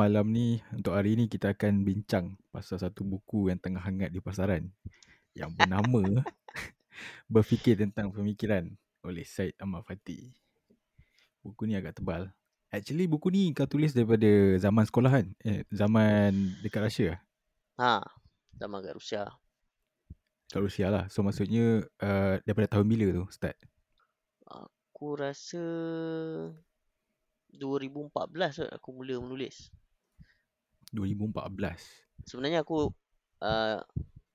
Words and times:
Malam 0.00 0.32
ni 0.32 0.56
untuk 0.72 0.96
hari 0.96 1.12
ni 1.12 1.28
kita 1.28 1.52
akan 1.52 1.84
bincang 1.84 2.32
pasal 2.48 2.80
satu 2.80 3.04
buku 3.04 3.52
yang 3.52 3.60
tengah 3.60 3.84
hangat 3.84 4.08
di 4.08 4.16
pasaran 4.24 4.72
yang 5.36 5.52
bernama 5.52 6.00
Berfikir 7.28 7.76
tentang 7.76 8.08
Pemikiran 8.08 8.64
oleh 9.04 9.28
Syed 9.28 9.60
Ahmad 9.60 9.84
Fatih. 9.84 10.32
Buku 11.44 11.68
ni 11.68 11.76
agak 11.76 12.00
tebal. 12.00 12.32
Actually 12.72 13.12
buku 13.12 13.28
ni 13.28 13.52
kau 13.52 13.68
tulis 13.68 13.92
daripada 13.92 14.56
zaman 14.56 14.88
sekolah 14.88 15.20
kan? 15.20 15.26
Eh, 15.44 15.68
zaman 15.68 16.32
dekat 16.64 16.80
Russia 16.80 17.04
lah? 17.12 17.20
Ha, 17.76 18.00
zaman 18.56 18.80
kat 18.80 18.96
Rusia. 18.96 19.22
Kat 20.48 20.60
Rusia 20.64 20.88
lah. 20.88 21.12
So 21.12 21.20
maksudnya 21.20 21.84
uh, 22.00 22.40
daripada 22.48 22.72
tahun 22.72 22.88
bila 22.88 23.04
tu 23.12 23.28
start? 23.28 23.60
Aku 24.48 25.20
rasa 25.20 25.60
2014 27.52 28.64
kot 28.64 28.70
aku 28.72 28.88
mula 28.96 29.20
menulis. 29.20 29.68
2014. 30.92 32.26
Sebenarnya 32.26 32.62
aku 32.62 32.90
uh, 33.40 33.78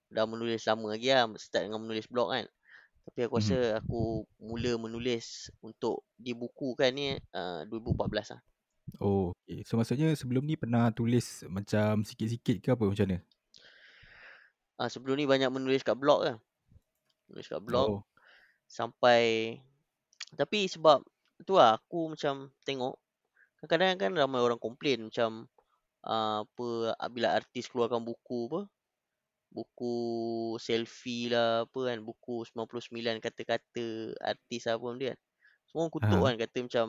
dah 0.10 0.26
menulis 0.26 0.64
lama 0.66 0.96
lagi 0.96 1.12
lah. 1.12 1.30
Start 1.36 1.68
dengan 1.68 1.84
menulis 1.84 2.08
blog 2.08 2.32
kan. 2.32 2.46
Tapi 3.06 3.20
aku 3.30 3.38
rasa 3.38 3.58
Mhm. 3.58 3.78
aku 3.86 4.02
mula 4.42 4.72
menulis 4.82 5.54
untuk 5.62 6.02
dibukukan 6.18 6.90
ni 6.90 7.14
uh, 7.38 7.62
2014 7.70 8.34
lah. 8.34 8.42
Oh, 8.98 9.34
okay. 9.46 9.62
So 9.62 9.78
maksudnya 9.78 10.14
sebelum 10.18 10.46
ni 10.46 10.58
pernah 10.58 10.90
tulis 10.90 11.46
macam 11.46 12.02
sikit-sikit 12.02 12.58
ke 12.62 12.70
apa 12.74 12.86
macam 12.86 13.06
mana? 13.06 13.20
Uh, 14.76 14.90
sebelum 14.90 15.16
ni 15.16 15.30
banyak 15.30 15.50
menulis 15.54 15.86
kat 15.86 15.96
blog 15.96 16.26
lah. 16.26 16.38
Menulis 17.30 17.48
kat 17.48 17.62
blog. 17.62 18.02
Oh, 18.02 18.04
Sampai 18.66 19.54
Tapi 20.34 20.66
sebab 20.66 21.06
tu 21.46 21.54
lah 21.56 21.78
aku 21.78 22.18
macam 22.18 22.50
tengok 22.66 22.98
Kadang-kadang 23.62 23.98
kan 23.98 24.12
ramai 24.18 24.42
orang 24.42 24.58
komplain 24.58 25.06
macam 25.06 25.46
uh, 26.06 26.46
apa 26.46 26.68
bila 27.12 27.36
artis 27.36 27.68
keluarkan 27.68 28.06
buku 28.06 28.50
apa 28.50 28.62
buku 29.56 29.96
selfie 30.60 31.32
lah 31.32 31.64
apa 31.64 31.80
kan 31.92 31.98
buku 32.04 32.44
99 32.52 33.24
kata-kata 33.24 33.88
artis 34.20 34.68
apa 34.68 34.86
dia 35.00 35.16
kan 35.16 35.20
semua 35.66 35.88
kutuk 35.92 36.20
Aha. 36.22 36.28
kan 36.32 36.36
kata 36.40 36.58
macam 36.68 36.88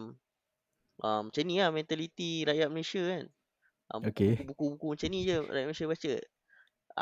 uh, 1.02 1.20
macam 1.26 1.42
ni 1.46 1.56
lah 1.62 1.70
mentaliti 1.70 2.42
rakyat 2.46 2.68
Malaysia 2.70 3.02
kan 3.02 3.24
uh, 3.94 4.00
Okay. 4.10 4.42
buku-buku 4.42 4.98
macam 4.98 5.08
ni 5.14 5.26
je 5.26 5.36
rakyat 5.38 5.66
Malaysia 5.70 5.86
baca 5.86 6.12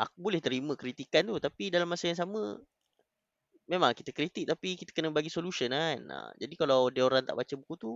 aku 0.05 0.17
boleh 0.21 0.41
terima 0.43 0.73
kritikan 0.77 1.25
tu 1.25 1.35
tapi 1.41 1.73
dalam 1.73 1.89
masa 1.89 2.13
yang 2.13 2.19
sama 2.19 2.61
memang 3.65 3.97
kita 3.97 4.13
kritik 4.13 4.45
tapi 4.45 4.77
kita 4.77 4.93
kena 4.93 5.09
bagi 5.09 5.33
solution 5.33 5.73
kan 5.73 5.97
uh, 6.05 6.29
jadi 6.37 6.53
kalau 6.53 6.93
dia 6.93 7.01
orang 7.09 7.25
tak 7.25 7.33
baca 7.33 7.53
buku 7.57 7.73
tu 7.81 7.91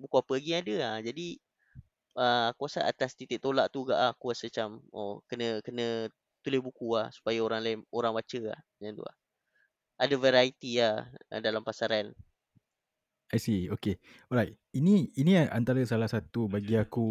buku 0.00 0.16
apa 0.16 0.30
lagi 0.40 0.50
ada 0.56 0.74
lah. 0.80 0.96
Jadi 1.04 1.36
uh, 2.16 2.50
aku 2.54 2.66
rasa 2.66 2.86
atas 2.86 3.14
titik 3.14 3.42
tolak 3.42 3.70
tu 3.70 3.86
juga 3.86 3.94
lah, 3.98 4.08
aku 4.14 4.32
rasa 4.34 4.50
macam 4.50 4.82
oh 4.90 5.22
kena 5.30 5.62
kena 5.62 6.10
tulis 6.40 6.60
buku 6.64 6.96
lah 6.96 7.12
supaya 7.12 7.38
orang 7.44 7.60
lain 7.60 7.78
orang 7.92 8.16
baca 8.16 8.40
lah 8.40 8.60
macam 8.80 8.92
tu 8.96 9.04
lah. 9.04 9.16
Ada 10.00 10.14
variety 10.16 10.80
lah 10.80 11.04
dalam 11.44 11.60
pasaran. 11.60 12.16
I 13.30 13.38
see. 13.38 13.70
Okay. 13.70 14.00
Alright. 14.26 14.58
Ini 14.74 15.14
ini 15.14 15.38
antara 15.38 15.78
salah 15.86 16.10
satu 16.10 16.50
bagi 16.50 16.74
aku 16.74 17.06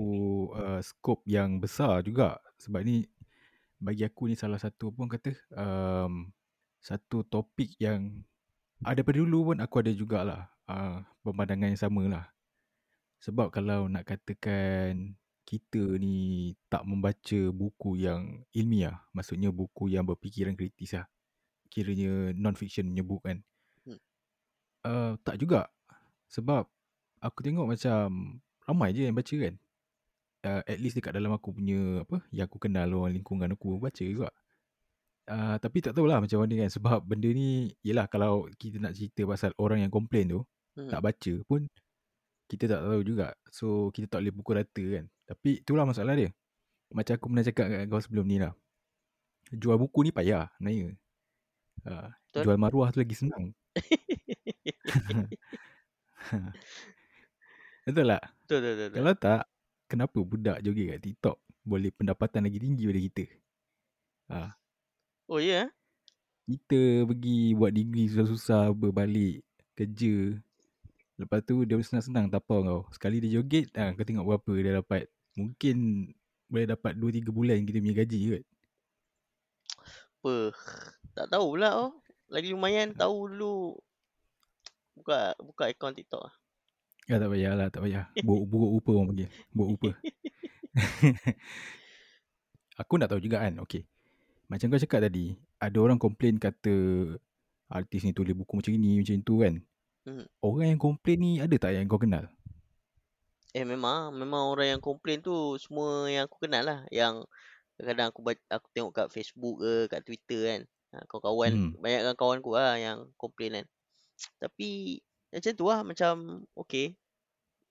uh, 0.52 0.82
skop 0.84 1.24
yang 1.24 1.62
besar 1.64 2.04
juga. 2.04 2.42
Sebab 2.60 2.82
ni 2.84 3.08
bagi 3.80 4.04
aku 4.04 4.28
ni 4.28 4.36
salah 4.36 4.60
satu 4.60 4.92
pun 4.92 5.08
kata 5.08 5.32
um, 5.56 6.28
satu 6.84 7.24
topik 7.24 7.78
yang 7.80 8.26
ada 8.84 9.00
daripada 9.00 9.20
dulu 9.24 9.54
pun 9.54 9.58
aku 9.64 9.76
ada 9.80 9.92
jugalah 9.96 10.42
uh, 10.68 11.00
pemandangan 11.24 11.72
yang 11.72 11.80
sama 11.80 12.04
lah. 12.10 12.26
Sebab 13.20 13.52
kalau 13.52 13.92
nak 13.92 14.08
katakan 14.08 15.16
kita 15.44 15.82
ni 15.98 16.54
tak 16.70 16.86
membaca 16.86 17.40
buku 17.52 18.00
yang 18.00 18.46
ilmiah, 18.54 19.02
maksudnya 19.12 19.50
buku 19.50 19.92
yang 19.92 20.06
berfikiran 20.06 20.56
kritis 20.56 20.96
lah. 20.96 21.06
Kiranya 21.70 22.34
non-fiction 22.38 22.88
punya 22.90 23.04
book 23.04 23.22
kan. 23.26 23.38
Hmm. 23.84 24.00
Uh, 24.86 25.12
tak 25.26 25.42
juga. 25.42 25.68
Sebab 26.30 26.70
aku 27.20 27.40
tengok 27.44 27.66
macam 27.66 28.38
ramai 28.64 28.94
je 28.94 29.10
yang 29.10 29.18
baca 29.18 29.36
kan. 29.36 29.56
Uh, 30.40 30.62
at 30.64 30.80
least 30.80 30.96
dekat 30.96 31.12
dalam 31.12 31.36
aku 31.36 31.52
punya 31.52 32.08
apa 32.08 32.24
yang 32.32 32.48
aku 32.48 32.64
kenal 32.64 32.88
orang 32.96 33.20
lingkungan 33.20 33.52
aku 33.52 33.76
baca 33.76 34.06
juga. 34.06 34.32
Uh, 35.30 35.60
tapi 35.62 35.84
tak 35.84 35.94
tahulah 35.94 36.24
macam 36.24 36.42
mana 36.42 36.66
kan 36.66 36.70
sebab 36.74 37.06
benda 37.06 37.30
ni 37.30 37.70
yelah 37.86 38.10
kalau 38.10 38.50
kita 38.58 38.82
nak 38.82 38.98
cerita 38.98 39.30
pasal 39.30 39.54
orang 39.62 39.86
yang 39.86 39.94
komplain 39.94 40.26
tu 40.26 40.42
Hmm. 40.80 40.90
tak 40.90 41.02
baca 41.04 41.34
pun 41.44 41.62
kita 42.50 42.66
tak 42.66 42.82
tahu 42.82 43.06
juga. 43.06 43.38
So 43.54 43.94
kita 43.94 44.10
tak 44.10 44.26
boleh 44.26 44.34
pukul 44.34 44.58
rata 44.58 44.82
kan. 44.82 45.06
Tapi 45.30 45.62
itulah 45.62 45.86
masalah 45.86 46.18
dia. 46.18 46.34
Macam 46.90 47.14
aku 47.14 47.30
pernah 47.30 47.46
cakap 47.46 47.66
kat 47.70 47.86
kau 47.86 48.02
sebelum 48.02 48.26
ni 48.26 48.42
lah. 48.42 48.58
Jual 49.54 49.78
buku 49.78 50.02
ni 50.02 50.12
payah 50.12 50.50
sebenarnya. 50.58 50.98
Uh, 51.86 52.10
Betul. 52.34 52.44
jual 52.50 52.58
maruah 52.58 52.90
tu 52.90 53.00
lagi 53.06 53.14
senang. 53.16 53.54
Betul 57.88 58.06
tak? 58.06 58.22
betul, 58.46 58.60
betul, 58.62 58.76
betul. 58.76 58.98
Kalau 59.02 59.14
tak, 59.18 59.50
kenapa 59.90 60.18
budak 60.22 60.58
joget 60.62 60.86
kat 60.94 61.00
TikTok 61.02 61.38
boleh 61.66 61.90
pendapatan 61.90 62.46
lagi 62.46 62.60
tinggi 62.62 62.86
daripada 62.86 63.02
kita? 63.02 63.26
Ha, 64.30 64.54
Oh 65.30 65.38
ya? 65.38 65.66
Yeah? 65.66 65.68
kita 66.50 67.06
pergi 67.06 67.54
buat 67.54 67.70
degree 67.70 68.10
susah-susah 68.10 68.74
berbalik 68.74 69.46
kerja. 69.78 70.34
Lepas 71.20 71.44
tu 71.44 71.68
dia 71.68 71.76
senang-senang 71.84 72.32
tapau 72.32 72.64
kau. 72.64 72.82
Sekali 72.96 73.20
dia 73.20 73.36
joget, 73.36 73.68
ha, 73.76 73.92
kau 73.92 74.08
tengok 74.08 74.24
berapa 74.24 74.52
dia 74.56 74.74
dapat. 74.80 75.12
Mungkin 75.36 76.08
boleh 76.48 76.66
dapat 76.66 76.96
2-3 76.96 77.30
bulan 77.30 77.60
kita 77.68 77.78
punya 77.84 77.96
gaji 78.00 78.20
kot. 78.32 78.44
Apa? 80.20 80.36
Tak 81.14 81.28
tahu 81.28 81.46
pula 81.60 81.70
oh. 81.76 81.92
Lagi 82.32 82.56
lumayan 82.56 82.96
tahu 82.96 83.36
dulu 83.36 83.76
buka 84.96 85.36
buka 85.44 85.68
akaun 85.68 85.92
TikTok 85.92 86.24
lah. 86.24 86.34
Ya 87.10 87.18
tak 87.18 87.34
payah 87.34 87.54
lah, 87.58 87.68
tak 87.74 87.82
payah. 87.82 88.06
Buruk, 88.22 88.46
buruk 88.46 88.72
rupa 88.78 88.92
orang 88.94 89.08
panggil. 89.10 89.30
Buruk 89.50 89.70
rupa. 89.76 89.90
Aku 92.86 93.02
nak 93.02 93.10
tahu 93.10 93.18
juga 93.18 93.42
kan, 93.42 93.58
okay. 93.60 93.90
Macam 94.46 94.70
kau 94.70 94.78
cakap 94.78 95.10
tadi, 95.10 95.34
ada 95.58 95.78
orang 95.82 95.98
komplain 95.98 96.38
kata 96.38 96.70
artis 97.66 98.06
ni 98.06 98.14
tulis 98.14 98.38
buku 98.38 98.62
macam 98.62 98.72
ni, 98.78 99.02
macam 99.02 99.18
tu 99.26 99.42
kan. 99.42 99.58
Hmm. 100.08 100.26
Orang 100.40 100.66
yang 100.68 100.80
komplain 100.80 101.20
ni 101.20 101.32
ada 101.44 101.56
tak 101.60 101.76
yang 101.76 101.88
kau 101.88 102.00
kenal? 102.00 102.26
Eh 103.58 103.66
memang 103.66 104.14
memang 104.14 104.54
orang 104.54 104.78
yang 104.78 104.82
komplain 104.82 105.20
tu 105.26 105.58
semua 105.58 106.06
yang 106.06 106.30
aku 106.30 106.38
kenal 106.46 106.62
lah 106.62 106.80
yang 106.94 107.26
kadang 107.80 108.12
aku 108.12 108.22
baca, 108.22 108.42
aku 108.52 108.68
tengok 108.76 108.92
kat 108.94 109.08
Facebook 109.16 109.56
ke 109.64 109.74
kat 109.92 110.02
Twitter 110.06 110.40
kan. 110.46 110.62
Ha, 110.94 110.96
kawan-kawan 111.10 111.52
Hmm. 111.54 111.72
banyak 111.80 112.02
kan 112.12 112.16
kawan 112.20 112.38
aku 112.44 112.52
lah 112.58 112.76
yang 112.78 112.98
komplain 113.16 113.52
kan. 113.62 113.66
Tapi 114.44 115.00
macam 115.32 115.52
tu 115.56 115.66
lah 115.70 115.80
macam 115.86 116.14
okey. 116.66 116.98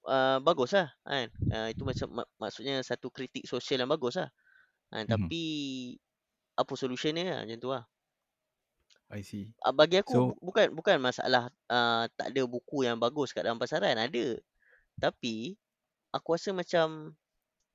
Uh, 0.09 0.41
bagus 0.41 0.73
lah 0.73 0.89
kan. 1.05 1.29
Uh, 1.53 1.69
itu 1.69 1.83
macam 1.85 2.09
mak, 2.23 2.29
maksudnya 2.41 2.81
satu 2.81 3.13
kritik 3.13 3.45
sosial 3.45 3.85
yang 3.85 3.91
bagus 3.93 4.17
lah. 4.17 4.31
Ha, 4.95 5.05
Mhm. 5.05 5.09
tapi 5.11 5.43
apa 6.59 6.73
solution 6.75 7.15
dia 7.15 7.39
lah 7.39 7.41
macam 7.47 7.59
tu 7.61 7.71
lah. 7.71 7.85
I 9.11 9.23
see. 9.25 9.49
Uh, 9.65 9.75
bagi 9.75 9.99
aku 9.99 10.13
So, 10.13 10.21
bu- 10.31 10.39
bukan 10.53 10.67
bukan 10.71 10.97
masalah 11.03 11.51
uh, 11.73 12.05
tak 12.15 12.31
ada 12.31 12.43
buku 12.47 12.85
yang 12.87 13.01
bagus 13.01 13.33
kat 13.35 13.43
dalam 13.43 13.59
pasaran 13.59 13.97
ada. 13.97 14.27
Tapi 15.01 15.57
aku 16.13 16.29
rasa 16.37 16.53
macam 16.53 17.17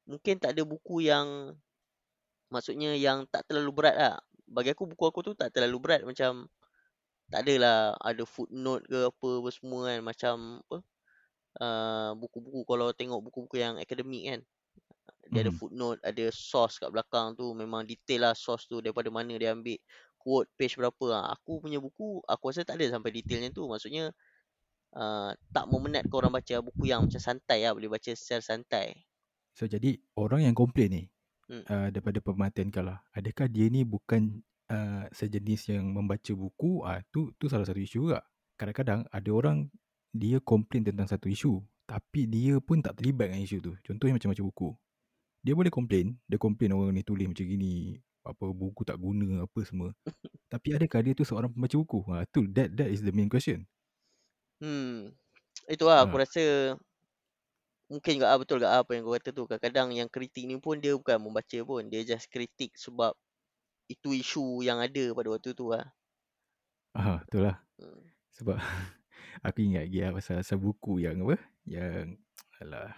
mungkin 0.06 0.36
tak 0.40 0.56
ada 0.56 0.64
buku 0.64 1.04
yang 1.10 1.58
maksudnya 2.54 2.94
yang 2.96 3.26
tak 3.28 3.50
terlalu 3.50 3.72
berat 3.74 3.96
lah. 3.98 4.16
Bagi 4.48 4.72
aku 4.72 4.86
buku 4.86 5.04
aku 5.10 5.20
tu 5.26 5.34
tak 5.34 5.50
terlalu 5.52 5.78
berat 5.82 6.02
macam 6.06 6.46
tak 7.34 7.50
adalah 7.50 7.98
ada 7.98 8.24
footnote 8.30 8.86
ke 8.86 9.10
apa 9.10 9.30
apa 9.42 9.50
semua 9.50 9.80
kan 9.90 10.00
macam 10.06 10.36
apa 10.70 10.78
uh, 11.64 12.12
buku-buku 12.14 12.62
kalau 12.68 12.94
tengok 12.94 13.20
buku-buku 13.26 13.58
yang 13.58 13.82
akademik 13.82 14.24
kan 14.30 14.40
dia 15.34 15.42
ada 15.48 15.52
Mhm. 15.52 15.58
footnote 15.58 16.00
ada 16.06 16.26
source 16.30 16.78
kat 16.78 16.94
belakang 16.94 17.34
tu 17.34 17.58
memang 17.58 17.88
detail 17.90 18.30
lah 18.30 18.34
source 18.38 18.70
tu 18.70 18.84
daripada 18.86 19.10
mana 19.10 19.34
dia 19.34 19.56
ambil 19.58 19.80
quote 20.24 20.48
page 20.56 20.80
berapa 20.80 21.06
ha. 21.12 21.36
aku 21.36 21.60
punya 21.60 21.84
buku 21.84 22.24
aku 22.24 22.44
rasa 22.50 22.64
tak 22.64 22.80
ada 22.80 22.96
sampai 22.96 23.12
detailnya 23.12 23.52
tu 23.52 23.68
maksudnya 23.68 24.16
uh, 24.96 25.36
tak 25.52 25.68
memenatkan 25.68 26.16
orang 26.16 26.40
baca 26.40 26.64
buku 26.64 26.88
yang 26.88 27.04
macam 27.06 27.20
santai 27.20 27.68
lah 27.68 27.76
boleh 27.76 27.92
baca 27.92 28.16
secara 28.16 28.40
santai 28.40 29.04
so 29.52 29.68
jadi 29.68 30.00
orang 30.16 30.48
yang 30.48 30.56
komplain 30.56 30.90
ni 30.90 31.04
Hmm. 31.52 31.64
uh, 31.68 31.88
daripada 31.92 32.24
pemerhatian 32.24 32.72
kau 32.72 32.82
lah, 32.82 33.04
adakah 33.12 33.52
dia 33.52 33.68
ni 33.68 33.84
bukan 33.84 34.40
uh, 34.72 35.06
sejenis 35.12 35.76
yang 35.76 35.92
membaca 35.92 36.32
buku? 36.32 36.88
Ah 36.88 37.04
tu 37.12 37.36
tu 37.36 37.52
salah 37.52 37.68
satu 37.68 37.84
isu 37.84 38.08
juga. 38.08 38.24
Kadang-kadang 38.56 39.04
ada 39.12 39.30
orang 39.30 39.68
dia 40.16 40.40
komplain 40.40 40.88
tentang 40.88 41.10
satu 41.10 41.28
isu, 41.28 41.60
tapi 41.84 42.30
dia 42.32 42.64
pun 42.64 42.80
tak 42.80 42.96
terlibat 42.98 43.34
dengan 43.34 43.44
isu 43.44 43.58
tu. 43.60 43.74
Contohnya 43.84 44.16
macam 44.16 44.32
baca 44.32 44.44
buku. 44.44 44.70
Dia 45.44 45.54
boleh 45.54 45.70
komplain, 45.74 46.16
dia 46.26 46.40
komplain 46.40 46.72
orang 46.72 46.96
ni 46.96 47.04
tulis 47.04 47.28
macam 47.28 47.44
gini, 47.44 48.00
apa 48.26 48.46
buku 48.54 48.82
tak 48.88 48.98
guna 49.00 49.46
apa 49.48 49.60
semua. 49.68 49.92
Tapi 50.54 50.70
adakah 50.78 51.00
dia 51.06 51.14
tu 51.18 51.26
seorang 51.28 51.52
pembaca 51.54 51.76
buku? 51.82 52.00
Ha 52.12 52.26
tu 52.34 52.42
that 52.56 52.70
that 52.78 52.90
is 52.92 53.02
the 53.06 53.14
main 53.16 53.30
question. 53.32 53.68
hmm 54.62 55.12
itulah 55.74 55.98
aku 56.06 56.16
Ha. 56.16 56.24
rasa 56.24 56.44
mungkin 57.92 58.12
juga 58.20 58.28
ah, 58.34 58.40
betul 58.42 58.58
juga 58.60 58.72
apa 58.80 58.92
yang 58.94 59.04
kau 59.08 59.16
kata 59.18 59.30
tu. 59.38 59.44
Kadang-kadang 59.50 59.90
yang 60.00 60.10
kritik 60.16 60.44
ni 60.50 60.56
pun 60.66 60.76
dia 60.84 60.94
bukan 61.00 61.18
membaca 61.26 61.60
pun. 61.70 61.82
Dia 61.92 62.02
just 62.12 62.28
kritik 62.34 62.72
sebab 62.86 63.12
itu 63.94 64.10
isu 64.24 64.46
yang 64.68 64.80
ada 64.88 65.06
pada 65.18 65.30
waktu 65.34 65.52
tu 65.60 65.66
lah. 65.74 65.86
Ah, 66.94 67.22
betul 67.26 67.42
lah. 67.50 67.58
Hmm. 67.80 68.14
Sebab 68.38 68.58
aku 69.48 69.60
ingat 69.66 69.84
lagi 69.90 70.00
lah 70.04 70.12
pasal, 70.18 70.36
pasal 70.44 70.58
buku 70.62 70.94
yang 71.06 71.18
apa? 71.26 71.38
Yang 71.68 72.20
alah. 72.62 72.94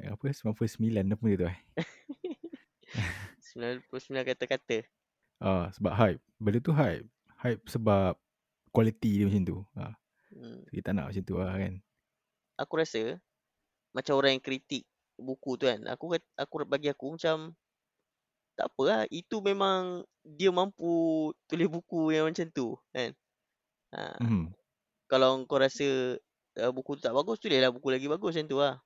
Yang 0.00 0.10
apa? 0.16 0.26
99 0.32 1.12
apa 1.16 1.24
dia 1.28 1.36
tu 1.40 1.46
eh? 1.52 1.58
99 3.56 4.28
kata-kata. 4.28 4.84
Ah, 5.40 5.72
sebab 5.72 5.92
hype. 5.96 6.20
Benda 6.36 6.58
tu 6.60 6.72
hype. 6.76 7.08
Hype 7.40 7.62
sebab 7.68 8.16
quality 8.72 9.20
dia 9.20 9.24
macam 9.28 9.42
tu. 9.44 9.58
Ah. 9.72 9.96
Hmm. 10.32 10.60
Kita 10.68 10.92
tak 10.92 10.94
nak 10.96 11.06
macam 11.08 11.22
tu 11.24 11.34
lah 11.40 11.56
kan. 11.56 11.74
Aku 12.60 12.72
rasa 12.76 13.02
macam 13.96 14.12
orang 14.20 14.36
yang 14.36 14.44
kritik 14.44 14.84
buku 15.16 15.56
tu 15.56 15.64
kan. 15.64 15.80
Aku 15.88 16.12
aku 16.36 16.54
bagi 16.68 16.92
aku 16.92 17.16
macam 17.16 17.56
tak 18.56 18.68
apa 18.72 18.82
lah. 18.84 19.02
Itu 19.08 19.40
memang 19.40 20.04
dia 20.24 20.52
mampu 20.52 21.32
tulis 21.48 21.68
buku 21.68 22.12
yang 22.12 22.28
macam 22.28 22.46
tu 22.52 22.76
kan. 22.92 23.12
Ha, 23.96 24.20
Hmm. 24.20 24.52
kalau 25.08 25.40
kau 25.48 25.56
rasa 25.56 26.18
uh, 26.60 26.72
buku 26.74 27.00
tu 27.00 27.06
tak 27.06 27.14
bagus, 27.16 27.40
tulislah 27.40 27.72
buku 27.72 27.88
lagi 27.88 28.08
bagus 28.10 28.36
macam 28.36 28.48
tu 28.48 28.58
lah. 28.60 28.76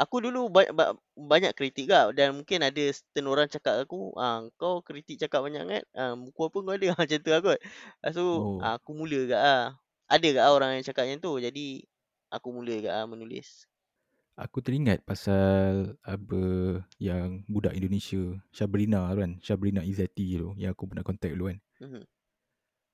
Aku 0.00 0.24
dulu 0.24 0.48
ba- 0.48 0.72
ba- 0.72 0.96
banyak 1.16 1.52
kritik 1.52 1.92
kau 1.92 2.08
dan 2.16 2.32
mungkin 2.40 2.64
ada 2.64 2.80
certain 2.96 3.26
orang 3.28 3.44
cakap 3.52 3.76
aku, 3.84 4.16
ah 4.16 4.48
kau 4.56 4.80
kritik 4.80 5.20
cakap 5.20 5.44
banyak 5.44 5.64
kan, 5.68 5.82
ah, 5.92 6.12
buku 6.16 6.40
apa 6.48 6.58
kau 6.64 6.72
ada 6.76 6.86
macam 6.96 7.18
tu 7.20 7.30
lah 7.32 7.40
kot. 7.44 7.58
Lepas 8.00 8.12
tu 8.16 8.26
Oh. 8.32 8.64
ah, 8.64 8.80
aku 8.80 8.90
mula 8.96 9.20
ke 9.28 9.36
ah. 9.36 9.62
Ada 10.08 10.28
ah 10.48 10.52
orang 10.56 10.80
yang 10.80 10.84
cakap 10.88 11.04
macam 11.04 11.20
tu. 11.20 11.32
Jadi 11.44 11.84
aku 12.32 12.48
mula 12.56 12.74
ke 12.84 12.88
ah 12.88 13.04
menulis. 13.04 13.68
Aku 14.36 14.60
teringat 14.60 15.00
pasal 15.08 15.96
apa 16.04 16.40
yang 17.00 17.40
budak 17.48 17.72
Indonesia 17.72 18.20
Syabrina 18.52 19.08
tu 19.16 19.20
kan 19.24 19.32
Syabrina 19.40 19.80
Izzati 19.80 20.36
tu 20.36 20.52
yang 20.60 20.76
aku 20.76 20.84
pernah 20.92 21.00
contact 21.08 21.32
dulu 21.32 21.48
kan 21.52 21.58
Mhm. 21.80 22.06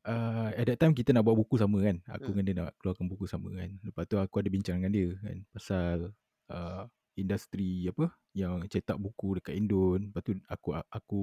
uh, 0.07 0.51
At 0.55 0.67
that 0.71 0.79
time 0.81 0.95
kita 0.95 1.11
nak 1.15 1.27
buat 1.27 1.37
buku 1.39 1.59
sama 1.59 1.79
kan 1.83 1.99
Aku 2.11 2.33
Hmm. 2.33 2.35
dengan 2.35 2.45
dia 2.47 2.55
nak 2.63 2.71
keluarkan 2.79 3.07
buku 3.11 3.25
sama 3.27 3.51
kan 3.55 3.71
Lepas 3.83 4.05
tu 4.11 4.17
aku 4.19 4.35
ada 4.43 4.49
bincang 4.51 4.77
dengan 4.83 4.93
dia 4.95 5.09
kan 5.23 5.37
Pasal 5.55 5.97
uh, 6.51 6.89
industri 7.19 7.87
apa 7.89 8.11
Yang 8.33 8.73
cetak 8.73 8.97
buku 8.97 9.39
dekat 9.39 9.55
Indon. 9.61 10.09
Lepas 10.09 10.23
tu 10.25 10.33
aku 10.49 10.69
aku 10.89 11.23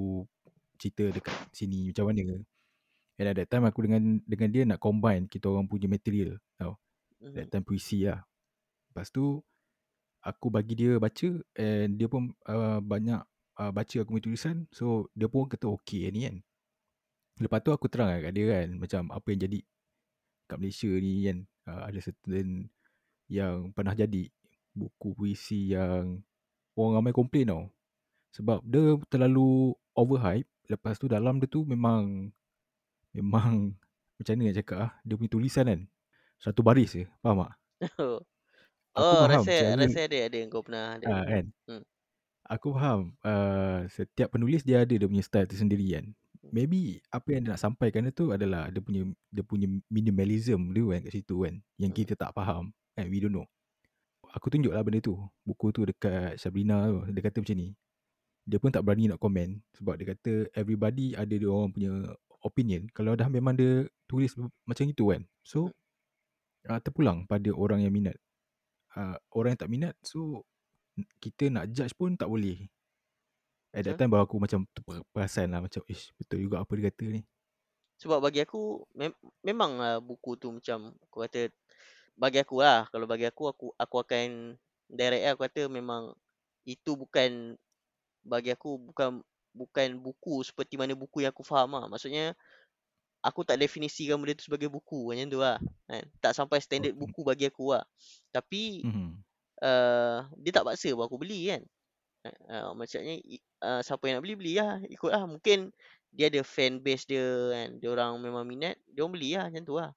cerita 0.78 1.10
dekat 1.10 1.34
sini 1.52 1.90
macam 1.90 2.06
mana. 2.14 2.38
And 3.20 3.26
at 3.28 3.36
that 3.36 3.48
time 3.52 3.68
aku 3.68 3.84
dengan 3.84 4.22
dengan 4.24 4.48
dia 4.48 4.62
nak 4.64 4.80
combine 4.80 5.28
kita 5.28 5.50
orang 5.50 5.68
punya 5.68 5.90
material 5.90 6.40
tau. 6.56 6.80
That 7.20 7.50
Mhm. 7.50 7.52
time 7.52 7.64
puisi 7.66 8.08
lah. 8.08 8.24
Lepas 8.90 9.12
tu 9.12 9.44
aku 10.24 10.46
bagi 10.48 10.72
dia 10.78 10.96
baca 10.96 11.28
and 11.56 12.00
dia 12.00 12.08
pun 12.08 12.32
uh, 12.48 12.80
banyak 12.80 13.20
uh, 13.60 13.72
baca 13.74 13.96
aku 14.00 14.16
punya 14.16 14.24
tulisan. 14.24 14.56
So 14.72 15.12
dia 15.12 15.28
pun 15.28 15.50
kata 15.50 15.68
okey 15.80 16.08
ni 16.14 16.30
kan. 16.30 16.36
Lepas 17.40 17.60
tu 17.64 17.70
aku 17.74 17.90
terang 17.92 18.08
kat 18.08 18.32
dia 18.32 18.46
kan 18.48 18.68
macam 18.78 19.02
apa 19.12 19.26
yang 19.34 19.40
jadi 19.50 19.58
kat 20.48 20.56
Malaysia 20.62 20.90
ni 20.90 21.12
kan. 21.28 21.38
Uh, 21.68 21.82
ada 21.92 21.98
certain 22.00 22.72
yang 23.28 23.70
pernah 23.76 23.92
jadi 23.92 24.32
buku 24.76 25.14
puisi 25.16 25.74
yang 25.74 26.22
orang 26.78 27.02
ramai 27.02 27.12
komplain 27.14 27.46
tau 27.50 27.64
sebab 28.30 28.62
dia 28.62 28.94
terlalu 29.10 29.74
overhype 29.98 30.46
lepas 30.70 30.96
tu 30.96 31.10
dalam 31.10 31.42
dia 31.42 31.50
tu 31.50 31.66
memang 31.66 32.30
memang 33.10 33.74
macam 34.20 34.32
mana 34.36 34.52
nak 34.52 34.56
cakap 34.62 34.78
ah 34.86 34.92
dia 35.02 35.14
punya 35.18 35.30
tulisan 35.32 35.66
kan 35.66 35.80
satu 36.38 36.60
baris 36.62 36.94
je 36.94 37.04
faham 37.20 37.44
tak 37.44 37.52
aku 38.94 39.02
oh, 39.02 39.20
faham 39.26 39.42
rasa 39.44 39.54
cara 39.54 39.82
rasa 39.82 40.00
ada 40.06 40.18
ada 40.30 40.36
yang 40.36 40.50
kau 40.50 40.62
pernah 40.64 40.96
ada. 40.98 41.06
ah, 41.10 41.24
kan 41.26 41.46
Hmm. 41.66 41.84
Aku 42.50 42.74
faham 42.74 43.14
uh, 43.22 43.86
setiap 43.86 44.34
penulis 44.34 44.66
dia 44.66 44.82
ada 44.82 44.90
dia 44.90 45.06
punya 45.06 45.22
style 45.22 45.46
tersendiri 45.46 45.86
kan. 45.94 46.10
Maybe 46.50 46.98
apa 47.14 47.30
yang 47.30 47.46
dia 47.46 47.54
nak 47.54 47.62
sampaikan 47.62 48.10
tu 48.10 48.34
adalah 48.34 48.66
dia 48.74 48.82
punya 48.82 49.06
dia 49.30 49.46
punya 49.46 49.70
minimalism 49.86 50.74
dia 50.74 50.82
kan 50.82 51.00
kat 51.06 51.12
situ 51.14 51.46
kan 51.46 51.62
yang 51.78 51.94
Hmm. 51.94 52.00
kita 52.02 52.18
tak 52.18 52.34
faham 52.34 52.74
and 52.98 53.06
we 53.06 53.22
don't 53.22 53.30
know. 53.30 53.46
Aku 54.34 54.46
tunjuklah 54.50 54.82
benda 54.86 55.02
tu. 55.02 55.18
Buku 55.42 55.74
tu 55.74 55.82
dekat 55.82 56.38
Sabrina 56.38 56.86
tu. 56.86 57.02
Dia 57.10 57.20
kata 57.22 57.42
macam 57.42 57.56
ni. 57.58 57.74
Dia 58.46 58.58
pun 58.58 58.70
tak 58.72 58.82
berani 58.82 59.10
nak 59.10 59.20
komen 59.20 59.62
sebab 59.76 59.94
dia 60.00 60.06
kata 60.16 60.32
everybody 60.56 61.14
ada 61.14 61.30
dia 61.30 61.46
orang 61.50 61.70
punya 61.70 61.92
opinion. 62.42 62.88
Kalau 62.96 63.12
dah 63.14 63.28
memang 63.28 63.54
dia 63.54 63.86
tulis 64.08 64.32
macam 64.64 64.84
itu 64.88 65.04
kan. 65.12 65.22
So 65.44 65.70
uh, 66.66 66.80
terpulang 66.82 67.28
pada 67.28 67.50
orang 67.52 67.84
yang 67.84 67.92
minat. 67.94 68.16
Uh, 68.90 69.14
orang 69.34 69.54
yang 69.54 69.60
tak 69.62 69.70
minat 69.70 69.94
so 70.02 70.42
kita 71.22 71.46
nak 71.46 71.70
judge 71.70 71.94
pun 71.94 72.18
tak 72.18 72.26
boleh. 72.26 72.66
At 73.70 73.86
that 73.86 74.02
time 74.02 74.10
baru 74.10 74.26
aku 74.26 74.42
macam 74.42 74.66
perasan 75.14 75.54
lah 75.54 75.62
macam 75.62 75.78
ish 75.86 76.10
betul 76.18 76.42
juga 76.42 76.58
apa 76.58 76.72
dia 76.74 76.90
kata 76.90 77.06
ni. 77.06 77.22
Sebab 78.02 78.18
bagi 78.18 78.42
aku 78.42 78.82
mem- 78.98 79.14
memang 79.44 79.78
lah 79.78 80.02
buku 80.02 80.34
tu 80.34 80.50
macam 80.50 80.90
aku 81.06 81.22
kata 81.22 81.52
bagi 82.20 82.36
aku 82.44 82.60
lah 82.60 82.84
kalau 82.92 83.08
bagi 83.08 83.24
aku 83.24 83.48
aku 83.48 83.66
aku 83.80 83.96
akan 84.04 84.52
direct 84.92 85.24
aku 85.24 85.40
kata 85.48 85.62
memang 85.72 86.12
itu 86.68 86.92
bukan 86.92 87.56
bagi 88.20 88.52
aku 88.52 88.76
bukan 88.76 89.24
bukan 89.56 89.88
buku 89.98 90.44
seperti 90.44 90.76
mana 90.76 90.92
buku 90.92 91.24
yang 91.24 91.32
aku 91.32 91.40
faham 91.42 91.80
lah. 91.80 91.88
Maksudnya 91.88 92.36
aku 93.24 93.42
tak 93.42 93.56
definisikan 93.56 94.20
benda 94.20 94.36
tu 94.36 94.46
sebagai 94.46 94.68
buku 94.68 95.10
macam 95.10 95.26
tu 95.32 95.40
lah. 95.40 95.58
Kan? 95.88 96.04
Tak 96.20 96.36
sampai 96.36 96.60
standard 96.60 96.92
buku 96.94 97.24
bagi 97.24 97.48
aku 97.48 97.72
lah. 97.74 97.84
Tapi 98.30 98.84
Mhm. 98.84 99.10
uh, 99.64 100.28
dia 100.38 100.52
tak 100.52 100.68
paksa 100.68 100.92
pun 100.92 101.08
aku 101.08 101.16
beli 101.16 101.50
kan. 101.56 101.62
Uh, 102.52 102.76
maksudnya 102.76 103.16
uh, 103.64 103.80
siapa 103.80 104.04
yang 104.04 104.20
nak 104.20 104.24
beli 104.28 104.36
beli 104.36 104.52
lah 104.60 104.76
ikut 104.92 105.08
lah 105.08 105.24
mungkin 105.24 105.72
dia 106.12 106.28
ada 106.28 106.44
fan 106.44 106.76
base 106.76 107.08
dia 107.08 107.24
kan 107.24 107.80
dia 107.80 107.88
orang 107.88 108.20
memang 108.20 108.44
minat 108.44 108.76
dia 108.92 109.00
orang 109.00 109.16
beli 109.16 109.40
lah 109.40 109.48
macam 109.48 109.64
tu 109.64 109.74
lah 109.80 109.90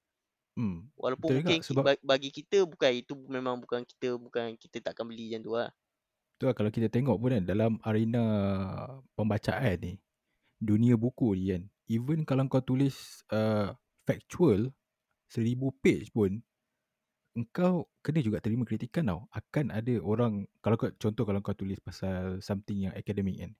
Hmm. 0.54 0.86
walaupun 0.94 1.28
Betul 1.30 1.42
mungkin 1.42 1.58
juga 1.58 1.66
sebab 1.66 1.84
ba- 1.84 2.02
bagi 2.14 2.30
kita 2.30 2.62
bukan 2.62 2.92
itu 2.94 3.12
memang 3.26 3.58
bukan 3.58 3.82
kita 3.82 4.14
bukan 4.14 4.54
kita 4.54 4.78
takkan 4.90 5.06
beli 5.06 5.34
macam 5.34 5.42
tu 5.42 5.52
lah 5.54 5.70
tu 6.38 6.44
lah 6.46 6.54
kalau 6.54 6.70
kita 6.70 6.86
tengok 6.90 7.16
pun 7.18 7.30
kan 7.34 7.44
dalam 7.46 7.72
arena 7.82 8.22
pembacaan 9.18 9.76
ni 9.82 9.92
dunia 10.62 10.94
buku 10.94 11.34
ni 11.34 11.44
kan 11.54 11.62
even 11.90 12.22
kalau 12.22 12.46
kau 12.46 12.62
tulis 12.62 13.22
uh, 13.34 13.74
factual 14.06 14.70
seribu 15.26 15.74
page 15.82 16.14
pun 16.14 16.38
engkau 17.34 17.90
kena 18.00 18.22
juga 18.22 18.38
terima 18.38 18.62
kritikan 18.62 19.10
tau. 19.10 19.20
Akan 19.34 19.74
ada 19.74 19.94
orang 20.00 20.46
kalau 20.62 20.78
kau 20.78 20.90
contoh 20.94 21.24
kalau 21.26 21.40
kau 21.42 21.54
tulis 21.54 21.78
pasal 21.82 22.38
something 22.38 22.88
yang 22.88 22.94
akademik 22.94 23.36
kan. 23.42 23.52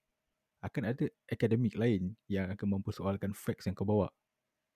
Akan 0.65 0.83
ada 0.89 1.05
akademik 1.29 1.75
lain 1.77 2.15
yang 2.31 2.49
akan 2.55 2.79
mempersoalkan 2.81 3.35
facts 3.35 3.67
yang 3.69 3.75
kau 3.77 3.85
bawa. 3.87 4.09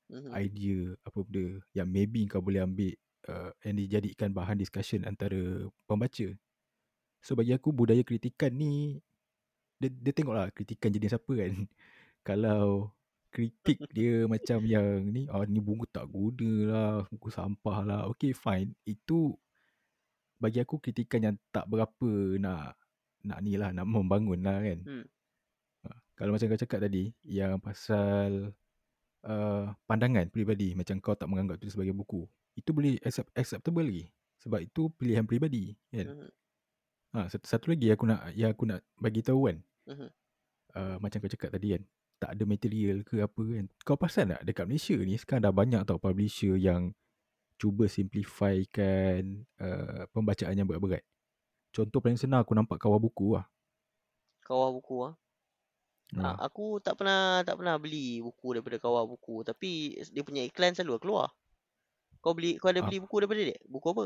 Mhm. 0.08 0.32
idea 0.32 0.80
apa 1.04 1.18
benda 1.20 1.60
yang 1.76 1.88
maybe 1.88 2.24
kau 2.24 2.40
boleh 2.40 2.64
ambil 2.64 2.96
uh, 3.28 3.52
and 3.60 3.76
dijadikan 3.76 4.32
bahan 4.32 4.56
discussion 4.56 5.04
antara 5.04 5.68
pembaca. 5.84 6.32
So 7.20 7.36
bagi 7.36 7.52
aku 7.52 7.74
budaya 7.76 8.00
kritikan 8.00 8.56
ni 8.56 9.04
dia, 9.78 9.92
dia 9.92 10.12
tengoklah 10.16 10.50
kritikan 10.50 10.90
jenis 10.90 11.14
apa 11.14 11.32
kan. 11.36 11.52
Kalau 12.28 12.92
kritik 13.28 13.84
dia 13.96 14.24
macam 14.24 14.64
yang 14.64 15.04
ni 15.04 15.28
ah 15.28 15.44
ni 15.44 15.60
buku 15.60 15.84
tak 15.92 16.08
guna 16.08 16.52
lah, 16.72 16.94
buku 17.12 17.28
sampah 17.28 17.78
lah. 17.84 18.00
Okay 18.16 18.32
fine. 18.32 18.72
Itu 18.88 19.36
bagi 20.38 20.62
aku 20.62 20.80
kritikan 20.80 21.20
yang 21.20 21.36
tak 21.52 21.66
berapa 21.68 22.10
nak 22.40 22.78
nak 23.26 23.38
ni 23.42 23.58
lah 23.60 23.74
nak 23.74 23.84
membangun 23.84 24.40
lah 24.40 24.62
kan. 24.62 24.80
Hmm. 24.86 25.06
Ha, 25.84 25.88
Kalau 26.16 26.30
macam 26.32 26.48
kau 26.48 26.62
cakap 26.64 26.80
tadi 26.80 27.12
yang 27.26 27.60
pasal 27.60 28.54
uh, 29.26 29.74
pandangan 29.88 30.28
peribadi 30.30 30.76
macam 30.78 31.00
kau 31.02 31.16
tak 31.18 31.26
menganggap 31.26 31.58
itu 31.58 31.74
sebagai 31.74 31.94
buku. 31.96 32.28
Itu 32.54 32.70
boleh 32.74 32.98
accept, 33.02 33.32
acceptable 33.34 33.86
lagi. 33.86 34.06
Sebab 34.38 34.60
itu 34.62 34.92
pilihan 34.94 35.26
peribadi 35.26 35.74
kan. 35.90 36.06
Mhm. 36.06 36.30
Ha, 37.08 37.18
satu, 37.32 37.46
satu 37.48 37.66
lagi 37.72 37.88
aku 37.88 38.04
nak 38.04 38.20
yang 38.36 38.52
aku 38.52 38.68
nak 38.68 38.84
bagi 39.00 39.24
tahu 39.24 39.50
kan. 39.50 39.58
Mhm. 39.88 40.08
Uh, 40.78 40.96
macam 41.00 41.18
kau 41.24 41.30
cakap 41.30 41.50
tadi 41.50 41.74
kan. 41.74 41.82
Tak 42.18 42.30
ada 42.34 42.44
material 42.44 43.06
ke 43.06 43.22
apa 43.22 43.42
kan. 43.42 43.66
Kau 43.86 43.96
perasan 43.98 44.34
tak 44.34 44.42
dekat 44.42 44.66
Malaysia 44.66 44.98
ni 44.98 45.14
sekarang 45.18 45.42
dah 45.46 45.54
banyak 45.54 45.82
tau 45.86 45.98
publisher 46.02 46.58
yang 46.58 46.94
cuba 47.58 47.90
simplifikan 47.90 49.42
uh, 49.58 50.06
pembacaan 50.14 50.54
yang 50.54 50.66
berat-berat. 50.66 51.02
Contoh 51.74 51.98
paling 51.98 52.18
senang 52.18 52.42
aku 52.42 52.54
nampak 52.54 52.78
kawal 52.78 53.02
buku 53.02 53.38
lah. 53.38 53.46
Kawal 54.46 54.78
buku 54.78 54.96
ah. 55.04 55.14
Ha. 56.16 56.24
Ah, 56.24 56.36
aku 56.48 56.80
tak 56.80 56.96
pernah 56.96 57.44
tak 57.44 57.60
pernah 57.60 57.76
beli 57.76 58.24
buku 58.24 58.56
daripada 58.56 58.80
kawal 58.80 59.04
buku 59.04 59.44
tapi 59.44 59.92
dia 60.08 60.24
punya 60.24 60.40
iklan 60.48 60.72
selalu 60.72 60.96
keluar. 61.04 61.28
Kau 62.24 62.32
beli 62.32 62.56
kau 62.56 62.72
ada 62.72 62.80
Ah. 62.80 62.86
beli 62.88 63.04
buku 63.04 63.16
daripada 63.20 63.42
dia? 63.44 63.58
Buku 63.68 63.86
apa? 63.92 64.04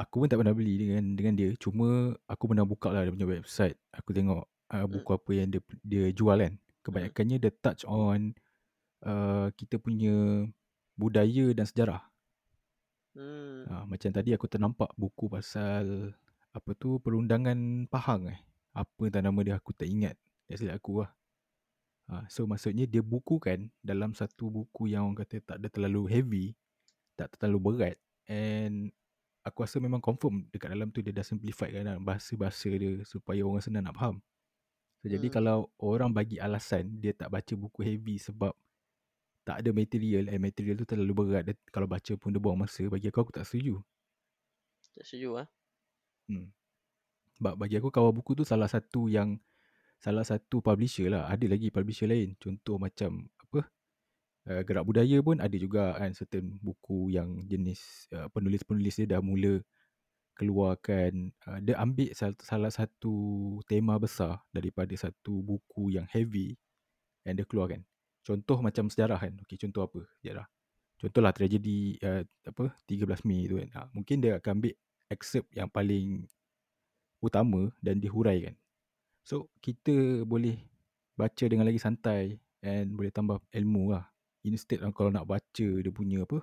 Aku 0.00 0.24
pun 0.24 0.28
tak 0.32 0.40
pernah 0.40 0.56
beli 0.56 0.80
dengan 0.80 1.12
dengan 1.12 1.36
dia. 1.36 1.52
Cuma 1.60 2.16
aku 2.24 2.48
pernah 2.48 2.64
buka 2.64 2.88
lah 2.88 3.04
dia 3.04 3.12
punya 3.12 3.28
website. 3.28 3.76
Aku 3.92 4.16
tengok 4.16 4.48
uh, 4.72 4.86
buku 4.88 5.10
apa 5.12 5.30
yang 5.36 5.48
dia 5.52 5.60
dia 5.84 6.04
jual 6.16 6.40
kan. 6.40 6.56
Kebanyakannya 6.80 7.36
dia 7.36 7.52
touch 7.60 7.84
on 7.84 8.32
uh, 9.04 9.52
kita 9.52 9.76
punya 9.76 10.48
budaya 10.96 11.52
dan 11.52 11.68
sejarah. 11.68 12.02
Hmm. 13.12 13.68
Uh, 13.68 13.84
macam 13.84 14.08
tadi 14.08 14.32
aku 14.32 14.48
ternampak 14.48 14.88
buku 14.96 15.28
pasal 15.28 16.16
apa 16.56 16.70
tu 16.72 16.96
perundangan 17.04 17.84
Pahang 17.92 18.32
eh. 18.32 18.40
Apa 18.72 19.12
entah 19.12 19.20
nama 19.20 19.36
dia 19.44 19.60
aku 19.60 19.76
tak 19.76 19.92
ingat. 19.92 20.16
Tak 20.52 20.60
silap 20.60 20.76
aku 20.84 21.00
lah. 21.00 21.10
Ha, 22.12 22.28
so 22.28 22.44
maksudnya 22.44 22.84
dia 22.84 23.00
bukukan 23.00 23.72
dalam 23.80 24.12
satu 24.12 24.52
buku 24.52 24.92
yang 24.92 25.08
orang 25.08 25.24
kata 25.24 25.40
tak 25.40 25.56
ada 25.64 25.72
terlalu 25.72 26.12
heavy, 26.12 26.46
tak 27.16 27.32
terlalu 27.40 27.72
berat 27.72 27.96
and 28.28 28.92
aku 29.40 29.64
rasa 29.64 29.80
memang 29.80 30.04
confirm 30.04 30.44
dekat 30.52 30.76
dalam 30.76 30.92
tu 30.92 31.00
dia 31.00 31.08
dah 31.08 31.24
simplify 31.24 31.72
kan 31.72 31.88
lah 31.88 31.96
bahasa-bahasa 31.96 32.68
dia 32.68 33.00
supaya 33.08 33.40
orang 33.48 33.64
senang 33.64 33.88
nak 33.88 33.96
faham. 33.96 34.20
So, 35.00 35.08
jadi 35.08 35.32
Hmm. 35.32 35.34
kalau 35.40 35.58
orang 35.80 36.12
bagi 36.12 36.36
alasan 36.36 37.00
dia 37.00 37.16
tak 37.16 37.32
baca 37.32 37.54
buku 37.56 37.80
heavy 37.80 38.20
sebab 38.20 38.52
tak 39.48 39.64
ada 39.64 39.72
material 39.72 40.28
and 40.28 40.38
material 40.44 40.76
tu 40.78 40.86
terlalu 40.86 41.12
berat 41.16 41.42
dia, 41.48 41.56
kalau 41.72 41.88
baca 41.88 42.12
pun 42.20 42.28
dia 42.28 42.38
buang 42.44 42.60
masa 42.60 42.84
bagi 42.92 43.08
aku 43.08 43.24
aku 43.24 43.32
tak 43.32 43.48
setuju. 43.48 43.80
Tak 45.00 45.08
setuju 45.08 45.42
ah. 45.42 45.48
Hmm. 46.28 46.52
Sebab 47.40 47.56
bagi 47.56 47.80
aku 47.80 47.88
kawal 47.88 48.12
buku 48.12 48.36
tu 48.36 48.44
salah 48.44 48.68
satu 48.68 49.08
yang 49.08 49.40
salah 50.02 50.26
satu 50.26 50.58
publisher 50.58 51.06
lah. 51.14 51.30
Ada 51.30 51.46
lagi 51.46 51.70
publisher 51.70 52.10
lain. 52.10 52.34
Contoh 52.42 52.76
macam 52.82 53.30
apa? 53.38 53.70
Uh, 54.42 54.62
gerak 54.66 54.82
budaya 54.82 55.22
pun 55.22 55.38
ada 55.38 55.54
juga 55.54 55.94
kan 55.94 56.10
certain 56.18 56.58
buku 56.58 57.14
yang 57.14 57.46
jenis 57.46 58.10
uh, 58.10 58.26
penulis-penulis 58.34 58.98
dia 58.98 59.14
dah 59.14 59.22
mula 59.22 59.62
keluarkan 60.34 61.30
uh, 61.46 61.62
dia 61.62 61.78
ambil 61.78 62.10
salah, 62.10 62.34
salah 62.42 62.72
satu 62.74 63.14
tema 63.70 63.94
besar 64.02 64.42
daripada 64.50 64.90
satu 64.98 65.38
buku 65.46 65.94
yang 65.94 66.10
heavy 66.10 66.58
yang 67.22 67.38
dia 67.38 67.46
keluarkan. 67.46 67.86
Contoh 68.26 68.58
macam 68.58 68.90
sejarah 68.90 69.18
kan. 69.22 69.34
Okey, 69.46 69.58
contoh 69.62 69.86
apa? 69.86 70.02
Sejarah. 70.18 70.46
Contohlah 70.98 71.30
tragedi 71.34 71.98
uh, 72.02 72.22
apa 72.46 72.74
13 72.90 73.26
Mei 73.26 73.46
tu 73.46 73.58
kan. 73.62 73.70
Ha, 73.74 73.80
mungkin 73.94 74.22
dia 74.22 74.38
akan 74.42 74.58
ambil 74.58 74.74
excerpt 75.10 75.50
yang 75.54 75.70
paling 75.70 76.26
utama 77.22 77.70
dan 77.78 78.02
dihuraikan. 78.02 78.58
So 79.22 79.50
kita 79.62 80.26
boleh 80.26 80.58
baca 81.14 81.44
dengan 81.46 81.66
lagi 81.66 81.78
santai 81.78 82.38
and 82.62 82.94
boleh 82.94 83.14
tambah 83.14 83.38
ilmu 83.54 83.94
lah. 83.94 84.06
Instead 84.42 84.82
of 84.82 84.90
kalau 84.94 85.14
nak 85.14 85.26
baca 85.30 85.68
dia 85.78 85.92
punya 85.94 86.26
apa 86.26 86.42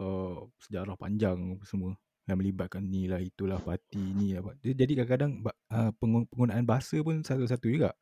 uh, 0.00 0.48
sejarah 0.64 0.96
panjang 0.96 1.60
semua 1.68 1.92
yang 2.24 2.40
melibatkan 2.40 2.80
ni 2.80 3.04
lah 3.04 3.20
itulah 3.20 3.60
parti 3.60 4.00
ni 4.00 4.32
apa. 4.32 4.56
Jadi 4.64 4.96
kadang-kadang 4.96 5.44
uh, 5.44 5.92
penggunaan 6.00 6.64
bahasa 6.64 6.96
pun 7.04 7.20
satu-satu 7.20 7.68
juga. 7.68 7.92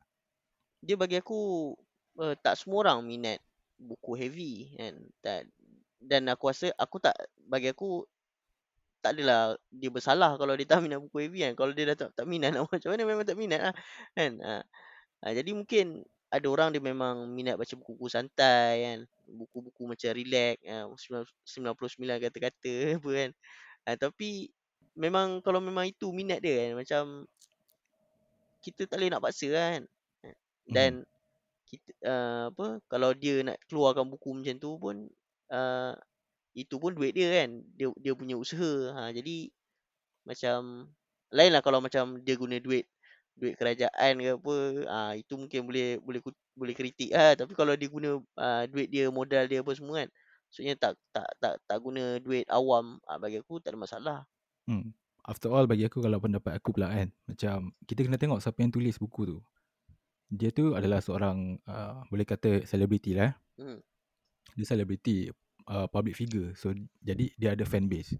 Dia 0.79 0.95
bagi 0.95 1.19
aku 1.19 1.73
uh, 2.23 2.35
tak 2.39 2.55
semua 2.55 2.87
orang 2.87 3.03
minat 3.03 3.43
buku 3.75 4.15
heavy 4.15 4.71
kan. 4.79 4.95
Dan 5.99 6.31
aku 6.31 6.51
rasa 6.51 6.71
aku 6.79 7.03
tak 7.03 7.15
bagi 7.43 7.71
aku 7.71 8.07
tak 9.03 9.19
adalah 9.19 9.59
dia 9.67 9.91
bersalah 9.91 10.39
kalau 10.39 10.55
dia 10.55 10.63
tak 10.63 10.79
minat 10.79 11.03
buku 11.03 11.27
heavy 11.27 11.43
kan. 11.43 11.53
Kalau 11.59 11.75
dia 11.75 11.91
dah 11.91 12.07
tak, 12.07 12.09
tak 12.15 12.25
minat 12.25 12.55
nak 12.55 12.71
macam 12.71 12.89
mana 12.95 13.03
memang 13.03 13.25
tak 13.27 13.35
minat 13.35 13.59
lah 13.59 13.75
kan. 14.15 14.31
Ha. 14.39 14.53
Ha, 15.23 15.25
jadi 15.35 15.51
mungkin 15.51 16.07
ada 16.31 16.47
orang 16.47 16.71
dia 16.71 16.79
memang 16.79 17.27
minat 17.27 17.59
baca 17.59 17.75
buku-buku 17.75 18.07
santai 18.07 18.87
kan. 18.87 18.99
Buku-buku 19.27 19.83
macam 19.91 20.09
relax. 20.15 20.55
Ha, 20.63 20.87
99 20.87 22.23
kata-kata 22.23 22.75
apa 23.03 23.09
kan. 23.11 23.29
Ha, 23.83 23.99
tapi 23.99 24.47
memang 24.95 25.43
kalau 25.43 25.59
memang 25.59 25.83
itu 25.91 26.07
minat 26.15 26.39
dia 26.39 26.63
kan. 26.63 26.71
Macam 26.79 27.03
kita 28.63 28.87
tak 28.87 29.03
boleh 29.03 29.11
nak 29.11 29.19
paksa 29.19 29.51
kan. 29.51 29.81
Dan 30.63 31.03
hmm. 31.03 31.09
kita, 31.67 31.91
uh, 32.07 32.43
apa 32.55 32.79
kalau 32.87 33.11
dia 33.11 33.43
nak 33.43 33.59
keluarkan 33.67 34.07
buku 34.07 34.31
macam 34.31 34.55
tu 34.55 34.79
pun 34.79 34.95
uh, 35.51 35.93
itu 36.53 36.75
pun 36.77 36.93
duit 36.93 37.13
dia 37.13 37.43
kan. 37.43 37.61
Dia 37.75 37.89
dia 37.99 38.13
punya 38.13 38.37
usaha. 38.37 38.93
Ha, 38.97 39.11
jadi 39.13 39.49
macam 40.23 40.89
lain 41.33 41.51
lah 41.51 41.61
kalau 41.65 41.81
macam 41.83 42.21
dia 42.21 42.37
guna 42.37 42.61
duit 42.61 42.87
duit 43.33 43.57
kerajaan 43.57 44.21
ke 44.21 44.29
apa 44.37 44.55
ah 44.85 45.09
ha, 45.09 45.13
itu 45.17 45.33
mungkin 45.33 45.65
boleh 45.65 45.97
boleh 46.05 46.21
boleh 46.53 46.75
kritik 46.77 47.09
lah 47.09 47.33
tapi 47.33 47.57
kalau 47.57 47.73
dia 47.73 47.89
guna 47.89 48.21
uh, 48.21 48.63
duit 48.69 48.93
dia 48.93 49.09
modal 49.09 49.49
dia 49.49 49.65
apa 49.65 49.73
semua 49.73 50.05
kan 50.05 50.09
maksudnya 50.47 50.73
tak 50.77 50.93
tak 51.09 51.27
tak 51.41 51.57
tak 51.65 51.77
guna 51.81 52.21
duit 52.21 52.45
awam 52.53 53.01
ah 53.09 53.17
bagi 53.17 53.41
aku 53.41 53.57
tak 53.57 53.73
ada 53.73 53.79
masalah 53.81 54.17
hmm 54.69 54.93
after 55.25 55.49
all 55.49 55.65
bagi 55.65 55.87
aku 55.87 56.03
kalau 56.03 56.21
pendapat 56.21 56.59
aku 56.59 56.77
pula 56.77 56.93
kan 56.93 57.09
macam 57.25 57.73
kita 57.89 58.05
kena 58.05 58.21
tengok 58.21 58.43
siapa 58.43 58.59
yang 58.61 58.69
tulis 58.69 59.01
buku 59.01 59.21
tu 59.33 59.37
dia 60.29 60.53
tu 60.53 60.77
adalah 60.77 61.01
seorang 61.01 61.57
uh, 61.65 62.05
boleh 62.13 62.27
kata 62.27 62.69
selebriti 62.69 63.17
lah 63.17 63.33
hmm. 63.57 63.79
dia 64.53 64.65
selebriti 64.67 65.33
uh, 65.67 65.87
public 65.87 66.15
figure 66.17 66.51
so 66.55 66.71
jadi 67.03 67.31
dia 67.37 67.49
ada 67.55 67.63
fan 67.63 67.87
base 67.87 68.17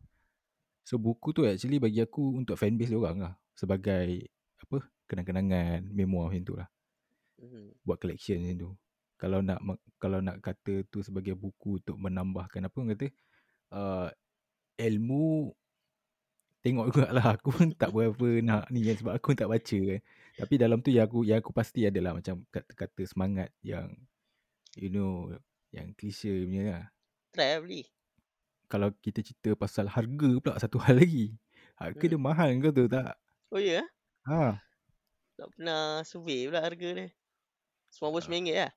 So 0.83 0.99
buku 0.99 1.31
tu 1.31 1.47
actually 1.47 1.79
bagi 1.79 2.03
aku 2.03 2.43
untuk 2.43 2.59
fanbase 2.59 2.91
dia 2.91 2.99
orang 2.99 3.17
lah. 3.23 3.33
Sebagai 3.55 4.27
apa 4.59 4.83
kenang-kenangan, 5.07 5.87
memoir 5.87 6.31
macam 6.31 6.43
tu 6.43 6.55
lah. 6.59 6.67
Mm-hmm. 7.39 7.65
Buat 7.87 7.97
collection 8.03 8.37
macam 8.43 8.55
tu. 8.59 8.69
Kalau 9.15 9.39
nak 9.39 9.59
kalau 9.95 10.19
nak 10.19 10.43
kata 10.43 10.83
tu 10.91 10.99
sebagai 10.99 11.39
buku 11.39 11.79
untuk 11.79 11.95
menambahkan 11.95 12.67
apa 12.67 12.75
kata 12.75 13.07
uh, 13.71 14.09
ilmu 14.75 15.55
tengok 16.59 16.85
juga 16.91 17.07
lah 17.11 17.39
aku 17.39 17.55
pun 17.55 17.71
tak 17.71 17.91
berapa 17.95 18.27
nak 18.43 18.67
ni 18.67 18.83
kan 18.83 18.95
sebab 18.99 19.13
aku 19.15 19.31
tak 19.39 19.47
baca 19.47 19.79
kan. 19.79 20.01
Tapi 20.35 20.53
dalam 20.59 20.83
tu 20.83 20.91
yang 20.91 21.07
aku 21.07 21.23
yang 21.23 21.39
aku 21.39 21.55
pasti 21.55 21.87
adalah 21.87 22.11
macam 22.11 22.43
kata-kata 22.51 23.07
semangat 23.07 23.55
yang 23.63 23.87
you 24.75 24.91
know 24.91 25.31
yang 25.71 25.95
klise 25.95 26.27
punya 26.27 26.63
lah. 26.67 26.85
Try 27.33 27.57
lah 27.57 27.61
beli 27.65 27.83
kalau 28.73 28.89
kita 29.05 29.21
cerita 29.21 29.53
pasal 29.53 29.85
harga 29.85 30.29
pula 30.41 30.57
satu 30.57 30.81
hal 30.81 30.97
lagi. 30.97 31.37
Harga 31.77 32.01
hmm. 32.01 32.09
dia 32.09 32.17
mahal 32.17 32.49
kau 32.57 32.73
tu 32.73 32.89
tak? 32.89 33.13
Oh 33.53 33.61
ya? 33.61 33.85
Yeah? 33.85 33.85
Ha. 34.25 34.57
Tak 35.37 35.47
pernah 35.53 36.01
survey 36.01 36.49
pula 36.49 36.65
harga 36.65 36.89
dia. 36.97 37.07
RM99 37.93 38.49
lah. 38.49 38.73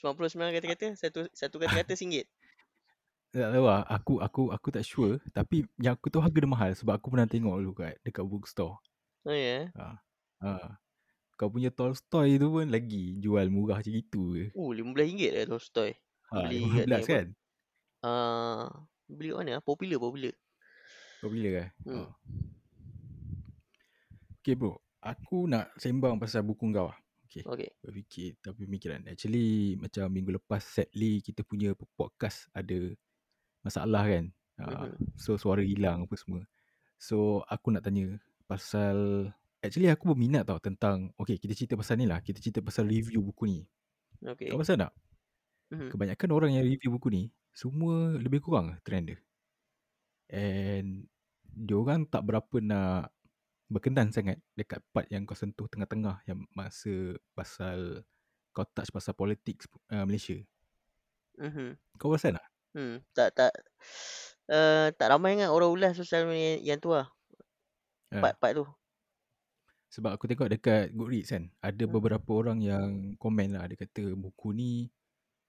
RM99 0.00 0.48
kata-kata, 0.56 0.86
satu 0.96 1.20
satu 1.36 1.60
kata-kata 1.60 1.92
RM1. 2.00 2.24
Tak 3.28 3.48
tahu 3.52 3.64
lah. 3.68 3.84
Aku, 3.92 4.14
aku, 4.24 4.42
aku 4.48 4.68
tak 4.72 4.84
sure. 4.88 5.20
Tapi 5.36 5.68
yang 5.76 5.92
aku 6.00 6.08
tahu 6.08 6.24
harga 6.24 6.38
dia 6.40 6.48
mahal 6.48 6.72
sebab 6.72 6.96
aku 6.96 7.12
pernah 7.12 7.28
tengok 7.28 7.60
dulu 7.60 7.72
kat, 7.84 8.00
dekat 8.00 8.24
bookstore. 8.24 8.80
Oh 9.28 9.36
ya? 9.36 9.68
Yeah? 9.68 9.76
Ha. 9.76 9.86
ha. 10.40 10.80
Kau 11.36 11.52
punya 11.52 11.68
Tolstoy 11.68 12.40
tu 12.40 12.48
pun 12.48 12.64
lagi 12.64 13.20
jual 13.20 13.52
murah 13.52 13.84
macam 13.84 13.92
itu 13.92 14.22
ke. 14.32 14.44
Oh, 14.56 14.72
RM15 14.72 15.20
lah 15.36 15.44
Tolstoy. 15.52 15.92
Ha, 16.32 16.48
Beli 16.48 16.64
15 16.88 17.04
kan? 17.04 17.26
Uh, 18.02 18.68
Beli 19.08 19.32
kat 19.32 19.38
mana? 19.40 19.64
Popular, 19.64 19.96
popular. 19.96 20.34
Popular 21.24 21.50
kan? 21.56 21.68
Hmm. 21.88 21.96
Oh. 22.04 22.10
Okay 24.44 24.54
bro. 24.54 24.76
Aku 25.00 25.48
nak 25.48 25.72
sembang 25.80 26.20
pasal 26.20 26.44
buku 26.44 26.68
kau 26.74 26.92
lah. 26.92 26.98
Okay. 27.28 27.44
okay. 27.44 27.70
Berfikir 27.80 28.36
tapi 28.44 28.68
pemikiran. 28.68 29.04
Actually 29.08 29.76
macam 29.80 30.12
minggu 30.12 30.36
lepas 30.36 30.60
sadly 30.60 31.24
kita 31.24 31.40
punya 31.44 31.72
podcast 31.96 32.52
ada 32.52 32.92
masalah 33.64 34.04
kan. 34.04 34.24
Uh, 34.58 34.90
so 35.16 35.40
suara 35.40 35.64
hilang 35.64 36.04
apa 36.04 36.14
semua. 36.20 36.44
So 37.00 37.46
aku 37.48 37.72
nak 37.72 37.86
tanya 37.88 38.20
pasal 38.44 39.28
actually 39.64 39.88
aku 39.88 40.12
berminat 40.12 40.48
tau 40.48 40.58
tentang 40.60 41.12
okay 41.16 41.40
kita 41.40 41.56
cerita 41.56 41.74
pasal 41.80 42.00
ni 42.00 42.06
lah. 42.08 42.20
Kita 42.20 42.40
cerita 42.40 42.60
pasal 42.60 42.88
review 42.88 43.24
buku 43.24 43.44
ni. 43.48 43.60
Okay. 44.20 44.52
Kau 44.52 44.60
pasal 44.60 44.76
tak? 44.76 44.92
Mm-hmm. 45.72 45.90
Kebanyakan 45.92 46.28
orang 46.32 46.50
yang 46.56 46.64
review 46.64 46.90
buku 46.96 47.08
ni 47.12 47.22
semua 47.58 48.14
lebih 48.14 48.38
kurang 48.38 48.78
trend 48.86 49.10
dia. 49.10 49.18
And 50.30 51.10
dia 51.42 51.74
orang 51.74 52.06
tak 52.06 52.22
berapa 52.22 52.62
nak 52.62 53.10
berkenan 53.66 54.14
sangat 54.14 54.38
dekat 54.54 54.78
part 54.94 55.10
yang 55.10 55.26
kau 55.26 55.34
sentuh 55.34 55.66
tengah-tengah 55.66 56.22
yang 56.30 56.46
masa 56.54 57.18
pasal 57.34 58.06
kau 58.54 58.62
touch 58.62 58.94
pasal 58.94 59.12
politik 59.18 59.66
uh, 59.90 60.06
Malaysia. 60.06 60.38
Mhm. 61.34 61.74
Kau 61.98 62.14
rasa 62.14 62.38
tak? 62.38 62.46
Hmm, 62.78 63.02
tak 63.10 63.34
tak 63.34 63.52
uh, 64.54 64.94
tak 64.94 65.08
ramai 65.10 65.34
kan 65.34 65.50
orang 65.50 65.74
ulas 65.74 65.98
sosial 65.98 66.30
media 66.30 66.62
yang 66.62 66.78
tu 66.78 66.94
lah. 66.94 67.10
Uh. 68.14 68.22
Part-part 68.22 68.54
tu. 68.54 68.64
Sebab 69.88 70.14
aku 70.14 70.28
tengok 70.28 70.52
dekat 70.52 70.92
Goodreads 70.92 71.32
kan, 71.32 71.48
ada 71.64 71.84
hmm. 71.88 71.92
beberapa 71.96 72.30
orang 72.36 72.60
yang 72.60 73.16
komen 73.16 73.56
lah, 73.56 73.64
dia 73.66 73.80
kata 73.80 74.12
buku 74.14 74.52
ni 74.52 74.92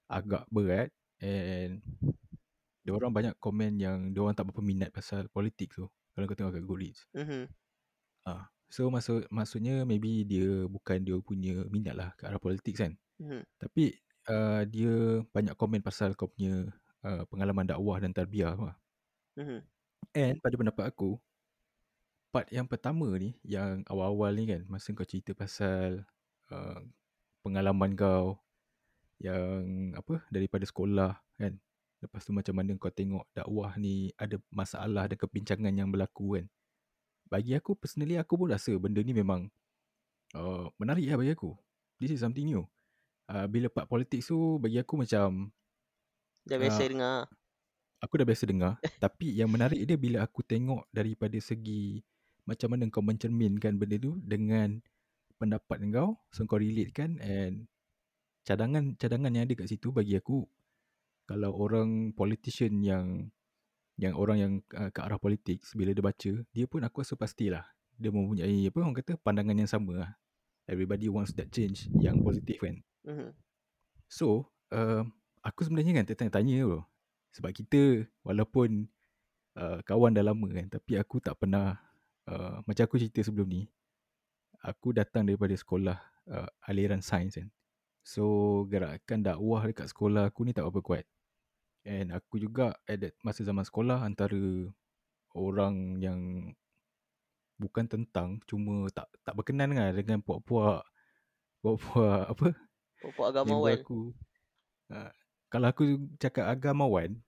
agak 0.08 0.48
berat 0.48 0.88
And 1.20 1.84
dia 2.80 2.92
orang 2.96 3.12
banyak 3.12 3.34
komen 3.36 3.76
yang 3.76 4.10
dia 4.10 4.20
orang 4.24 4.34
tak 4.34 4.48
berapa 4.48 4.64
minat 4.64 4.90
pasal 4.90 5.28
politik 5.28 5.76
tu. 5.76 5.86
Kalau 6.16 6.24
kau 6.26 6.36
tengok 6.36 6.56
kat 6.56 6.64
Goodreads. 6.64 7.00
Mm-hmm. 7.14 7.42
Ah, 8.26 8.48
so 8.72 8.88
maksud 8.88 9.28
maksudnya 9.30 9.84
maybe 9.84 10.24
dia 10.26 10.66
bukan 10.66 11.00
dia 11.04 11.16
punya 11.22 11.64
minat 11.68 11.94
lah 11.94 12.10
ke 12.16 12.24
arah 12.26 12.40
politik 12.40 12.80
kan. 12.80 12.96
Mm-hmm. 13.20 13.42
Tapi 13.60 13.84
uh, 14.32 14.62
dia 14.66 15.22
banyak 15.28 15.54
komen 15.54 15.84
pasal 15.84 16.16
kau 16.16 16.28
punya 16.32 16.72
uh, 17.04 17.22
pengalaman 17.28 17.68
dakwah 17.68 18.00
dan 18.00 18.16
tarbiyah 18.16 18.56
lah. 18.56 18.76
Mm-hmm. 19.36 19.60
And 20.16 20.34
pada 20.42 20.54
pendapat 20.56 20.84
aku, 20.90 21.20
part 22.34 22.48
yang 22.50 22.66
pertama 22.66 23.06
ni, 23.20 23.36
yang 23.46 23.84
awal-awal 23.86 24.34
ni 24.34 24.48
kan, 24.48 24.64
masa 24.66 24.90
kau 24.96 25.06
cerita 25.06 25.36
pasal 25.36 26.02
uh, 26.50 26.80
pengalaman 27.44 27.94
kau 27.94 28.40
yang 29.20 29.92
apa 29.94 30.24
daripada 30.32 30.64
sekolah 30.64 31.12
kan 31.36 31.60
lepas 32.00 32.24
tu 32.24 32.32
macam 32.32 32.56
mana 32.56 32.72
kau 32.80 32.88
tengok 32.88 33.28
dakwah 33.36 33.76
ni 33.76 34.08
ada 34.16 34.40
masalah 34.48 35.04
ada 35.04 35.16
kebincangan 35.20 35.76
yang 35.76 35.92
berlaku 35.92 36.40
kan 36.40 36.48
bagi 37.30 37.54
aku 37.54 37.78
personally 37.78 38.18
aku 38.18 38.34
pun 38.34 38.50
rasa 38.50 38.74
benda 38.80 38.98
ni 39.04 39.14
memang 39.14 39.46
uh, 40.34 40.66
menarik 40.78 41.06
lah 41.06 41.18
bagi 41.18 41.32
aku. 41.34 41.54
This 42.02 42.10
is 42.14 42.20
something 42.22 42.46
new. 42.46 42.66
Uh, 43.30 43.46
bila 43.46 43.70
part 43.70 43.86
politik 43.86 44.26
tu 44.26 44.58
bagi 44.58 44.82
aku 44.82 44.98
macam 44.98 45.54
Dah 46.42 46.58
biasa 46.58 46.82
uh, 46.82 46.88
dengar. 46.90 47.18
aku 48.02 48.12
dah 48.18 48.26
biasa 48.26 48.44
dengar. 48.50 48.72
tapi 49.04 49.30
yang 49.38 49.46
menarik 49.46 49.78
dia 49.86 49.94
bila 49.94 50.26
aku 50.26 50.42
tengok 50.42 50.90
daripada 50.90 51.38
segi 51.38 52.02
macam 52.42 52.74
mana 52.74 52.90
kau 52.90 53.04
mencerminkan 53.04 53.78
benda 53.78 53.94
tu 54.02 54.18
dengan 54.26 54.82
pendapat 55.38 55.78
kau. 55.94 56.18
So 56.34 56.50
kau 56.50 56.58
relate 56.58 56.90
kan 56.90 57.22
and 57.22 57.70
cadangan-cadangan 58.46 59.30
yang 59.34 59.44
ada 59.46 59.54
kat 59.56 59.68
situ 59.68 59.92
bagi 59.92 60.16
aku 60.16 60.44
kalau 61.28 61.54
orang 61.54 62.10
politician 62.16 62.82
yang 62.82 63.30
yang 64.00 64.16
orang 64.16 64.36
yang 64.40 64.52
uh, 64.74 64.88
ke 64.88 65.00
arah 65.04 65.20
politik 65.20 65.60
bila 65.76 65.92
dia 65.92 66.02
baca 66.02 66.32
dia 66.50 66.64
pun 66.64 66.80
aku 66.80 67.04
rasa 67.04 67.14
pastilah 67.14 67.62
dia 68.00 68.08
mempunyai 68.08 68.64
apa 68.64 68.80
orang 68.80 68.96
kata 68.96 69.20
pandangan 69.20 69.60
yang 69.60 69.68
sama 69.68 69.92
lah. 69.92 70.10
Everybody 70.64 71.12
wants 71.12 71.36
that 71.36 71.52
change 71.52 71.92
yang 72.00 72.24
positif 72.24 72.64
kan. 72.64 72.80
Mhm. 73.04 73.36
So, 74.08 74.48
uh, 74.72 75.04
aku 75.44 75.68
sebenarnya 75.68 76.00
kan 76.00 76.04
tertanya-tanya 76.08 76.64
tu. 76.64 76.80
Sebab 77.36 77.52
kita 77.52 78.08
walaupun 78.24 78.88
uh, 79.60 79.84
kawan 79.84 80.16
dah 80.16 80.24
lama 80.24 80.48
kan 80.50 80.66
tapi 80.66 80.96
aku 80.96 81.20
tak 81.20 81.36
pernah 81.38 81.78
uh, 82.26 82.64
macam 82.64 82.82
aku 82.88 82.98
cerita 82.98 83.22
sebelum 83.22 83.46
ni 83.46 83.62
aku 84.64 84.96
datang 84.96 85.28
daripada 85.28 85.54
sekolah 85.54 85.98
uh, 86.32 86.48
aliran 86.66 87.04
sains 87.04 87.36
kan. 87.36 87.52
So, 88.00 88.24
gerakan 88.66 89.22
dakwah 89.22 89.68
dekat 89.68 89.92
sekolah 89.92 90.32
aku 90.32 90.48
ni 90.48 90.56
tak 90.56 90.66
apa 90.66 90.80
kuat. 90.80 91.04
And 91.84 92.12
aku 92.12 92.36
juga 92.36 92.76
at 92.84 93.00
that 93.00 93.16
masa 93.24 93.40
zaman 93.44 93.64
sekolah 93.64 94.04
antara 94.04 94.68
orang 95.32 96.00
yang 96.00 96.20
bukan 97.60 97.84
tentang 97.88 98.40
cuma 98.48 98.88
tak 98.92 99.08
tak 99.20 99.36
berkenan 99.36 99.76
lah 99.76 99.92
dengan 99.92 100.24
puak-puak 100.24 100.80
puak-puak 101.60 102.24
apa 102.32 102.46
member 103.04 103.24
agamawan. 103.32 103.76
aku. 103.80 104.00
Ha, 104.92 105.12
kalau 105.52 105.66
aku 105.68 105.84
cakap 106.16 106.48
agamawan 106.48 107.20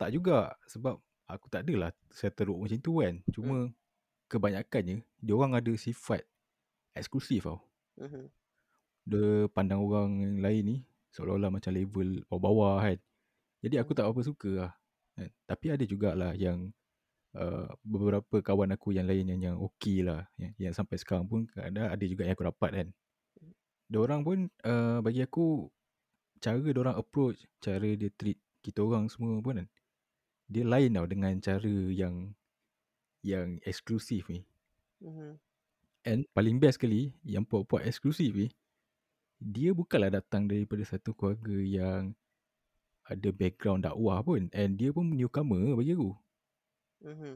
tak 0.00 0.16
juga 0.16 0.52
sebab 0.68 1.00
aku 1.28 1.46
tak 1.52 1.68
adalah 1.68 1.92
saya 2.12 2.32
teruk 2.32 2.56
macam 2.56 2.80
tu 2.80 2.92
kan. 3.04 3.14
Cuma 3.32 3.56
kebanyakannya 4.32 5.04
dia 5.20 5.34
orang 5.36 5.56
ada 5.56 5.72
sifat 5.76 6.24
eksklusif 6.96 7.44
tau. 7.44 7.60
Mhm. 8.00 8.39
Dia 9.06 9.48
pandang 9.50 9.80
orang 9.80 10.20
yang 10.20 10.36
lain 10.44 10.62
ni 10.66 10.76
seolah-olah 11.10 11.50
macam 11.50 11.72
level 11.74 12.22
bawah-bawah 12.30 12.86
kan. 12.86 12.98
Jadi 13.60 13.74
aku 13.76 13.92
tak 13.92 14.06
apa 14.08 14.20
suka 14.22 14.50
lah. 14.66 14.72
Kan? 15.18 15.30
Tapi 15.44 15.66
ada 15.74 15.84
jugalah 15.84 16.32
yang 16.38 16.72
uh, 17.36 17.68
beberapa 17.82 18.40
kawan 18.40 18.72
aku 18.74 18.94
yang 18.96 19.10
lain 19.10 19.26
yang, 19.36 19.40
yang 19.52 19.56
okey 19.58 20.06
lah. 20.06 20.24
Yang, 20.38 20.52
yang 20.58 20.74
sampai 20.74 20.96
sekarang 20.96 21.26
pun 21.26 21.50
ada, 21.58 21.92
ada 21.92 22.04
juga 22.06 22.24
yang 22.24 22.34
aku 22.38 22.46
rapat 22.46 22.70
kan. 22.72 22.88
Diorang 23.90 24.22
pun 24.22 24.46
uh, 24.62 25.02
bagi 25.02 25.26
aku 25.26 25.66
cara 26.38 26.56
diorang 26.56 26.96
approach, 26.96 27.44
cara 27.58 27.84
dia 27.84 28.08
treat 28.14 28.38
kita 28.62 28.80
orang 28.80 29.10
semua 29.10 29.42
pun 29.42 29.60
kan. 29.60 29.68
Dia 30.50 30.66
lain 30.66 30.94
tau 30.94 31.06
dengan 31.06 31.34
cara 31.42 31.74
yang 31.90 32.34
yang 33.20 33.60
eksklusif 33.66 34.30
ni. 34.32 34.46
Mhm. 35.04 35.36
And 36.00 36.24
paling 36.32 36.56
best 36.56 36.80
sekali 36.80 37.12
yang 37.20 37.44
puak-puak 37.44 37.84
eksklusif 37.84 38.32
ni 38.32 38.48
dia 39.40 39.72
bukanlah 39.72 40.12
datang 40.12 40.44
daripada 40.44 40.84
satu 40.84 41.16
keluarga 41.16 41.56
yang 41.56 42.12
ada 43.08 43.28
background 43.32 43.88
dakwah 43.88 44.20
pun 44.20 44.52
and 44.52 44.76
dia 44.76 44.92
pun 44.92 45.08
newcomer 45.10 45.74
bagi 45.74 45.96
aku. 45.96 46.12
Mhm. 47.02 47.34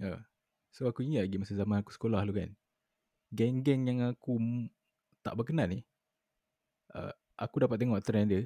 Ya. 0.00 0.24
So 0.72 0.88
aku 0.88 1.04
ingat 1.04 1.28
lagi 1.28 1.36
masa 1.36 1.54
zaman 1.54 1.84
aku 1.84 1.92
sekolah 1.92 2.24
dulu 2.24 2.40
kan. 2.40 2.50
Geng-geng 3.30 3.84
yang 3.84 4.00
aku 4.08 4.40
tak 5.20 5.36
berkenan 5.36 5.68
ni 5.68 5.80
uh, 6.96 7.12
aku 7.36 7.60
dapat 7.60 7.76
tengok 7.76 8.00
trend 8.00 8.32
dia. 8.32 8.42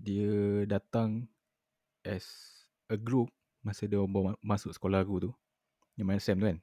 Dia 0.00 0.64
datang 0.64 1.26
as 2.06 2.24
a 2.88 2.96
group 2.96 3.28
masa 3.60 3.84
dia 3.84 4.00
orang 4.00 4.12
bawa 4.14 4.24
ma- 4.32 4.56
masuk 4.56 4.72
sekolah 4.72 5.02
aku 5.02 5.28
tu. 5.28 5.30
Yang 5.98 6.06
main 6.06 6.22
SEM 6.22 6.38
tu 6.38 6.46
kan. 6.46 6.58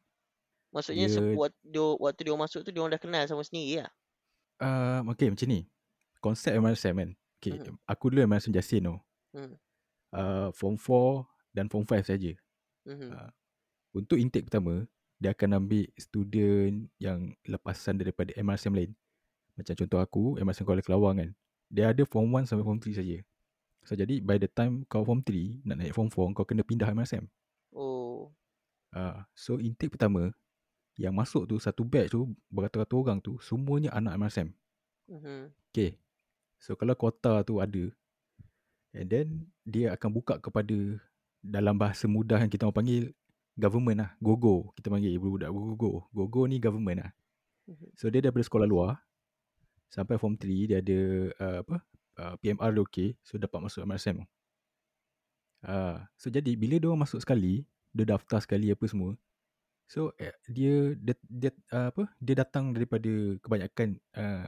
Maksudnya 0.73 1.05
Dia- 1.11 1.19
dia... 1.21 1.35
waktu, 1.37 1.59
dia, 1.67 1.85
waktu 1.99 2.21
dia 2.23 2.33
masuk 2.33 2.61
tu 2.63 2.69
dia 2.71 2.81
orang 2.81 2.95
dah 2.95 3.01
kenal 3.03 3.23
sama 3.27 3.43
sendiri 3.43 3.83
lah. 3.85 3.91
Uh, 4.57 5.05
okay 5.13 5.29
macam 5.29 5.47
ni. 5.49 5.69
Konsep 6.17 6.53
MRSM 6.57 6.95
kan. 6.97 7.11
Okay, 7.37 7.53
Mhm. 7.61 7.77
aku 7.85 8.09
dulu 8.09 8.25
MRSM 8.25 8.53
Jasin 8.53 8.89
tu. 8.89 8.95
Mhm. 9.37 9.55
Uh, 10.09 10.49
form 10.57 10.75
4 10.79 11.29
dan 11.53 11.69
form 11.69 11.85
5 11.85 12.05
saja. 12.05 12.33
Mhm. 12.89 13.09
Ah. 13.13 13.29
Untuk 13.93 14.17
intake 14.17 14.49
pertama, 14.49 14.89
dia 15.21 15.33
akan 15.33 15.61
ambil 15.61 15.85
student 15.97 16.89
yang 16.97 17.33
lepasan 17.45 17.97
daripada 17.97 18.33
MRSM 18.37 18.73
lain. 18.73 18.91
Macam 19.57 19.73
contoh 19.73 19.99
aku, 20.01 20.23
MRSM 20.37 20.65
Kuala 20.65 20.81
Kelawang 20.85 21.17
kan. 21.17 21.29
Dia 21.69 21.93
ada 21.93 22.03
form 22.05 22.29
1 22.33 22.45
sampai 22.45 22.65
form 22.65 22.81
3 22.81 22.93
saja. 22.97 23.17
So 23.87 23.95
jadi 23.95 24.19
by 24.19 24.35
the 24.35 24.51
time 24.51 24.83
kau 24.91 25.05
form 25.07 25.23
3 25.23 25.63
nak 25.63 25.79
naik 25.79 25.95
form 25.95 26.11
4 26.11 26.35
kau 26.35 26.43
kena 26.43 26.61
pindah 26.65 26.91
MRSM. 26.91 27.29
Oh. 27.71 28.35
Uh, 28.91 29.23
so 29.31 29.59
intake 29.59 29.91
pertama 29.93 30.31
yang 30.97 31.13
masuk 31.13 31.45
tu 31.45 31.61
satu 31.61 31.85
batch 31.85 32.11
tu 32.11 32.33
beratus-ratus 32.49 32.97
orang 32.97 33.17
tu 33.21 33.37
semuanya 33.39 33.93
anak 33.93 34.17
MRSM. 34.17 34.49
Mhm. 35.07 35.53
Okay. 35.69 36.01
So 36.57 36.73
kalau 36.73 36.97
kuota 36.97 37.45
tu 37.45 37.61
ada 37.61 37.93
and 38.97 39.07
then 39.07 39.27
dia 39.61 39.93
akan 39.93 40.09
buka 40.09 40.41
kepada 40.41 40.97
dalam 41.45 41.77
bahasa 41.77 42.09
mudah 42.09 42.41
yang 42.41 42.49
kita 42.49 42.65
orang 42.65 42.77
panggil 42.81 43.03
government 43.53 43.97
lah. 44.01 44.11
Gogo. 44.17 44.73
Kita 44.73 44.89
panggil 44.89 45.13
budak 45.21 45.53
gogo. 45.53 46.09
Gogo 46.09 46.49
ni 46.49 46.57
government 46.57 47.05
lah. 47.05 47.11
Mhm. 47.69 47.93
So 47.93 48.09
dia 48.09 48.25
daripada 48.25 48.43
sekolah 48.43 48.65
luar 48.65 48.97
sampai 49.87 50.19
form 50.19 50.35
3 50.35 50.67
dia 50.67 50.77
ada 50.83 50.99
uh, 51.39 51.57
apa 51.63 51.75
uh, 52.17 52.33
PMR 52.41 52.73
dia 52.73 52.81
okey. 52.83 53.09
So 53.21 53.37
dapat 53.37 53.69
masuk 53.69 53.85
MRSM. 53.85 54.25
Uh, 55.61 56.01
so 56.17 56.33
jadi 56.33 56.57
bila 56.57 56.81
dia 56.81 56.89
orang 56.89 57.05
masuk 57.05 57.21
sekali, 57.21 57.65
dia 57.93 58.05
daftar 58.05 58.41
sekali 58.41 58.73
apa 58.73 58.85
semua. 58.89 59.13
So 59.87 60.11
eh, 60.19 60.35
dia 60.51 60.93
dia, 60.99 61.15
dia 61.25 61.51
uh, 61.71 61.89
apa 61.95 62.11
dia 62.19 62.35
datang 62.35 62.75
daripada 62.75 63.09
kebanyakan 63.39 63.95
uh, 64.19 64.45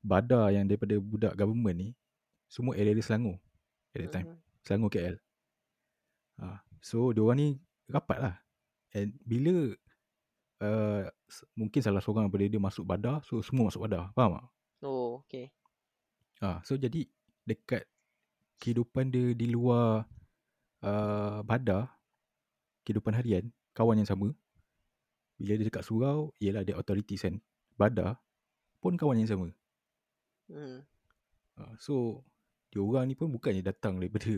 badar 0.00 0.54
yang 0.54 0.70
daripada 0.70 0.96
budak 1.02 1.34
government 1.34 1.76
ni 1.76 1.88
semua 2.46 2.78
area 2.78 2.94
Selangor 3.02 3.38
at 3.94 3.98
that 4.06 4.10
time. 4.14 4.26
Mhm. 4.30 4.38
Selangor 4.62 4.90
KL. 4.94 5.16
Ha, 6.40 6.62
so 6.80 7.12
diorang 7.12 7.38
ni 7.38 7.48
rapat 7.90 8.18
lah. 8.18 8.34
And 8.96 9.14
bila 9.22 9.74
uh, 10.64 11.04
mungkin 11.54 11.80
salah 11.84 12.02
seorang 12.02 12.26
daripada 12.26 12.48
dia 12.48 12.62
masuk 12.62 12.84
badar, 12.86 13.20
so 13.26 13.44
semua 13.44 13.68
masuk 13.68 13.86
badar. 13.86 14.10
Faham 14.16 14.40
tak? 14.40 14.46
Oh, 14.80 15.20
okay. 15.26 15.52
Ha, 16.40 16.64
so 16.64 16.80
jadi 16.80 17.04
dekat 17.44 17.84
kehidupan 18.56 19.12
dia 19.12 19.36
di 19.36 19.52
luar 19.52 20.08
uh, 20.80 21.40
badar, 21.44 21.92
kehidupan 22.88 23.12
harian, 23.12 23.52
kawan 23.76 24.00
yang 24.00 24.08
sama, 24.08 24.32
bila 25.40 25.56
dia 25.56 25.66
dekat 25.72 25.84
surau, 25.88 26.36
ialah 26.36 26.68
dia 26.68 26.76
authorities 26.76 27.24
kan. 27.24 27.40
Badar 27.80 28.20
pun 28.84 29.00
kawan 29.00 29.24
yang 29.24 29.30
sama. 29.32 29.48
Mhm. 30.52 30.84
Ha, 31.56 31.62
so 31.80 32.20
diorang 32.68 33.08
ni 33.08 33.16
pun 33.16 33.32
bukannya 33.32 33.64
datang 33.64 33.96
daripada 33.96 34.28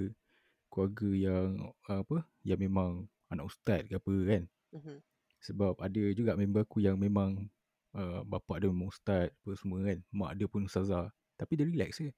keluarga 0.71 1.11
yang 1.11 1.75
uh, 1.91 2.01
apa 2.07 2.23
yang 2.47 2.63
memang 2.63 3.11
anak 3.35 3.51
ustaz 3.51 3.83
ke 3.91 3.99
apa 3.99 4.15
kan. 4.31 4.43
Mhm. 4.79 4.97
Sebab 5.43 5.83
ada 5.83 6.03
juga 6.15 6.39
member 6.39 6.63
aku 6.63 6.79
yang 6.79 6.95
memang 6.95 7.51
uh, 7.99 8.23
bapak 8.23 8.63
dia 8.63 8.71
memang 8.71 8.95
ustaz 8.95 9.35
apa 9.43 9.51
semua 9.59 9.83
kan. 9.83 9.99
Mak 10.15 10.39
dia 10.39 10.47
pun 10.47 10.71
ustazah. 10.71 11.11
Tapi 11.35 11.59
dia 11.59 11.67
relax 11.67 11.99
je. 11.99 12.15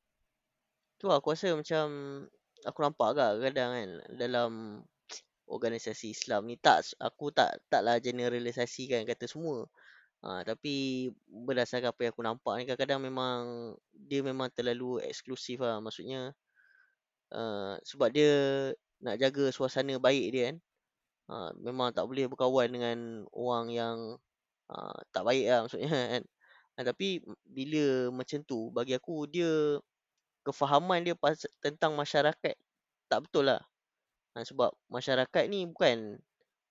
Tu 1.01 1.09
aku 1.09 1.33
rasa 1.33 1.57
macam 1.57 1.87
aku 2.69 2.79
nampak 2.85 3.17
agak 3.17 3.31
kadang 3.49 3.71
kan 3.73 3.91
dalam 4.13 4.53
organisasi 5.49 6.13
Islam 6.17 6.49
ni 6.49 6.57
tak 6.57 6.97
aku 7.01 7.31
tak 7.35 7.61
taklah 7.69 8.01
generalisasikan 8.01 9.05
kata 9.05 9.29
semua. 9.29 9.69
Ha, 10.25 10.41
tapi 10.41 11.09
berdasarkan 11.29 11.93
apa 11.93 12.01
yang 12.01 12.13
aku 12.17 12.25
nampak 12.25 12.53
ni 12.57 12.63
kadang-kadang 12.65 13.01
memang 13.05 13.41
dia 13.93 14.25
memang 14.25 14.49
terlalu 14.57 15.05
eksklusif 15.05 15.61
lah. 15.61 15.85
Maksudnya 15.85 16.33
uh, 17.33 17.77
sebab 17.85 18.09
dia 18.09 18.33
nak 19.05 19.21
jaga 19.21 19.53
suasana 19.53 20.01
baik 20.01 20.27
dia 20.33 20.43
kan. 20.53 20.57
Ha, 21.29 21.35
memang 21.61 21.93
tak 21.93 22.09
boleh 22.09 22.25
berkawan 22.29 22.73
dengan 22.73 23.29
orang 23.37 23.69
yang 23.69 23.97
uh, 24.73 24.99
tak 25.13 25.25
baik 25.29 25.45
lah 25.49 25.61
maksudnya 25.69 25.93
kan. 26.17 26.23
Ha, 26.75 26.79
tapi 26.89 27.21
bila 27.45 28.09
macam 28.11 28.41
tu 28.49 28.73
bagi 28.73 28.97
aku 28.97 29.29
dia 29.29 29.79
kefahaman 30.45 31.05
dia 31.05 31.15
pas, 31.17 31.37
tentang 31.61 31.93
masyarakat 31.97 32.57
tak 33.09 33.19
betul 33.29 33.53
lah. 33.53 33.61
Ha, 34.35 34.43
sebab 34.43 34.75
masyarakat 34.91 35.45
ni 35.47 35.67
bukan 35.71 36.19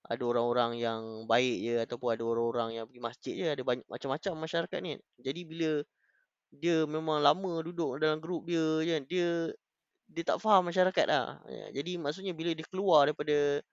ada 0.03 0.23
orang-orang 0.27 0.75
yang 0.83 1.01
baik 1.31 1.57
je 1.63 1.75
ataupun 1.79 2.09
ada 2.19 2.23
orang-orang 2.27 2.69
yang 2.75 2.85
pergi 2.87 3.01
masjid 3.03 3.33
je. 3.39 3.47
Ada 3.55 3.63
banyak 3.63 3.87
macam-macam 3.87 4.33
masyarakat 4.43 4.79
ni. 4.83 4.99
Jadi 5.23 5.41
bila 5.47 5.71
dia 6.53 6.85
memang 6.85 7.23
lama 7.23 7.63
duduk 7.63 7.97
dalam 8.03 8.19
grup 8.19 8.45
dia 8.45 8.83
je, 8.83 8.95
dia 9.07 9.27
dia 10.11 10.23
tak 10.27 10.37
faham 10.43 10.67
masyarakat 10.69 11.05
lah. 11.07 11.39
Ya, 11.49 11.81
Jadi 11.81 11.97
maksudnya 11.97 12.33
bila 12.35 12.51
dia 12.53 12.67
keluar 12.67 13.07
daripada 13.09 13.63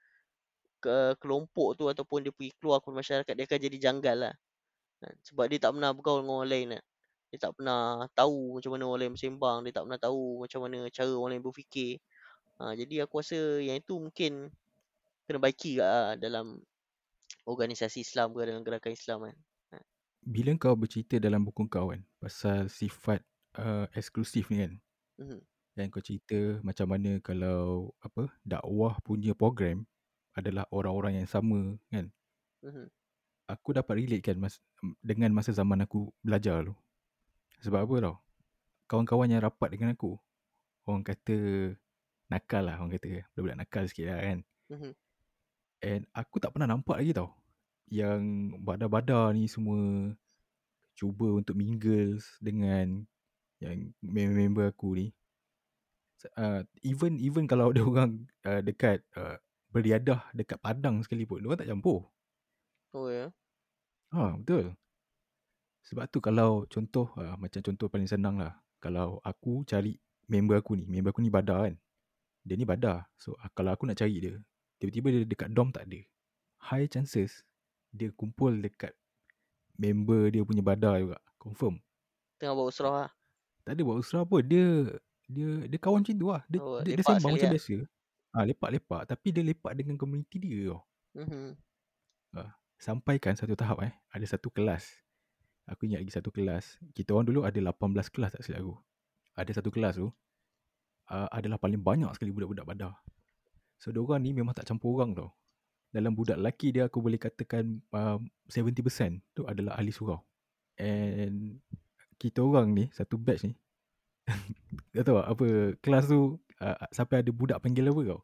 ke 0.81 0.97
kelompok 1.21 1.77
tu 1.77 1.85
ataupun 1.93 2.25
dia 2.25 2.33
pergi 2.33 2.53
keluar 2.57 2.81
ke 2.81 2.89
masyarakat 2.89 3.33
dia 3.37 3.45
akan 3.45 3.61
jadi 3.61 3.79
janggal 3.91 4.17
lah. 4.31 4.35
Kan, 5.03 5.15
sebab 5.27 5.45
dia 5.51 5.59
tak 5.61 5.73
pernah 5.77 5.91
bergaul 5.97 6.25
dengan 6.25 6.35
orang 6.41 6.51
lain 6.51 6.67
kan. 6.79 6.85
Dia 7.31 7.39
tak 7.47 7.53
pernah 7.59 7.81
tahu 8.17 8.59
macam 8.59 8.71
mana 8.75 8.85
orang 8.91 9.01
lain 9.07 9.13
bersembang, 9.15 9.59
dia 9.67 9.73
tak 9.77 9.85
pernah 9.87 10.01
tahu 10.01 10.23
macam 10.43 10.61
mana 10.67 10.79
cara 10.91 11.13
orang 11.15 11.31
lain 11.37 11.45
berfikir. 11.45 11.93
Ha, 12.61 12.77
jadi 12.77 13.09
aku 13.09 13.25
rasa 13.25 13.57
yang 13.65 13.81
itu 13.81 13.97
mungkin 13.97 14.53
kena 15.25 15.41
baiki 15.41 15.81
lah 15.81 16.13
dalam 16.21 16.61
organisasi 17.49 18.05
Islam 18.05 18.37
ke 18.37 18.45
dalam 18.45 18.61
gerakan 18.61 18.93
Islam 18.93 19.19
kan. 19.25 19.37
Ha. 19.73 19.77
Bila 20.21 20.53
kau 20.61 20.77
bercerita 20.77 21.17
dalam 21.17 21.41
buku 21.41 21.65
kau 21.73 21.89
kan 21.89 22.05
pasal 22.21 22.69
sifat 22.69 23.25
uh, 23.57 23.89
eksklusif 23.97 24.53
ni 24.53 24.61
kan. 24.61 24.73
Mhm. 25.25 25.41
Dan 25.73 25.89
kau 25.89 26.05
cerita 26.05 26.61
macam 26.61 26.93
mana 26.93 27.17
kalau 27.25 27.97
apa 28.05 28.29
dakwah 28.45 29.01
punya 29.01 29.33
program 29.33 29.89
adalah 30.37 30.69
orang-orang 30.69 31.25
yang 31.25 31.29
sama 31.33 31.81
kan. 31.89 32.13
Mhm. 32.61 32.93
Aku 33.57 33.73
dapat 33.73 34.05
relate 34.05 34.21
kan 34.21 34.37
mas, 34.37 34.61
dengan 35.01 35.33
masa 35.33 35.57
zaman 35.57 35.81
aku 35.81 36.13
belajar 36.21 36.61
tu. 36.69 36.77
Sebab 37.65 37.89
apa 37.89 37.95
tau? 38.05 38.17
Kawan-kawan 38.85 39.33
yang 39.33 39.41
rapat 39.41 39.73
dengan 39.73 39.97
aku, 39.97 40.21
orang 40.85 41.03
kata 41.07 41.39
nakal 42.31 42.63
lah 42.65 42.79
orang 42.79 42.97
kata. 42.97 43.27
Budak-budak 43.35 43.59
nakal 43.59 43.85
sikit 43.91 44.07
lah 44.09 44.19
kan. 44.23 44.39
Mhm. 44.71 44.93
And 45.81 46.03
aku 46.15 46.39
tak 46.39 46.55
pernah 46.55 46.71
nampak 46.71 47.03
lagi 47.03 47.13
tau. 47.13 47.35
Yang 47.91 48.55
badar-badar 48.63 49.35
ni 49.35 49.51
semua 49.51 50.15
cuba 50.95 51.27
untuk 51.35 51.59
mingle 51.59 52.23
dengan 52.39 53.03
yang 53.59 53.91
member-member 54.01 54.71
aku 54.71 54.97
ni. 54.97 55.07
Uh, 56.37 56.61
even 56.85 57.17
even 57.17 57.49
kalau 57.49 57.69
ada 57.73 57.81
orang 57.81 58.29
uh, 58.45 58.61
dekat 58.61 59.01
uh, 59.17 59.41
beriadah 59.73 60.29
dekat 60.37 60.61
padang 60.61 61.01
sekalipun, 61.03 61.43
orang 61.49 61.59
tak 61.59 61.71
campur. 61.71 62.07
Oh 62.93 63.09
ya. 63.09 63.31
Ha, 64.11 64.35
betul. 64.37 64.75
Sebab 65.87 66.05
tu 66.11 66.19
kalau 66.21 66.67
contoh, 66.67 67.15
uh, 67.17 67.39
macam 67.39 67.63
contoh 67.63 67.87
paling 67.87 68.11
senang 68.11 68.37
lah. 68.37 68.59
Kalau 68.83 69.23
aku 69.23 69.63
cari 69.65 69.97
member 70.27 70.59
aku 70.59 70.77
ni, 70.77 70.85
member 70.85 71.15
aku 71.15 71.23
ni 71.23 71.31
badar 71.33 71.71
kan. 71.71 71.75
Dia 72.45 72.55
ni 72.57 72.65
badar. 72.65 73.09
So 73.21 73.37
uh, 73.37 73.51
kalau 73.53 73.75
aku 73.75 73.85
nak 73.85 74.01
cari 74.01 74.17
dia, 74.21 74.35
tiba-tiba 74.81 75.09
dia 75.13 75.21
dekat 75.29 75.49
dom 75.53 75.71
tak 75.71 75.87
ada. 75.89 76.01
High 76.71 76.89
chances 76.89 77.45
dia 77.91 78.15
kumpul 78.15 78.63
dekat 78.63 78.95
member 79.75 80.31
dia 80.31 80.43
punya 80.45 80.63
badar 80.63 81.01
juga. 81.01 81.19
Confirm. 81.41 81.81
Tengah 82.37 82.53
buat 82.57 82.69
usrah 82.73 82.93
lah. 82.93 83.11
Tak 83.65 83.73
ada 83.77 83.83
buat 83.85 83.97
usrah 84.01 84.23
apa. 84.25 84.39
Dia 84.45 84.67
dia 85.31 85.51
dia 85.69 85.79
kawan 85.79 86.03
macam 86.03 86.15
tu 86.17 86.29
lah. 86.29 86.43
Dia, 86.51 86.59
Oh, 86.61 86.81
dia, 86.83 86.99
dia 86.99 87.05
sembang 87.05 87.33
macam 87.37 87.49
lah. 87.49 87.55
biasa. 87.57 87.77
Ah 88.31 88.39
ha, 88.43 88.45
lepak-lepak. 88.47 89.03
Tapi 89.11 89.29
dia 89.35 89.43
lepak 89.43 89.73
dengan 89.75 89.97
komuniti 89.99 90.37
dia 90.39 90.71
tau. 90.75 90.81
Mhm. 91.19 91.59
Sampai 92.81 93.21
kan 93.21 93.37
satu 93.37 93.53
tahap 93.53 93.85
eh. 93.85 93.93
Ada 94.17 94.37
satu 94.37 94.49
kelas. 94.49 94.89
Aku 95.69 95.85
ingat 95.85 96.01
lagi 96.01 96.17
satu 96.17 96.33
kelas. 96.33 96.81
Kita 96.97 97.13
orang 97.13 97.29
dulu 97.29 97.45
ada 97.45 97.61
18 97.61 97.77
kelas 98.09 98.31
tak 98.33 98.41
silap 98.41 98.65
aku. 98.65 98.75
Ada 99.37 99.61
satu 99.61 99.69
kelas 99.69 100.01
tu. 100.01 100.09
Uh, 101.11 101.27
adalah 101.35 101.59
paling 101.59 101.83
banyak 101.83 102.07
sekali 102.15 102.31
budak-budak 102.31 102.63
badar. 102.63 102.95
So, 103.83 103.91
diorang 103.91 104.23
ni 104.23 104.31
memang 104.31 104.55
tak 104.55 104.71
campur 104.71 104.95
orang 104.95 105.11
tau. 105.11 105.35
Dalam 105.91 106.15
budak 106.15 106.39
lelaki 106.39 106.71
dia, 106.71 106.87
aku 106.87 107.03
boleh 107.03 107.19
katakan 107.19 107.83
um, 107.91 108.31
70% 108.47 109.19
tu 109.35 109.43
adalah 109.43 109.75
ahli 109.75 109.91
surau. 109.91 110.23
And 110.79 111.59
kita 112.15 112.47
orang 112.47 112.71
ni, 112.79 112.87
satu 112.95 113.19
batch 113.19 113.43
ni, 113.43 113.59
tak 114.95 115.03
tahu 115.03 115.19
apa, 115.19 115.75
kelas 115.83 116.07
tu, 116.07 116.39
uh, 116.63 116.79
sampai 116.95 117.27
ada 117.27 117.31
budak 117.35 117.59
panggil 117.59 117.91
apa 117.91 118.01
kau? 118.15 118.21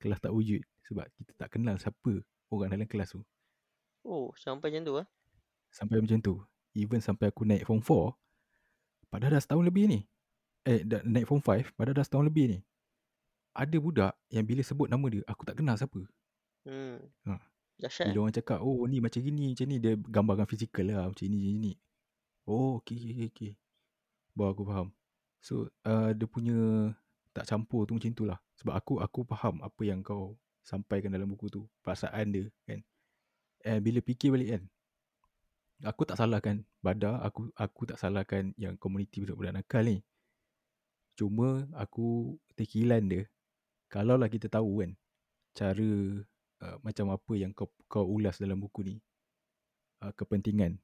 Kelas 0.00 0.18
tak 0.24 0.32
wujud. 0.32 0.64
Sebab 0.88 1.04
kita 1.20 1.32
tak 1.36 1.48
kenal 1.52 1.76
siapa 1.76 2.24
orang 2.48 2.72
dalam 2.72 2.88
kelas 2.88 3.12
tu. 3.12 3.20
Oh, 4.08 4.32
sampai 4.40 4.72
macam 4.72 4.82
tu 4.88 4.94
ah. 4.98 5.06
Sampai 5.68 6.00
macam 6.00 6.18
tu. 6.18 6.34
Even 6.72 7.04
sampai 7.04 7.28
aku 7.28 7.44
naik 7.44 7.68
form 7.68 7.84
4, 7.84 9.12
padahal 9.12 9.36
dah 9.36 9.42
setahun 9.44 9.68
lebih 9.68 9.84
ni. 9.84 10.00
Eh, 10.62 10.86
dah 10.86 11.02
naik 11.02 11.26
form 11.26 11.42
5, 11.42 11.74
padahal 11.74 11.96
dah 11.98 12.04
setahun 12.06 12.26
lebih 12.30 12.44
ni. 12.54 12.58
Ada 13.52 13.76
budak 13.82 14.12
yang 14.30 14.46
bila 14.46 14.62
sebut 14.62 14.86
nama 14.86 15.06
dia, 15.10 15.22
aku 15.26 15.42
tak 15.42 15.58
kenal 15.58 15.74
siapa. 15.74 16.00
Hmm. 16.62 17.02
Ha. 17.26 17.42
Dahsyat. 17.82 18.14
Bila 18.14 18.18
orang 18.28 18.36
cakap, 18.38 18.58
oh 18.62 18.86
ni 18.86 19.02
macam 19.02 19.18
gini, 19.18 19.52
macam 19.52 19.66
ni. 19.66 19.76
Dia 19.82 19.92
gambarkan 19.98 20.46
fizikal 20.46 20.86
lah, 20.86 21.10
macam 21.10 21.26
ni, 21.26 21.38
macam 21.42 21.58
ni. 21.58 21.72
Oh, 22.46 22.78
okay, 22.78 22.94
okay, 22.94 23.28
okay. 23.28 23.52
Baru 24.38 24.54
aku 24.54 24.64
faham. 24.70 24.88
So, 25.42 25.66
uh, 25.82 26.14
dia 26.14 26.26
punya 26.30 26.94
tak 27.34 27.50
campur 27.50 27.84
tu 27.90 27.98
macam 27.98 28.12
tu 28.14 28.24
lah. 28.24 28.38
Sebab 28.62 28.74
aku 28.78 28.92
aku 29.02 29.20
faham 29.26 29.58
apa 29.66 29.82
yang 29.82 30.04
kau 30.06 30.38
sampaikan 30.62 31.10
dalam 31.10 31.26
buku 31.26 31.50
tu. 31.50 31.66
Perasaan 31.82 32.30
dia 32.30 32.46
kan. 32.66 32.80
And 33.66 33.82
bila 33.82 33.98
fikir 33.98 34.30
balik 34.30 34.48
kan, 34.58 34.62
aku 35.82 36.02
tak 36.06 36.18
salahkan 36.18 36.62
Badar, 36.82 37.18
aku 37.22 37.50
aku 37.54 37.82
tak 37.90 37.98
salahkan 37.98 38.54
yang 38.58 38.78
komuniti 38.78 39.22
budak-budak 39.22 39.58
nakal 39.58 39.82
ni. 39.86 40.02
Cuma 41.16 41.68
aku 41.76 42.38
terkilan 42.56 43.04
dia. 43.08 43.24
Kalaulah 43.92 44.32
kita 44.32 44.48
tahu 44.48 44.80
kan, 44.80 44.90
cara 45.52 45.90
uh, 46.64 46.76
macam 46.80 47.12
apa 47.12 47.32
yang 47.36 47.52
kau 47.52 47.68
kau 47.84 48.08
ulas 48.08 48.40
dalam 48.40 48.56
buku 48.56 48.80
ni, 48.88 48.96
uh, 50.00 50.12
kepentingan 50.16 50.80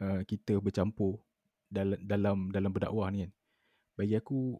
uh, 0.00 0.24
kita 0.24 0.56
bercampur 0.56 1.20
dalam 1.68 2.00
dalam 2.00 2.48
dalam 2.48 2.70
berdakwah 2.72 3.12
ni 3.12 3.28
kan. 3.28 3.32
Bagi 4.00 4.16
aku 4.16 4.56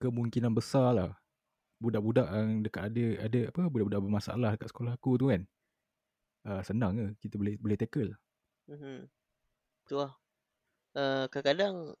kemungkinan 0.00 0.56
besar 0.56 0.96
lah 0.96 1.12
budak-budak 1.76 2.24
yang 2.32 2.64
dekat 2.64 2.82
ada 2.88 3.04
ada 3.28 3.40
apa 3.52 3.62
budak-budak 3.68 4.00
bermasalah 4.00 4.50
dekat 4.56 4.68
sekolah 4.72 4.96
aku 4.96 5.20
tu 5.20 5.28
kan. 5.28 5.42
Uh, 6.44 6.60
senang 6.64 6.92
ke 6.96 7.28
kita 7.28 7.36
boleh 7.36 7.54
boleh 7.60 7.76
tackle. 7.76 8.12
Mhm. 8.68 9.08
Tu 9.84 9.94
lah. 9.96 10.12
Uh, 10.94 11.26
kadang-kadang 11.28 11.92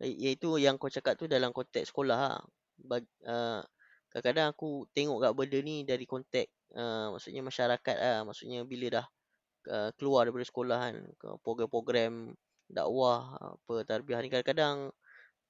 iaitu 0.00 0.56
yang 0.60 0.80
kau 0.80 0.88
cakap 0.88 1.16
tu 1.20 1.28
dalam 1.28 1.52
konteks 1.52 1.92
sekolah 1.92 2.18
lah. 2.18 3.62
Kadang-kadang 4.10 4.50
aku 4.56 4.90
tengok 4.90 5.22
kat 5.22 5.32
benda 5.38 5.58
ni 5.62 5.86
dari 5.86 6.02
konteks 6.08 6.50
uh, 6.74 7.14
maksudnya 7.14 7.42
masyarakat 7.46 7.96
lah. 7.96 8.18
Maksudnya 8.26 8.66
bila 8.66 8.86
dah 9.00 9.06
uh, 9.70 9.90
keluar 9.94 10.26
daripada 10.26 10.46
sekolah 10.48 10.78
kan. 10.90 10.94
Program-program 11.44 12.34
dakwah 12.70 13.34
apa 13.34 13.82
tarbiyah 13.82 14.22
ni 14.22 14.30
kadang-kadang 14.30 14.94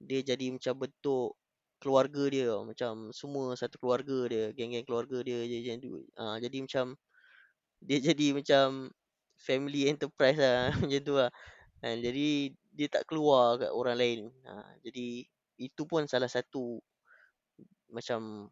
dia 0.00 0.24
jadi 0.24 0.56
macam 0.56 0.88
bentuk 0.88 1.36
keluarga 1.80 2.24
dia 2.32 2.52
macam 2.64 3.12
semua 3.12 3.52
satu 3.56 3.76
keluarga 3.76 4.28
dia 4.28 4.44
geng-geng 4.56 4.84
keluarga 4.88 5.20
dia 5.20 5.44
macam 5.44 5.76
tu 5.84 5.90
uh, 6.16 6.36
jadi 6.40 6.56
macam 6.64 6.86
dia 7.84 7.98
jadi 8.12 8.26
macam 8.36 8.92
family 9.36 9.88
enterprise 9.88 10.40
lah 10.40 10.72
macam 10.80 11.00
tu 11.04 11.14
lah 11.16 11.30
kan 11.80 11.96
jadi 12.00 12.52
dia 12.70 12.86
tak 12.86 13.06
keluar 13.10 13.58
kat 13.58 13.70
orang 13.74 13.96
lain 13.98 14.20
ha, 14.46 14.74
jadi 14.80 15.26
itu 15.60 15.82
pun 15.84 16.06
salah 16.08 16.30
satu 16.30 16.80
macam 17.90 18.48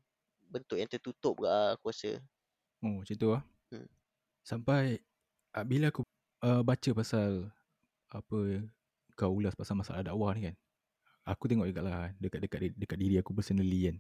bentuk 0.48 0.76
yang 0.80 0.90
tertutup 0.90 1.38
kat 1.38 1.48
lah, 1.48 1.66
aku 1.78 1.92
rasa 1.92 2.18
Oh 2.78 3.02
macam 3.02 3.16
tu 3.18 3.28
lah. 3.34 3.42
Hmm. 3.74 3.88
Sampai 4.46 5.02
uh, 5.58 5.64
bila 5.66 5.90
aku 5.90 6.06
uh, 6.46 6.62
baca 6.62 6.90
pasal 6.94 7.50
apa 8.08 8.38
kau 9.18 9.34
ulas 9.34 9.58
pasal 9.58 9.74
masalah 9.74 10.06
dakwah 10.06 10.30
ni 10.38 10.50
kan. 10.50 10.56
Aku 11.28 11.44
tengok 11.50 11.68
juga 11.68 11.82
lah 11.84 12.08
dekat, 12.16 12.40
dekat, 12.46 12.60
dekat 12.78 12.98
diri 12.98 13.18
aku 13.18 13.34
personally 13.34 13.90
kan. 13.90 13.96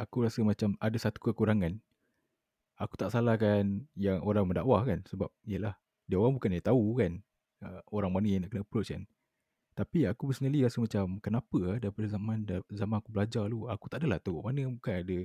Aku 0.00 0.24
rasa 0.24 0.40
macam 0.42 0.74
ada 0.80 0.96
satu 0.96 1.20
kekurangan. 1.20 1.76
Aku 2.80 2.96
tak 2.96 3.12
salahkan 3.12 3.84
yang 3.94 4.24
orang 4.24 4.48
mendakwah 4.48 4.82
kan. 4.82 5.04
Sebab 5.06 5.28
yelah 5.44 5.76
dia 6.08 6.16
orang 6.16 6.34
bukan 6.40 6.56
dia 6.56 6.64
tahu 6.64 6.96
kan. 6.96 7.20
Uh, 7.60 7.84
orang 7.92 8.10
mana 8.10 8.26
yang 8.26 8.40
nak 8.48 8.50
kena 8.56 8.64
approach 8.64 8.90
kan. 8.96 9.04
Tapi 9.80 10.04
aku 10.04 10.28
personally 10.28 10.60
rasa 10.60 10.84
macam 10.84 11.16
kenapa 11.24 11.58
lah 11.64 11.76
daripada 11.80 12.06
zaman 12.12 12.44
zaman 12.68 12.96
aku 13.00 13.08
belajar 13.08 13.48
dulu. 13.48 13.72
Aku 13.72 13.88
tak 13.88 14.04
adalah 14.04 14.20
tu. 14.20 14.36
Mana 14.44 14.68
bukan 14.68 14.94
ada 15.00 15.18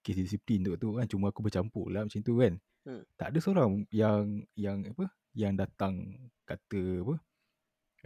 kes 0.00 0.16
disiplin 0.16 0.64
tu, 0.64 0.72
tu 0.80 0.96
kan. 0.96 1.04
Cuma 1.04 1.28
aku 1.28 1.44
bercampur 1.44 1.92
lah 1.92 2.08
macam 2.08 2.20
tu 2.24 2.40
kan. 2.40 2.56
Hmm. 2.88 3.04
Tak 3.20 3.36
ada 3.36 3.38
seorang 3.44 3.84
yang 3.92 4.48
yang 4.56 4.80
apa 4.88 5.12
yang 5.36 5.52
datang 5.60 6.16
kata 6.48 7.04
apa 7.04 7.20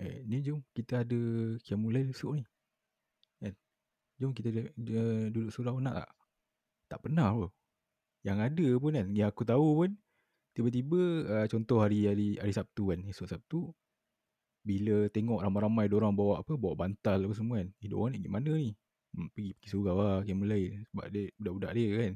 Eh, 0.01 0.25
ni 0.25 0.41
jom 0.41 0.65
kita 0.73 1.05
ada 1.05 1.21
Qiyamul 1.61 2.01
esok 2.09 2.41
ni. 2.41 2.45
Kan? 3.45 3.55
Jom 4.17 4.33
kita 4.33 4.49
dia, 4.49 4.65
dia 4.73 5.05
duduk 5.29 5.53
surau 5.53 5.77
nak 5.85 6.01
tak? 6.01 6.11
Tak 6.97 6.99
pernah 7.05 7.29
pun. 7.37 7.51
Yang 8.25 8.39
ada 8.41 8.67
pun 8.81 8.93
kan, 8.97 9.07
yang 9.13 9.29
aku 9.29 9.43
tahu 9.45 9.69
pun, 9.85 9.91
tiba-tiba 10.57 11.01
uh, 11.29 11.47
contoh 11.51 11.83
hari, 11.83 12.09
hari 12.09 12.29
hari 12.41 12.55
Sabtu 12.55 12.95
kan, 12.95 13.01
esok 13.05 13.29
Sabtu, 13.29 13.75
bila 14.63 15.11
tengok 15.11 15.43
ramai-ramai 15.43 15.91
orang 15.91 16.15
bawa 16.15 16.41
apa, 16.41 16.55
bawa 16.55 16.75
bantal 16.87 17.19
apa 17.27 17.35
semua 17.35 17.63
kan. 17.63 17.69
Eh, 17.83 17.89
diorang 17.91 18.15
ni 18.15 18.19
gimana 18.23 18.51
ni? 18.55 18.71
Hmm, 19.13 19.29
pergi, 19.35 19.53
pergi 19.59 19.69
surau 19.69 19.99
lah, 20.01 20.19
Qiyamul 20.25 20.55
Sebab 20.89 21.07
dia 21.13 21.29
budak-budak 21.37 21.73
dia 21.77 21.89
kan. 21.99 22.13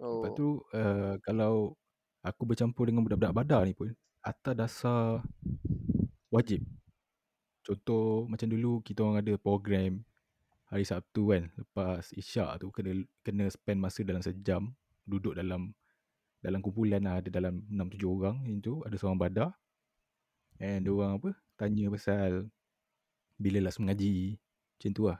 oh 0.00 0.22
Lepas 0.22 0.30
tu, 0.38 0.46
uh, 0.72 1.14
kalau 1.20 1.76
aku 2.22 2.42
bercampur 2.46 2.88
dengan 2.88 3.04
budak-budak 3.04 3.34
badar 3.34 3.62
ni 3.66 3.74
pun, 3.74 3.92
atas 4.22 4.54
dasar 4.54 5.20
wajib. 6.30 6.62
Contoh 7.62 8.26
macam 8.26 8.48
dulu 8.50 8.82
kita 8.82 9.06
orang 9.06 9.22
ada 9.22 9.34
program 9.38 10.02
hari 10.72 10.88
Sabtu 10.88 11.30
kan. 11.30 11.42
Lepas 11.54 12.10
isyak 12.16 12.62
tu 12.62 12.72
kena 12.74 13.04
kena 13.22 13.46
spend 13.52 13.78
masa 13.78 14.00
dalam 14.02 14.22
sejam 14.24 14.72
duduk 15.06 15.36
dalam 15.36 15.70
dalam 16.42 16.58
kumpulan 16.58 17.04
lah 17.04 17.22
ada 17.22 17.30
dalam 17.30 17.62
6-7 17.70 18.02
orang 18.08 18.36
macam 18.42 18.58
tu. 18.58 18.74
Ada 18.82 18.96
seorang 18.98 19.20
badar. 19.20 19.50
And 20.62 20.86
orang 20.86 21.18
apa 21.18 21.30
tanya 21.58 21.90
pasal 21.90 22.46
bila 23.34 23.58
last 23.58 23.82
mengaji. 23.82 24.38
Macam 24.78 24.90
tu 24.94 25.02
lah. 25.10 25.18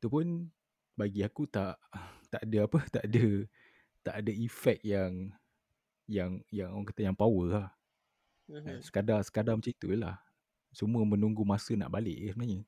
Tu 0.00 0.08
pun 0.08 0.48
bagi 0.96 1.20
aku 1.20 1.44
tak 1.44 1.76
tak 2.32 2.40
ada 2.48 2.64
apa 2.64 2.78
tak 2.88 3.04
ada 3.04 3.44
tak 4.00 4.14
ada 4.24 4.32
efek 4.32 4.80
yang 4.80 5.28
yang 6.08 6.40
yang 6.48 6.72
orang 6.72 6.88
kata 6.88 7.04
yang 7.04 7.16
power 7.16 7.44
lah. 7.52 7.68
Mhm. 8.48 8.80
Sekadar 8.80 9.20
sekadar 9.20 9.60
macam 9.60 9.76
tu 9.76 9.92
lah. 9.92 10.16
Semua 10.72 11.04
menunggu 11.04 11.44
masa 11.44 11.76
nak 11.76 11.92
balik 11.92 12.16
sebenarnya. 12.32 12.64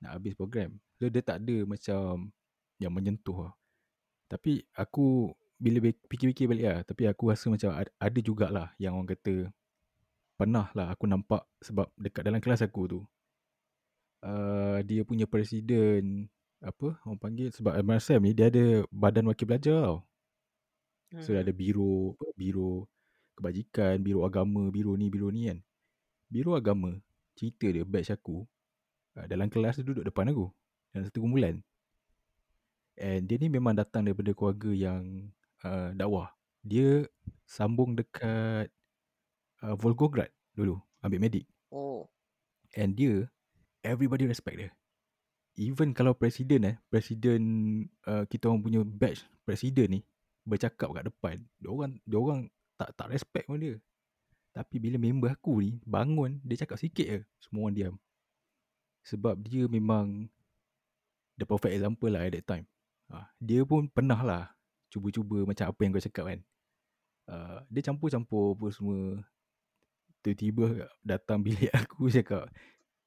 Nak 0.00 0.10
habis 0.16 0.32
program. 0.32 0.80
So 0.96 1.12
dia 1.12 1.20
tak 1.20 1.44
ada 1.44 1.68
macam 1.68 2.32
yang 2.80 2.92
menyentuh 2.92 3.52
lah. 3.52 3.54
Tapi 4.32 4.64
aku 4.72 5.28
bila 5.60 5.92
fikir-fikir 6.08 6.48
balik 6.48 6.66
lah. 6.72 6.80
Tapi 6.88 7.04
aku 7.04 7.28
rasa 7.28 7.52
macam 7.52 7.76
ada 7.76 8.18
jugalah 8.24 8.72
yang 8.80 8.96
orang 8.96 9.12
kata 9.12 9.52
pernah 10.34 10.70
lah 10.74 10.90
aku 10.90 11.06
nampak 11.06 11.46
sebab 11.62 11.90
dekat 11.98 12.26
dalam 12.26 12.42
kelas 12.42 12.62
aku 12.66 12.82
tu. 12.90 13.00
Uh, 14.24 14.80
dia 14.88 15.04
punya 15.04 15.28
presiden 15.28 16.32
apa 16.64 16.96
orang 17.04 17.20
panggil 17.20 17.48
sebab 17.52 17.76
MRSM 17.84 18.24
ni 18.24 18.32
dia 18.32 18.48
ada 18.48 18.88
badan 18.88 19.28
wakil 19.28 19.44
belajar 19.44 19.76
tau. 19.84 19.98
So 21.22 21.30
ada 21.36 21.54
biro 21.54 22.18
apa, 22.18 22.26
biro 22.34 22.90
kebajikan, 23.38 24.02
biro 24.02 24.26
agama, 24.26 24.66
biro 24.74 24.98
ni, 24.98 25.06
biro 25.06 25.30
ni 25.30 25.46
kan. 25.46 25.62
Biro 26.26 26.58
agama, 26.58 26.90
cerita 27.38 27.70
dia 27.70 27.86
batch 27.86 28.10
aku 28.10 28.42
uh, 29.18 29.26
dalam 29.30 29.46
kelas 29.46 29.78
dia 29.78 29.86
duduk 29.86 30.02
depan 30.02 30.30
aku. 30.34 30.50
Dalam 30.90 31.04
satu 31.06 31.22
kumpulan. 31.22 31.62
And 32.94 33.26
dia 33.26 33.38
ni 33.38 33.50
memang 33.50 33.74
datang 33.74 34.06
daripada 34.06 34.30
keluarga 34.34 34.70
yang 34.70 35.30
uh, 35.66 35.90
dakwah. 35.94 36.30
Dia 36.62 37.06
sambung 37.46 37.98
dekat 37.98 38.70
uh, 39.64 39.76
Volgograd 39.80 40.28
dulu, 40.52 40.76
ambil 41.00 41.18
medik. 41.24 41.48
Oh. 41.72 42.06
And 42.76 42.92
dia, 42.92 43.32
everybody 43.80 44.28
respect 44.28 44.60
dia. 44.60 44.70
Even 45.54 45.94
kalau 45.94 46.12
presiden 46.12 46.66
eh, 46.66 46.76
presiden 46.90 47.42
uh, 48.10 48.26
kita 48.26 48.50
orang 48.50 48.62
punya 48.66 48.82
batch 48.82 49.22
presiden 49.46 49.86
ni 49.86 50.00
bercakap 50.42 50.90
kat 50.90 51.06
depan, 51.06 51.40
dia 51.62 51.70
orang 51.70 51.96
dia 52.02 52.18
orang 52.18 52.40
tak 52.74 52.90
tak 52.98 53.08
respect 53.14 53.46
pun 53.46 53.62
dia. 53.62 53.78
Tapi 54.54 54.78
bila 54.78 54.98
member 54.98 55.30
aku 55.30 55.62
ni 55.62 55.78
bangun, 55.82 56.38
dia 56.42 56.62
cakap 56.62 56.78
sikit 56.78 57.06
je, 57.06 57.20
semua 57.42 57.66
orang 57.66 57.74
diam. 57.74 57.94
Sebab 59.06 59.34
dia 59.42 59.66
memang 59.66 60.30
the 61.38 61.46
perfect 61.46 61.74
example 61.74 62.10
lah 62.10 62.22
at 62.22 62.34
that 62.34 62.46
time. 62.46 62.66
Uh, 63.10 63.26
dia 63.42 63.62
pun 63.66 63.90
pernah 63.90 64.18
lah 64.22 64.44
cuba-cuba 64.90 65.42
macam 65.42 65.70
apa 65.70 65.80
yang 65.82 65.90
kau 65.94 66.06
cakap 66.06 66.24
kan. 66.34 66.40
Uh, 67.26 67.58
dia 67.70 67.82
campur-campur 67.82 68.54
apa 68.58 68.66
semua. 68.70 69.22
Tiba-tiba 70.24 70.88
datang 71.04 71.44
bilik 71.44 71.68
aku 71.84 72.08
cakap, 72.08 72.48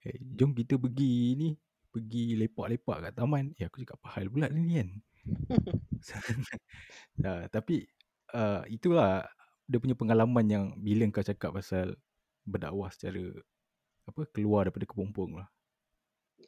hey, 0.05 0.13
eh, 0.13 0.17
jom 0.37 0.53
kita 0.53 0.77
pergi 0.77 1.33
ni, 1.33 1.49
pergi 1.89 2.37
lepak-lepak 2.37 3.09
kat 3.09 3.13
taman. 3.17 3.57
Ya 3.57 3.73
aku 3.73 3.81
cakap 3.81 3.97
apa 4.05 4.21
hal 4.21 4.29
pula 4.29 4.47
ni 4.53 4.77
kan. 4.77 4.89
uh, 7.25 7.43
tapi 7.49 7.89
uh, 8.37 8.61
itulah 8.69 9.25
dia 9.65 9.81
punya 9.81 9.97
pengalaman 9.97 10.45
yang 10.45 10.65
bila 10.77 11.09
kau 11.09 11.25
cakap 11.25 11.57
pasal 11.57 11.97
berdakwah 12.47 12.87
secara 12.93 13.33
apa 14.07 14.23
keluar 14.31 14.69
daripada 14.69 14.87
kepompong 14.87 15.43
lah. 15.43 15.49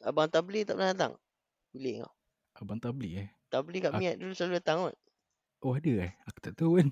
Abang 0.00 0.32
Tabli 0.32 0.64
tak 0.64 0.80
pernah 0.80 0.96
datang? 0.96 1.12
Bilik 1.74 2.06
kau. 2.06 2.12
Abang 2.56 2.80
Tabli 2.80 3.20
eh. 3.20 3.28
Tabli 3.52 3.82
kat 3.82 3.92
Miat 3.98 4.16
dulu 4.16 4.32
selalu 4.32 4.62
datang 4.62 4.76
kot. 4.88 4.96
Oh 5.60 5.76
ada 5.76 5.92
eh? 6.08 6.12
Aku 6.24 6.38
tak 6.40 6.56
tahu 6.56 6.80
kan. 6.80 6.88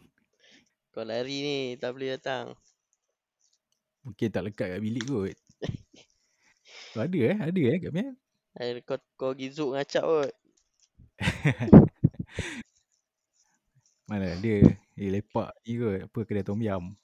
Kau 0.92 1.06
lari 1.06 1.36
ni, 1.40 1.58
Tabli 1.80 2.12
datang. 2.12 2.52
Mungkin 4.08 4.32
tak 4.32 4.48
lekat 4.48 4.72
kat 4.72 4.80
bilik 4.80 5.04
kot. 5.04 5.36
oh, 6.96 7.04
ada 7.04 7.18
eh? 7.20 7.36
Ada 7.36 7.60
eh 7.60 7.76
kat 7.76 7.92
Miat? 7.92 8.16
Ada 8.56 8.80
kau, 8.80 8.96
kau 9.20 9.36
pergi 9.36 9.52
zook 9.52 9.76
ngacap 9.76 10.04
kot. 10.08 10.32
Mana 14.08 14.32
dia? 14.40 14.64
Dia 14.96 15.08
lepak 15.12 15.52
ni 15.68 15.76
kot. 15.76 16.08
Apa 16.08 16.18
kedai 16.24 16.40
tom 16.40 16.56
yam. 16.64 16.96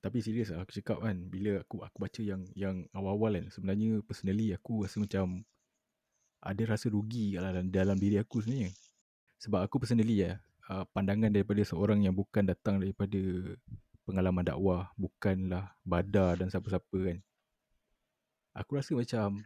Tapi 0.00 0.24
serius 0.24 0.56
lah 0.56 0.64
aku 0.64 0.72
cakap 0.72 1.04
kan. 1.04 1.20
Bila 1.28 1.60
aku 1.60 1.84
aku 1.84 1.96
baca 2.00 2.20
yang 2.24 2.48
yang 2.56 2.88
awal-awal 2.96 3.36
kan. 3.36 3.52
Sebenarnya 3.52 4.00
personally 4.08 4.56
aku 4.56 4.88
rasa 4.88 5.04
macam 5.04 5.44
ada 6.40 6.62
rasa 6.64 6.88
rugi 6.88 7.36
dalam, 7.36 7.68
dalam 7.68 8.00
diri 8.00 8.16
aku 8.16 8.40
sebenarnya. 8.40 8.72
Sebab 9.44 9.68
aku 9.68 9.84
personally 9.84 10.24
ya, 10.24 10.40
pandangan 10.96 11.28
daripada 11.28 11.60
seorang 11.60 12.04
yang 12.04 12.16
bukan 12.16 12.48
datang 12.48 12.80
daripada 12.80 13.20
pengalaman 14.04 14.44
dakwah, 14.44 14.92
bukanlah 14.94 15.72
badar 15.82 16.40
dan 16.40 16.52
siapa-siapa 16.52 16.96
kan. 17.00 17.18
Aku 18.54 18.78
rasa 18.78 18.94
macam 18.94 19.42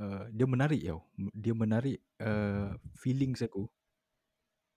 uh, 0.00 0.24
dia 0.32 0.46
menarik 0.48 0.82
tau. 0.82 1.06
Dia 1.36 1.54
menarik 1.54 2.02
uh, 2.18 2.74
feelings 2.98 3.44
aku 3.44 3.68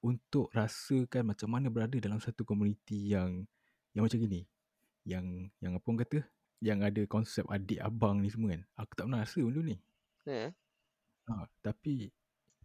untuk 0.06 0.54
rasakan 0.54 1.34
macam 1.34 1.50
mana 1.50 1.68
berada 1.74 1.98
dalam 1.98 2.22
satu 2.22 2.46
komuniti 2.46 3.16
yang 3.16 3.48
yang 3.98 4.06
macam 4.06 4.20
gini. 4.22 4.46
Yang 5.08 5.50
yang 5.64 5.74
apa 5.74 5.86
orang 5.88 6.02
kata? 6.06 6.20
Yang 6.62 6.80
ada 6.86 7.02
konsep 7.10 7.46
adik 7.50 7.82
abang 7.82 8.22
ni 8.22 8.30
semua 8.30 8.54
kan. 8.54 8.62
Aku 8.78 8.92
tak 8.94 9.06
pernah 9.10 9.22
rasa 9.26 9.40
benda 9.42 9.62
ni. 9.66 9.78
Yeah. 10.28 10.52
Ha, 11.28 11.48
tapi 11.64 12.12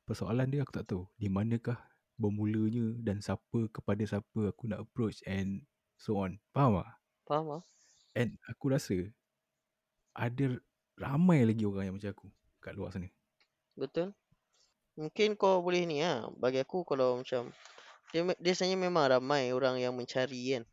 persoalan 0.04 0.50
dia 0.50 0.62
aku 0.62 0.74
tak 0.74 0.86
tahu 0.86 1.02
di 1.18 1.26
manakah 1.26 1.78
bermulanya 2.20 2.94
dan 3.02 3.18
siapa 3.18 3.66
kepada 3.72 4.02
siapa 4.04 4.52
aku 4.52 4.70
nak 4.70 4.86
approach 4.86 5.18
and 5.26 5.64
so 6.02 6.18
on. 6.18 6.34
Faham 6.50 6.82
tak? 6.82 6.90
Faham 7.30 7.62
ah. 7.62 7.62
And 8.18 8.34
aku 8.50 8.74
rasa 8.74 8.98
ada 10.18 10.58
ramai 10.98 11.46
lagi 11.46 11.62
orang 11.62 11.86
yang 11.86 11.96
macam 11.96 12.10
aku 12.10 12.26
kat 12.58 12.74
luar 12.74 12.90
sana. 12.90 13.06
Betul. 13.78 14.10
Mungkin 14.98 15.38
kau 15.38 15.62
boleh 15.62 15.86
ni 15.86 16.02
ah. 16.02 16.26
Bagi 16.34 16.58
aku 16.58 16.82
kalau 16.82 17.22
macam 17.22 17.54
dia 18.10 18.26
dia 18.42 18.52
sebenarnya 18.52 18.78
memang 18.82 19.04
ramai 19.14 19.54
orang 19.54 19.78
yang 19.78 19.94
mencari 19.94 20.58
kan. 20.58 20.66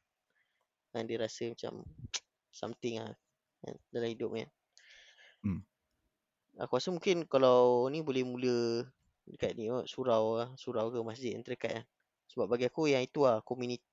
Dan 0.89 1.05
dia 1.05 1.21
rasa 1.21 1.53
macam 1.53 1.85
something 2.49 2.97
ah 2.97 3.13
kan, 3.61 3.75
dalam 3.93 4.09
hidup 4.09 4.33
kan. 4.33 4.49
Hmm. 5.45 5.61
Aku 6.57 6.81
rasa 6.81 6.89
mungkin 6.89 7.29
kalau 7.29 7.87
ni 7.87 8.01
boleh 8.01 8.25
mula 8.25 8.83
dekat 9.29 9.53
ni 9.55 9.69
oh, 9.69 9.85
surau 9.85 10.41
lah, 10.41 10.49
surau 10.57 10.89
ke 10.89 10.99
masjid 11.05 11.37
yang 11.37 11.45
terdekat 11.45 11.79
kan. 11.79 11.85
Sebab 12.33 12.45
bagi 12.49 12.65
aku 12.67 12.89
yang 12.89 13.05
itu 13.05 13.23
lah 13.23 13.41
community, 13.45 13.85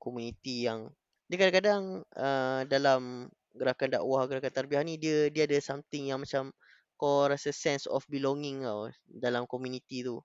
community 0.00 0.66
yang 0.66 0.90
dia 1.28 1.36
kadang-kadang 1.40 2.04
uh, 2.14 2.62
dalam 2.68 3.32
gerakan 3.56 3.96
dakwah, 3.96 4.28
gerakan 4.28 4.52
tarbiyah 4.52 4.84
ni 4.84 5.00
dia 5.00 5.30
dia 5.32 5.48
ada 5.48 5.56
something 5.62 6.10
yang 6.10 6.20
macam 6.20 6.52
kau 7.00 7.26
rasa 7.26 7.50
sense 7.50 7.88
of 7.90 8.04
belonging 8.06 8.62
tau 8.62 8.90
dalam 9.08 9.48
community 9.48 10.04
tu. 10.04 10.20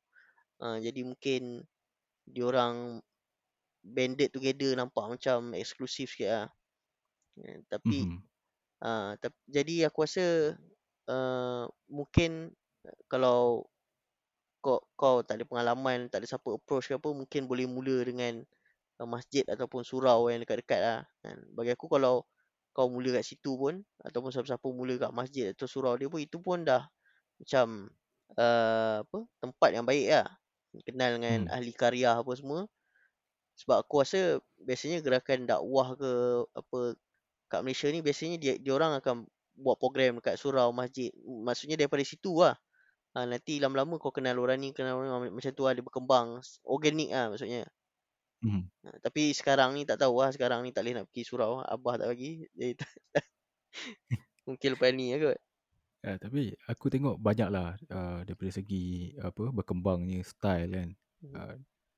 Uh, 0.60 0.78
jadi 0.84 1.08
mungkin 1.08 1.64
diorang 2.28 3.00
banded 3.80 4.30
together 4.36 4.76
nampak 4.76 5.18
macam 5.18 5.56
eksklusif 5.56 6.12
sikit 6.14 6.30
lah. 6.30 6.48
Uh, 7.40 7.60
tapi 7.72 8.06
mm-hmm. 8.06 8.20
uh, 8.84 9.12
tap- 9.18 9.48
jadi 9.48 9.88
aku 9.88 10.04
rasa 10.04 10.54
uh, 11.08 11.64
mungkin 11.88 12.52
kalau 13.08 13.66
kau 14.60 14.84
kau 15.00 15.24
tak 15.24 15.40
ada 15.40 15.46
pengalaman, 15.48 16.12
tak 16.12 16.24
ada 16.24 16.36
siapa 16.36 16.52
approach 16.52 16.92
ke 16.92 17.00
apa, 17.00 17.10
mungkin 17.16 17.48
boleh 17.48 17.64
mula 17.64 18.04
dengan 18.04 18.44
masjid 19.08 19.46
ataupun 19.48 19.86
surau 19.88 20.28
yang 20.28 20.44
dekat-dekat 20.44 20.80
lah. 20.82 21.00
Kan? 21.24 21.38
Bagi 21.56 21.72
aku 21.76 21.88
kalau 21.88 22.26
kau 22.74 22.88
mula 22.88 23.20
kat 23.20 23.26
situ 23.28 23.56
pun, 23.56 23.84
ataupun 24.04 24.30
siapa-siapa 24.32 24.68
mula 24.72 24.96
kat 25.00 25.12
masjid 25.12 25.52
atau 25.52 25.68
surau 25.68 25.96
dia 25.96 26.08
pun, 26.08 26.20
itu 26.20 26.38
pun 26.40 26.64
dah 26.64 26.88
macam 27.40 27.88
uh, 28.36 29.04
apa 29.04 29.18
tempat 29.40 29.70
yang 29.72 29.86
baik 29.88 30.08
lah. 30.12 30.28
Kenal 30.86 31.18
dengan 31.18 31.50
hmm. 31.50 31.56
ahli 31.56 31.72
karya 31.74 32.20
apa 32.20 32.32
semua. 32.38 32.68
Sebab 33.60 33.84
aku 33.84 34.06
rasa 34.06 34.40
biasanya 34.62 35.04
gerakan 35.04 35.44
dakwah 35.44 35.98
ke 35.98 36.12
apa 36.56 36.80
kat 37.50 37.60
Malaysia 37.66 37.90
ni 37.90 38.00
biasanya 38.00 38.38
dia, 38.38 38.54
dia 38.56 38.72
orang 38.72 39.02
akan 39.02 39.28
buat 39.60 39.76
program 39.76 40.24
dekat 40.24 40.40
surau 40.40 40.72
masjid. 40.72 41.12
Maksudnya 41.26 41.76
daripada 41.76 42.06
situ 42.06 42.32
lah. 42.40 42.56
Ha, 43.18 43.26
nanti 43.26 43.58
lama-lama 43.58 43.98
kau 43.98 44.14
kenal 44.14 44.38
orang 44.38 44.62
ni, 44.62 44.70
kenal 44.70 45.02
orang 45.02 45.28
ni, 45.28 45.34
macam 45.34 45.52
tu 45.52 45.66
lah 45.66 45.74
dia 45.74 45.84
berkembang. 45.84 46.40
Organik 46.64 47.10
lah 47.10 47.34
maksudnya. 47.34 47.66
Hmm. 48.39 48.71
Ha, 48.88 48.95
tapi 49.04 49.36
sekarang 49.36 49.75
ni 49.75 49.84
tak 49.84 49.99
tahu 49.99 50.23
lah. 50.23 50.32
Sekarang 50.32 50.63
ni 50.63 50.71
tak 50.71 50.88
boleh 50.88 51.02
nak 51.02 51.06
pergi 51.12 51.23
surau. 51.28 51.60
Abah 51.63 51.99
tak 51.99 52.08
bagi. 52.12 52.47
Mungkin 54.47 54.69
lepas 54.75 54.89
ni 54.95 55.13
lah 55.13 55.19
kot. 55.32 55.39
Ya, 55.99 56.15
tapi 56.15 56.56
aku 56.63 56.88
tengok 56.88 57.19
banyak 57.19 57.49
lah 57.52 57.75
uh, 57.91 58.23
daripada 58.23 58.56
segi 58.56 59.12
apa 59.19 59.52
berkembangnya 59.52 60.23
style 60.23 60.71
kan. 60.71 60.89
Hmm. 61.19 61.36
Uh, 61.36 61.56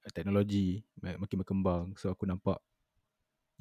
teknologi 0.09 0.81
makin 0.97 1.37
berkembang. 1.45 1.93
So 2.01 2.09
aku 2.09 2.25
nampak 2.25 2.57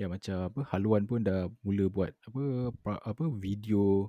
ya 0.01 0.09
macam 0.09 0.49
apa 0.49 0.61
haluan 0.73 1.05
pun 1.05 1.21
dah 1.21 1.53
mula 1.61 1.93
buat 1.93 2.17
apa 2.25 2.43
apa 3.05 3.25
video 3.37 4.09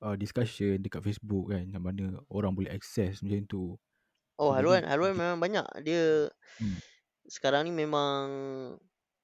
uh, 0.00 0.16
discussion 0.16 0.80
dekat 0.80 1.04
Facebook 1.04 1.52
kan 1.52 1.68
yang 1.68 1.84
mana 1.84 2.16
orang 2.32 2.56
boleh 2.56 2.72
access 2.72 3.20
macam 3.20 3.44
tu. 3.44 3.76
Oh, 4.40 4.50
so, 4.50 4.56
haluan, 4.56 4.80
jadi, 4.82 4.90
haluan 4.96 5.12
memang 5.12 5.38
banyak. 5.38 5.66
Dia 5.84 6.32
hmm. 6.58 6.78
Sekarang 7.26 7.68
ni 7.68 7.72
memang 7.72 8.24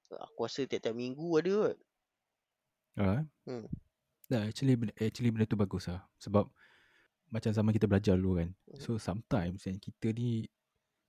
aku 0.09 0.45
rasa 0.45 0.65
tiap-tiap 0.65 0.95
minggu 0.95 1.27
ada 1.39 1.53
kot. 1.53 1.77
Ah, 2.99 3.21
Hmm. 3.47 3.65
Nah, 4.29 4.45
actually 4.45 4.77
benda, 4.77 4.93
actually 5.01 5.33
benda 5.33 5.49
tu 5.49 5.57
bagus 5.57 5.89
lah. 5.89 6.05
Sebab 6.21 6.45
macam 7.33 7.49
zaman 7.49 7.73
kita 7.73 7.89
belajar 7.89 8.13
dulu 8.17 8.37
kan. 8.37 8.49
Mhm. 8.69 8.81
So 8.81 9.01
sometimes 9.01 9.65
kan 9.65 9.77
kita 9.81 10.13
ni 10.13 10.45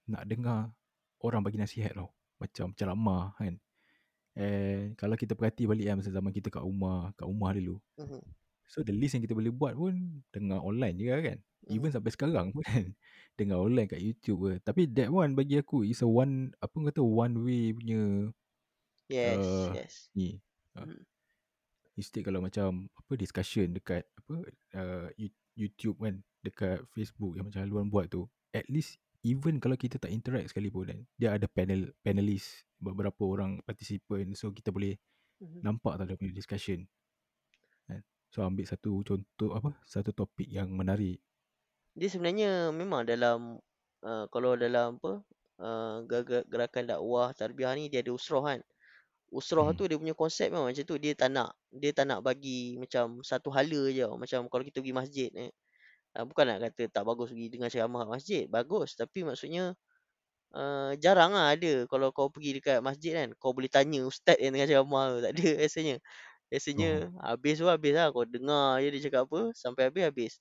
nak 0.08 0.24
dengar 0.24 0.72
orang 1.20 1.44
bagi 1.44 1.60
nasihat 1.60 1.92
tau. 1.92 2.12
Macam 2.40 2.72
ceramah 2.72 3.36
kan. 3.36 3.60
And 4.32 4.96
kalau 4.96 5.18
kita 5.20 5.36
perhati 5.36 5.68
balik 5.68 5.84
kan 5.84 5.96
masa 6.00 6.12
zaman 6.14 6.32
kita 6.32 6.48
kat 6.48 6.64
rumah, 6.64 7.12
kat 7.18 7.26
rumah 7.28 7.50
dulu. 7.52 7.76
Mhm. 8.00 8.20
So 8.70 8.86
the 8.86 8.94
least 8.94 9.18
yang 9.18 9.26
kita 9.26 9.34
boleh 9.34 9.50
buat 9.50 9.74
pun 9.74 10.22
dengar 10.30 10.62
online 10.62 10.94
je 10.94 11.10
kan. 11.10 11.38
Even 11.68 11.90
Mhm. 11.90 11.94
sampai 11.98 12.10
sekarang 12.14 12.46
pun 12.54 12.62
kan. 12.62 12.86
Dengar 13.38 13.58
online 13.58 13.90
kat 13.90 13.98
YouTube 13.98 14.38
ke. 14.46 14.52
Tapi 14.62 14.86
that 14.94 15.10
one 15.10 15.34
bagi 15.34 15.58
aku 15.58 15.82
is 15.82 16.00
a 16.00 16.08
one, 16.08 16.54
apa 16.62 16.76
kata 16.88 17.02
one 17.02 17.34
way 17.42 17.74
punya 17.74 18.30
Yes, 19.10 19.42
uh, 19.42 19.74
yes. 19.74 19.94
ni. 20.14 20.38
Uh, 20.78 20.86
Mhm. 20.86 21.02
Instead 21.98 22.22
kalau 22.24 22.40
macam 22.40 22.86
apa 22.94 23.12
discussion 23.18 23.74
dekat 23.74 24.06
apa 24.16 24.34
uh, 24.78 25.08
You- 25.18 25.34
YouTube 25.58 26.00
kan 26.00 26.22
dekat 26.40 26.86
Facebook 26.94 27.36
yang 27.36 27.50
macam 27.50 27.60
haluan 27.60 27.90
buat 27.92 28.08
tu 28.08 28.24
at 28.56 28.64
least 28.72 28.96
even 29.20 29.60
kalau 29.60 29.76
kita 29.76 30.00
tak 30.00 30.08
interact 30.08 30.54
sekalipun 30.54 30.88
kan 30.88 30.98
dia 31.20 31.36
ada 31.36 31.44
panel 31.44 31.92
panelist 32.00 32.64
beberapa 32.80 33.20
orang 33.28 33.60
participant 33.68 34.32
so 34.38 34.48
kita 34.48 34.72
boleh 34.72 34.96
Mhm. 35.44 35.60
nampak 35.60 36.00
tak 36.00 36.08
dia 36.08 36.16
punya 36.16 36.32
discussion 36.32 36.88
kan 37.84 38.00
so 38.30 38.46
ambil 38.46 38.66
satu 38.66 39.02
contoh 39.02 39.50
apa 39.58 39.74
satu 39.84 40.14
topik 40.14 40.46
yang 40.46 40.70
menarik 40.70 41.18
Dia 41.98 42.06
sebenarnya 42.06 42.70
memang 42.70 43.02
dalam 43.02 43.58
uh, 44.06 44.24
kalau 44.30 44.56
dalam 44.56 44.96
apa 45.02 45.20
uh, 45.60 45.96
gerakan 46.48 46.84
dakwah 46.88 47.32
tarbiyah 47.36 47.76
ni 47.76 47.92
dia 47.92 48.00
ada 48.02 48.12
usrah 48.12 48.42
kan. 48.42 48.60
Usrah 49.30 49.70
hmm. 49.70 49.78
tu 49.78 49.84
dia 49.86 49.96
punya 50.00 50.14
konsep 50.16 50.50
memang 50.50 50.72
macam 50.72 50.84
tu. 50.84 50.96
Dia 50.98 51.12
tak 51.14 51.30
nak 51.30 51.54
dia 51.70 51.90
tak 51.94 52.06
nak 52.10 52.20
bagi 52.24 52.80
macam 52.80 53.22
satu 53.22 53.52
hala 53.54 53.82
je. 53.92 54.06
Macam 54.18 54.48
kalau 54.50 54.64
kita 54.66 54.82
pergi 54.82 54.96
masjid 54.96 55.30
eh. 55.36 55.52
Uh, 56.16 56.26
bukan 56.26 56.44
nak 56.50 56.58
kata 56.70 56.90
tak 56.90 57.04
bagus 57.06 57.30
pergi 57.30 57.46
dengar 57.54 57.70
ceramah 57.70 58.02
kat 58.08 58.12
masjid. 58.18 58.44
Bagus. 58.50 58.98
Tapi 58.98 59.22
maksudnya 59.22 59.76
uh, 60.56 60.92
jarang 60.98 61.30
lah 61.36 61.54
ada. 61.54 61.86
Kalau 61.86 62.10
kau 62.10 62.28
pergi 62.32 62.58
dekat 62.58 62.80
masjid 62.82 63.12
kan. 63.22 63.28
Kau 63.38 63.54
boleh 63.54 63.70
tanya 63.70 64.02
ustaz 64.06 64.38
yang 64.42 64.56
tengah 64.56 64.68
ceramah 64.70 65.04
tu. 65.14 65.18
Tak 65.22 65.32
ada 65.38 65.48
rasanya. 65.66 65.96
Biasanya 66.50 67.06
oh. 67.06 67.22
habis 67.22 67.62
tu 67.62 67.66
habis 67.70 67.94
lah. 67.94 68.10
Kau 68.10 68.26
dengar 68.26 68.82
je 68.82 68.88
dia 68.90 69.00
cakap 69.06 69.30
apa. 69.30 69.54
Sampai 69.54 69.88
habis 69.88 70.04
habis. 70.10 70.32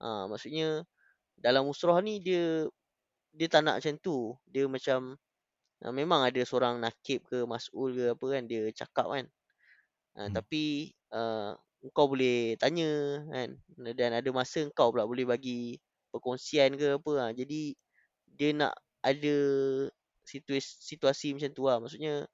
Ha, 0.00 0.24
maksudnya 0.26 0.88
dalam 1.36 1.68
usrah 1.68 2.00
ni 2.00 2.18
dia 2.24 2.64
dia 3.36 3.46
tak 3.46 3.68
nak 3.68 3.84
macam 3.84 3.94
tu. 4.00 4.34
Dia 4.48 4.64
macam 4.66 5.20
uh, 5.84 5.92
memang 5.92 6.24
ada 6.24 6.40
seorang 6.42 6.80
nakib 6.80 7.22
ke 7.28 7.44
mas'ul 7.44 7.92
ke 7.92 8.04
apa 8.16 8.26
kan 8.32 8.42
dia 8.48 8.62
cakap 8.72 9.06
kan. 9.12 9.26
Uh, 10.16 10.26
hmm. 10.26 10.34
tapi 10.34 10.90
uh, 11.14 11.54
kau 11.94 12.10
boleh 12.10 12.58
tanya 12.58 13.22
kan 13.30 13.48
dan 13.94 14.10
ada 14.10 14.28
masa 14.34 14.66
kau 14.74 14.90
pula 14.90 15.06
boleh 15.06 15.22
bagi 15.22 15.78
perkongsian 16.10 16.74
ke 16.80 16.96
apa 16.98 17.12
ha. 17.20 17.26
Jadi 17.36 17.76
dia 18.26 18.50
nak 18.56 18.74
ada 19.00 19.36
situasi, 20.24 20.72
situasi 20.80 21.36
macam 21.36 21.50
tu 21.52 21.62
lah. 21.68 21.78
Maksudnya 21.80 22.24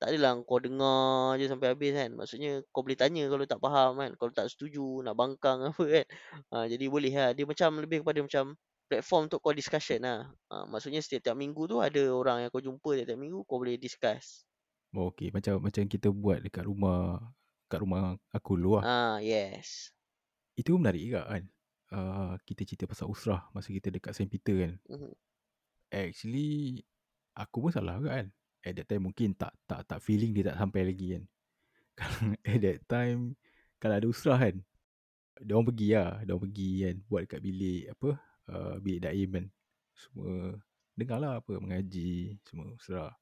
tak 0.00 0.16
adalah 0.16 0.32
kau 0.48 0.56
dengar 0.58 1.36
je 1.36 1.44
sampai 1.46 1.76
habis 1.76 1.92
kan. 1.92 2.10
Maksudnya 2.16 2.64
kau 2.72 2.80
boleh 2.80 2.96
tanya 2.96 3.28
kalau 3.28 3.44
tak 3.44 3.60
faham 3.60 4.00
kan. 4.00 4.10
Kalau 4.16 4.32
tak 4.32 4.48
setuju 4.48 5.04
nak 5.04 5.14
bangkang 5.14 5.60
apa 5.70 5.84
kan. 5.84 6.06
Ha, 6.52 6.56
jadi 6.66 6.84
boleh 6.88 7.12
lah. 7.12 7.30
Dia 7.36 7.44
macam 7.44 7.76
lebih 7.78 8.00
kepada 8.00 8.24
macam 8.24 8.56
platform 8.88 9.28
untuk 9.28 9.38
kau 9.44 9.52
discussion 9.52 10.00
lah. 10.02 10.32
Ha, 10.50 10.64
maksudnya 10.66 10.98
setiap-tiap 11.04 11.36
minggu 11.36 11.68
tu 11.68 11.76
ada 11.78 12.00
orang 12.10 12.42
yang 12.42 12.50
kau 12.50 12.64
jumpa 12.64 12.96
setiap 12.96 13.20
minggu 13.20 13.44
kau 13.44 13.60
boleh 13.60 13.76
discuss. 13.76 14.48
oh, 14.90 15.14
okay 15.14 15.30
macam 15.30 15.62
macam 15.62 15.86
kita 15.86 16.10
buat 16.10 16.42
dekat 16.42 16.66
rumah 16.66 17.22
kat 17.70 17.78
rumah 17.78 18.18
aku 18.34 18.58
dulu 18.58 18.82
lah 18.82 18.84
Ah, 18.86 19.16
yes. 19.22 19.94
itu 20.58 20.74
menarik 20.74 20.98
juga 20.98 21.22
kan 21.30 21.42
uh, 21.94 22.34
kita 22.42 22.66
cerita 22.66 22.84
pasal 22.90 23.06
usrah 23.06 23.46
masa 23.54 23.70
kita 23.70 23.86
dekat 23.94 24.10
St. 24.18 24.26
Peter 24.26 24.56
kan 24.58 24.72
Mhm. 24.90 25.14
Actually 25.90 26.82
Aku 27.38 27.62
pun 27.62 27.70
salah 27.70 27.98
juga 28.02 28.18
kan 28.18 28.26
At 28.60 28.76
that 28.76 28.86
time 28.88 29.08
mungkin 29.08 29.32
tak 29.32 29.56
tak 29.64 29.88
tak 29.88 30.00
feeling 30.04 30.36
dia 30.36 30.52
tak 30.52 30.60
sampai 30.60 30.82
lagi 30.84 31.06
kan. 31.16 31.24
At 32.48 32.58
that 32.64 32.80
time 32.88 33.36
Kalau 33.80 33.94
ada 33.96 34.06
usrah 34.08 34.38
kan 34.40 34.56
Dia 35.40 35.52
orang 35.56 35.68
pergi 35.72 35.88
lah 35.96 36.10
Dia 36.24 36.32
orang 36.32 36.44
pergi 36.48 36.70
kan 36.84 36.96
Buat 37.08 37.20
dekat 37.28 37.40
bilik 37.44 37.82
Apa 37.92 38.10
uh, 38.50 38.74
Bilik 38.80 39.00
daim 39.04 39.28
kan. 39.30 39.46
Semua 39.96 40.32
Dengar 40.96 41.18
lah 41.20 41.32
apa 41.40 41.52
Mengaji 41.60 42.36
Semua 42.44 42.72
usrah. 42.72 43.12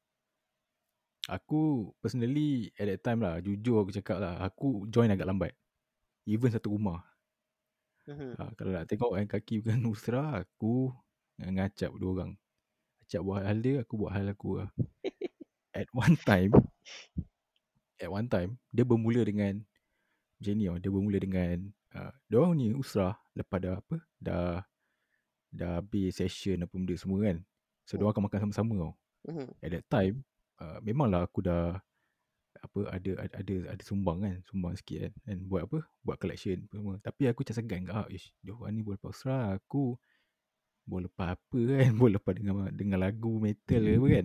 Aku 1.28 1.92
Personally 2.00 2.70
At 2.78 2.86
that 2.88 3.00
time 3.02 3.20
lah 3.22 3.42
Jujur 3.42 3.82
aku 3.82 3.92
cakap 3.94 4.18
lah 4.22 4.38
Aku 4.46 4.86
join 4.86 5.10
agak 5.10 5.28
lambat. 5.28 5.52
Even 6.28 6.52
satu 6.52 6.76
rumah. 6.76 7.02
Ha, 8.08 8.52
Kalau 8.56 8.72
nak 8.72 8.88
tengok 8.88 9.16
kan 9.16 9.26
Kaki 9.26 9.64
bukan 9.64 9.80
usrah 9.92 10.42
Aku 10.42 10.92
Ngacap 11.38 11.94
dua 11.98 12.10
orang. 12.18 12.32
Acap 13.06 13.22
buat 13.22 13.42
hal 13.46 13.58
dia 13.62 13.74
Aku 13.82 13.94
buat 13.94 14.12
hal 14.14 14.26
aku 14.32 14.62
lah 14.62 14.68
At 15.78 15.88
one 15.94 16.18
time 16.26 16.52
At 18.02 18.10
one 18.10 18.26
time 18.26 18.58
Dia 18.74 18.82
bermula 18.82 19.22
dengan 19.22 19.62
Macam 20.42 20.52
ni 20.58 20.66
tau 20.66 20.78
Dia 20.82 20.90
bermula 20.90 21.18
dengan 21.22 21.56
uh, 21.94 22.12
Diorang 22.26 22.58
ni 22.58 22.74
usrah 22.74 23.14
Lepas 23.38 23.58
dah 23.62 23.74
apa 23.78 23.96
Dah 24.18 24.58
Dah 25.54 25.78
habis 25.78 26.18
session 26.18 26.66
Apa 26.66 26.74
benda 26.74 26.98
semua 26.98 27.22
kan. 27.30 27.38
So 27.86 27.94
diorang 27.94 28.12
akan 28.12 28.24
makan 28.26 28.40
sama-sama 28.50 28.74
tau. 28.74 28.92
Mhm. 29.30 29.48
At 29.62 29.70
that 29.70 29.84
time 29.86 30.14
uh, 30.58 30.78
Memanglah 30.82 31.24
aku 31.30 31.46
dah 31.46 31.78
apa 32.58 32.90
ada 32.90 33.10
ada 33.22 33.34
ada, 33.38 33.54
ada 33.70 33.82
sumbang 33.86 34.18
kan 34.18 34.36
sumbang 34.50 34.74
sikit 34.74 35.06
kan 35.06 35.12
and 35.30 35.46
buat 35.46 35.70
apa 35.70 35.78
buat 36.02 36.18
collection 36.18 36.66
apa 36.66 36.74
semua. 36.74 36.94
Tapi 36.98 37.22
aku 37.30 37.46
macam 37.46 37.54
segan 37.54 37.80
kat 37.86 37.94
ah 37.94 38.06
ish 38.10 38.34
diorang 38.42 38.74
ni 38.74 38.82
boleh 38.82 38.98
usrah 39.06 39.54
aku 39.54 39.94
boleh 40.88 41.06
lepas 41.06 41.36
apa 41.36 41.58
kan 41.58 41.90
boleh 42.00 42.14
lepas 42.16 42.32
dengar 42.34 42.54
dengar 42.74 42.98
lagu 42.98 43.38
metal 43.38 43.82
ke 43.84 43.94
apa 43.94 44.08
kan 44.08 44.24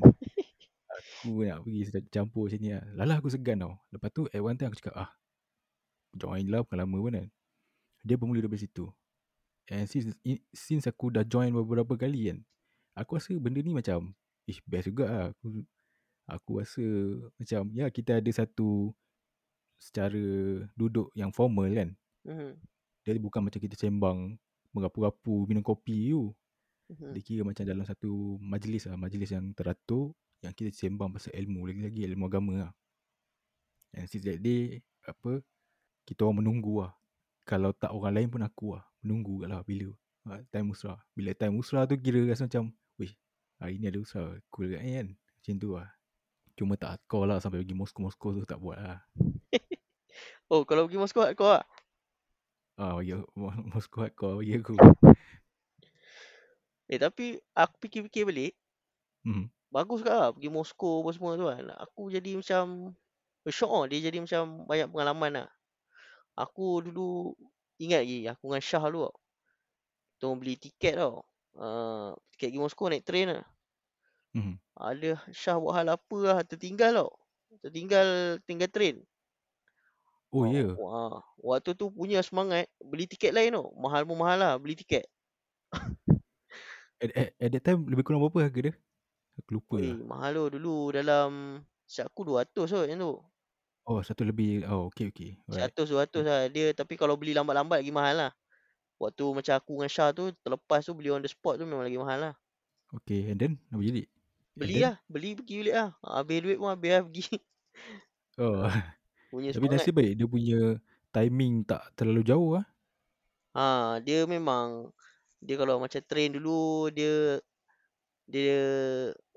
aku 1.23 1.47
nak 1.47 1.63
pergi 1.63 2.03
campur 2.11 2.51
macam 2.51 2.59
ni 2.59 2.75
lah. 2.75 2.83
Lala 2.99 3.13
aku 3.23 3.31
segan 3.31 3.63
tau. 3.63 3.79
Lepas 3.95 4.09
tu 4.11 4.27
at 4.27 4.43
one 4.43 4.59
time 4.59 4.67
aku 4.75 4.83
cakap 4.83 5.07
ah 5.07 5.09
join 6.19 6.43
lah 6.51 6.67
bukan 6.67 6.83
lama 6.83 6.97
pun 6.99 7.13
kan. 7.15 7.27
Dia 8.03 8.19
bermula 8.19 8.43
dari 8.43 8.59
situ. 8.59 8.91
And 9.71 9.87
since, 9.87 10.11
since 10.51 10.83
aku 10.91 11.15
dah 11.15 11.23
join 11.23 11.55
beberapa 11.55 11.95
kali 11.95 12.27
kan. 12.27 12.43
Aku 12.99 13.15
rasa 13.15 13.31
benda 13.39 13.63
ni 13.63 13.71
macam 13.71 14.11
ish 14.43 14.59
best 14.67 14.91
juga 14.91 15.07
lah. 15.07 15.25
Aku, 15.31 15.63
aku 16.27 16.51
rasa 16.59 16.83
macam 17.39 17.71
ya 17.71 17.87
kita 17.87 18.19
ada 18.19 18.31
satu 18.35 18.91
secara 19.79 20.23
duduk 20.75 21.07
yang 21.15 21.31
formal 21.31 21.71
kan. 21.71 21.95
Mhm. 22.27 22.59
Dia 23.07 23.19
bukan 23.23 23.47
macam 23.47 23.59
kita 23.63 23.79
sembang 23.79 24.35
merapu-rapu 24.75 25.47
minum 25.47 25.63
kopi 25.63 26.11
tu. 26.11 26.35
Mhm. 26.91 27.15
Dia 27.15 27.21
kira 27.23 27.41
macam 27.47 27.63
dalam 27.63 27.87
satu 27.87 28.35
majlis 28.43 28.91
lah. 28.91 28.99
Majlis 28.99 29.31
yang 29.31 29.55
teratur 29.55 30.11
yang 30.43 30.51
kita 30.51 30.69
sembang 30.75 31.15
pasal 31.15 31.31
ilmu 31.39 31.71
lagi-lagi 31.71 32.03
ilmu 32.03 32.27
agama 32.27 32.53
lah. 32.67 32.71
And 33.95 34.11
since 34.11 34.27
that 34.27 34.43
day 34.43 34.83
apa 35.07 35.39
kita 36.03 36.27
orang 36.27 36.43
menunggu 36.43 36.83
lah. 36.83 36.91
Kalau 37.47 37.71
tak 37.75 37.91
orang 37.95 38.13
lain 38.19 38.27
pun 38.31 38.43
aku 38.43 38.75
lah 38.75 38.83
menunggu 39.03 39.47
lah 39.47 39.63
bila 39.63 39.91
uh, 40.27 40.39
time 40.51 40.75
usrah. 40.75 40.99
Bila 41.15 41.31
time 41.31 41.55
usrah 41.59 41.87
tu 41.87 41.95
kira 41.95 42.19
rasa 42.27 42.47
macam 42.47 42.75
weh 42.99 43.11
hari 43.59 43.79
ni 43.79 43.87
ada 43.87 43.99
usrah 44.03 44.35
cool 44.51 44.75
kan 44.75 44.83
kan. 44.83 45.07
Macam 45.15 45.53
tu 45.59 45.69
lah. 45.79 45.87
Cuma 46.53 46.77
tak 46.77 46.99
hardcore 46.99 47.25
lah 47.25 47.37
sampai 47.41 47.63
pergi 47.63 47.75
Moskow-Moskow 47.75 48.43
tu 48.43 48.43
tak 48.43 48.59
buat 48.59 48.77
lah. 48.77 48.99
Oh, 50.51 50.61
kalau 50.69 50.85
pergi 50.85 51.01
Moskow 51.01 51.25
hardcore 51.25 51.57
lah. 51.57 51.65
Ah, 52.77 52.93
bagi 53.01 53.17
aku, 53.17 53.33
Moskow 53.73 54.05
hardcore 54.05 54.37
bagi 54.37 54.53
aku. 54.61 54.75
Eh, 56.93 56.99
tapi 57.01 57.41
aku 57.57 57.75
fikir-fikir 57.81 58.21
balik. 58.29 58.53
Hmm. 59.25 59.49
Bagus 59.73 60.05
juga 60.05 60.13
lah 60.13 60.29
pergi 60.29 60.53
Moskow 60.53 61.01
apa 61.01 61.09
semua 61.17 61.33
tu 61.33 61.49
kan. 61.49 61.65
Aku 61.81 62.13
jadi 62.13 62.37
macam 62.37 62.93
shock 63.49 63.73
lah. 63.73 63.85
Dia 63.89 64.13
jadi 64.13 64.21
macam 64.21 64.69
banyak 64.69 64.87
pengalaman 64.93 65.31
lah. 65.41 65.49
Aku 66.37 66.85
dulu 66.85 67.33
ingat 67.81 68.05
lagi 68.05 68.29
aku 68.29 68.53
dengan 68.53 68.61
Syah 68.61 68.85
dulu 68.85 69.09
tau. 69.09 69.17
Kita 70.13 70.25
beli 70.37 70.53
tiket 70.61 70.93
tau. 71.01 71.25
Uh, 71.57 72.13
tiket 72.37 72.53
pergi 72.53 72.61
Moskow 72.61 72.85
naik 72.85 73.01
train 73.01 73.33
lah. 73.33 73.45
Hmm. 74.37 74.61
Ada 74.77 75.17
Syah 75.33 75.57
buat 75.57 75.73
hal 75.73 75.89
apa 75.89 76.17
lah. 76.21 76.45
Tertinggal 76.45 76.93
tau. 76.93 77.11
Tertinggal 77.65 78.37
tinggal 78.45 78.69
train. 78.69 79.01
Oh 80.29 80.45
ya. 80.45 80.69
Yeah. 80.69 80.77
Wah, 80.77 81.25
waktu 81.41 81.73
tu 81.73 81.89
punya 81.89 82.21
semangat 82.21 82.69
beli 82.77 83.09
tiket 83.09 83.33
lain 83.33 83.57
tau. 83.57 83.73
Mahal 83.73 84.05
pun 84.05 84.21
mahal 84.21 84.37
lah 84.37 84.53
beli 84.61 84.77
tiket. 84.77 85.09
At, 87.01 87.09
at, 87.17 87.29
at 87.41 87.49
that 87.57 87.63
time 87.65 87.89
lebih 87.89 88.05
kurang 88.05 88.21
berapa 88.21 88.45
harga 88.45 88.69
dia? 88.69 88.75
Aku 89.41 89.49
lupa 89.57 89.77
Oi, 89.77 89.89
lah. 89.89 89.97
mahal 90.05 90.31
tu 90.37 90.57
dulu 90.59 90.93
dalam 90.93 91.61
Siap 91.83 92.09
aku 92.09 92.21
200 92.25 92.53
kot 92.53 92.85
macam 92.89 92.97
tu. 92.97 93.13
Oh, 93.83 93.99
satu 93.99 94.23
lebih. 94.23 94.63
Oh, 94.65 94.87
okay, 94.87 95.11
okay. 95.11 95.35
Alright. 95.45 95.75
100 95.75 95.89
200 95.91 96.23
lah 96.25 96.41
dia 96.49 96.71
tapi 96.73 96.95
kalau 96.95 97.19
beli 97.19 97.35
lambat-lambat 97.35 97.83
lagi 97.83 97.93
mahal 97.93 98.15
lah. 98.17 98.31
Waktu 98.97 99.23
macam 99.35 99.53
aku 99.59 99.71
dengan 99.77 99.91
Syah 99.91 100.09
tu 100.15 100.31
terlepas 100.41 100.79
tu 100.85 100.93
beli 100.95 101.11
on 101.11 101.21
the 101.21 101.29
spot 101.29 101.59
tu 101.59 101.67
memang 101.67 101.83
lagi 101.85 101.99
mahal 101.99 102.19
lah. 102.31 102.33
Okay, 102.93 103.29
and 103.29 103.37
then 103.41 103.53
apa 103.73 103.81
jadi? 103.83 104.03
Beli 104.53 104.75
then 104.79 104.83
lah, 104.85 104.95
beli 105.09 105.29
pergi 105.37 105.55
balik 105.65 105.75
lah. 105.75 105.89
Habis 106.01 106.37
duit 106.45 106.57
pun 106.61 106.69
habis 106.71 106.89
lah 106.93 107.01
pergi. 107.09 107.25
oh, 108.41 108.69
punya 109.33 109.49
tapi 109.53 109.65
semangat. 109.67 109.81
nasib 109.81 109.93
baik 109.97 110.13
dia 110.13 110.27
punya 110.29 110.59
timing 111.09 111.53
tak 111.65 111.81
terlalu 111.97 112.21
jauh 112.25 112.49
ah. 112.61 112.65
Ha, 113.53 113.97
dia 114.01 114.25
memang 114.25 114.89
dia 115.41 115.57
kalau 115.57 115.77
macam 115.77 116.01
train 116.05 116.33
dulu 116.33 116.89
dia 116.89 117.37
dia 118.25 118.61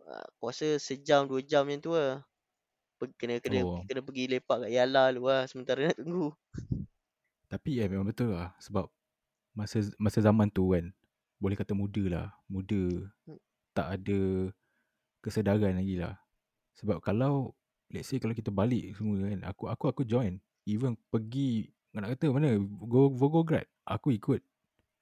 uh, 0.06 0.24
aku 0.38 0.42
rasa 0.50 0.78
sejam 0.78 1.26
dua 1.26 1.42
jam 1.42 1.66
macam 1.66 1.82
tu 1.82 1.92
lah. 1.92 2.22
Kena 3.20 3.36
kena 3.44 3.60
Oh, 3.60 3.84
kena 3.84 4.00
pergi 4.00 4.24
lepak 4.24 4.64
kat 4.64 4.70
Yala 4.72 5.12
dulu 5.12 5.28
lah 5.28 5.44
sementara 5.44 5.92
nak 5.92 5.98
tunggu. 6.00 6.32
tapi 7.46 7.78
eh 7.78 7.86
memang 7.86 8.08
betul 8.08 8.34
lah 8.34 8.50
sebab 8.58 8.90
masa 9.54 9.84
masa 10.02 10.18
zaman 10.18 10.50
tu 10.50 10.72
kan 10.72 10.90
boleh 11.36 11.54
kata 11.58 11.76
muda 11.76 12.02
lah. 12.08 12.26
Muda 12.48 13.06
Hmm. 13.28 13.38
tak 13.76 14.00
ada 14.00 14.50
kesedaran 15.20 15.76
lagi 15.76 16.00
lah. 16.00 16.16
Sebab 16.80 17.04
kalau 17.04 17.52
let's 17.92 18.10
say 18.10 18.18
kalau 18.18 18.34
kita 18.34 18.50
balik 18.50 18.96
semua 18.98 19.20
kan 19.28 19.40
aku 19.46 19.70
aku 19.70 19.84
aku 19.92 20.02
join 20.02 20.40
even 20.66 20.98
pergi 21.12 21.70
nak 21.94 22.12
kata 22.18 22.28
mana 22.34 22.58
go 22.60 23.08
Volgograd 23.08 23.64
aku 23.86 24.12
ikut 24.12 24.42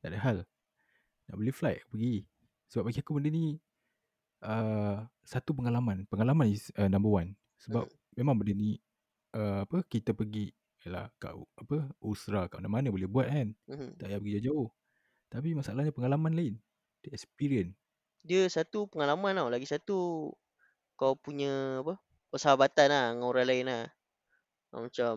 tak 0.04 0.12
ada 0.14 0.18
hal 0.20 0.36
nak 1.26 1.36
beli 1.40 1.50
flight 1.50 1.80
pergi 1.88 2.28
sebab 2.68 2.86
bagi 2.86 3.00
aku 3.00 3.16
benda 3.16 3.32
ni 3.32 3.56
uh, 4.44 5.02
satu 5.24 5.56
pengalaman 5.56 6.04
pengalaman 6.12 6.52
is 6.52 6.68
uh, 6.78 6.88
number 6.88 7.10
one 7.10 7.34
sebab 7.60 7.88
Hmm. 7.88 7.96
memang 8.18 8.34
benda 8.38 8.52
ni 8.54 8.78
uh, 9.36 9.64
apa 9.66 9.82
kita 9.88 10.12
pergi 10.14 10.52
yalah 10.84 11.08
kat 11.18 11.32
apa 11.58 11.76
usra 12.04 12.46
kat 12.52 12.60
mana-mana 12.60 12.92
boleh 12.92 13.08
buat 13.08 13.26
kan 13.28 13.48
Mhm. 13.68 13.98
tak 13.98 14.06
payah 14.12 14.20
pergi 14.20 14.34
jauh-jauh 14.40 14.68
tapi 15.32 15.48
masalahnya 15.58 15.92
pengalaman 15.94 16.32
lain 16.36 16.54
the 17.04 17.10
experience 17.12 17.74
Dia 18.28 18.42
satu 18.56 18.88
pengalaman 18.90 19.36
tau. 19.38 19.48
Lagi 19.52 19.66
satu 19.68 19.98
kau 20.98 21.14
punya 21.18 21.82
apa? 21.82 21.94
Persahabatan 22.32 22.86
lah 22.90 23.04
dengan 23.14 23.26
orang 23.30 23.46
lain 23.50 23.66
lah. 23.70 23.84
Ha, 24.72 24.74
Macam 24.86 25.14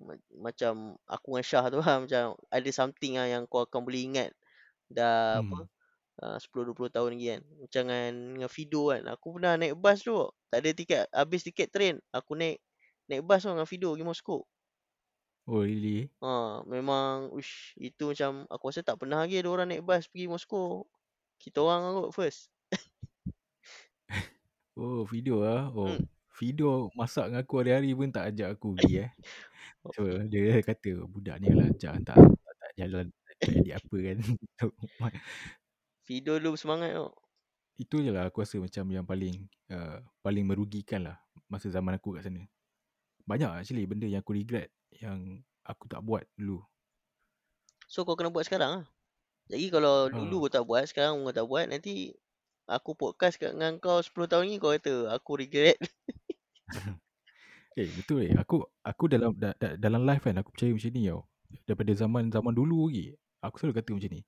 ma- 0.00 0.26
macam 0.46 0.74
aku 1.08 1.28
dengan 1.36 1.46
Syah 1.50 1.64
tu 1.72 1.78
lah 1.82 1.96
macam 2.04 2.24
ada 2.56 2.70
something 2.72 3.14
lah 3.20 3.28
yang 3.30 3.44
kau 3.50 3.62
akan 3.66 3.80
boleh 3.86 4.02
ingat 4.08 4.30
dah 4.90 5.42
apa 5.44 5.58
hmm. 5.64 5.68
Uh, 6.22 6.38
10 6.38 6.72
20 6.72 6.94
tahun 6.94 7.10
lagi 7.16 7.26
kan. 7.36 7.40
Macam 7.60 7.82
dengan 7.88 8.12
dengan 8.36 8.50
Fido 8.52 8.82
kan. 8.92 9.02
Aku 9.14 9.26
pernah 9.36 9.52
naik 9.60 9.74
bas 9.78 9.98
tu. 10.00 10.16
Tak 10.50 10.58
ada 10.62 10.70
tiket 10.74 11.02
habis 11.12 11.40
tiket 11.46 11.68
train. 11.72 11.96
Aku 12.12 12.34
naik 12.38 12.60
naik 13.10 13.22
bas 13.26 13.42
tu 13.42 13.50
dengan 13.52 13.68
Fido 13.68 13.92
pergi 13.94 14.06
Moscow. 14.06 14.40
oh 15.50 15.64
really 15.66 16.06
Ha, 16.22 16.60
memang 16.68 17.32
ush, 17.32 17.72
itu 17.80 18.12
macam 18.12 18.44
aku 18.52 18.64
rasa 18.70 18.84
tak 18.84 19.00
pernah 19.00 19.24
lagi 19.24 19.40
ada 19.40 19.48
orang 19.48 19.68
naik 19.72 19.84
bas 19.84 20.04
pergi 20.08 20.28
Moscow. 20.28 20.84
Kita 21.40 21.64
orang 21.64 21.96
kot 21.96 22.10
first. 22.12 22.52
oh 24.80 25.04
video 25.08 25.40
ah 25.44 25.68
oh 25.72 25.96
Hmm. 25.96 26.04
video 26.40 26.88
masak 26.96 27.28
dengan 27.28 27.44
aku 27.44 27.54
hari-hari 27.60 27.92
pun 27.92 28.08
tak 28.08 28.32
ajak 28.32 28.56
aku 28.56 28.72
pergi 28.78 29.04
eh 29.04 29.10
Oh, 29.84 29.88
So 29.96 29.96
fi- 29.96 30.28
dia 30.28 30.60
kata 30.60 31.08
budak 31.08 31.40
ni 31.40 31.56
lah 31.56 31.72
ajak 31.72 32.04
tak, 32.04 32.20
tak, 32.20 32.54
tak 32.60 32.72
jalan 32.76 33.06
tak 33.40 33.48
edit 33.56 33.74
apa 33.80 33.96
kan. 33.96 34.18
Fido 36.04 36.36
dulu 36.40 36.56
bersemangat 36.56 36.90
tau. 36.96 37.10
Itu 37.80 38.04
je 38.04 38.10
lah 38.12 38.28
aku 38.28 38.44
rasa 38.44 38.60
macam 38.60 38.84
yang 38.92 39.06
paling 39.08 39.48
uh, 39.72 39.98
paling 40.20 40.44
merugikan 40.44 41.00
lah 41.08 41.16
masa 41.48 41.72
zaman 41.72 41.96
aku 41.96 42.16
kat 42.18 42.28
sana. 42.28 42.44
Banyak 43.24 43.50
actually 43.62 43.88
benda 43.88 44.04
yang 44.10 44.20
aku 44.20 44.36
regret 44.36 44.68
yang 45.00 45.40
aku 45.64 45.88
tak 45.88 46.02
buat 46.04 46.26
dulu. 46.36 46.60
So 47.88 48.04
kau 48.04 48.14
kena 48.18 48.30
buat 48.30 48.44
sekarang 48.46 48.70
lah. 48.82 48.86
Jadi 49.50 49.66
kalau 49.74 50.06
Ha. 50.10 50.14
dulu 50.14 50.46
kau 50.46 50.52
tak 50.52 50.64
buat, 50.68 50.86
sekarang 50.86 51.26
kau 51.26 51.34
tak 51.34 51.46
buat, 51.50 51.66
nanti 51.66 52.14
aku 52.70 52.94
podcast 52.94 53.34
kat 53.34 53.50
dengan 53.56 53.82
kau 53.82 53.98
10 53.98 54.30
tahun 54.30 54.46
ni 54.46 54.62
kau 54.62 54.70
kata 54.70 55.10
aku 55.10 55.40
regret. 55.42 55.78
Eh 57.78 57.86
betul 57.94 58.26
eh 58.26 58.34
aku 58.34 58.66
aku 58.82 59.06
dalam 59.06 59.30
da, 59.38 59.54
da, 59.54 59.78
dalam 59.78 60.02
live 60.02 60.22
kan 60.26 60.34
aku 60.42 60.50
percaya 60.50 60.74
macam 60.74 60.90
ni 60.90 61.02
tau. 61.06 61.22
Daripada 61.66 61.92
zaman 61.94 62.24
zaman 62.30 62.52
dulu 62.54 62.90
lagi 62.90 63.14
aku 63.42 63.56
selalu 63.62 63.74
kata 63.78 63.90
macam 63.94 64.10
ni. 64.10 64.20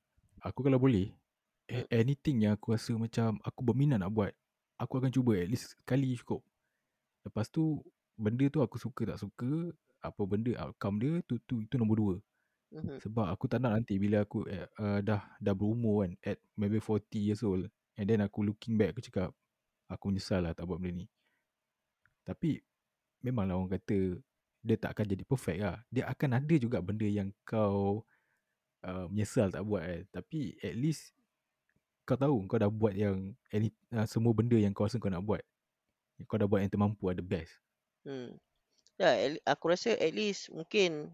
Aku 0.42 0.58
kalau 0.62 0.78
boleh. 0.78 1.10
A- 1.72 1.88
anything 1.90 2.44
yang 2.44 2.52
aku 2.54 2.76
rasa 2.76 2.92
macam 2.94 3.40
aku 3.40 3.60
berminat 3.64 3.98
nak 3.98 4.12
buat 4.12 4.32
aku 4.82 4.98
akan 4.98 5.10
cuba 5.14 5.38
at 5.38 5.48
least 5.48 5.78
sekali 5.78 6.18
cukup. 6.18 6.42
Lepas 7.22 7.46
tu 7.48 7.80
benda 8.18 8.44
tu 8.50 8.58
aku 8.60 8.76
suka 8.76 9.14
tak 9.14 9.18
suka 9.22 9.70
apa 10.02 10.22
benda 10.26 10.58
outcome 10.58 10.98
dia 10.98 11.12
tu 11.24 11.38
tu 11.46 11.62
itu 11.62 11.74
nombor 11.78 11.96
dua. 11.96 12.16
Mhm. 12.72 12.98
Sebab 13.04 13.26
aku 13.30 13.46
tak 13.46 13.62
nak 13.62 13.78
nanti 13.78 14.00
bila 14.00 14.26
aku 14.26 14.42
uh, 14.48 14.68
uh, 14.82 14.98
dah 15.04 15.22
dah 15.38 15.54
berumur 15.54 16.02
kan 16.02 16.12
at 16.26 16.38
maybe 16.58 16.82
40 16.82 16.98
years 17.14 17.44
old 17.46 17.68
and 17.94 18.06
then 18.10 18.18
aku 18.24 18.42
looking 18.42 18.74
back 18.74 18.96
aku 18.96 19.04
cakap 19.04 19.30
aku 19.86 20.10
menyesal 20.10 20.42
lah 20.42 20.52
tak 20.56 20.66
buat 20.66 20.82
benda 20.82 21.04
ni. 21.04 21.06
Tapi 22.26 22.58
memanglah 23.22 23.60
orang 23.60 23.78
kata 23.78 24.18
dia 24.62 24.76
tak 24.78 24.94
akan 24.98 25.06
jadi 25.14 25.24
perfect 25.26 25.58
lah. 25.62 25.76
Dia 25.90 26.04
akan 26.10 26.30
ada 26.38 26.54
juga 26.58 26.78
benda 26.82 27.06
yang 27.06 27.30
kau 27.46 28.02
uh, 28.82 29.06
menyesal 29.10 29.52
tak 29.52 29.62
buat 29.62 29.82
kan. 29.84 30.02
Tapi 30.10 30.58
at 30.58 30.74
least 30.74 31.14
kau 32.02 32.18
tahu 32.18 32.46
kau 32.50 32.58
dah 32.58 32.70
buat 32.70 32.94
yang 32.94 33.34
any, 33.54 33.70
uh, 33.94 34.06
semua 34.06 34.34
benda 34.34 34.58
yang 34.58 34.74
kau 34.74 34.86
rasa 34.86 34.98
kau 34.98 35.10
nak 35.10 35.22
buat. 35.22 35.42
Kau 36.26 36.38
dah 36.38 36.46
buat 36.46 36.62
yang 36.62 36.70
termampu 36.70 37.10
ada 37.10 37.22
best. 37.22 37.50
Hmm. 38.06 38.38
Ya, 38.98 39.34
le- 39.34 39.42
aku 39.46 39.72
rasa 39.72 39.94
at 39.96 40.12
least 40.14 40.50
mungkin 40.52 41.10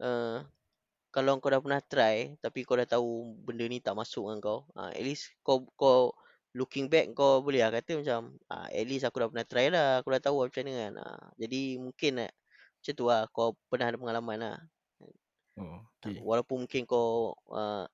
uh, 0.00 0.44
kalau 1.12 1.36
kau 1.40 1.52
dah 1.52 1.60
pernah 1.60 1.80
try 1.84 2.36
tapi 2.40 2.64
kau 2.64 2.76
dah 2.78 2.88
tahu 2.88 3.36
benda 3.44 3.68
ni 3.68 3.80
tak 3.80 3.96
masuk 3.96 4.28
dengan 4.28 4.40
kau, 4.40 4.58
uh, 4.76 4.92
at 4.92 5.04
least 5.04 5.32
kau 5.44 5.68
kau 5.76 6.16
looking 6.52 6.88
back 6.88 7.08
kau 7.16 7.40
boleh 7.40 7.64
lah 7.64 7.72
kata 7.72 8.00
macam 8.00 8.36
uh, 8.52 8.68
at 8.68 8.84
least 8.84 9.08
aku 9.08 9.24
dah 9.24 9.28
pernah 9.28 9.46
try 9.48 9.66
lah, 9.72 10.00
aku 10.00 10.08
dah 10.12 10.22
tahu 10.24 10.44
macam 10.44 10.62
mana 10.64 10.72
kan. 10.76 10.92
Uh, 11.00 11.24
jadi 11.40 11.60
mungkin 11.80 12.12
uh, 12.24 12.32
macam 12.80 12.94
tu 12.96 13.04
lah 13.08 13.22
kau 13.32 13.48
pernah 13.68 13.86
ada 13.88 13.98
pengalaman 14.00 14.38
lah. 14.40 14.58
Oh, 15.52 15.84
okay. 16.00 16.16
walaupun 16.24 16.64
mungkin 16.64 16.88
kau 16.88 17.36
uh, 17.52 17.84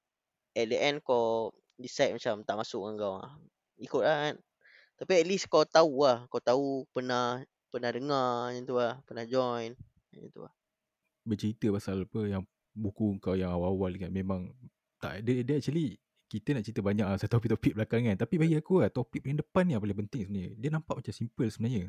at 0.54 0.66
the 0.70 0.78
end 0.78 1.02
kau 1.02 1.50
decide 1.78 2.12
macam 2.18 2.42
tak 2.42 2.56
masuk 2.58 2.82
dengan 2.84 2.94
kau. 2.98 3.14
Uh. 3.22 3.34
Ikut 3.78 4.02
lah 4.02 4.16
kan. 4.28 4.36
Tapi 4.98 5.12
at 5.22 5.26
least 5.30 5.46
kau 5.46 5.62
tahu 5.62 6.02
lah, 6.02 6.26
kau 6.26 6.42
tahu 6.42 6.82
pernah 6.90 7.38
pernah 7.70 7.90
dengar 7.94 8.50
macam 8.50 8.64
tu 8.66 8.76
lah, 8.76 8.94
pernah 9.06 9.24
join 9.24 9.70
macam 10.10 10.30
tu 10.34 10.40
lah. 10.42 10.54
Bercerita 11.22 11.66
pasal 11.70 12.02
apa 12.02 12.20
yang 12.26 12.42
buku 12.74 13.22
kau 13.22 13.38
yang 13.38 13.54
awal-awal 13.54 13.94
kan 13.94 14.10
memang 14.10 14.50
tak 14.98 15.22
dia, 15.22 15.46
dia 15.46 15.62
actually 15.62 15.98
kita 16.28 16.52
nak 16.52 16.62
cerita 16.66 16.84
banyak 16.84 17.06
lah 17.06 17.16
pasal 17.16 17.30
topik-topik 17.30 17.72
belakang 17.78 18.04
kan. 18.04 18.16
Tapi 18.18 18.34
bagi 18.36 18.56
aku 18.58 18.84
lah 18.84 18.90
topik 18.90 19.24
yang 19.24 19.38
depan 19.38 19.64
ni 19.64 19.72
yang 19.78 19.82
paling 19.82 19.98
penting 20.04 20.22
sebenarnya. 20.28 20.50
Dia 20.58 20.70
nampak 20.74 20.94
macam 21.00 21.14
simple 21.14 21.46
sebenarnya. 21.48 21.84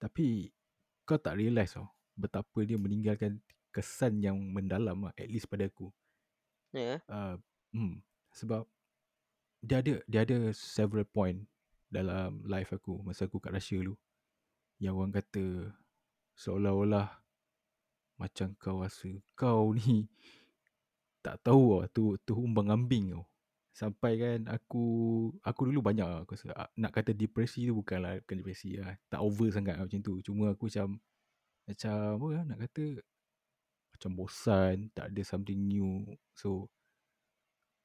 Tapi 0.00 0.50
kau 1.06 1.20
tak 1.20 1.36
realise 1.36 1.76
tau 1.76 1.86
betapa 2.16 2.58
dia 2.66 2.80
meninggalkan 2.80 3.38
kesan 3.70 4.18
yang 4.18 4.34
mendalam 4.34 5.06
lah, 5.06 5.14
at 5.14 5.30
least 5.30 5.46
pada 5.46 5.70
aku. 5.70 5.94
Ya. 6.74 6.98
Yeah. 6.98 6.98
Uh, 7.06 7.34
hmm, 7.70 7.94
sebab 8.30 8.66
dia 9.60 9.84
ada 9.84 10.00
dia 10.08 10.24
ada 10.24 10.50
several 10.56 11.04
point 11.04 11.44
dalam 11.90 12.40
life 12.46 12.72
aku 12.72 13.02
masa 13.04 13.26
aku 13.26 13.42
kat 13.42 13.52
Russia 13.52 13.76
dulu. 13.82 13.94
Yang 14.80 14.94
orang 14.96 15.12
kata 15.12 15.44
seolah-olah 16.38 17.08
macam 18.16 18.56
kau 18.56 18.80
rasa 18.80 19.10
kau 19.36 19.76
ni 19.76 20.08
tak 21.24 21.40
tahu 21.44 21.80
lah 21.84 21.88
tu 21.92 22.16
tu 22.24 22.38
umbang 22.38 22.72
ambing 22.72 23.12
tau. 23.12 23.24
Sampai 23.70 24.16
kan 24.16 24.40
aku 24.48 24.84
aku 25.44 25.60
dulu 25.68 25.80
banyak 25.84 26.06
lah 26.08 26.20
aku 26.24 26.36
rasa 26.38 26.52
ah, 26.56 26.70
nak 26.80 26.96
kata 26.96 27.12
depresi 27.12 27.68
tu 27.68 27.76
bukanlah 27.76 28.22
bukan 28.24 28.36
depresi 28.40 28.80
lah. 28.80 28.96
Tak 29.12 29.20
over 29.20 29.52
sangat 29.52 29.76
lah 29.76 29.84
macam 29.84 30.00
tu. 30.00 30.14
Cuma 30.24 30.56
aku 30.56 30.72
macam 30.72 30.96
macam 31.68 31.94
apa 32.16 32.26
lah 32.32 32.44
nak 32.48 32.58
kata 32.64 32.84
macam 34.00 34.10
bosan, 34.16 34.88
tak 34.96 35.12
ada 35.12 35.20
something 35.20 35.60
new. 35.68 36.08
So 36.32 36.72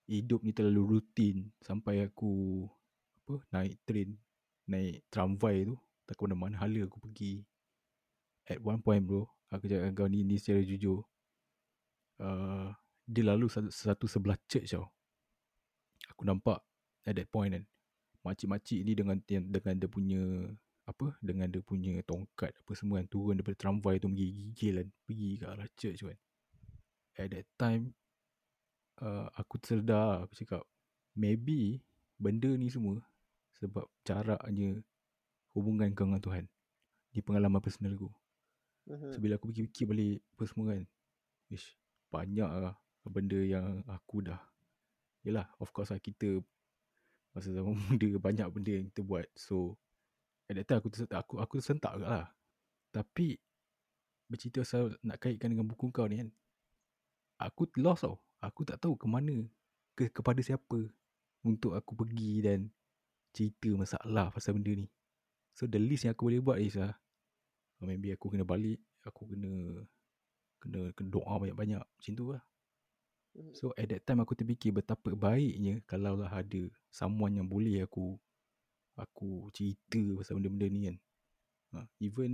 hidup 0.05 0.45
ni 0.45 0.53
terlalu 0.53 0.97
rutin 0.97 1.49
sampai 1.61 2.05
aku 2.05 2.65
apa 3.25 3.41
naik 3.49 3.81
train, 3.89 4.13
naik 4.69 5.01
tramvai 5.09 5.65
tu 5.65 5.75
tak 6.05 6.13
ke 6.13 6.21
mana-mana 6.29 6.61
hala 6.61 6.85
aku 6.85 7.01
pergi. 7.01 7.41
At 8.45 8.61
one 8.61 8.77
point 8.85 9.01
bro, 9.01 9.25
aku 9.49 9.65
cakap 9.65 9.89
kau 9.97 10.05
ni, 10.05 10.21
ni 10.21 10.37
secara 10.37 10.61
jujur. 10.61 11.01
Uh, 12.21 12.69
dia 13.09 13.25
lalu 13.25 13.49
satu, 13.49 13.73
satu 13.73 14.05
sebelah 14.05 14.37
church 14.45 14.77
tau. 14.77 14.85
Aku 16.13 16.21
nampak 16.21 16.61
at 17.09 17.17
that 17.17 17.25
point 17.33 17.57
kan. 17.57 17.65
Makcik-makcik 18.21 18.85
ni 18.85 18.93
dengan 18.93 19.17
dengan 19.25 19.73
dia 19.77 19.89
punya 19.89 20.21
apa 20.85 21.17
dengan 21.17 21.49
dia 21.49 21.65
punya 21.65 21.97
tongkat 22.05 22.53
apa 22.53 22.71
semua 22.77 23.01
kan 23.01 23.09
turun 23.09 23.33
daripada 23.41 23.57
tramvai 23.57 23.97
tu 23.97 24.05
menggigil 24.05 24.85
kan 24.85 24.87
pergi 25.09 25.29
ke 25.41 25.45
arah 25.49 25.69
church 25.73 26.05
kan 26.05 26.19
at 27.17 27.27
that 27.33 27.47
time 27.57 27.97
uh, 29.01 29.27
aku 29.35 29.59
tersedar 29.59 30.23
aku 30.23 30.33
cakap 30.37 30.61
maybe 31.15 31.81
benda 32.19 32.51
ni 32.55 32.71
semua 32.71 33.01
sebab 33.59 33.87
jaraknya 34.03 34.79
hubungan 35.55 35.91
kau 35.95 36.07
dengan 36.07 36.21
Tuhan 36.21 36.45
di 37.11 37.19
pengalaman 37.23 37.63
personal 37.63 37.95
aku 37.95 38.11
Mhm. 38.85 39.09
so 39.09 39.17
bila 39.17 39.41
aku 39.41 39.49
fikir-fikir 39.49 39.85
balik 39.89 40.21
apa 40.37 40.43
semua 40.45 40.65
kan 40.77 40.85
ish 41.49 41.73
banyak 42.13 42.45
lah 42.45 42.77
benda 43.09 43.41
yang 43.41 43.81
aku 43.89 44.21
dah 44.21 44.37
Yelah 45.25 45.49
of 45.57 45.73
course 45.73 45.89
lah 45.89 45.97
kita 45.97 46.37
Masa 47.35 47.51
zaman 47.51 47.75
muda 47.91 48.07
banyak 48.15 48.47
benda 48.47 48.71
yang 48.71 48.87
kita 48.87 49.03
buat. 49.03 49.27
So 49.35 49.75
at 50.47 50.55
that 50.55 50.65
time 50.71 50.79
aku 50.79 50.87
tersentak, 50.87 51.19
aku, 51.27 51.43
aku 51.43 51.53
tersentak 51.59 51.93
juga 51.99 52.07
lah. 52.07 52.27
Tapi 52.95 53.35
bercerita 54.31 54.63
pasal 54.63 54.95
nak 55.03 55.19
kaitkan 55.19 55.51
dengan 55.51 55.67
buku 55.67 55.91
kau 55.91 56.07
ni 56.07 56.23
kan. 56.23 56.31
Aku 57.43 57.67
lost 57.75 58.07
tau. 58.07 58.15
Aku 58.45 58.61
tak 58.61 58.77
tahu 58.77 58.93
ke 58.93 59.09
mana, 59.09 59.41
ke, 59.97 60.13
kepada 60.13 60.37
siapa 60.45 60.85
untuk 61.41 61.73
aku 61.73 61.97
pergi 61.97 62.45
dan 62.45 62.69
cerita 63.33 63.73
masalah 63.73 64.29
pasal 64.29 64.57
benda 64.57 64.85
ni. 64.85 64.87
So 65.55 65.65
the 65.65 65.81
least 65.81 66.05
yang 66.05 66.13
aku 66.13 66.29
boleh 66.29 66.41
buat 66.43 66.59
is 66.61 66.75
lah, 66.77 66.93
maybe 67.81 68.11
aku 68.13 68.31
kena 68.31 68.47
balik, 68.47 68.79
aku 69.03 69.33
kena 69.33 69.85
kena, 70.59 70.91
kena 70.97 71.09
doa 71.11 71.33
banyak-banyak 71.37 71.81
macam 71.81 72.13
tu 72.15 72.25
lah. 72.33 72.43
Mhm. 73.35 73.51
So 73.55 73.75
at 73.75 73.91
that 73.91 74.03
time 74.07 74.23
aku 74.23 74.33
terfikir 74.33 74.71
betapa 74.71 75.11
baiknya 75.11 75.83
kalau 75.83 76.15
lah 76.15 76.31
ada 76.31 76.61
someone 76.87 77.35
yang 77.35 77.47
boleh 77.47 77.83
aku 77.83 78.15
aku 78.95 79.51
cerita 79.51 79.99
pasal 80.15 80.39
benda-benda 80.39 80.67
ni 80.71 80.81
kan. 80.87 80.97
Ha, 81.75 81.79
even 81.99 82.31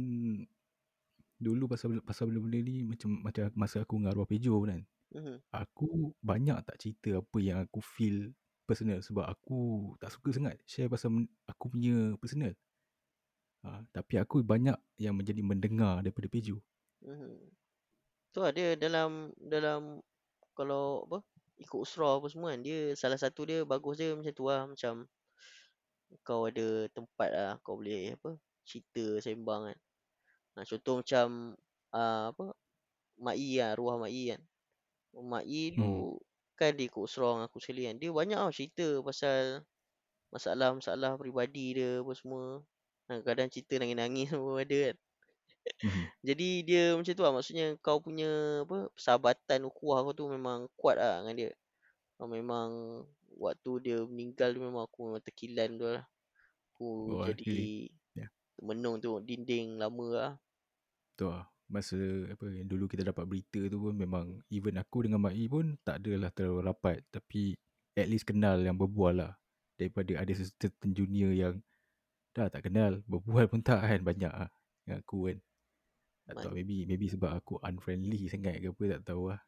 dulu 1.42 1.66
pasal 1.66 1.98
pasal 2.06 2.30
benda-benda 2.30 2.60
ni 2.62 2.86
macam 2.86 3.18
macam 3.26 3.50
masa 3.58 3.82
aku 3.82 3.98
dengan 3.98 4.14
arwah 4.14 4.30
Pejo 4.30 4.54
kan. 4.62 4.86
Mhm. 5.12 5.44
Aku 5.52 6.16
banyak 6.24 6.64
tak 6.64 6.80
cerita 6.80 7.20
apa 7.20 7.38
yang 7.44 7.60
aku 7.60 7.84
feel 7.84 8.32
personal 8.64 9.04
sebab 9.04 9.28
aku 9.28 9.94
tak 10.00 10.08
suka 10.16 10.32
sangat 10.32 10.56
share 10.64 10.88
pasal 10.88 11.28
aku 11.44 11.66
punya 11.68 12.16
personal. 12.16 12.56
Ha, 13.68 13.84
tapi 13.94 14.18
aku 14.18 14.42
banyak 14.42 14.74
yang 14.98 15.14
menjadi 15.14 15.44
mendengar 15.44 16.02
daripada 16.02 16.32
Pejo. 16.32 16.64
Mhm. 17.04 17.52
Tu 18.32 18.40
lah 18.40 18.52
dia 18.56 18.80
dalam 18.80 19.36
dalam 19.38 20.00
kalau 20.56 21.04
apa 21.06 21.20
ikut 21.60 21.80
usrah 21.84 22.18
apa 22.18 22.28
semua 22.32 22.56
kan 22.56 22.64
dia 22.64 22.96
salah 22.96 23.20
satu 23.20 23.44
dia 23.46 23.68
bagus 23.68 24.00
dia 24.00 24.16
macam 24.16 24.34
tu 24.34 24.46
lah 24.48 24.64
macam 24.66 24.94
kau 26.28 26.48
ada 26.50 26.88
tempat 26.96 27.30
lah 27.32 27.52
kau 27.64 27.76
boleh 27.80 28.16
apa 28.16 28.40
cerita 28.64 29.20
sembang 29.20 29.62
kan. 29.72 29.80
Ha, 30.56 30.64
contoh 30.68 30.96
macam 31.04 31.28
uh, 31.96 32.24
apa 32.32 32.46
Mak 33.22 33.38
I 33.38 33.50
lah, 33.62 33.72
ruah 33.78 33.96
Mak 34.02 34.12
I 34.12 34.24
kan. 34.36 34.42
Mak 35.16 35.44
I 35.48 35.62
tu 35.80 35.86
Hmm. 35.86 36.04
kan 36.60 36.72
dia 36.78 36.86
ikut 36.90 37.06
dengan 37.12 37.48
aku 37.48 37.58
sekali 37.64 37.82
kan. 37.88 37.96
Dia 38.02 38.10
banyak 38.20 38.38
tau 38.40 38.52
cerita 38.58 38.86
pasal 39.08 39.64
masalah-masalah 40.34 41.12
peribadi 41.20 41.66
dia 41.80 41.90
apa 42.04 42.14
semua. 42.22 42.46
Kadang-kadang 43.08 43.50
cerita 43.54 43.74
nangis-nangis 43.82 44.30
pun 44.44 44.58
ada 44.64 44.78
kan. 44.92 44.98
Mhm. 45.84 46.12
Jadi 46.28 46.48
dia 46.68 46.82
macam 46.98 47.14
tu 47.18 47.24
lah 47.26 47.34
maksudnya 47.34 47.66
kau 47.86 47.98
punya 48.06 48.28
apa 48.66 48.78
persahabatan 48.96 49.60
ukhuwah 49.70 50.00
kau 50.06 50.14
tu 50.20 50.26
memang 50.30 50.70
kuat 50.80 50.96
lah 51.02 51.22
dengan 51.26 51.36
dia. 51.40 51.52
Kau 52.18 52.28
memang 52.30 52.70
waktu 53.46 53.72
dia 53.86 53.98
meninggal 54.08 54.50
tu 54.56 54.62
memang 54.68 54.84
aku 54.90 55.00
memang 55.10 55.24
terkilan 55.28 55.70
tu 55.82 55.86
lah. 55.96 56.06
Aku 56.76 56.90
Oh, 57.06 57.26
jadi 57.28 57.46
really? 57.46 57.72
Yeah. 58.16 58.28
menung 58.68 58.98
tengok 59.04 59.22
dinding 59.28 59.68
lama 59.82 60.08
lah. 60.16 60.32
Tu 61.18 61.26
lah. 61.30 61.51
Masa 61.72 61.96
apa 62.28 62.52
yang 62.52 62.68
dulu 62.68 62.92
kita 62.92 63.08
dapat 63.08 63.24
berita 63.24 63.64
tu 63.72 63.78
pun 63.80 63.96
memang 63.96 64.44
even 64.52 64.76
aku 64.76 65.08
dengan 65.08 65.24
Mak 65.24 65.36
I 65.40 65.46
pun 65.48 65.80
tak 65.88 66.04
adalah 66.04 66.28
terlalu 66.36 66.60
rapat 66.68 67.00
tapi 67.08 67.56
at 67.96 68.12
least 68.12 68.28
kenal 68.28 68.60
yang 68.60 68.76
berbual 68.76 69.24
lah. 69.24 69.32
Daripada 69.80 70.20
ada 70.20 70.32
certain 70.36 70.92
junior 70.92 71.32
yang 71.32 71.54
dah 72.36 72.52
tak 72.52 72.68
kenal, 72.68 73.00
berbual 73.08 73.48
pun 73.48 73.64
tak 73.64 73.82
kan 73.88 74.04
banyak 74.04 74.32
lah 74.32 74.52
dengan 74.84 75.00
aku 75.00 75.32
kan. 75.32 75.38
Tak 76.28 76.36
tahu 76.48 76.54
maybe 76.60 76.84
maybe 76.88 77.08
sebab 77.08 77.32
aku 77.40 77.60
unfriendly 77.64 78.28
sangat 78.28 78.60
ke 78.60 78.68
apa 78.72 78.84
tak 79.00 79.02
tahu 79.08 79.24
lah. 79.32 79.40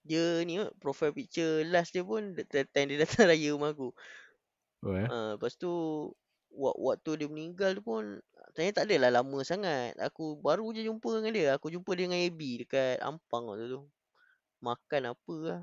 Dia 0.00 0.40
ni 0.48 0.56
profile 0.80 1.12
picture 1.12 1.60
last 1.68 1.92
dia 1.92 2.00
pun 2.00 2.32
time 2.72 2.88
dia 2.88 3.04
datang 3.04 3.28
raya 3.30 3.52
rumah 3.52 3.76
aku. 3.76 3.92
Oh 4.80 4.96
eh? 4.96 5.08
Ha, 5.08 5.36
lepas 5.36 5.52
tu 5.60 5.72
wak- 6.56 6.80
waktu 6.80 7.10
dia 7.20 7.28
meninggal 7.28 7.76
tu 7.76 7.82
pun 7.84 8.04
Tanya 8.54 8.70
tak 8.76 8.84
adalah 8.90 9.22
lama 9.22 9.38
sangat. 9.46 9.94
Aku 9.98 10.38
baru 10.42 10.70
je 10.74 10.82
jumpa 10.86 11.20
dengan 11.20 11.32
dia. 11.32 11.48
Aku 11.56 11.70
jumpa 11.70 11.90
dia 11.94 12.10
dengan 12.10 12.20
AB 12.20 12.40
dekat 12.66 12.98
Ampang 13.00 13.46
waktu 13.48 13.70
tu. 13.70 13.80
Makan 14.60 15.02
apa 15.14 15.36
lah. 15.46 15.60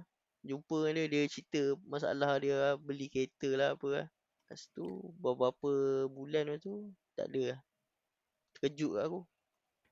Jumpa 0.47 0.77
dengan 0.87 0.93
dia, 0.95 1.05
dia 1.11 1.21
cerita 1.27 1.61
masalah 1.85 2.39
dia 2.39 2.55
lah, 2.55 2.73
beli 2.79 3.11
kereta 3.11 3.49
lah 3.53 3.69
apa 3.75 3.87
lah. 3.91 4.05
Lepas 4.47 4.61
tu 4.71 4.85
beberapa 5.19 5.71
bulan 6.07 6.47
lepas 6.47 6.63
tu 6.63 6.91
tak 7.19 7.27
ada 7.33 7.41
lah. 7.51 7.59
Terkejut 8.55 8.93
lah 8.95 9.05
aku. 9.11 9.21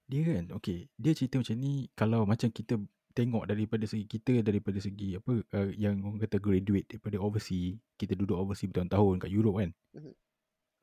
Dia 0.06 0.22
kan 0.22 0.44
okay 0.54 0.86
dia 1.02 1.18
cerita 1.18 1.42
macam 1.42 1.56
ni 1.58 1.90
kalau 1.98 2.30
macam 2.30 2.54
kita 2.54 2.78
tengok 3.16 3.48
daripada 3.50 3.88
segi 3.88 4.06
kita 4.06 4.44
daripada 4.44 4.78
segi 4.78 5.18
apa 5.18 5.42
uh, 5.56 5.72
yang 5.74 6.04
orang 6.04 6.22
kata 6.22 6.38
graduate 6.38 6.86
daripada 6.92 7.18
overseas 7.18 7.80
kita 7.96 8.14
duduk 8.14 8.38
overseas 8.38 8.70
bertahun-tahun 8.70 9.24
kat 9.24 9.32
Europe 9.32 9.58
kan 9.64 9.72
Mhm. 9.96 10.14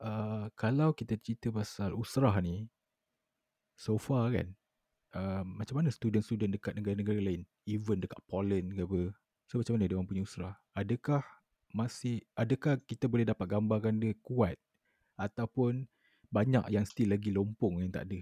Uh, 0.03 0.45
kalau 0.53 0.91
kita 0.91 1.15
cerita 1.17 1.49
pasal 1.49 1.95
usrah 1.95 2.35
ni 2.43 2.67
so 3.73 3.95
far 3.97 4.29
kan 4.35 4.51
uh, 5.15 5.41
macam 5.47 5.81
mana 5.81 5.89
student-student 5.89 6.53
dekat 6.53 6.75
negara-negara 6.77 7.19
lain 7.23 7.41
even 7.65 8.03
dekat 8.03 8.19
Poland 8.27 8.75
ke 8.75 8.83
apa 8.83 9.01
so 9.49 9.57
macam 9.57 9.79
mana 9.79 9.89
dia 9.89 9.95
orang 9.97 10.09
punya 10.09 10.23
usrah 10.27 10.53
adakah 10.75 11.23
masih 11.73 12.21
adakah 12.37 12.77
kita 12.85 13.09
boleh 13.09 13.25
dapat 13.25 13.49
gambarkan 13.49 13.97
dia 13.97 14.13
kuat 14.21 14.59
ataupun 15.17 15.89
banyak 16.29 16.65
yang 16.69 16.85
still 16.85 17.09
lagi 17.09 17.33
lompong 17.33 17.81
yang 17.81 17.89
tak 17.89 18.05
ada 18.11 18.21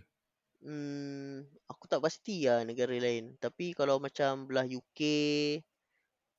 Hmm, 0.62 1.42
aku 1.66 1.90
tak 1.90 2.06
pasti 2.06 2.46
lah 2.46 2.62
negara 2.62 2.94
lain. 2.94 3.34
Tapi 3.42 3.74
kalau 3.74 3.98
macam 3.98 4.46
belah 4.46 4.70
UK, 4.70 5.02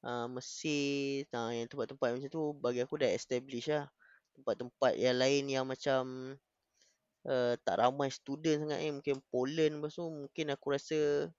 uh, 0.06 0.30
Mesir, 0.30 1.26
uh, 1.34 1.50
yang 1.50 1.66
tempat-tempat 1.66 2.08
macam 2.14 2.30
tu 2.30 2.54
bagi 2.62 2.86
aku 2.86 3.02
dah 3.02 3.10
establish 3.10 3.66
lah. 3.74 3.90
Tempat-tempat 4.42 4.92
yang 4.98 5.16
lain 5.22 5.44
yang 5.46 5.64
macam 5.70 6.34
uh, 7.30 7.54
tak 7.62 7.78
ramai 7.78 8.10
student 8.10 8.66
sangat 8.66 8.78
ni. 8.82 8.90
Mungkin 8.90 9.16
Poland 9.30 9.78
lepas 9.78 9.94
tu 9.94 10.10
mungkin 10.10 10.46
aku 10.50 10.66
rasa 10.74 11.30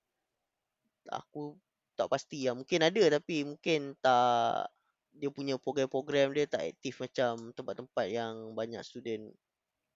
aku 1.11 1.59
tak 1.99 2.07
pasti 2.07 2.47
lah. 2.47 2.55
Mungkin 2.55 2.79
ada 2.79 3.03
tapi 3.19 3.43
mungkin 3.43 3.99
tak 3.99 4.71
dia 5.13 5.29
punya 5.29 5.61
program-program 5.61 6.33
dia 6.33 6.49
tak 6.49 6.73
aktif 6.73 6.97
macam 6.97 7.53
tempat-tempat 7.53 8.05
yang 8.09 8.57
banyak 8.57 8.81
student. 8.81 9.29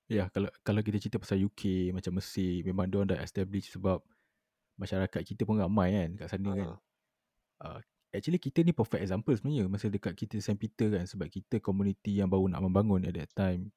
Ya, 0.07 0.29
kalau 0.31 0.47
kalau 0.63 0.79
kita 0.85 1.01
cerita 1.01 1.19
pasal 1.19 1.41
UK 1.43 1.91
macam 1.91 2.15
Mesir, 2.15 2.63
memang 2.63 2.87
dia 2.87 3.03
dah 3.03 3.19
establish 3.19 3.73
sebab 3.73 3.99
masyarakat 4.77 5.21
kita 5.25 5.43
pun 5.43 5.57
ramai 5.59 5.91
kan 5.91 6.09
kat 6.15 6.27
sana 6.31 6.51
kan. 6.53 6.69
Ha. 6.69 6.77
Uh, 7.57 7.79
actually 8.13 8.39
kita 8.39 8.63
ni 8.63 8.71
perfect 8.71 9.03
example 9.03 9.35
sebenarnya 9.35 9.67
masa 9.67 9.91
dekat 9.91 10.15
kita 10.15 10.39
St. 10.39 10.57
Peter 10.57 10.91
kan 10.91 11.05
sebab 11.05 11.27
kita 11.27 11.59
community 11.59 12.19
yang 12.19 12.31
baru 12.31 12.47
nak 12.51 12.63
membangun 12.63 13.03
at 13.07 13.13
that 13.15 13.31
time. 13.35 13.71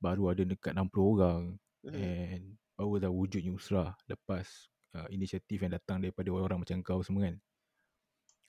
Baru 0.00 0.28
ada 0.28 0.44
dekat 0.44 0.76
60 0.76 1.16
orang 1.16 1.42
Mhm. 1.86 1.94
and 1.94 2.42
baru 2.74 2.98
dah 2.98 3.12
wujudnya 3.14 3.54
usrah 3.54 3.94
lepas 4.10 4.68
uh, 4.98 5.06
inisiatif 5.08 5.62
yang 5.62 5.72
datang 5.72 6.02
daripada 6.02 6.28
orang-orang 6.34 6.66
macam 6.66 6.82
kau 6.82 7.00
semua 7.00 7.30
kan. 7.30 7.36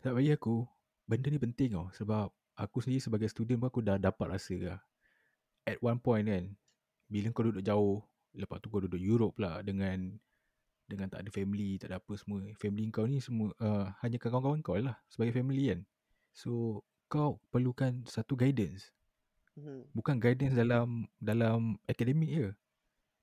Sebab 0.02 0.14
bagi 0.18 0.32
aku, 0.34 0.66
benda 1.06 1.28
ni 1.30 1.40
penting 1.40 1.70
tau 1.78 1.88
sebab 1.94 2.28
aku 2.58 2.78
sendiri 2.82 3.02
sebagai 3.02 3.30
student 3.30 3.62
pun 3.62 3.68
aku 3.70 3.82
dah 3.86 4.02
dapat 4.02 4.36
rasa 4.36 4.56
lah. 4.58 4.80
At 5.68 5.78
one 5.84 6.02
point 6.02 6.26
kan, 6.26 6.56
bila 7.08 7.30
kau 7.32 7.46
duduk 7.46 7.64
jauh, 7.64 8.02
lepas 8.34 8.58
tu 8.60 8.68
kau 8.74 8.82
duduk 8.82 9.00
Europe 9.00 9.38
pula 9.38 9.62
dengan 9.62 10.18
dengan 10.88 11.12
tak 11.12 11.28
ada 11.28 11.30
family, 11.30 11.76
tak 11.76 11.92
ada 11.92 12.00
apa 12.00 12.14
semua. 12.16 12.42
Family 12.56 12.88
kau 12.90 13.04
ni 13.04 13.20
semua 13.20 13.52
uh, 13.60 13.92
hanya 14.02 14.18
kawan-kawan 14.18 14.64
kau 14.64 14.80
lah 14.80 14.96
sebagai 15.12 15.36
family 15.36 15.76
kan. 15.76 15.84
So 16.32 16.82
kau 17.12 17.44
perlukan 17.52 18.08
satu 18.08 18.40
guidance. 18.40 18.96
Mhm. 19.60 19.92
Bukan 19.92 20.16
guidance 20.24 20.56
dalam 20.56 21.12
dalam 21.20 21.76
akademik 21.86 22.32
je. 22.32 22.50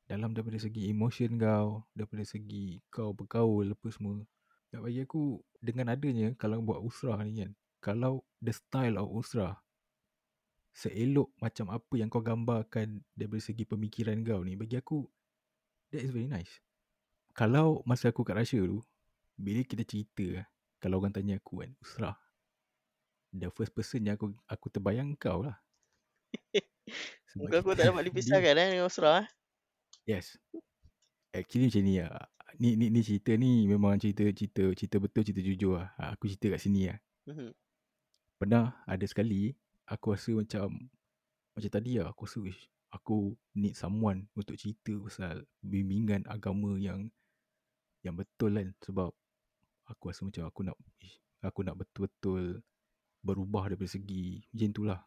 Dalam 0.05 0.37
daripada 0.37 0.61
segi 0.61 0.93
emotion 0.93 1.41
kau, 1.41 1.89
daripada 1.97 2.29
segi 2.29 2.85
kau 2.93 3.17
bergaul 3.17 3.73
apa 3.73 3.89
semua. 3.89 4.21
Tak 4.69 4.85
bagi 4.85 5.01
aku 5.01 5.41
dengan 5.65 5.97
adanya 5.97 6.37
kalau 6.37 6.61
buat 6.61 6.85
usrah 6.85 7.17
ni 7.25 7.41
kan. 7.41 7.57
Kalau 7.81 8.21
the 8.45 8.53
style 8.53 9.01
of 9.01 9.09
usrah 9.09 9.65
seelok 10.75 11.31
macam 11.39 11.71
apa 11.71 11.95
yang 11.95 12.11
kau 12.11 12.21
gambarkan 12.21 12.99
daripada 13.15 13.41
segi 13.47 13.63
pemikiran 13.63 14.19
kau 14.27 14.43
ni 14.43 14.59
bagi 14.59 14.75
aku 14.75 15.07
that 15.95 16.03
is 16.03 16.11
very 16.11 16.27
nice. 16.27 16.59
Kalau 17.35 17.83
masa 17.83 18.15
aku 18.15 18.23
kat 18.23 18.39
Russia 18.39 18.63
tu 18.63 18.79
bila 19.35 19.61
kita 19.67 19.83
cerita 19.83 20.47
kalau 20.79 21.03
orang 21.03 21.11
tanya 21.11 21.43
aku 21.43 21.67
kan 21.67 21.75
usrah 21.83 22.15
the 23.35 23.51
first 23.51 23.75
person 23.75 24.07
yang 24.07 24.15
aku 24.15 24.31
aku 24.47 24.67
terbayang 24.71 25.19
kau 25.19 25.43
lah. 25.43 25.59
Sebab 27.35 27.51
aku 27.51 27.75
kita- 27.75 27.83
tak 27.83 27.85
dapat 27.91 28.05
dipisahkan 28.07 28.55
eh 28.55 28.67
dengan 28.71 28.87
Usrah 28.87 29.27
eh. 29.27 29.29
Yes. 30.07 30.39
Actually 31.35 31.67
macam 31.75 31.83
ni 31.83 31.95
lah. 31.99 32.15
Ni, 32.63 32.79
ni, 32.79 32.87
ni 32.95 33.03
cerita 33.03 33.35
ni 33.35 33.67
memang 33.67 33.99
cerita 33.99 34.23
cerita 34.31 34.71
cerita 34.79 35.03
betul 35.03 35.27
cerita 35.27 35.43
jujur 35.43 35.83
lah. 35.83 35.91
Ha, 35.99 36.15
Aku 36.15 36.31
cerita 36.31 36.55
kat 36.55 36.61
sini 36.63 36.87
lah. 36.87 36.99
Mhm. 37.27 37.51
Pernah 38.39 38.79
ada 38.87 39.03
sekali 39.11 39.51
aku 39.91 40.15
rasa 40.15 40.31
macam 40.39 40.71
macam 41.59 41.71
tadi 41.71 41.99
lah 41.99 42.15
aku 42.15 42.31
rasa 42.31 42.39
"Ish, 42.47 42.63
aku 42.95 43.35
need 43.59 43.75
someone 43.75 44.31
untuk 44.39 44.55
cerita 44.55 44.95
pasal 45.03 45.43
bimbingan 45.59 46.23
agama 46.31 46.79
yang 46.79 47.11
yang 48.05 48.15
betul 48.21 48.53
kan 48.53 48.69
sebab 48.85 49.11
aku 49.89 50.03
rasa 50.13 50.29
macam 50.29 50.45
aku 50.45 50.61
nak 50.63 50.77
aku 51.41 51.61
nak 51.65 51.77
betul-betul 51.81 52.61
berubah 53.25 53.73
daripada 53.73 53.89
segi 53.89 54.45
macam 54.53 54.71
tu 54.77 54.83
lah. 54.85 55.01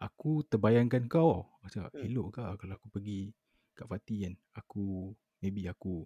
Aku 0.00 0.42
terbayangkan 0.48 1.06
kau 1.06 1.46
cakap 1.70 1.92
Hmm. 1.94 2.08
elok 2.08 2.34
ke 2.34 2.42
kalau 2.58 2.74
aku 2.74 2.88
pergi 2.90 3.30
kat 3.78 3.86
Fati 3.86 4.16
kan. 4.26 4.34
Aku 4.58 5.14
maybe 5.38 5.70
aku 5.70 6.02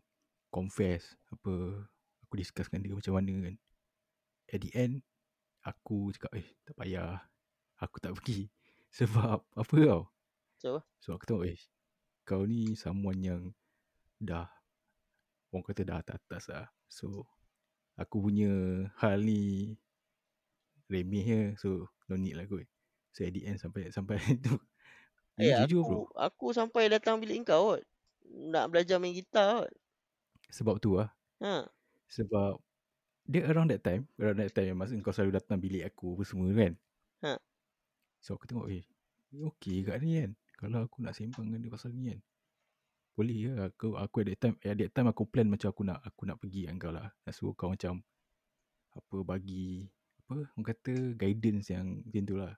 confess 0.52 1.16
apa 1.32 1.84
aku 2.26 2.34
discuss 2.36 2.68
dengan 2.68 2.82
dia 2.84 2.94
macam 2.94 3.14
mana 3.16 3.34
kan. 3.48 3.54
At 4.52 4.60
the 4.60 4.70
end 4.76 4.94
aku 5.64 6.12
cakap 6.12 6.36
eh 6.36 6.48
tak 6.68 6.74
payah. 6.76 7.24
Aku 7.80 7.96
tak 7.98 8.12
pergi. 8.20 8.52
Sebab 8.98 9.40
apa 9.42 9.76
tau. 9.80 10.02
So, 10.60 10.80
So 11.00 11.16
aku 11.16 11.24
tengok 11.26 11.44
eh 11.48 11.60
kau 12.24 12.44
ni 12.48 12.72
someone 12.76 13.20
yang 13.20 13.42
dah 14.16 14.48
orang 15.54 15.62
kata 15.62 15.86
dah 15.86 16.02
atas-atas 16.02 16.44
lah. 16.50 16.66
So 16.90 17.30
aku 17.94 18.18
punya 18.26 18.50
hal 18.98 19.22
ni 19.22 19.74
remeh 20.90 21.22
je. 21.24 21.40
So 21.62 21.68
no 22.10 22.18
need 22.18 22.34
lah 22.34 22.44
kot. 22.50 22.66
So 23.14 23.22
at 23.22 23.30
the 23.30 23.46
end 23.46 23.62
sampai 23.62 23.94
sampai 23.94 24.18
tu. 24.44 24.58
eh 25.38 25.54
Ini 25.54 25.66
jujur 25.66 25.82
bro. 25.86 25.98
aku 26.10 26.10
aku 26.18 26.46
sampai 26.50 26.90
datang 26.90 27.22
bilik 27.22 27.46
kau 27.46 27.78
kot. 27.78 27.82
Nak 28.26 28.66
belajar 28.74 28.98
main 28.98 29.14
gitar 29.14 29.62
kot. 29.62 29.72
Sebab 30.50 30.82
tu 30.82 30.98
lah. 30.98 31.14
Ha. 31.42 31.62
Sebab 32.10 32.58
dia 33.24 33.48
around 33.48 33.72
that 33.72 33.80
time, 33.80 34.04
around 34.20 34.36
that 34.42 34.52
time 34.52 34.76
masa 34.76 34.98
kau 35.00 35.14
selalu 35.14 35.38
datang 35.38 35.56
bilik 35.62 35.86
aku 35.86 36.18
apa 36.18 36.22
semua 36.26 36.50
kan. 36.52 36.72
Ha. 37.24 37.32
So 38.20 38.34
aku 38.34 38.44
tengok 38.50 38.68
eh, 38.74 38.84
ni 39.32 39.46
okey 39.46 39.86
kat 39.86 40.02
ni 40.02 40.18
kan. 40.18 40.30
Kalau 40.58 40.86
aku 40.86 41.02
nak 41.04 41.14
sembang 41.14 41.46
dengan 41.46 41.60
dia 41.62 41.72
pasal 41.72 41.94
ni 41.94 42.10
kan. 42.12 42.18
Boleh 43.14 43.46
ya 43.46 43.52
aku 43.70 43.94
aku 43.94 44.26
at 44.26 44.26
that 44.26 44.38
time 44.42 44.56
at 44.58 44.74
that 44.74 44.90
time 44.90 45.06
aku 45.06 45.22
plan 45.22 45.46
macam 45.46 45.70
aku 45.70 45.82
nak 45.86 46.02
aku 46.02 46.22
nak 46.26 46.36
pergi 46.42 46.66
dengan 46.66 46.76
kau 46.82 46.90
lah. 46.90 47.06
Nak 47.22 47.34
suruh 47.34 47.54
kau 47.54 47.70
macam 47.70 48.02
apa 48.94 49.16
bagi 49.22 49.86
apa 50.24 50.42
orang 50.50 50.66
kata 50.66 50.94
guidance 51.14 51.70
yang 51.70 52.02
macam 52.02 52.22
tu 52.26 52.36
lah. 52.38 52.52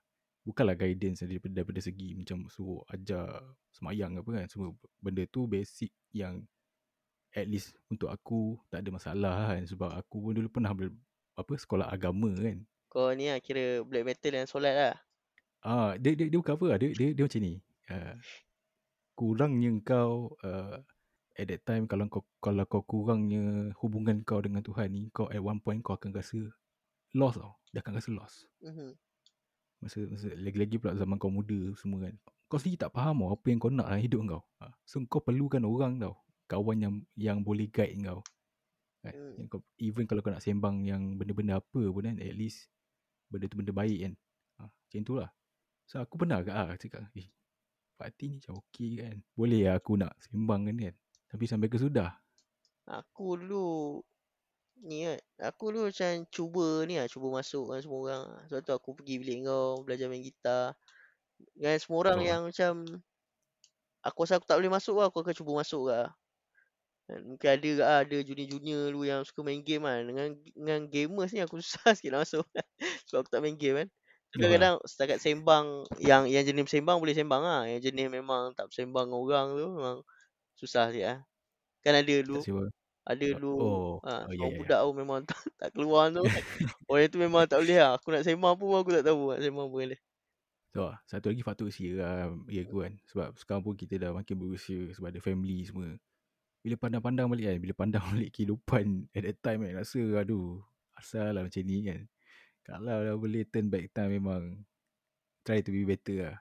Bukanlah 0.47 0.79
guidance 0.79 1.27
daripada, 1.27 1.61
daripada 1.61 1.79
segi 1.83 2.17
macam 2.17 2.49
suruh 2.49 2.81
ajar 2.89 3.37
semayang 3.69 4.17
apa 4.17 4.29
kan. 4.33 4.45
Semua 4.49 4.73
benda 4.97 5.27
tu 5.29 5.45
basic 5.45 5.93
yang 6.09 6.41
at 7.35 7.45
least 7.45 7.77
untuk 7.93 8.09
aku 8.09 8.57
tak 8.73 8.81
ada 8.81 8.89
masalah 8.89 9.35
kan. 9.53 9.61
Sebab 9.67 9.93
aku 9.93 10.17
pun 10.23 10.31
dulu 10.33 10.49
pernah 10.49 10.73
ber, 10.73 10.89
apa 11.37 11.53
sekolah 11.53 11.91
agama 11.91 12.33
kan. 12.33 12.65
Kau 12.89 13.13
ni 13.13 13.29
lah 13.29 13.37
kira 13.43 13.85
black 13.85 14.07
metal 14.07 14.31
dan 14.33 14.47
solat 14.49 14.73
lah. 14.73 14.95
Ah, 15.61 15.93
dia 15.99 16.15
dia, 16.15 16.31
dia 16.31 16.39
bukan 16.39 16.55
apa 16.55 16.65
lah. 16.65 16.77
Dia, 16.79 16.89
dia, 16.95 17.07
dia 17.13 17.23
macam 17.27 17.41
ni. 17.43 17.53
Uh, 17.91 18.15
kurangnya 19.17 19.73
kau 19.81 20.37
uh, 20.45 20.77
at 21.33 21.45
that 21.49 21.61
time 21.65 21.89
kalau 21.89 22.05
kau 22.05 22.21
kalau 22.37 22.69
kau 22.69 22.85
kurangnya 22.85 23.73
hubungan 23.81 24.21
kau 24.21 24.37
dengan 24.37 24.61
Tuhan 24.61 24.93
ni, 24.93 25.09
kau 25.09 25.25
at 25.33 25.41
one 25.41 25.57
point 25.57 25.81
kau 25.81 25.97
akan 25.97 26.13
rasa 26.13 26.37
lost 27.17 27.41
tau. 27.41 27.57
Dia 27.73 27.81
akan 27.81 27.93
rasa 27.97 28.09
lost. 28.13 28.37
Mhm. 28.61 28.93
Masa, 29.77 29.99
masa 30.09 30.29
lagi-lagi 30.33 30.81
pula 30.81 30.93
zaman 30.93 31.17
kau 31.17 31.33
muda 31.33 31.73
semua 31.77 32.05
kan. 32.05 32.15
Kau 32.45 32.61
sendiri 32.61 32.85
tak 32.85 32.93
faham 32.93 33.25
tau 33.25 33.33
apa 33.33 33.45
yang 33.49 33.59
kau 33.59 33.73
nak 33.73 33.89
dalam 33.89 34.01
hidup 34.01 34.21
kau. 34.29 34.43
Ha. 34.61 34.73
So 34.85 35.01
kau 35.09 35.21
perlukan 35.21 35.65
orang 35.65 35.97
tau. 35.97 36.21
Kawan 36.47 36.77
yang 36.79 36.93
yang 37.17 37.37
boleh 37.41 37.69
guide 37.69 37.97
kau. 38.05 38.21
Kan? 39.01 39.13
Hmm. 39.13 39.33
Yang 39.37 39.47
kau, 39.49 39.61
even 39.81 40.05
kalau 40.05 40.21
kau 40.21 40.33
nak 40.33 40.41
sembang 40.45 40.85
yang 40.85 41.17
benda-benda 41.17 41.61
apa 41.61 41.81
pun 41.89 42.01
kan. 42.05 42.17
At 42.21 42.37
least 42.37 42.69
benda 43.29 43.45
tu 43.49 43.57
benda 43.57 43.73
baik 43.73 43.97
kan. 43.97 44.13
Ha. 44.57 44.61
Macam 44.69 45.01
tu 45.05 45.13
lah. 45.17 45.29
So 45.85 46.01
aku 46.01 46.17
pernah 46.17 46.41
agak 46.41 46.55
lah 46.55 46.77
cakap. 46.77 47.05
Eh 47.13 47.29
Fatih 47.97 48.27
ni 48.29 48.37
macam 48.39 48.61
okey 48.61 48.91
kan. 49.01 49.15
Boleh 49.33 49.59
lah 49.67 49.75
aku 49.81 49.97
nak 49.97 50.13
sembang 50.21 50.69
kan 50.69 50.77
kan. 50.77 50.95
Tapi 51.27 51.43
sampai 51.49 51.67
ke 51.67 51.77
sudah. 51.81 52.13
Aku 52.87 53.35
dulu 53.41 53.99
ni 54.85 55.03
kan. 55.09 55.19
Aku 55.51 55.73
dulu 55.73 55.89
macam 55.89 56.11
cuba 56.29 56.67
ni 56.87 56.95
lah. 57.01 57.07
Cuba 57.09 57.27
masuk 57.33 57.73
dengan 57.73 57.81
semua 57.83 57.99
orang. 58.05 58.23
Sebab 58.47 58.61
tu 58.63 58.73
aku 58.77 58.89
pergi 58.97 59.15
bilik 59.21 59.37
kau. 59.49 59.81
Belajar 59.83 60.07
main 60.07 60.23
gitar. 60.23 60.77
Dengan 61.57 61.77
semua 61.81 61.97
orang 62.07 62.19
Oh. 62.21 62.25
yang 62.25 62.41
macam. 62.47 62.73
Aku 64.05 64.23
rasa 64.23 64.39
aku 64.39 64.47
tak 64.47 64.57
boleh 64.61 64.71
masuk 64.71 64.95
lah. 65.01 65.05
Aku 65.11 65.19
akan 65.25 65.35
cuba 65.35 65.51
masuk 65.59 65.83
lah. 65.91 66.07
Dan 67.09 67.35
Mungkin 67.35 67.49
ada 67.49 67.69
ke. 67.75 67.83
Ada 67.83 68.17
junior-junior 68.23 68.81
dulu 68.93 69.03
yang 69.07 69.21
suka 69.27 69.41
main 69.43 69.61
game 69.65 69.83
kan. 69.83 70.05
Dengan 70.05 70.27
dengan 70.55 70.79
gamers 70.87 71.31
ni 71.33 71.41
aku 71.43 71.59
susah 71.59 71.91
sikit 71.97 72.13
nak 72.15 72.21
masuk. 72.29 72.45
Sebab 73.09 73.17
aku 73.25 73.29
tak 73.33 73.41
main 73.43 73.57
game 73.57 73.75
kan. 73.83 73.89
Kadang-kadang 74.35 74.75
setakat 74.83 75.17
sembang. 75.23 75.87
Yang 76.03 76.23
yang 76.33 76.43
jenis 76.43 76.67
sembang 76.67 76.97
boleh 76.99 77.15
sembang 77.15 77.41
lah. 77.43 77.61
Yang 77.69 77.91
jenis 77.91 78.07
memang 78.11 78.51
tak 78.57 78.67
sembang 78.73 79.07
dengan 79.07 79.19
orang 79.23 79.47
tu. 79.55 79.67
Memang 79.71 79.97
susah 80.59 80.91
sikit 80.91 81.05
lah. 81.07 81.19
Kan 81.85 81.93
ada 81.95 82.13
dulu. 82.25 82.39
Ada 83.07 83.25
dulu 83.39 83.51
Oh. 83.55 83.93
ha, 84.03 84.27
Oh, 84.27 84.35
ya, 84.35 84.35
seorang 84.35 84.51
ya. 84.51 84.57
budak 84.59 84.79
tu 84.83 84.91
memang 84.99 85.19
tak, 85.23 85.39
tak 85.55 85.69
keluar 85.71 86.03
tu. 86.11 86.23
Orang 86.91 87.07
tu 87.07 87.17
memang 87.23 87.41
tak 87.47 87.63
boleh 87.63 87.77
lah. 87.79 87.91
Aku 87.95 88.07
nak 88.11 88.23
sembang 88.27 88.53
pun 88.59 88.75
aku 88.75 88.91
tak 88.91 89.05
tahu 89.07 89.31
nak 89.31 89.39
sembang 89.39 89.67
apa 89.71 89.79
dia. 89.95 89.97
So, 90.75 90.91
satu 91.07 91.31
lagi 91.31 91.41
faktor 91.41 91.71
usia 91.71 91.89
lah. 91.95 92.35
Ya 92.51 92.67
aku 92.67 92.83
kan. 92.83 92.93
Sebab 93.07 93.27
sekarang 93.39 93.63
pun 93.63 93.73
kita 93.79 93.95
dah 93.97 94.11
makin 94.11 94.35
berusia. 94.35 94.91
Sebab 94.93 95.09
ada 95.09 95.23
family 95.23 95.63
semua. 95.63 95.95
Bila 96.61 96.75
pandang-pandang 96.75 97.31
balik 97.31 97.45
kan. 97.47 97.57
Bila 97.63 97.73
pandang 97.73 98.03
balik 98.11 98.29
kehidupan 98.35 99.07
at 99.15 99.23
that 99.23 99.37
time 99.39 99.63
kan. 99.63 99.73
Rasa 99.79 100.01
aduh. 100.19 100.59
Asal 100.99 101.31
lah 101.31 101.47
macam 101.47 101.61
ni 101.63 101.87
kan. 101.87 102.03
Kalau 102.67 102.99
dah 102.99 103.15
boleh 103.15 103.47
turn 103.47 103.71
back 103.71 103.95
time 103.95 104.19
memang. 104.19 104.59
Try 105.47 105.63
to 105.63 105.71
be 105.71 105.87
better 105.87 106.27
lah. 106.27 106.37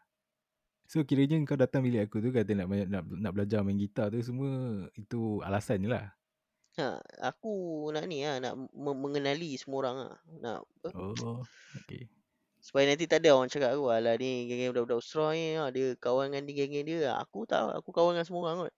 So 0.90 1.06
kiranya 1.06 1.38
kau 1.46 1.54
datang 1.54 1.86
bilik 1.86 2.10
aku 2.10 2.18
tu 2.18 2.34
kata 2.34 2.50
nak, 2.54 2.66
nak, 2.90 3.02
nak 3.06 3.32
belajar 3.34 3.62
main 3.62 3.78
gitar 3.78 4.10
tu 4.10 4.18
semua. 4.18 4.86
Itu 4.98 5.38
alasan 5.46 5.86
je 5.86 5.90
lah. 5.90 6.10
Ha, 6.82 6.98
aku 7.30 7.88
nak 7.94 8.04
ni 8.10 8.26
lah. 8.26 8.42
Nak 8.42 8.54
me- 8.74 8.98
mengenali 8.98 9.54
semua 9.54 9.86
orang 9.86 9.96
lah. 10.02 10.14
Nak 10.42 10.56
apa? 10.62 10.88
Oh. 10.98 11.42
Okay. 11.82 12.10
Supaya 12.58 12.90
nanti 12.90 13.06
tak 13.06 13.22
ada 13.22 13.38
orang 13.38 13.46
cakap 13.46 13.78
aku. 13.78 13.86
Alah 13.94 14.18
ni 14.18 14.50
geng-geng 14.50 14.74
budak-budak 14.74 14.98
Usra 14.98 15.30
ni. 15.30 15.54
Ha, 15.54 15.70
dia 15.70 15.94
kawan 15.94 16.34
dengan 16.34 16.42
ni 16.46 16.52
geng-geng 16.54 16.86
dia. 16.86 17.14
Aku 17.22 17.46
tak. 17.46 17.70
Aku 17.78 17.94
kawan 17.94 18.18
dengan 18.18 18.26
semua 18.26 18.50
orang 18.50 18.66
kot. 18.66 18.74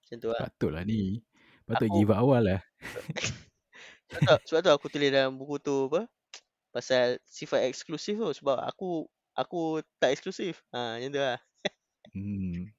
Macam 0.00 0.16
tu 0.16 0.28
lah. 0.32 0.40
Patut 0.48 0.70
lah 0.72 0.82
ni. 0.88 1.20
Patut 1.68 1.92
Aku- 1.92 1.96
give 2.00 2.10
up 2.12 2.24
awal 2.24 2.40
lah. 2.40 2.60
Sebab 4.08 4.24
tu, 4.24 4.44
sebab 4.48 4.60
tu 4.64 4.72
aku 4.72 4.86
tulis 4.88 5.12
dalam 5.12 5.36
buku 5.36 5.60
tu 5.60 5.92
apa? 5.92 6.08
Pasal 6.78 7.18
sifat 7.26 7.66
eksklusif 7.66 8.14
tu. 8.14 8.30
Sebab 8.30 8.62
aku 8.62 9.10
aku 9.34 9.82
tak 9.98 10.14
eksklusif. 10.14 10.62
Ha, 10.70 11.02
macam 11.02 11.10
tu 11.10 11.18
lah. 11.18 11.38
Hmm. 12.14 12.70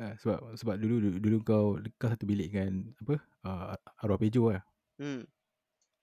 Ha, 0.00 0.16
sebab 0.16 0.56
sebab 0.56 0.74
dulu 0.80 0.96
dulu, 0.96 1.16
dulu 1.20 1.36
kau 1.44 1.66
kau 2.00 2.08
satu 2.08 2.24
bilik 2.24 2.48
dengan 2.48 2.88
apa? 3.04 3.20
Uh, 3.44 3.76
arwah 4.00 4.16
Pejo 4.16 4.48
lah. 4.48 4.64
Hmm. 4.96 5.28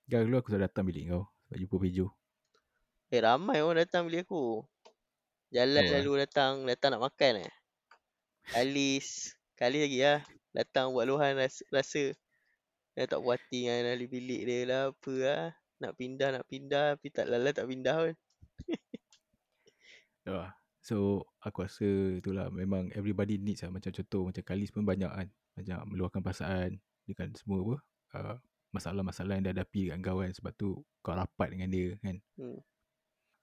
Kan 0.05 0.29
dulu 0.29 0.37
aku 0.37 0.53
selalu 0.53 0.69
datang 0.69 0.85
bilik 0.85 1.09
kau 1.09 1.25
sebab 1.49 1.57
jumpa 1.57 1.75
Pejo. 1.81 2.05
Eh 3.09 3.17
ramai 3.25 3.65
orang 3.65 3.89
datang 3.89 4.05
bilik 4.05 4.29
aku. 4.29 4.61
Jalan 5.47 5.79
Oh, 5.87 5.91
lalu 5.95 6.11
datang, 6.27 6.53
datang 6.67 6.89
nak 6.93 7.07
makan 7.07 7.47
eh. 7.47 7.51
Kalis, 8.51 9.31
Kalis 9.55 9.87
lagi 9.87 9.99
lah. 10.03 10.19
Datang 10.51 10.91
buat 10.91 11.07
luahan 11.07 11.39
rasa, 11.39 11.63
rasa. 11.71 12.11
Dia 12.93 13.07
tak 13.07 13.23
puas 13.23 13.39
hati 13.39 13.63
dengan 13.63 13.95
ahli 13.95 14.05
bilik 14.11 14.41
dia 14.43 14.59
lah 14.67 14.81
apa 14.91 15.13
lah. 15.23 15.45
Nak 15.81 15.93
pindah, 15.97 16.29
nak 16.37 16.45
pindah. 16.49 16.97
Tapi 16.97 17.07
tak 17.13 17.25
lala 17.29 17.49
tak 17.53 17.67
pindah 17.69 17.95
pun. 17.97 18.15
Ya. 20.27 20.51
So 20.83 21.23
aku 21.39 21.63
rasa 21.63 21.87
itulah 22.19 22.51
memang 22.51 22.91
everybody 22.91 23.39
needs 23.39 23.63
lah 23.63 23.71
macam 23.71 23.95
contoh 23.95 24.27
macam 24.27 24.43
Kalis 24.43 24.75
pun 24.75 24.83
banyak 24.83 25.07
kan. 25.07 25.27
Banyak 25.55 25.79
meluahkan 25.87 26.19
perasaan 26.19 26.75
dengan 27.07 27.31
semua 27.31 27.63
apa? 27.63 27.75
Uh, 28.11 28.35
masalah-masalah 28.75 29.39
yang 29.39 29.43
dia 29.47 29.53
hadapi 29.55 29.87
dengan 29.87 29.99
kau 30.03 30.19
kan 30.19 30.31
sebab 30.35 30.51
tu 30.59 30.83
kau 30.99 31.15
rapat 31.15 31.55
dengan 31.55 31.71
dia 31.71 31.95
kan. 32.03 32.19
Hmm. 32.35 32.59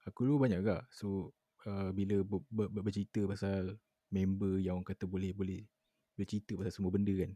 Aku 0.05 0.29
dulu 0.29 0.45
banyak 0.45 0.61
juga. 0.61 0.85
So 0.93 1.33
uh, 1.65 1.89
bila 1.89 2.21
ber, 2.21 2.45
ber, 2.49 2.69
ber, 2.69 2.81
bercerita 2.85 3.25
pasal 3.25 3.77
member 4.13 4.61
yang 4.61 4.77
orang 4.77 4.89
kata 4.93 5.09
boleh 5.09 5.33
boleh 5.33 5.65
bercerita 6.13 6.53
pasal 6.57 6.73
semua 6.73 6.93
benda 6.93 7.13
kan. 7.17 7.33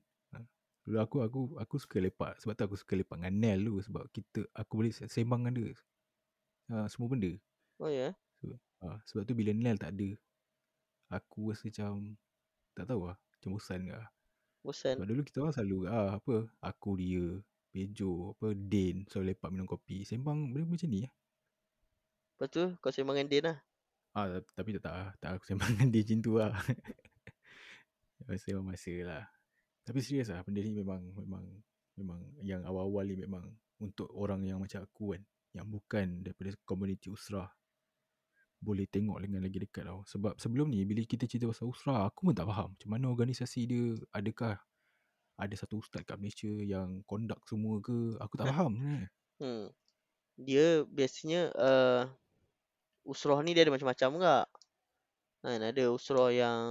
Dulu 0.90 0.98
aku 1.06 1.18
aku 1.22 1.40
aku 1.62 1.76
suka 1.78 2.02
lepak 2.02 2.42
sebab 2.42 2.58
tu 2.58 2.66
aku 2.66 2.74
suka 2.74 2.98
lepak 2.98 3.22
dengan 3.22 3.38
Nel 3.38 3.62
dulu 3.62 3.78
sebab 3.78 4.10
kita 4.10 4.42
aku 4.58 4.82
boleh 4.82 4.90
sembang 4.90 5.46
dengan 5.46 5.54
dia. 5.62 5.70
Uh, 6.74 6.90
semua 6.90 7.14
benda. 7.14 7.30
Oh 7.78 7.94
ya. 7.94 8.18
So, 8.42 8.58
uh, 8.82 8.98
sebab 9.06 9.22
tu 9.30 9.38
bila 9.38 9.54
Nel 9.54 9.78
tak 9.78 9.94
ada 9.94 10.18
aku 11.14 11.54
rasa 11.54 11.70
macam 11.70 12.18
tak 12.74 12.90
tahu 12.90 13.06
lah 13.06 13.22
macam 13.22 13.50
bosan 13.54 13.86
ke. 13.86 14.02
Bosan. 14.66 14.98
Sebab 14.98 15.08
dulu 15.14 15.22
kita 15.30 15.38
orang 15.46 15.54
selalu 15.54 15.78
ah 15.94 16.18
apa 16.18 16.36
aku 16.58 16.98
dia 16.98 17.38
Bejo 17.70 18.34
apa 18.34 18.58
Din 18.58 19.06
selalu 19.06 19.38
lepak 19.38 19.50
minum 19.54 19.70
kopi 19.70 20.02
sembang 20.02 20.58
benda 20.58 20.74
macam 20.74 20.90
ni 20.90 21.06
lah. 21.06 21.14
Lepas 22.34 22.48
tu 22.50 22.64
kau 22.82 22.90
sembang 22.90 23.14
dengan 23.14 23.30
Din 23.30 23.44
lah. 23.46 23.58
Ah, 24.18 24.42
tapi 24.58 24.74
tak 24.74 24.90
tak, 24.90 24.94
lah. 24.98 25.10
tak 25.22 25.30
aku 25.38 25.46
sembang 25.54 25.70
dengan 25.78 25.94
dia 25.94 26.02
macam 26.02 26.18
tu 26.26 26.34
lah. 26.34 26.50
masa 28.26 28.50
masa 28.58 28.94
lah. 29.06 29.24
Tapi 29.90 30.06
serius 30.06 30.30
lah 30.30 30.46
benda 30.46 30.62
ni 30.62 30.78
memang 30.78 31.02
memang 31.18 31.42
memang 31.98 32.22
yang 32.46 32.62
awal-awal 32.62 33.10
ni 33.10 33.18
memang 33.18 33.42
untuk 33.82 34.06
orang 34.14 34.46
yang 34.46 34.62
macam 34.62 34.86
aku 34.86 35.18
kan 35.18 35.22
yang 35.58 35.66
bukan 35.66 36.22
daripada 36.22 36.54
komuniti 36.62 37.10
usrah 37.10 37.50
boleh 38.62 38.86
tengok 38.86 39.18
dengan 39.26 39.42
lagi 39.42 39.58
dekat 39.58 39.90
tau. 39.90 40.06
Sebab 40.06 40.38
sebelum 40.38 40.70
ni 40.70 40.86
bila 40.86 41.02
kita 41.02 41.26
cerita 41.26 41.50
pasal 41.50 41.74
usrah 41.74 42.06
aku 42.06 42.30
pun 42.30 42.36
tak 42.38 42.46
faham 42.46 42.78
macam 42.78 42.90
mana 42.94 43.10
organisasi 43.10 43.60
dia 43.66 43.98
adakah 44.14 44.62
ada 45.40 45.56
satu 45.58 45.82
ustaz 45.82 46.06
kat 46.06 46.20
Malaysia 46.22 46.52
yang 46.52 47.02
conduct 47.10 47.48
semua 47.50 47.82
ke 47.82 48.14
aku 48.22 48.34
tak 48.38 48.54
faham 48.54 48.78
sebenarnya. 48.78 49.10
Hmm. 49.42 49.66
Dia 50.38 50.86
biasanya 50.86 51.42
uh, 51.56 52.04
usrah 53.08 53.42
ni 53.42 53.58
dia 53.58 53.66
ada 53.66 53.74
macam-macam 53.74 54.10
enggak? 54.22 54.46
Kan 55.40 55.62
ada 55.66 55.84
usrah 55.90 56.30
yang 56.30 56.68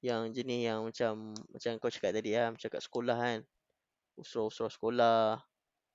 yang 0.00 0.32
jenis 0.32 0.60
yang 0.68 0.80
macam 0.88 1.36
macam 1.52 1.70
kau 1.80 1.92
cakap 1.92 2.16
tadi 2.16 2.32
lah, 2.36 2.52
macam 2.52 2.68
kat 2.72 2.82
sekolah 2.82 3.16
kan. 3.16 3.40
Usrah-usrah 4.20 4.72
sekolah, 4.72 5.20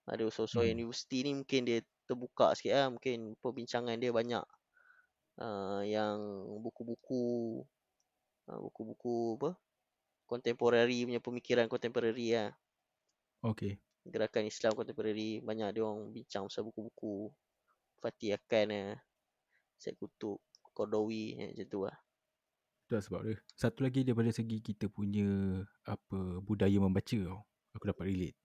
ada 0.06 0.24
usrah-usrah 0.26 0.66
Hmm. 0.66 0.74
universiti 0.78 1.26
ni 1.26 1.32
mungkin 1.38 1.62
dia 1.66 1.80
terbuka 2.06 2.54
sikit 2.58 2.74
lah, 2.78 2.88
mungkin 2.94 3.34
perbincangan 3.42 3.98
dia 3.98 4.14
banyak 4.14 4.46
uh, 5.42 5.82
yang 5.86 6.18
buku-buku 6.62 7.24
uh, 8.50 8.60
buku-buku 8.62 9.42
apa 9.42 9.52
contemporary 10.26 11.06
punya 11.06 11.22
pemikiran 11.22 11.68
contemporary 11.70 12.34
lah. 12.34 12.50
Okay. 13.46 13.78
Gerakan 14.06 14.46
Islam 14.46 14.74
contemporary 14.78 15.42
banyak 15.42 15.70
dia 15.74 15.82
orang 15.86 16.14
bincang 16.14 16.46
pasal 16.50 16.66
buku-buku 16.70 17.34
Fatih 18.02 18.38
Akan 18.38 18.70
eh, 18.70 18.94
Syed 19.82 19.98
Kutub, 19.98 20.38
Qardawi 20.78 21.42
eh, 21.42 21.50
macam 21.54 21.66
tu 21.70 21.80
lah. 21.86 21.98
Itu 22.86 22.94
lah 22.94 23.02
sebab 23.02 23.22
dia. 23.26 23.42
Satu 23.58 23.82
lagi 23.82 24.06
daripada 24.06 24.30
segi 24.30 24.62
kita 24.62 24.94
punya 24.94 25.26
apa 25.90 26.38
budaya 26.46 26.78
membaca 26.78 27.18
tau. 27.18 27.42
Aku 27.74 27.90
dapat 27.90 28.14
relate. 28.14 28.38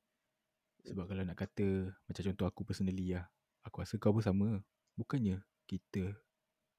Sebab 0.88 1.04
kalau 1.04 1.22
nak 1.28 1.36
kata 1.36 1.92
macam 2.08 2.22
contoh 2.32 2.46
aku 2.48 2.60
personally 2.64 3.12
lah. 3.12 3.28
Aku 3.68 3.84
rasa 3.84 4.00
kau 4.00 4.16
pun 4.16 4.24
sama. 4.24 4.48
Bukannya 4.96 5.44
kita 5.68 6.16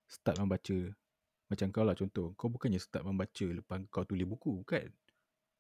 start 0.10 0.42
membaca 0.42 0.74
macam 1.54 1.68
kau 1.70 1.86
lah 1.86 1.94
contoh. 1.94 2.34
Kau 2.34 2.50
bukannya 2.50 2.82
start 2.82 3.06
membaca 3.06 3.46
lepas 3.46 3.78
kau 3.94 4.10
tulis 4.10 4.26
buku. 4.26 4.66
Bukan. 4.66 4.90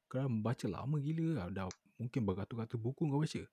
Kau 0.09 0.25
membaca 0.25 0.65
lama 0.65 0.97
gila 0.97 1.27
lah. 1.37 1.47
Dah 1.53 1.69
mungkin 2.01 2.25
beratus-ratus 2.25 2.81
buku 2.81 3.05
kau 3.13 3.21
baca. 3.21 3.45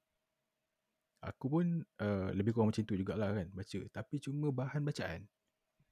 Aku 1.20 1.52
pun 1.52 1.84
uh, 2.00 2.32
lebih 2.32 2.56
kurang 2.56 2.72
macam 2.72 2.80
tu 2.80 2.96
jugalah 2.96 3.36
kan 3.36 3.52
baca. 3.52 3.78
Tapi 3.92 4.24
cuma 4.24 4.48
bahan 4.56 4.80
bacaan. 4.88 5.28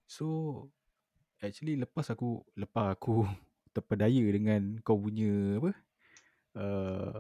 So 0.08 0.26
actually 1.42 1.76
lepas 1.76 2.08
aku 2.12 2.44
lepas 2.56 2.96
aku 2.96 3.24
terpedaya 3.74 4.24
dengan 4.32 4.80
kau 4.80 4.96
punya 4.96 5.60
apa 5.60 5.70
uh, 6.56 7.18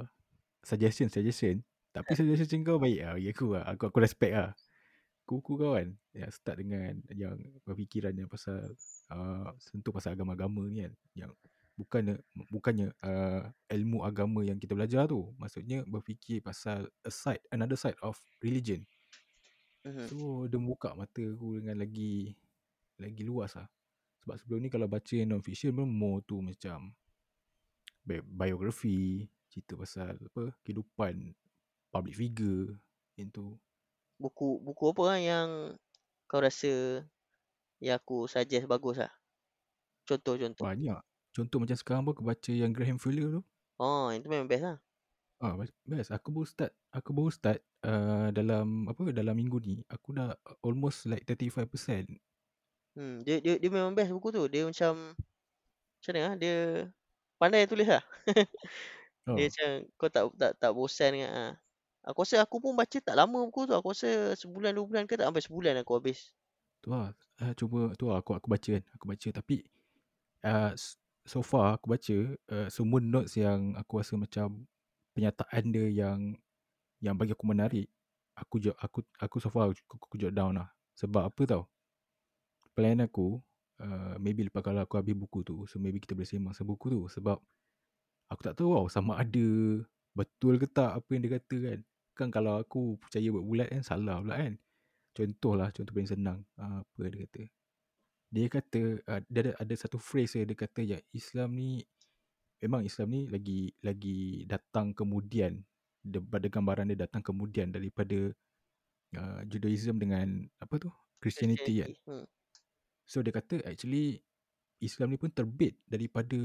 suggestion 0.64 1.12
suggestion. 1.12 1.60
Tapi 1.92 2.12
suggestion 2.12 2.64
kau 2.64 2.76
baik 2.76 3.00
lah 3.00 3.12
bagi 3.16 3.30
aku 3.32 3.46
lah. 3.56 3.64
Aku, 3.72 3.82
aku 3.88 3.98
respect 4.00 4.34
lah. 4.36 4.52
Kuku 5.26 5.58
kau 5.58 5.74
kan 5.74 5.90
yang 6.14 6.30
start 6.30 6.62
dengan 6.62 7.02
yang 7.12 7.34
berfikiran 7.66 8.14
yang 8.14 8.30
pasal 8.30 8.72
uh, 9.10 9.50
sentuh 9.58 9.90
pasal 9.90 10.14
agama-agama 10.14 10.64
ni 10.68 10.86
kan. 10.86 10.92
Yang 11.16 11.32
bukannya 11.76 12.14
bukannya 12.48 12.88
uh, 13.04 13.42
ilmu 13.68 14.04
agama 14.04 14.44
yang 14.44 14.56
kita 14.60 14.76
belajar 14.76 15.08
tu. 15.08 15.32
Maksudnya 15.40 15.84
berfikir 15.88 16.40
pasal 16.40 16.88
a 17.04 17.12
side 17.12 17.42
another 17.52 17.76
side 17.76 17.96
of 18.00 18.16
religion. 18.40 18.84
Mhm. 19.86 20.10
so 20.10 20.50
dia 20.50 20.58
membuka 20.58 20.90
mata 20.98 21.22
aku 21.22 21.62
dengan 21.62 21.78
lagi 21.78 22.34
lagi 22.98 23.22
luas 23.22 23.54
lah 23.54 23.70
sebab 24.26 24.42
sebelum 24.42 24.58
ni 24.66 24.70
kalau 24.74 24.90
baca 24.90 25.14
non-fiction 25.22 25.70
pun 25.70 25.86
more 25.86 26.18
tu 26.26 26.42
macam 26.42 26.90
bi- 28.02 28.26
biografi, 28.26 29.22
cerita 29.46 29.78
pasal 29.78 30.18
apa 30.18 30.50
kehidupan 30.66 31.30
public 31.94 32.18
figure 32.18 32.74
itu. 33.14 33.54
Buku 34.18 34.58
buku 34.66 34.82
apa 34.90 35.02
lah 35.14 35.18
yang 35.22 35.48
kau 36.26 36.42
rasa 36.42 37.06
yang 37.78 38.02
aku 38.02 38.26
suggest 38.26 38.66
bagus 38.66 38.98
lah? 38.98 39.14
Contoh-contoh. 40.10 40.66
Banyak. 40.66 40.98
Contoh 41.30 41.62
macam 41.62 41.78
sekarang 41.78 42.02
pun 42.02 42.18
aku 42.18 42.26
baca 42.26 42.50
yang 42.50 42.74
Graham 42.74 42.98
Fuller 42.98 43.30
tu. 43.30 43.40
Oh, 43.78 44.10
itu 44.10 44.26
memang 44.26 44.50
best 44.50 44.66
lah. 44.66 44.78
Ah, 45.38 45.54
bas- 45.54 45.78
best. 45.86 46.10
Aku 46.10 46.34
baru 46.34 46.50
start. 46.50 46.74
Aku 46.90 47.14
baru 47.14 47.30
start 47.30 47.62
uh, 47.86 48.34
dalam 48.34 48.90
apa 48.90 49.06
dalam 49.14 49.38
minggu 49.38 49.62
ni. 49.62 49.86
Aku 49.86 50.16
dah 50.16 50.34
almost 50.66 51.06
like 51.06 51.22
35%. 51.22 52.10
Hmm, 52.96 53.20
dia, 53.26 53.36
dia 53.44 53.54
dia 53.62 53.70
memang 53.70 53.92
best 53.96 54.10
buku 54.14 54.28
tu. 54.36 54.42
Dia 54.48 54.64
macam 54.68 54.92
macam 55.98 56.10
mana 56.14 56.20
ah? 56.30 56.34
Dia 56.40 56.54
pandai 57.40 57.68
tulis 57.70 57.88
lah. 57.88 58.02
Oh, 59.26 59.36
Dia 59.36 59.48
macam 59.50 59.68
kau 60.00 60.10
tak 60.12 60.24
tak 60.40 60.52
tak 60.62 60.70
bosan 60.76 61.10
dengan 61.16 61.30
ah. 61.34 61.52
Aku 62.08 62.22
rasa 62.24 62.36
aku 62.44 62.58
pun 62.64 62.74
baca 62.78 62.98
tak 63.02 63.16
lama 63.18 63.38
buku 63.48 63.66
tu. 63.70 63.74
Aku 63.78 63.92
rasa 63.94 64.34
sebulan 64.38 64.72
dua 64.76 64.86
bulan 64.88 65.04
ke 65.10 65.14
tak 65.18 65.26
sampai 65.28 65.44
sebulan 65.46 65.74
aku 65.82 65.92
habis. 65.98 66.32
tu 66.82 66.88
lah. 66.92 67.12
Uh, 67.36 67.52
cuba 67.52 67.92
tu 68.00 68.08
lah 68.08 68.20
aku 68.24 68.32
aku 68.36 68.48
baca 68.48 68.68
kan. 68.80 68.84
Aku 68.96 69.04
baca 69.08 69.28
tapi 69.32 69.56
uh, 70.46 70.72
s- 70.76 70.98
so 71.26 71.40
far 71.44 71.76
aku 71.78 71.86
baca 71.92 72.16
uh, 72.52 72.68
semua 72.72 73.00
notes 73.02 73.36
yang 73.38 73.74
aku 73.78 74.00
rasa 74.02 74.16
macam 74.20 74.66
penyataan 75.16 75.64
dia 75.74 75.86
yang 75.90 76.20
yang 77.04 77.16
bagi 77.18 77.34
aku 77.36 77.46
menarik. 77.48 77.88
Aku 78.38 78.58
jot 78.62 78.76
aku 78.80 79.04
aku 79.20 79.36
so 79.42 79.48
far 79.52 79.70
aku, 79.72 79.96
aku 80.00 80.16
jot 80.20 80.34
down 80.34 80.56
lah. 80.58 80.70
Sebab 80.98 81.30
apa 81.32 81.42
tau? 81.48 81.64
Plan 82.76 83.00
aku 83.00 83.40
uh, 83.80 84.14
maybe 84.20 84.44
lepas 84.44 84.60
kalau 84.60 84.84
aku 84.84 85.00
habis 85.00 85.16
buku 85.16 85.40
tu, 85.40 85.64
so 85.64 85.80
maybe 85.80 85.96
kita 85.96 86.12
boleh 86.12 86.28
sembang 86.28 86.52
pasal 86.52 86.68
buku 86.68 86.86
tu 86.92 87.00
sebab 87.08 87.40
aku 88.28 88.40
tak 88.44 88.54
tahu 88.60 88.68
tau 88.76 88.86
sama 88.92 89.16
ada 89.16 89.48
betul 90.12 90.60
ke 90.60 90.68
tak 90.68 90.92
apa 90.92 91.08
yang 91.16 91.22
dia 91.24 91.32
kata 91.40 91.56
kan. 91.72 91.80
Kan 92.16 92.28
kalau 92.32 92.60
aku 92.60 92.96
percaya 93.00 93.28
buat-bulat 93.32 93.68
kan 93.72 93.82
salah 93.84 94.20
pula 94.20 94.36
kan. 94.40 94.54
Contoh 95.16 95.52
lah, 95.56 95.68
contoh 95.72 95.92
paling 95.96 96.12
senang. 96.12 96.38
Uh, 96.60 96.84
apa 96.84 97.00
dia 97.08 97.20
kata? 97.24 97.42
Dia 98.28 98.46
kata, 98.52 98.80
uh, 99.08 99.20
dia 99.28 99.40
ada, 99.48 99.52
ada 99.56 99.74
satu 99.76 99.96
phrase 99.96 100.44
dia, 100.44 100.56
kata 100.56 100.80
yang 100.84 101.00
Islam 101.16 101.56
ni, 101.56 101.80
memang 102.60 102.84
Islam 102.84 103.08
ni 103.12 103.20
lagi 103.28 103.72
lagi 103.80 104.44
datang 104.44 104.92
kemudian. 104.92 105.64
Daripada 106.04 106.46
gambaran 106.52 106.92
dia 106.92 107.08
datang 107.08 107.24
kemudian 107.24 107.72
daripada 107.72 108.30
uh, 109.16 109.40
Judaism 109.48 109.96
dengan 109.96 110.44
apa 110.60 110.76
tu? 110.76 110.92
Christianity 111.20 111.80
kan. 111.80 111.92
Hmm. 112.04 112.26
So 113.06 113.22
dia 113.22 113.32
kata 113.32 113.62
actually 113.62 114.20
Islam 114.82 115.14
ni 115.14 115.18
pun 115.18 115.32
terbit 115.32 115.78
daripada 115.86 116.36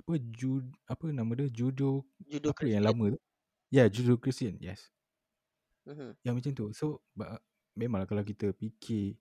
apa 0.00 0.14
Jud 0.32 0.64
apa 0.86 1.10
nama 1.10 1.34
dia 1.34 1.50
Judo 1.50 2.06
Judo 2.22 2.54
apa 2.54 2.64
yang 2.64 2.86
lama 2.86 3.12
tu? 3.12 3.20
Ya, 3.74 3.84
yeah, 3.84 3.86
Judo 3.90 4.14
Christian. 4.16 4.56
Yes. 4.62 4.94
Mhm. 5.86 6.14
Yang 6.22 6.34
macam 6.38 6.52
tu. 6.54 6.66
So 6.74 6.86
ba- 7.14 7.42
memanglah 7.74 8.06
kalau 8.06 8.22
kita 8.22 8.54
fikir 8.54 9.18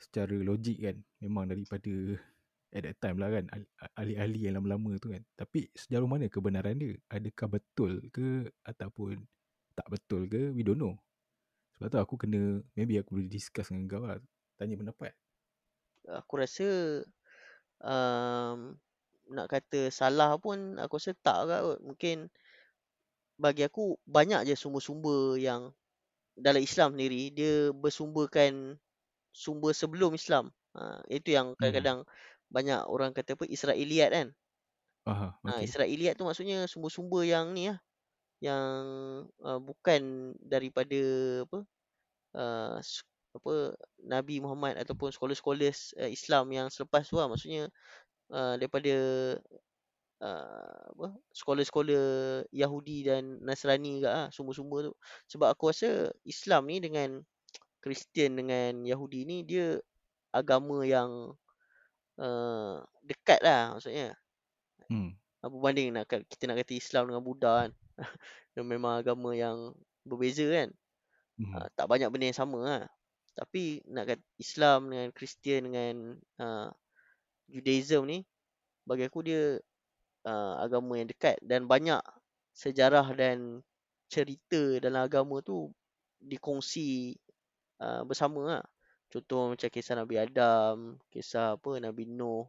secara 0.00 0.34
logik 0.40 0.80
kan, 0.80 0.96
memang 1.22 1.48
daripada 1.48 1.92
at 2.74 2.82
that 2.82 2.96
time 2.98 3.16
lah 3.22 3.30
kan 3.30 3.46
ahli- 3.54 3.70
ahli-ahli 3.94 4.40
yang 4.50 4.54
lama-lama 4.58 4.98
tu 4.98 5.12
kan. 5.14 5.22
Tapi 5.38 5.70
sejauh 5.72 6.08
mana 6.08 6.26
kebenaran 6.26 6.76
dia? 6.76 6.98
Adakah 7.12 7.60
betul 7.60 8.02
ke 8.10 8.50
ataupun 8.66 9.22
tak 9.78 9.86
betul 9.92 10.26
ke? 10.26 10.50
We 10.52 10.66
don't 10.66 10.80
know. 10.80 10.98
Sebab 11.78 11.88
tu 11.90 11.98
aku 11.98 12.14
kena 12.26 12.62
maybe 12.74 12.98
aku 12.98 13.18
boleh 13.18 13.30
discuss 13.30 13.70
dengan 13.70 13.86
kau 13.90 14.04
lah. 14.04 14.18
Tanya 14.58 14.78
pendapat. 14.78 15.12
Aku 16.08 16.34
rasa 16.40 16.66
um, 17.82 18.76
nak 19.32 19.46
kata 19.48 19.88
salah 19.90 20.36
pun 20.36 20.76
aku 20.78 21.00
rasa 21.00 21.12
tak 21.16 21.38
kot. 21.48 21.78
Mungkin 21.82 22.28
bagi 23.44 23.62
aku 23.68 23.98
banyak 24.16 24.40
je 24.48 24.54
sumber-sumber 24.58 25.38
yang 25.38 25.62
dalam 26.46 26.62
Islam 26.62 26.90
sendiri 26.96 27.22
dia 27.38 27.54
bersumberkan 27.74 28.78
sumber 29.44 29.72
sebelum 29.76 30.12
Islam. 30.20 30.46
Ha, 30.76 31.02
itu 31.10 31.28
yang 31.36 31.48
Hmm. 31.58 31.58
kadang-kadang 31.60 32.00
banyak 32.56 32.80
orang 32.94 33.12
kata 33.16 33.36
apa 33.38 33.44
Israiliyat 33.56 34.10
kan. 34.16 34.28
Aha, 35.06 35.40
Ha, 35.44 35.60
okay. 35.60 35.68
Israiliyat 35.68 36.16
tu 36.16 36.24
maksudnya 36.24 36.64
sumber-sumber 36.64 37.22
yang 37.28 37.52
ni 37.52 37.68
lah. 37.68 37.78
Yang 38.42 38.76
uh, 39.42 39.60
bukan 39.62 40.02
daripada 40.40 41.00
apa 41.46 41.58
uh, 42.36 42.76
apa 43.34 43.74
Nabi 43.98 44.38
Muhammad 44.38 44.78
ataupun 44.78 45.10
scholars-scholars 45.10 45.92
uh, 45.98 46.10
Islam 46.10 46.54
yang 46.54 46.70
selepas 46.70 47.02
tu 47.06 47.18
lah. 47.18 47.26
Maksudnya 47.26 47.66
uh, 48.30 48.54
daripada 48.54 48.94
uh, 50.22 50.82
apa 50.94 51.06
scholar-scholar 51.34 52.04
Yahudi 52.54 53.10
dan 53.10 53.42
Nasrani 53.42 53.98
juga 53.98 54.10
lah 54.14 54.26
sumber-sumber 54.30 54.90
tu. 54.90 54.94
Sebab 55.34 55.50
aku 55.50 55.74
rasa 55.74 56.14
Islam 56.22 56.70
ni 56.70 56.78
dengan 56.78 57.20
Kristian 57.82 58.40
dengan 58.40 58.80
Yahudi 58.86 59.28
ni 59.28 59.44
dia 59.44 59.76
agama 60.32 60.86
yang 60.86 61.36
uh, 62.16 62.80
dekat 63.04 63.42
lah 63.42 63.76
maksudnya. 63.76 64.16
Hmm. 64.88 65.12
Apa 65.44 65.56
banding 65.60 65.92
nak 65.92 66.08
kita 66.08 66.48
nak 66.48 66.64
kata 66.64 66.72
Islam 66.72 67.12
dengan 67.12 67.22
Buddha 67.22 67.66
kan. 67.66 67.70
Dia 68.54 68.62
memang 68.64 68.96
agama 69.02 69.36
yang 69.36 69.76
berbeza 70.06 70.46
kan. 70.48 70.72
Hmm. 71.36 71.52
Uh, 71.52 71.68
tak 71.76 71.86
banyak 71.90 72.08
benda 72.08 72.30
yang 72.32 72.40
sama 72.40 72.58
lah. 72.62 72.82
Tapi 73.34 73.82
nak 73.90 74.04
kata 74.06 74.24
Islam 74.38 74.94
dengan 74.94 75.08
Kristian 75.10 75.60
dengan 75.70 75.94
uh, 76.38 76.70
Judaism 77.50 78.06
ni 78.06 78.22
bagi 78.86 79.04
aku 79.10 79.20
dia 79.26 79.58
uh, 80.28 80.54
agama 80.62 80.96
yang 80.96 81.08
dekat 81.10 81.36
dan 81.42 81.66
banyak 81.66 82.00
sejarah 82.54 83.10
dan 83.18 83.60
cerita 84.06 84.78
dalam 84.78 85.02
agama 85.02 85.42
tu 85.42 85.72
dikongsi 86.22 87.18
uh, 87.82 88.06
bersama 88.06 88.40
lah. 88.58 88.64
Contoh 89.10 89.54
macam 89.54 89.68
kisah 89.70 89.94
Nabi 89.98 90.18
Adam, 90.18 90.98
kisah 91.10 91.58
apa 91.58 91.78
Nabi 91.78 92.06
Nuh. 92.06 92.46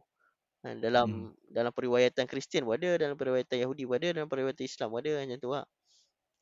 Kan, 0.62 0.82
dalam 0.82 1.30
Hmm. 1.30 1.34
dalam 1.46 1.70
periwayatan 1.70 2.26
Kristian 2.26 2.66
pun 2.66 2.74
ada, 2.74 2.98
dalam 2.98 3.14
periwayatan 3.14 3.62
Yahudi 3.62 3.86
pun 3.86 3.96
ada, 4.02 4.08
dalam 4.18 4.26
periwayatan 4.30 4.66
Islam 4.66 4.90
pun 4.90 4.98
ada 4.98 5.12
macam 5.22 5.38
tu 5.38 5.50
lah. 5.54 5.66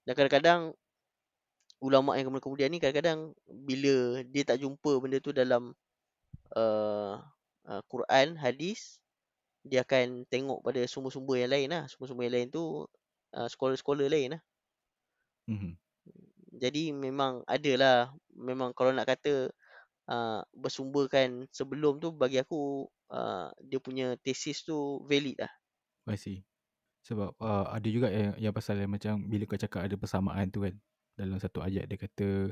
Dan 0.05 0.13
kadang-kadang 0.17 0.61
ulama 1.85 2.17
yang 2.17 2.33
kemudian-kemudian 2.33 2.73
ni 2.73 2.81
kadang-kadang 2.81 3.37
bila 3.45 4.25
dia 4.25 4.43
tak 4.49 4.65
jumpa 4.65 4.97
benda 5.05 5.21
tu 5.21 5.37
dalam 5.37 5.77
uh, 6.57 7.21
uh, 7.69 7.83
Quran, 7.93 8.41
hadis, 8.41 8.97
dia 9.61 9.85
akan 9.85 10.25
tengok 10.33 10.65
pada 10.65 10.81
sumber-sumber 10.89 11.45
yang 11.45 11.53
lain 11.53 11.69
lah. 11.69 11.85
Sumber-sumber 11.93 12.25
yang 12.25 12.37
lain 12.41 12.49
tu 12.49 12.89
uh, 13.37 13.49
scholar-scholar 13.53 14.09
lain 14.09 14.41
lah. 14.41 14.43
Mhm. 15.49 15.77
Jadi 16.55 16.95
memang 16.95 17.43
adalah 17.45 18.15
memang 18.33 18.71
kalau 18.73 18.95
nak 18.95 19.11
kata 19.11 19.51
uh, 20.07 20.41
bersumberkan 20.55 21.51
sebelum 21.51 21.99
tu 21.99 22.15
bagi 22.15 22.39
aku 22.39 22.87
uh, 23.11 23.51
dia 23.59 23.83
punya 23.83 24.15
thesis 24.23 24.63
tu 24.63 25.03
valid 25.05 25.37
lah. 25.43 25.53
I 26.09 26.17
see. 26.17 26.47
Sebab 27.05 27.37
uh, 27.37 27.69
ada 27.69 27.89
juga 27.91 28.09
yang, 28.09 28.39
yang 28.39 28.55
pasal 28.55 28.81
yang 28.81 28.89
macam 28.89 29.21
bila 29.29 29.45
kau 29.45 29.61
cakap 29.61 29.85
ada 29.85 29.97
persamaan 29.99 30.49
tu 30.49 30.65
kan. 30.65 30.73
Dalam 31.15 31.39
satu 31.39 31.63
ayat 31.63 31.87
dia 31.87 31.99
kata 31.99 32.51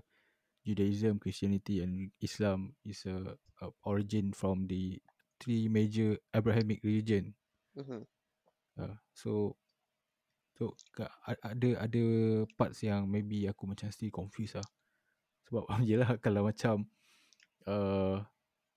Judaism, 0.63 1.19
Christianity 1.19 1.83
and 1.83 2.15
Islam 2.23 2.79
is 2.87 3.03
a, 3.11 3.35
a 3.63 3.67
origin 3.83 4.31
from 4.31 4.71
the 4.71 5.03
three 5.43 5.67
major 5.67 6.15
Abrahamic 6.31 6.79
religion. 6.87 7.35
Mhm. 7.75 8.07
Uh, 8.79 8.97
so 9.13 9.59
so 10.55 10.71
ada 11.43 11.69
ada 11.83 12.05
parts 12.55 12.87
yang 12.87 13.11
maybe 13.11 13.51
aku 13.51 13.67
macam 13.67 13.91
still 13.91 14.15
confused 14.15 14.55
lah. 14.55 14.69
Sebab 15.51 15.67
yelah 15.91 16.15
kalau 16.23 16.47
macam 16.47 16.87
uh, 17.67 18.23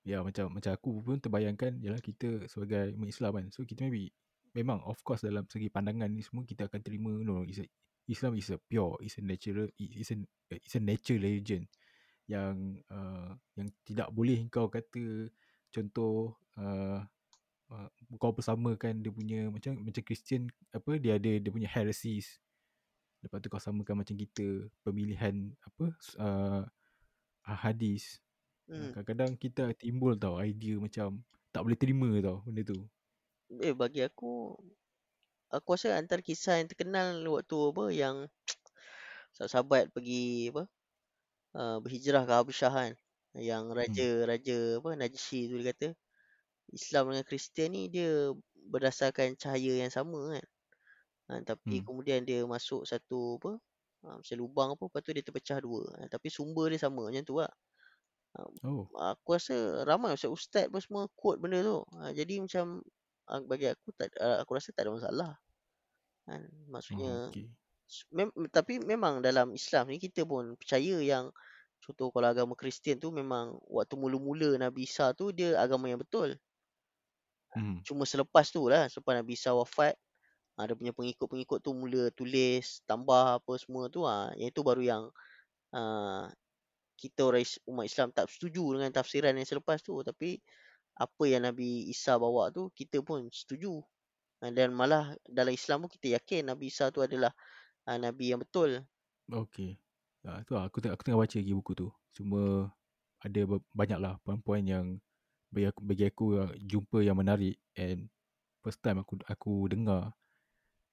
ya 0.02 0.22
macam 0.26 0.50
macam 0.50 0.74
aku 0.74 1.02
pun 1.06 1.22
terbayangkan 1.22 1.78
yalah 1.78 2.02
kita 2.02 2.50
sebagai 2.50 2.94
umat 2.98 3.08
Islam 3.14 3.32
kan. 3.38 3.46
So 3.54 3.62
kita 3.62 3.86
maybe 3.86 4.10
memang 4.58 4.82
of 4.82 4.98
course 5.06 5.22
dalam 5.22 5.46
segi 5.46 5.70
pandangan 5.70 6.10
ni 6.10 6.26
semua 6.26 6.42
kita 6.42 6.66
akan 6.66 6.80
terima 6.82 7.12
no 7.22 7.46
a, 7.46 7.64
Islam 8.06 8.38
is 8.38 8.50
a 8.54 8.58
pure 8.58 8.98
is 9.02 9.18
a 9.18 9.22
natural 9.22 9.66
is 9.78 10.10
a 10.14 10.16
is 10.62 10.74
a 10.78 10.82
nature 10.82 11.18
religion 11.18 11.66
yang 12.26 12.78
uh, 12.90 13.34
yang 13.54 13.70
tidak 13.86 14.10
boleh 14.10 14.46
kau 14.50 14.66
kata 14.66 15.30
contoh 15.70 16.34
uh, 16.58 17.02
uh, 17.70 17.88
kau 18.18 18.34
bersamakan 18.34 19.02
dia 19.02 19.10
punya 19.14 19.50
macam 19.50 19.78
macam 19.78 20.02
Christian 20.02 20.50
apa 20.74 20.98
dia 20.98 21.18
ada 21.18 21.32
dia 21.38 21.50
punya 21.50 21.70
heresies. 21.70 22.42
Lepas 23.22 23.42
tu 23.42 23.48
kau 23.50 23.62
samakan 23.62 24.02
macam 24.02 24.14
kita 24.14 24.70
pemilihan 24.86 25.54
apa 25.62 25.86
uh, 26.18 26.62
hadis. 27.46 28.18
Hmm. 28.66 28.90
kadang-kadang 28.90 29.38
kita 29.38 29.70
timbul 29.78 30.18
tau 30.18 30.42
idea 30.42 30.74
macam 30.82 31.22
tak 31.54 31.62
boleh 31.62 31.78
terima 31.78 32.10
tau 32.18 32.42
benda 32.42 32.66
tu. 32.66 32.82
Eh 33.62 33.70
bagi 33.70 34.02
aku 34.02 34.58
aku 35.54 35.68
rasa 35.76 35.88
antara 36.00 36.22
kisah 36.24 36.58
yang 36.60 36.68
terkenal 36.70 37.20
waktu 37.34 37.56
apa 37.72 37.84
yang 37.94 38.16
sahabat-sahabat 39.36 39.84
pergi 39.94 40.50
apa 40.52 40.62
uh, 41.58 41.78
berhijrah 41.84 42.24
ke 42.28 42.32
Habasyah 42.34 42.72
kan. 42.72 42.92
Yang 43.36 43.64
raja-raja 43.78 44.58
apa 44.80 44.90
Najshi 45.00 45.40
tu 45.52 45.56
dia 45.60 45.72
kata 45.74 45.88
Islam 46.72 47.04
dengan 47.14 47.26
Kristian 47.28 47.70
ni 47.76 47.82
dia 47.92 48.32
berdasarkan 48.72 49.36
cahaya 49.40 49.74
yang 49.86 49.92
sama 49.94 50.20
kan. 50.38 50.46
Ha, 51.30 51.32
tapi 51.46 51.76
Hmm. 51.76 51.86
kemudian 51.86 52.22
dia 52.28 52.42
masuk 52.46 52.82
satu 52.88 53.38
apa 53.42 53.52
ha, 54.06 54.18
macam 54.20 54.36
lubang 54.40 54.70
apa 54.76 54.84
lepas 54.88 55.02
tu 55.06 55.10
dia 55.16 55.24
terpecah 55.26 55.58
dua. 55.62 55.82
Ha, 56.00 56.08
tapi 56.12 56.28
sumber 56.32 56.72
dia 56.74 56.80
sama 56.82 57.08
macam 57.10 57.24
tu 57.26 57.36
lah. 57.42 57.52
oh 58.64 58.90
Aku 58.96 59.28
rasa 59.36 59.84
ramai 59.88 60.10
ustaz-ustaz 60.16 60.66
pun 60.72 60.80
semua 60.84 61.02
quote 61.20 61.38
benda 61.42 61.58
tu. 61.68 61.78
Ha, 62.00 62.10
jadi 62.18 62.34
macam 62.44 62.80
ah, 63.30 63.42
bagi 63.42 63.70
aku 63.70 63.90
tak 63.94 64.14
ah, 64.18 64.42
aku 64.42 64.58
rasa 64.58 64.70
tak 64.72 64.88
ada 64.88 64.92
masalah. 64.94 65.32
Kan? 66.26 66.42
oh, 66.46 66.66
Maksudnya 66.70 67.12
okay. 67.30 67.46
mem, 68.10 68.30
tapi 68.50 68.82
memang 68.82 69.22
dalam 69.22 69.54
Islam 69.54 69.90
ni 69.90 70.02
kita 70.02 70.26
pun 70.26 70.58
percaya 70.58 70.98
yang 71.02 71.30
contoh 71.82 72.10
kalau 72.10 72.28
agama 72.30 72.54
Kristian 72.58 72.98
tu 72.98 73.14
memang 73.14 73.58
waktu 73.70 73.94
mula-mula 73.94 74.58
Nabi 74.58 74.88
Isa 74.88 75.14
tu 75.14 75.30
dia 75.30 75.54
agama 75.58 75.86
yang 75.86 76.02
betul. 76.02 76.34
Hmm. 77.54 77.80
Cuma 77.86 78.04
selepas 78.04 78.50
tu 78.50 78.66
lah 78.66 78.90
selepas 78.90 79.14
Nabi 79.16 79.38
Isa 79.38 79.54
wafat 79.54 79.94
ada 80.56 80.72
punya 80.72 80.96
pengikut-pengikut 80.96 81.60
tu 81.60 81.76
mula 81.76 82.08
tulis 82.16 82.80
tambah 82.88 83.38
apa 83.44 83.52
semua 83.60 83.92
tu 83.92 84.08
ah 84.08 84.32
yang 84.40 84.48
itu 84.48 84.64
baru 84.64 84.82
yang 84.82 85.02
uh, 85.76 86.32
kita 86.96 87.28
orang 87.28 87.44
umat 87.68 87.84
Islam 87.84 88.08
tak 88.08 88.32
setuju 88.32 88.64
dengan 88.72 88.88
tafsiran 88.88 89.36
yang 89.36 89.44
selepas 89.44 89.84
tu 89.84 90.00
tapi 90.00 90.40
apa 90.96 91.22
yang 91.28 91.44
Nabi 91.44 91.88
Isa 91.92 92.16
bawa 92.16 92.48
tu 92.50 92.72
kita 92.72 93.04
pun 93.04 93.28
setuju 93.28 93.84
Ah, 94.44 94.52
dan 94.52 94.76
malah 94.76 95.16
dalam 95.24 95.56
Islam 95.56 95.88
pun 95.88 95.90
kita 95.96 96.20
yakin 96.20 96.52
Nabi 96.52 96.68
Isa 96.68 96.92
tu 96.92 97.00
adalah 97.00 97.32
uh, 97.88 97.96
Nabi 97.96 98.36
yang 98.36 98.40
betul 98.44 98.84
Okay. 99.26 99.74
Ha, 100.22 100.46
tu 100.46 100.54
lah, 100.54 100.70
aku, 100.70 100.78
tengah, 100.78 100.94
aku 100.94 101.02
tengah 101.02 101.18
baca 101.18 101.34
lagi 101.34 101.50
buku 101.50 101.72
tu. 101.74 101.88
Cuma 102.14 102.70
ada 103.18 103.40
be- 103.42 103.66
banyak 103.74 103.98
lah 103.98 104.22
poin-poin 104.22 104.62
yang 104.62 105.02
bagi 105.50 105.66
aku, 105.66 105.80
bagi 105.82 106.04
aku 106.06 106.26
uh, 106.38 106.52
jumpa 106.62 107.02
yang 107.02 107.18
menarik 107.18 107.58
and 107.74 108.06
first 108.62 108.78
time 108.82 109.02
aku 109.02 109.18
aku 109.26 109.66
dengar 109.66 110.14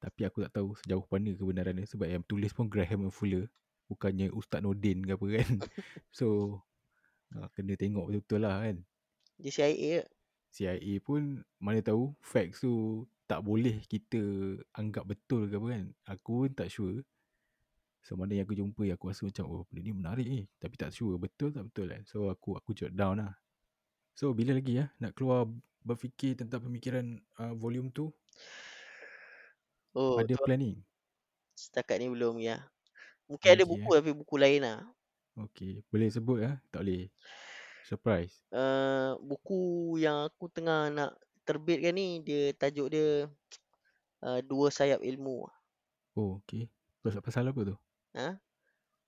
tapi 0.01 0.25
aku 0.25 0.45
tak 0.45 0.57
tahu 0.57 0.73
sejauh 0.81 1.05
mana 1.09 1.29
kebenaran 1.33 1.77
dia 1.77 1.85
sebab 1.89 2.07
yang 2.09 2.23
tulis 2.25 2.53
pun 2.57 2.69
Graham 2.69 3.13
Fuller 3.13 3.49
bukannya 3.85 4.33
Ustaz 4.33 4.65
Nordin 4.65 5.05
ke 5.05 5.13
apa 5.13 5.25
kan. 5.29 5.49
so 6.17 6.57
uh, 7.37 7.45
kena 7.53 7.77
tengok 7.77 8.09
betul-betul 8.09 8.39
lah 8.49 8.65
kan. 8.65 8.81
Dia 9.39 9.51
CIA 9.51 10.01
ke? 10.01 10.03
CIA 10.53 10.93
pun 11.01 11.41
mana 11.57 11.81
tahu 11.81 12.13
facts 12.21 12.61
tu 12.61 13.03
tak 13.25 13.41
boleh 13.41 13.81
kita 13.89 14.21
anggap 14.77 15.09
betul 15.09 15.49
ke 15.49 15.57
apa 15.57 15.67
kan. 15.73 15.85
Aku 16.13 16.45
pun 16.45 16.51
tak 16.53 16.69
sure. 16.69 17.01
So 18.03 18.19
mana 18.19 18.35
yang 18.35 18.45
aku 18.45 18.53
jumpa 18.59 18.83
aku 18.93 19.09
rasa 19.09 19.25
macam 19.25 19.45
oh 19.49 19.63
benda 19.71 19.81
ni 19.81 19.91
menarik 19.95 20.27
ni. 20.29 20.41
Tapi 20.61 20.75
tak 20.77 20.93
sure 20.93 21.17
betul 21.17 21.49
tak 21.49 21.65
betul 21.71 21.89
kan. 21.89 22.01
So 22.05 22.29
aku 22.29 22.53
aku 22.59 22.75
jot 22.77 22.93
down 22.93 23.23
lah. 23.23 23.33
So 24.13 24.29
bila 24.37 24.53
lagi 24.53 24.77
ya 24.77 24.93
nak 25.01 25.17
keluar 25.17 25.49
berfikir 25.83 26.39
tentang 26.39 26.63
pemikiran 26.63 27.19
uh, 27.37 27.53
volume 27.59 27.91
tu 27.91 28.09
oh 29.93 30.17
ada 30.17 30.33
tu 30.33 30.41
planning. 30.41 30.79
setakat 31.53 32.01
ni 32.01 32.07
belum 32.09 32.39
ya 32.39 32.63
mungkin 33.27 33.45
Belum 33.51 33.57
ada 33.59 33.63
buku 33.67 33.89
eh? 33.91 33.95
tapi 33.99 34.11
buku 34.15 34.35
lain 34.39 34.61
lah 34.63 34.79
Okay 35.33 35.81
boleh 35.89 36.09
sebut 36.13 36.45
ya 36.45 36.51
tak 36.69 36.85
boleh. 36.85 37.09
Surprise. 37.83 38.43
uh, 38.55 39.19
buku 39.19 39.59
yang 40.03 40.27
aku 40.27 40.47
tengah 40.51 40.87
nak 40.93 41.11
terbitkan 41.47 41.93
ni 41.95 42.23
dia 42.23 42.55
tajuk 42.55 42.87
dia 42.93 43.27
uh, 44.23 44.39
dua 44.45 44.67
sayap 44.71 44.99
ilmu 45.03 45.47
Oh 46.17 46.41
okay. 46.41 46.69
Pasal, 47.03 47.21
pasal 47.25 47.43
apa 47.49 47.61
tu? 47.65 47.75
ha 48.17 48.37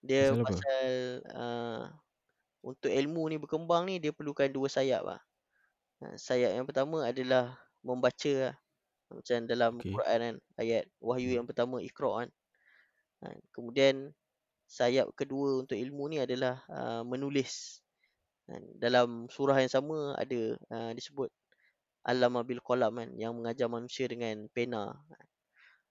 dia 0.06 0.34
Pasal 0.34 0.42
apa? 0.46 0.54
pasal 0.54 0.86
uh, 1.34 1.84
untuk 2.66 2.90
ilmu 2.94 3.24
ni 3.32 3.38
berkembang 3.42 3.84
ni 3.90 3.98
dia 4.02 4.12
perlukan 4.14 4.50
dua 4.50 4.68
sayap 4.70 5.02
lah. 5.06 5.22
Sayap 6.18 6.52
yang 6.58 6.66
pertama 6.70 7.06
adalah 7.08 7.58
membaca 7.86 8.34
lah. 8.52 8.56
Macam 9.14 9.38
dalam 9.46 9.74
Okay. 9.78 9.94
Quran 9.94 10.18
kan 10.22 10.36
ayat 10.62 10.84
wahyu 11.02 11.30
Hmm. 11.30 11.38
yang 11.42 11.48
pertama 11.50 11.78
Iqra 11.82 12.26
kan. 12.26 12.30
Ha, 13.24 13.34
kemudian 13.54 14.12
sayap 14.66 15.14
kedua 15.14 15.62
untuk 15.66 15.78
ilmu 15.78 16.10
ni 16.10 16.18
adalah 16.22 16.66
uh, 16.70 17.02
menulis. 17.06 17.85
Ha, 18.50 18.54
dalam 18.78 19.26
surah 19.36 19.58
yang 19.64 19.72
sama 19.74 20.14
ada 20.18 20.40
uh, 20.76 20.92
disebut 20.98 21.30
Allama 22.06 22.42
bil 22.50 22.62
qalam 22.62 22.94
kan 23.00 23.10
yang 23.18 23.34
mengajar 23.38 23.68
manusia 23.70 24.06
dengan 24.14 24.48
pena. 24.56 24.94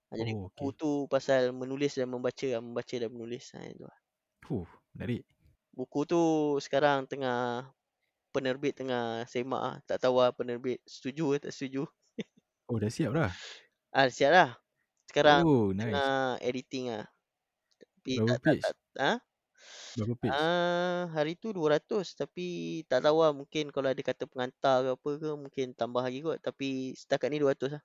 Ha, 0.09 0.13
jadi 0.21 0.33
Oh 0.33 0.41
buku 0.41 0.67
okay. 0.67 0.79
tu 0.81 0.91
pasal 1.13 1.53
menulis 1.61 1.93
dan 1.99 2.09
membaca, 2.15 2.49
membaca 2.65 2.97
dan 3.03 3.11
menulis. 3.15 3.45
Ha, 3.55 3.61
itu. 3.69 3.85
lah. 3.85 3.99
Fuh 4.47 4.69
menarik. 4.95 5.27
Buku 5.77 6.01
tu 6.11 6.23
sekarang 6.65 7.07
tengah 7.11 7.41
penerbit 8.35 8.75
tengah 8.81 9.27
semak 9.33 9.63
ah. 9.71 9.77
Tak 9.89 9.99
tahu 10.03 10.17
lah 10.23 10.31
penerbit 10.39 10.79
setuju 10.87 11.25
ke 11.35 11.39
tak 11.49 11.53
setuju. 11.57 11.83
Oh 12.69 12.77
dah 12.81 12.91
siap 12.93 13.13
dah. 13.17 13.31
Ah 13.97 14.09
siap 14.11 14.31
dah. 14.35 14.51
Sekarang 15.11 15.43
Oh 15.47 15.71
nice. 15.73 15.87
tengah 15.91 16.39
editing 16.43 16.87
ah. 16.95 17.07
Tapi 17.81 18.15
Berapa 18.17 18.29
tak 18.29 18.39
tak 18.43 18.55
page? 18.61 18.67
tak 18.97 19.05
ha? 19.05 19.13
Berapa 19.97 20.15
page? 20.19 20.35
Ah 20.35 21.07
hari 21.15 21.33
tu 21.43 21.49
200 21.57 22.07
tapi 22.21 22.47
tak 22.91 23.01
tahu 23.05 23.19
lah 23.25 23.33
mungkin 23.41 23.65
kalau 23.75 23.89
ada 23.93 24.03
kata 24.11 24.25
pengantar 24.31 24.77
ke 24.85 24.91
apa 24.97 25.11
ke 25.23 25.31
mungkin 25.45 25.67
tambah 25.81 26.03
lagi 26.07 26.19
kot 26.27 26.39
tapi 26.43 26.67
setakat 27.01 27.29
ni 27.33 27.39
200 27.43 27.71
lah. 27.77 27.83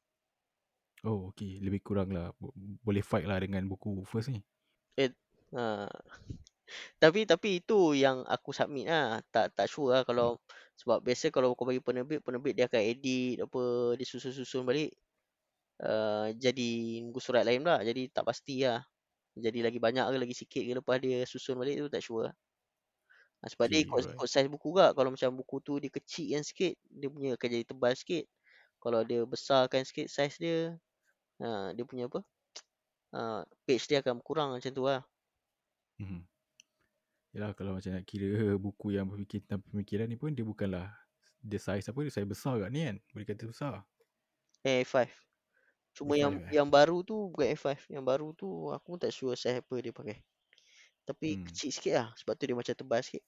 Oh 1.08 1.32
okay 1.32 1.52
lebih 1.66 1.82
kurang 1.88 2.10
lah 2.16 2.26
Bo- 2.40 2.56
boleh 2.84 3.04
fight 3.04 3.26
lah 3.28 3.40
dengan 3.44 3.64
buku 3.72 4.04
first 4.12 4.30
ni. 4.36 4.40
Eh 4.98 5.12
ha. 5.56 5.88
Tapi 7.02 7.26
tapi 7.26 7.50
itu 7.64 7.98
yang 7.98 8.24
aku 8.28 8.50
submit 8.56 8.88
lah. 8.92 9.20
Tak 9.34 9.56
tak 9.58 9.68
sure 9.72 9.92
lah 9.94 10.02
kalau 10.08 10.38
sebab 10.80 11.00
biasa 11.04 11.32
kalau 11.36 11.56
kau 11.58 11.68
bagi 11.70 11.82
penerbit 11.84 12.20
penerbit 12.24 12.54
dia 12.58 12.66
akan 12.70 12.82
edit 12.84 13.36
apa 13.46 13.62
dia 13.98 14.06
susun-susun 14.08 14.64
balik. 14.70 14.92
Uh, 15.80 16.32
jadi 16.36 16.72
muka 17.08 17.20
surat 17.24 17.44
lain 17.48 17.64
pula. 17.66 17.82
Jadi 17.84 18.12
tak 18.12 18.26
pasti 18.30 18.64
lah. 18.68 18.84
Jadi 19.38 19.60
lagi 19.62 19.78
banyak 19.78 20.06
ke 20.10 20.18
lagi 20.18 20.36
sikit 20.38 20.64
ke 20.66 20.74
lepas 20.78 20.98
dia 21.02 21.22
susun 21.30 21.58
balik 21.62 21.78
tu 21.86 21.88
tak 21.94 22.02
sure 22.02 22.30
lah. 22.32 22.36
Ha, 23.44 23.48
sebab 23.48 23.72
dia 23.72 23.80
Okay 23.80 23.88
ikut, 23.88 24.04
alright. 24.04 24.20
ikut 24.20 24.28
saiz 24.28 24.48
buku 24.52 24.68
juga. 24.76 24.92
Kalau 24.92 25.10
macam 25.16 25.30
buku 25.40 25.56
tu 25.64 25.80
dia 25.80 25.88
kecilkan 25.88 26.44
sikit, 26.44 26.76
dia 26.92 27.08
punya 27.08 27.30
akan 27.40 27.48
jadi 27.56 27.66
tebal 27.68 27.94
sikit. 27.96 28.28
Kalau 28.84 29.02
dia 29.08 29.24
besarkan 29.28 29.84
sikit 29.88 30.08
saiz 30.12 30.36
dia, 30.40 30.76
ha, 31.44 31.72
dia 31.76 31.86
punya 31.88 32.08
apa? 32.12 32.22
Ha, 33.16 33.46
page 33.66 33.88
dia 33.90 34.04
akan 34.06 34.20
kurang 34.26 34.54
macam 34.58 34.72
tu 34.76 34.84
lah. 34.86 35.02
Mhm. 36.00 36.24
Yalah 37.34 37.54
kalau 37.54 37.78
macam 37.78 37.94
nak 37.94 38.06
kira 38.10 38.58
buku 38.58 38.98
yang 38.98 39.06
berfikir 39.06 39.46
tentang 39.46 39.62
pemikiran 39.70 40.10
ni 40.10 40.18
pun 40.18 40.34
dia 40.34 40.42
bukanlah 40.42 40.90
dia 41.46 41.62
saiz 41.62 41.86
apa 41.86 42.00
dia 42.02 42.14
saiz 42.14 42.26
besar 42.26 42.58
kat 42.58 42.70
ni 42.74 42.82
kan. 42.90 42.98
Boleh 43.14 43.28
kata 43.30 43.46
besar. 43.46 43.86
Eh 44.66 44.82
A5. 44.84 45.29
Cuma 46.00 46.16
A5 46.16 46.24
yang 46.24 46.34
eh. 46.40 46.52
yang 46.56 46.68
baru 46.72 47.04
tu 47.04 47.28
bukan 47.36 47.52
A5. 47.52 47.92
Yang 47.92 48.06
baru 48.08 48.28
tu 48.32 48.72
aku 48.72 48.96
pun 48.96 49.00
tak 49.04 49.12
sure 49.12 49.36
size 49.36 49.60
apa 49.60 49.76
dia 49.84 49.92
pakai. 49.92 50.16
Tapi 51.04 51.28
Hmm. 51.36 51.44
kecil 51.52 51.70
sikit 51.76 51.94
lah. 52.00 52.08
Sebab 52.16 52.34
tu 52.40 52.48
dia 52.48 52.56
macam 52.56 52.72
tebal 52.72 53.04
sikit. 53.04 53.24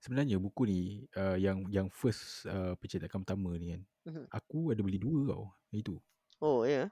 Sebenarnya 0.00 0.40
buku 0.40 0.64
ni 0.64 0.80
uh, 1.12 1.36
yang 1.36 1.66
yang 1.68 1.92
first 1.92 2.48
uh, 2.48 2.72
pencetakan 2.80 3.20
pertama 3.20 3.52
ni 3.58 3.76
kan. 3.76 3.82
Mhm. 4.08 4.24
Aku 4.32 4.72
ada 4.72 4.80
beli 4.80 4.96
dua 4.96 5.34
tau. 5.34 5.52
Itu. 5.74 6.00
Oh 6.40 6.64
ya. 6.64 6.86
Yeah. 6.86 6.88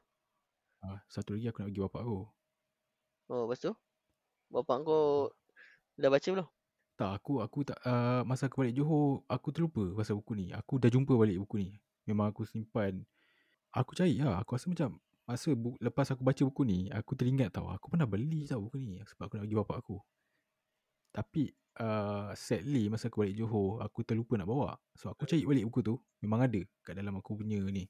Uh, 0.84 0.98
satu 1.08 1.38
lagi 1.38 1.48
aku 1.48 1.64
nak 1.64 1.68
bagi 1.72 1.82
bapak 1.88 2.00
aku. 2.04 2.20
Oh 3.32 3.42
lepas 3.48 3.58
tu? 3.64 3.72
Bapak 4.52 4.76
kau 4.84 5.32
dah 5.96 6.10
baca 6.12 6.28
belum? 6.28 6.48
Tak, 6.98 7.10
aku 7.22 7.32
aku 7.40 7.58
tak 7.62 7.78
uh, 7.86 8.26
masa 8.26 8.50
aku 8.50 8.66
balik 8.66 8.74
Johor, 8.74 9.22
aku 9.30 9.54
terlupa 9.54 9.86
pasal 9.94 10.18
buku 10.18 10.34
ni. 10.34 10.46
Aku 10.50 10.82
dah 10.82 10.90
jumpa 10.90 11.14
balik 11.14 11.38
buku 11.46 11.62
ni. 11.62 11.70
Memang 12.04 12.34
aku 12.34 12.42
simpan. 12.42 13.06
Aku 13.76 13.92
cari 13.92 14.16
lah. 14.20 14.40
Aku 14.40 14.56
rasa 14.56 14.72
macam 14.72 14.96
masa 15.28 15.52
bu- 15.52 15.76
lepas 15.84 16.08
aku 16.08 16.24
baca 16.24 16.40
buku 16.40 16.62
ni, 16.64 16.88
aku 16.88 17.12
teringat 17.12 17.52
tau. 17.52 17.68
Aku 17.68 17.92
pernah 17.92 18.08
beli 18.08 18.48
tau 18.48 18.64
buku 18.64 18.80
ni 18.80 18.96
sebab 19.04 19.28
aku 19.28 19.34
nak 19.36 19.44
bagi 19.44 19.58
bapak 19.60 19.76
aku. 19.84 19.96
Tapi 21.12 21.52
uh, 21.80 22.32
sadly 22.32 22.88
masa 22.88 23.12
aku 23.12 23.24
balik 23.24 23.36
Johor, 23.36 23.84
aku 23.84 24.04
terlupa 24.08 24.40
nak 24.40 24.48
bawa. 24.48 24.72
So 24.96 25.12
aku 25.12 25.28
cari 25.28 25.44
balik 25.44 25.68
buku 25.68 25.80
tu, 25.84 25.94
memang 26.24 26.48
ada 26.48 26.60
kat 26.80 26.96
dalam 26.96 27.20
aku 27.20 27.36
punya 27.36 27.60
ni. 27.68 27.84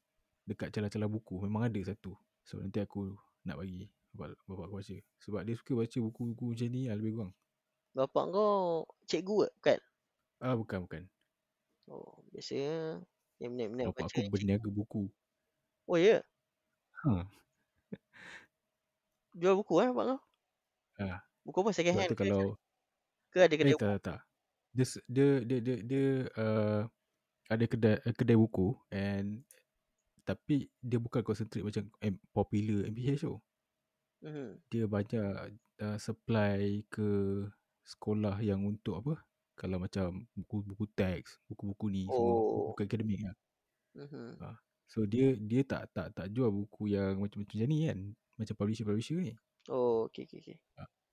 Dekat 0.49 0.75
celah-celah 0.75 1.07
buku, 1.07 1.39
memang 1.47 1.71
ada 1.71 1.81
satu. 1.87 2.17
So 2.43 2.59
nanti 2.59 2.83
aku 2.83 3.15
nak 3.47 3.63
bagi 3.63 3.87
bapak, 4.17 4.35
bapak 4.51 4.65
aku 4.67 4.75
baca. 4.83 4.97
Sebab 5.23 5.41
dia 5.47 5.55
suka 5.55 5.73
baca 5.79 5.99
buku-buku 6.03 6.45
macam 6.57 6.69
ni 6.75 6.81
lah 6.91 6.97
lebih 6.99 7.13
kurang. 7.15 7.33
Bapak 7.95 8.25
kau 8.35 8.87
cikgu 9.07 9.37
ke? 9.47 9.49
Bukan? 9.59 9.79
Ah 10.43 10.55
bukan 10.55 10.79
bukan. 10.87 11.03
Oh 11.89 12.23
biasanya 12.35 13.03
yang 13.39 13.55
minat-minat 13.55 13.95
Bapak 13.95 14.11
baca 14.11 14.19
aku 14.19 14.31
berniaga 14.35 14.69
buku. 14.71 15.07
Oh 15.89 15.97
ya? 15.97 16.21
Yeah. 16.21 16.23
Ha. 17.09 17.25
Jual 19.41 19.55
buku 19.57 19.81
eh 19.81 19.89
bapak 19.89 20.05
kau? 20.05 20.21
Ah. 21.01 21.19
Buku 21.49 21.59
apa 21.65 21.71
second 21.73 21.97
Sebab 21.97 22.05
hand 22.05 22.13
tu 22.13 22.19
kalau 22.21 22.45
Ke 23.33 23.39
ada 23.49 23.55
kedai 23.57 23.73
eh 23.73 23.81
tak 23.81 23.89
tak, 23.97 24.01
tak. 24.05 24.21
Dia 24.77 24.85
dia 25.09 25.29
dia 25.49 25.59
dia, 25.65 25.77
dia 25.81 26.07
uh, 26.37 26.81
ada 27.49 27.65
kedai 27.65 28.05
uh, 28.05 28.13
kedai 28.13 28.37
buku 28.37 28.77
and 28.93 29.41
tapi 30.29 30.69
dia 30.85 31.01
bukan 31.01 31.25
concentrate 31.25 31.65
macam 31.65 31.89
M, 32.05 32.21
popular 32.37 32.85
MPH 32.93 33.25
tu. 33.25 33.41
Mhm. 34.21 34.61
Dia 34.69 34.85
banyak 34.85 35.33
uh, 35.81 35.97
supply 35.97 36.85
ke 36.93 37.09
sekolah 37.89 38.37
yang 38.45 38.61
untuk 38.69 39.01
apa? 39.01 39.25
Kalau 39.57 39.81
macam 39.81 40.29
buku-buku 40.37 40.85
teks, 40.93 41.41
buku-buku 41.49 41.89
ni 41.89 42.05
semua, 42.05 42.37
Oh. 42.37 42.77
buku 42.77 42.85
akademik 42.85 43.25
lah. 43.25 43.37
Mhm. 43.97 44.37
So 44.89 45.05
dia 45.05 45.37
dia 45.37 45.63
tak 45.69 45.93
tak 45.93 46.17
tak 46.17 46.27
jual 46.33 46.49
buku 46.49 46.97
yang 46.97 47.21
macam-macam 47.21 47.61
macam 47.61 47.69
ni 47.69 47.79
kan. 47.85 47.99
Macam 48.41 48.55
publisher-publisher 48.57 49.19
ni. 49.21 49.37
Oh 49.69 50.09
okey 50.09 50.25
okey 50.25 50.41
okey. 50.41 50.57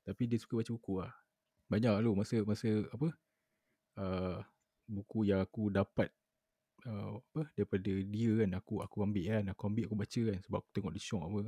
Tapi 0.05 0.23
dia 0.31 0.39
suka 0.39 0.63
baca 0.63 0.71
buku 0.71 0.93
lah. 1.03 1.11
Banyak 1.67 1.93
lu 1.99 2.15
masa 2.15 2.39
masa 2.47 2.69
apa? 2.89 3.07
Uh, 3.95 4.39
buku 4.87 5.27
yang 5.27 5.43
aku 5.43 5.67
dapat 5.73 6.13
uh, 6.85 7.17
apa 7.19 7.41
daripada 7.57 7.91
dia 8.05 8.31
kan 8.45 8.49
aku 8.57 8.81
aku 8.81 8.97
ambil 9.01 9.23
kan 9.25 9.45
aku 9.51 9.61
ambil 9.67 9.83
aku 9.89 9.97
baca 9.97 10.21
kan 10.31 10.39
sebab 10.45 10.57
aku 10.61 10.69
tengok 10.75 10.91
dia 10.93 11.03
syok 11.03 11.23
apa 11.25 11.39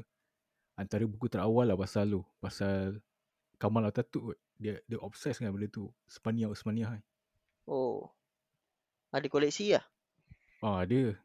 antara 0.77 1.03
buku 1.05 1.25
terawal 1.29 1.65
lah 1.69 1.77
pasal 1.77 2.05
lu 2.09 2.21
pasal 2.41 3.01
Kamal 3.57 3.89
Atatürk 3.89 4.33
kot 4.33 4.39
dia 4.57 4.81
dia 4.85 4.97
obses 5.01 5.37
dengan 5.37 5.53
benda 5.57 5.69
tu 5.69 5.89
Spania 6.09 6.49
Osmania 6.49 6.97
kan 6.97 7.03
Oh. 7.67 8.15
Ada 9.11 9.27
koleksi 9.27 9.75
lah? 9.75 9.83
ah 10.63 10.81
dia 10.87 11.19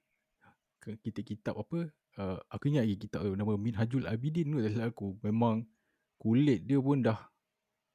kitab-kitab 0.83 1.55
apa 1.55 1.91
uh, 2.19 2.39
aku 2.51 2.73
ingat 2.73 2.85
lagi 2.85 2.97
kitab 2.99 3.25
tu 3.25 3.33
nama 3.39 3.55
Minhajul 3.57 4.05
Abidin 4.05 4.53
tu 4.53 4.59
salah 4.61 4.91
aku. 4.91 5.17
Memang 5.23 5.65
kulit 6.19 6.67
dia 6.67 6.79
pun 6.79 7.01
dah 7.01 7.19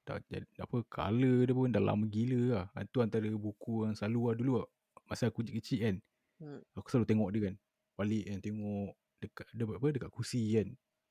dah 0.07 0.23
apa 0.63 0.77
color 0.87 1.43
dia 1.43 1.53
pun 1.53 1.67
dah 1.67 1.83
lama 1.83 2.05
gila 2.07 2.41
lah. 2.55 2.65
Ah, 2.71 2.87
tu 2.87 3.03
antara 3.03 3.27
buku 3.27 3.83
yang 3.83 3.95
selalu 3.95 4.21
lah 4.23 4.35
dulu 4.39 4.53
lah. 4.63 4.67
masa 5.07 5.27
aku 5.27 5.43
kecil-kecil 5.43 5.79
kan. 5.83 5.95
Hmm. 6.39 6.59
Aku 6.79 6.87
selalu 6.87 7.07
tengok 7.07 7.29
dia 7.35 7.41
kan. 7.51 7.55
Balik 7.97 8.23
kan 8.29 8.39
tengok 8.45 8.91
Dekat 9.17 9.47
dia 9.49 9.65
apa 9.65 9.87
Dekat 9.89 10.09
kursi 10.13 10.41
kan. 10.53 10.67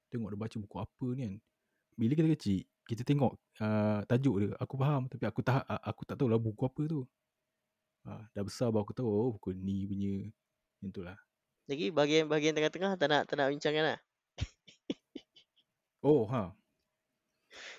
Tengok 0.08 0.28
dia 0.32 0.38
baca 0.38 0.56
buku 0.62 0.76
apa 0.78 1.06
ni 1.18 1.20
kan. 1.26 1.34
Bila 1.96 2.12
kita 2.14 2.28
kecil 2.38 2.60
Kita 2.86 3.02
tengok 3.02 3.32
uh, 3.58 4.00
Tajuk 4.06 4.34
dia 4.38 4.48
Aku 4.62 4.74
faham. 4.78 5.10
Tapi 5.10 5.24
aku 5.26 5.40
tak 5.42 5.66
Aku 5.66 6.02
tak 6.06 6.14
tahu 6.14 6.30
lah 6.30 6.38
buku 6.38 6.62
apa 6.62 6.82
tu. 6.86 7.02
Uh, 8.06 8.22
Dah 8.30 8.42
besar 8.46 8.70
baru 8.70 8.86
aku 8.86 8.94
tahu 8.94 9.08
Oh 9.10 9.34
buku 9.34 9.50
ni 9.50 9.82
punya 9.90 10.30
Yang 10.78 10.90
tu 10.94 11.02
lah 11.02 11.25
Lagi 11.66 11.90
bahagian-bahagian 11.90 12.54
tengah-tengah 12.54 12.94
tak 12.94 13.08
nak 13.10 13.22
tak 13.26 13.36
nak 13.38 13.50
bincangkan 13.50 13.84
lah. 13.94 13.98
Oh 16.06 16.22
ha 16.30 16.54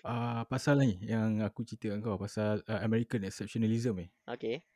uh, 0.03 0.41
Pasal 0.51 0.83
ni 0.83 0.99
Yang 1.05 1.47
aku 1.47 1.63
cerita 1.63 1.95
kau 2.03 2.19
Pasal 2.19 2.59
uh, 2.67 2.81
American 2.83 3.23
Exceptionalism 3.23 4.03
eh 4.03 4.09
Okay. 4.27 4.67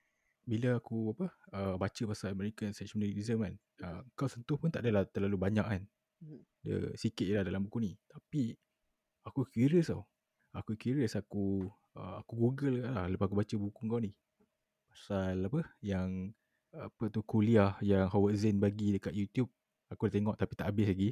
Bila 0.47 0.79
aku 0.79 1.11
apa 1.17 1.27
uh, 1.51 1.75
Baca 1.75 2.03
pasal 2.07 2.31
American 2.31 2.71
Exceptionalism 2.71 3.43
kan 3.43 3.53
uh, 3.83 4.01
Kau 4.15 4.31
sentuh 4.31 4.55
pun 4.55 4.71
tak 4.71 4.87
adalah 4.87 5.03
Terlalu 5.09 5.37
banyak 5.37 5.67
kan 5.67 5.83
Mhm. 6.21 6.37
Dia 6.61 6.77
sikit 7.01 7.25
je 7.25 7.33
lah 7.33 7.41
dalam 7.41 7.65
buku 7.65 7.81
ni 7.81 7.97
Tapi 8.05 8.53
Aku 9.25 9.41
curious 9.49 9.89
tau 9.89 10.05
Aku 10.53 10.77
curious 10.77 11.17
aku 11.17 11.65
uh, 11.97 12.21
Aku 12.21 12.37
google 12.37 12.85
lah 12.85 13.09
Lepas 13.09 13.25
aku 13.25 13.41
baca 13.41 13.55
buku 13.57 13.81
kau 13.89 13.97
ni 13.97 14.13
Pasal 14.85 15.41
apa 15.49 15.65
Yang 15.81 16.37
Apa 16.71 17.11
tu 17.11 17.19
kuliah 17.23 17.75
Yang 17.83 18.07
Howard 18.15 18.35
Zinn 18.39 18.57
bagi 18.59 18.95
dekat 18.95 19.11
YouTube 19.11 19.51
Aku 19.91 20.07
dah 20.07 20.13
tengok 20.15 20.35
tapi 20.39 20.53
tak 20.55 20.71
habis 20.71 20.87
lagi 20.91 21.11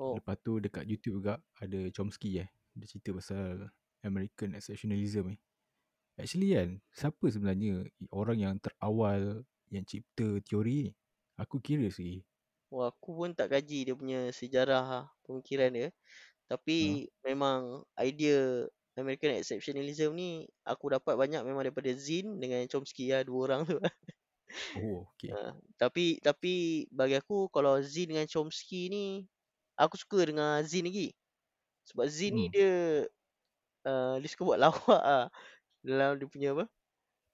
Oh. 0.00 0.16
Lepas 0.16 0.40
tu 0.40 0.56
dekat 0.56 0.88
YouTube 0.88 1.20
juga 1.20 1.36
Ada 1.60 1.92
Chomsky 1.92 2.40
eh 2.40 2.48
Dia 2.72 2.88
cerita 2.88 3.12
pasal 3.12 3.68
American 4.00 4.56
Exceptionalism 4.56 5.28
ni 5.28 5.36
Actually 6.16 6.56
kan 6.56 6.80
Siapa 6.88 7.28
sebenarnya 7.28 7.84
Orang 8.08 8.40
yang 8.40 8.56
terawal 8.64 9.44
Yang 9.68 9.84
cipta 10.00 10.40
teori 10.40 10.88
ni 10.88 10.92
Aku 11.36 11.60
curious 11.60 12.00
lagi 12.00 12.24
Wah, 12.70 12.94
aku 12.94 13.10
pun 13.18 13.34
tak 13.34 13.50
kaji 13.50 13.90
dia 13.90 13.94
punya 13.98 14.30
sejarah 14.30 15.10
pemikiran 15.26 15.74
dia. 15.74 15.88
Tapi 16.46 17.10
memang 17.26 17.82
idea 17.98 18.66
American 18.94 19.34
exceptionalism 19.38 20.14
ni 20.14 20.46
aku 20.62 20.94
dapat 20.94 21.18
banyak 21.18 21.42
memang 21.42 21.66
daripada 21.66 21.90
Zinn 21.98 22.38
dengan 22.38 22.62
Chomsky 22.70 23.10
lah 23.10 23.26
dua 23.26 23.40
orang 23.50 23.62
tu. 23.66 23.78
Oh 24.74 25.06
okay 25.14 25.34
Ha, 25.34 25.54
tapi 25.78 26.18
tapi 26.26 26.48
bagi 26.90 27.14
aku 27.20 27.46
kalau 27.54 27.78
Zinn 27.86 28.10
dengan 28.10 28.26
Chomsky 28.26 28.90
ni 28.90 29.26
aku 29.78 29.94
suka 30.02 30.18
dengan 30.26 30.58
Zinn 30.66 30.86
lagi. 30.90 31.14
Sebab 31.88 32.06
Zinn 32.10 32.34
ni 32.38 32.44
Hmm. 32.44 32.54
dia 32.54 32.70
uh, 33.86 34.14
dia 34.20 34.28
suka 34.32 34.42
buat 34.48 34.60
lawak 34.60 35.00
ah 35.02 35.24
dalam 35.86 36.18
dia 36.20 36.28
punya 36.30 36.48
apa? 36.56 36.64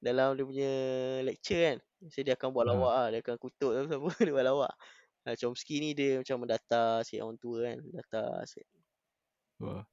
Dalam 0.03 0.37
dia 0.39 0.47
punya 0.47 0.71
lecture 1.27 1.61
kan. 1.75 1.79
So 2.13 2.23
dia 2.27 2.35
akan 2.39 2.51
buat 2.57 2.67
Ha. 2.67 2.73
lawak 2.73 2.93
ah, 2.99 3.09
dia 3.13 3.21
akan 3.25 3.37
kutuk 3.43 3.73
apa 3.77 3.95
apa 3.99 4.11
dia 4.27 4.35
buat 4.37 4.47
lawak. 4.49 4.73
Ha, 5.27 5.37
Chomsky 5.41 5.75
ni 5.85 5.91
dia 5.99 6.21
macam 6.23 6.39
mendata 6.47 7.03
si 7.09 7.19
orang 7.23 7.39
tua 7.43 7.59
kan, 7.73 7.79
mendata 7.85 8.45
si 8.49 8.61
Wah. 9.59 9.87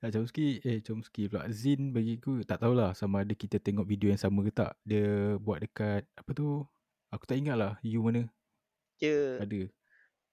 Nah, 0.00 0.08
Chomsky, 0.08 0.64
eh 0.64 0.80
Chomsky 0.80 1.28
pula. 1.28 1.44
Zin 1.52 1.92
bagi 1.92 2.16
aku 2.16 2.40
tak 2.48 2.64
tahulah 2.64 2.96
sama 2.96 3.20
ada 3.20 3.36
kita 3.36 3.60
tengok 3.60 3.84
video 3.84 4.08
yang 4.08 4.16
sama 4.16 4.40
ke 4.40 4.52
tak. 4.52 4.72
Dia 4.88 5.36
buat 5.36 5.60
dekat, 5.60 6.08
apa 6.16 6.30
tu, 6.32 6.64
aku 7.12 7.24
tak 7.28 7.36
ingat 7.36 7.56
lah 7.60 7.72
you 7.84 8.00
mana 8.00 8.24
dia 9.00 9.44
ada. 9.44 9.60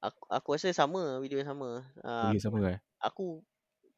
aku 0.03 0.21
aku 0.29 0.47
rasa 0.55 0.69
sama 0.75 1.19
video 1.23 1.39
yang 1.41 1.49
sama. 1.55 1.69
Ha, 2.05 2.11
Video 2.21 2.39
sama 2.41 2.57
kan? 2.61 2.77
aku 3.01 3.43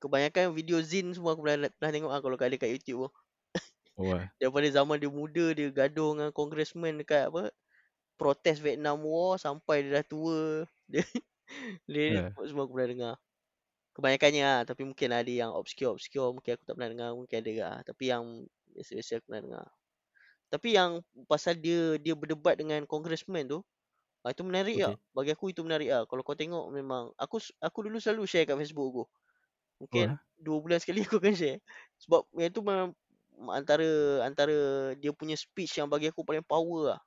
kebanyakan 0.03 0.53
video 0.55 0.79
Zin 0.83 1.11
semua 1.15 1.35
aku 1.35 1.43
pernah, 1.47 1.69
pernah 1.79 1.93
tengok 1.95 2.11
ah 2.15 2.21
kalau 2.23 2.37
ada 2.39 2.57
kat 2.59 2.71
YouTube 2.75 3.07
tu. 3.07 3.09
Oh, 3.97 4.13
ah. 4.15 4.31
Daripada 4.41 4.67
zaman 4.71 4.97
dia 5.01 5.11
muda 5.11 5.45
dia 5.57 5.69
gaduh 5.71 6.15
dengan 6.15 6.29
congressman 6.35 6.99
dekat 7.01 7.29
apa 7.31 7.51
protes 8.19 8.59
Vietnam 8.63 9.01
War 9.05 9.37
sampai 9.41 9.85
dia 9.87 10.01
dah 10.01 10.05
tua. 10.07 10.41
Dia 10.91 11.03
dia 11.89 12.23
Eh. 12.29 12.31
semua 12.49 12.65
aku 12.67 12.73
pernah 12.77 12.89
dengar. 12.93 13.15
Kebanyakannya 13.99 14.43
lah 14.47 14.61
tapi 14.63 14.87
mungkin 14.87 15.11
ada 15.11 15.27
yang 15.27 15.51
obscure-obscure 15.51 16.31
mungkin 16.31 16.55
aku 16.55 16.63
tak 16.63 16.75
pernah 16.79 16.89
dengar 16.95 17.09
mungkin 17.11 17.37
ada 17.43 17.51
lah. 17.59 17.75
Tapi 17.83 18.03
yang 18.07 18.23
biasa-biasa 18.71 19.19
aku 19.19 19.27
pernah 19.27 19.43
dengar. 19.43 19.67
Tapi 20.49 20.67
yang 20.71 20.91
pasal 21.27 21.59
dia 21.59 21.99
dia 21.99 22.15
berdebat 22.15 22.55
dengan 22.55 22.87
congressman 22.87 23.51
tu 23.51 23.59
ah, 24.23 24.31
itu 24.31 24.41
menarik 24.47 24.79
okay. 24.79 24.87
Lah. 24.87 24.95
Bagi 25.11 25.31
aku 25.35 25.51
itu 25.51 25.61
menarik 25.67 25.91
lah. 25.91 26.07
Kalau 26.07 26.23
kau 26.23 26.31
tengok 26.31 26.71
memang 26.71 27.11
aku 27.19 27.43
aku 27.59 27.77
dulu 27.91 27.99
selalu 27.99 28.23
share 28.23 28.47
kat 28.47 28.55
Facebook 28.55 28.87
aku. 28.87 29.03
Mungkin 29.83 30.15
Oh, 30.15 30.19
dua 30.39 30.57
bulan 30.63 30.79
sekali 30.79 31.03
aku 31.05 31.19
akan 31.19 31.35
share. 31.35 31.59
Sebab 31.99 32.23
yang 32.39 32.55
tu 32.55 32.63
memang 32.63 32.95
antara 33.51 34.23
antara 34.23 34.57
dia 34.95 35.11
punya 35.11 35.35
speech 35.35 35.75
yang 35.75 35.91
bagi 35.91 36.07
aku 36.07 36.23
paling 36.23 36.43
power 36.47 36.95
lah. 36.95 37.01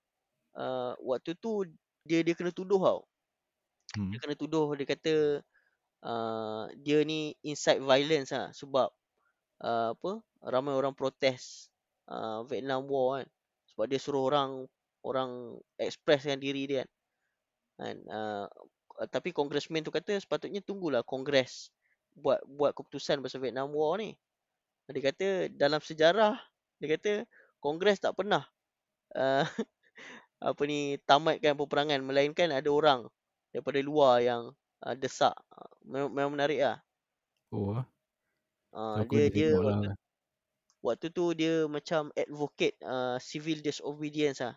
Uh, 0.52 0.92
waktu 1.00 1.32
tu 1.40 1.64
dia 2.04 2.20
dia 2.20 2.36
kena 2.36 2.52
tuduh 2.52 2.80
tau. 2.80 3.00
Hmm. 3.96 4.12
Dia 4.12 4.18
kena 4.20 4.36
tuduh 4.36 4.76
dia 4.76 4.86
kata 4.88 5.40
uh, 6.02 6.66
dia 6.78 7.02
ni 7.06 7.34
incite 7.46 7.82
violence 7.82 8.34
lah 8.34 8.50
sebab 8.54 8.90
uh, 9.62 9.94
apa 9.94 10.12
ramai 10.42 10.74
orang 10.74 10.94
protes 10.94 11.70
uh, 12.10 12.42
Vietnam 12.46 12.86
War 12.90 13.22
kan. 13.22 13.28
Sebab 13.72 13.84
dia 13.88 13.98
suruh 14.02 14.28
orang 14.28 14.66
orang 15.02 15.58
expresskan 15.78 16.38
diri 16.38 16.66
dia 16.66 16.84
kan. 16.84 16.90
kan 17.78 17.96
uh, 18.10 18.46
tapi 19.10 19.34
congressman 19.34 19.82
tu 19.82 19.90
kata 19.90 20.20
sepatutnya 20.20 20.60
tunggulah 20.62 21.02
kongres 21.02 21.72
buat 22.12 22.38
buat 22.44 22.76
keputusan 22.76 23.24
pasal 23.24 23.40
Vietnam 23.40 23.72
War 23.72 23.98
ni. 23.98 24.14
Dia 24.92 25.08
kata 25.08 25.48
dalam 25.54 25.80
sejarah 25.80 26.36
dia 26.82 26.98
kata 26.98 27.12
kongres 27.62 28.02
tak 28.02 28.18
pernah 28.18 28.44
uh, 29.14 29.46
apa 30.50 30.62
ni 30.66 30.98
tamatkan 31.06 31.54
peperangan 31.54 32.02
melainkan 32.02 32.50
ada 32.50 32.66
orang 32.68 33.06
daripada 33.54 33.78
luar 33.78 34.18
yang 34.20 34.50
uh, 34.86 34.96
desak. 34.98 35.34
Memang, 35.86 36.10
memang 36.10 36.32
menarik 36.34 36.60
lah. 36.62 36.78
Oh. 37.52 37.78
Uh, 38.72 39.04
dia 39.12 39.28
dia 39.28 39.48
waktu, 39.52 39.92
lah. 39.92 39.96
waktu 40.80 41.06
tu 41.12 41.24
dia 41.36 41.68
macam 41.68 42.08
advocate 42.16 42.76
uh, 42.80 43.20
civil 43.20 43.60
disobedience 43.60 44.40
lah. 44.40 44.56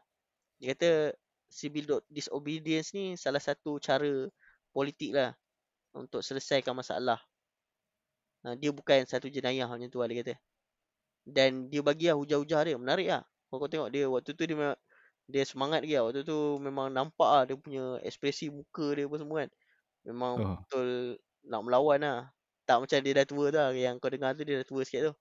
Dia 0.58 0.72
kata 0.72 1.12
civil 1.52 2.00
disobedience 2.08 2.96
ni 2.96 3.20
salah 3.20 3.44
satu 3.44 3.76
cara 3.84 4.28
politik 4.72 5.12
lah 5.12 5.36
untuk 5.92 6.24
selesaikan 6.24 6.72
masalah. 6.72 7.20
Uh, 8.48 8.56
dia 8.56 8.72
bukan 8.72 9.04
satu 9.04 9.28
jenayah 9.28 9.68
macam 9.68 9.92
tu 9.92 10.00
lah 10.00 10.08
dia 10.08 10.24
kata. 10.24 10.36
Dan 11.26 11.68
dia 11.68 11.82
bagi 11.82 12.08
lah 12.08 12.16
hujah-hujah 12.16 12.62
dia. 12.64 12.78
Menarik 12.80 13.08
lah. 13.12 13.24
Kalau 13.50 13.60
kau 13.60 13.70
tengok 13.70 13.90
dia 13.92 14.06
waktu 14.08 14.32
tu 14.32 14.44
dia 14.48 14.78
dia 15.26 15.44
semangat 15.44 15.84
lagi 15.84 15.98
lah. 16.00 16.04
Waktu 16.08 16.22
tu 16.24 16.38
memang 16.62 16.88
nampak 16.94 17.28
lah 17.28 17.44
dia 17.44 17.58
punya 17.60 18.00
ekspresi 18.06 18.48
muka 18.48 18.96
dia 18.96 19.10
apa 19.10 19.16
semua 19.20 19.38
kan. 19.44 19.50
Memang 20.06 20.34
oh. 20.38 20.58
betul 20.62 21.18
nak 21.45 21.62
melawan 21.66 21.99
lah. 22.01 22.20
Tak 22.66 22.82
macam 22.82 22.97
dia 23.01 23.14
dah 23.18 23.26
tua 23.26 23.45
dah. 23.49 23.68
Yang 23.74 24.01
kau 24.01 24.10
dengar 24.10 24.38
tu 24.38 24.45
dia 24.45 24.62
dah 24.62 24.68
tua 24.68 24.82
sikit 24.86 25.01
tu. 25.12 25.14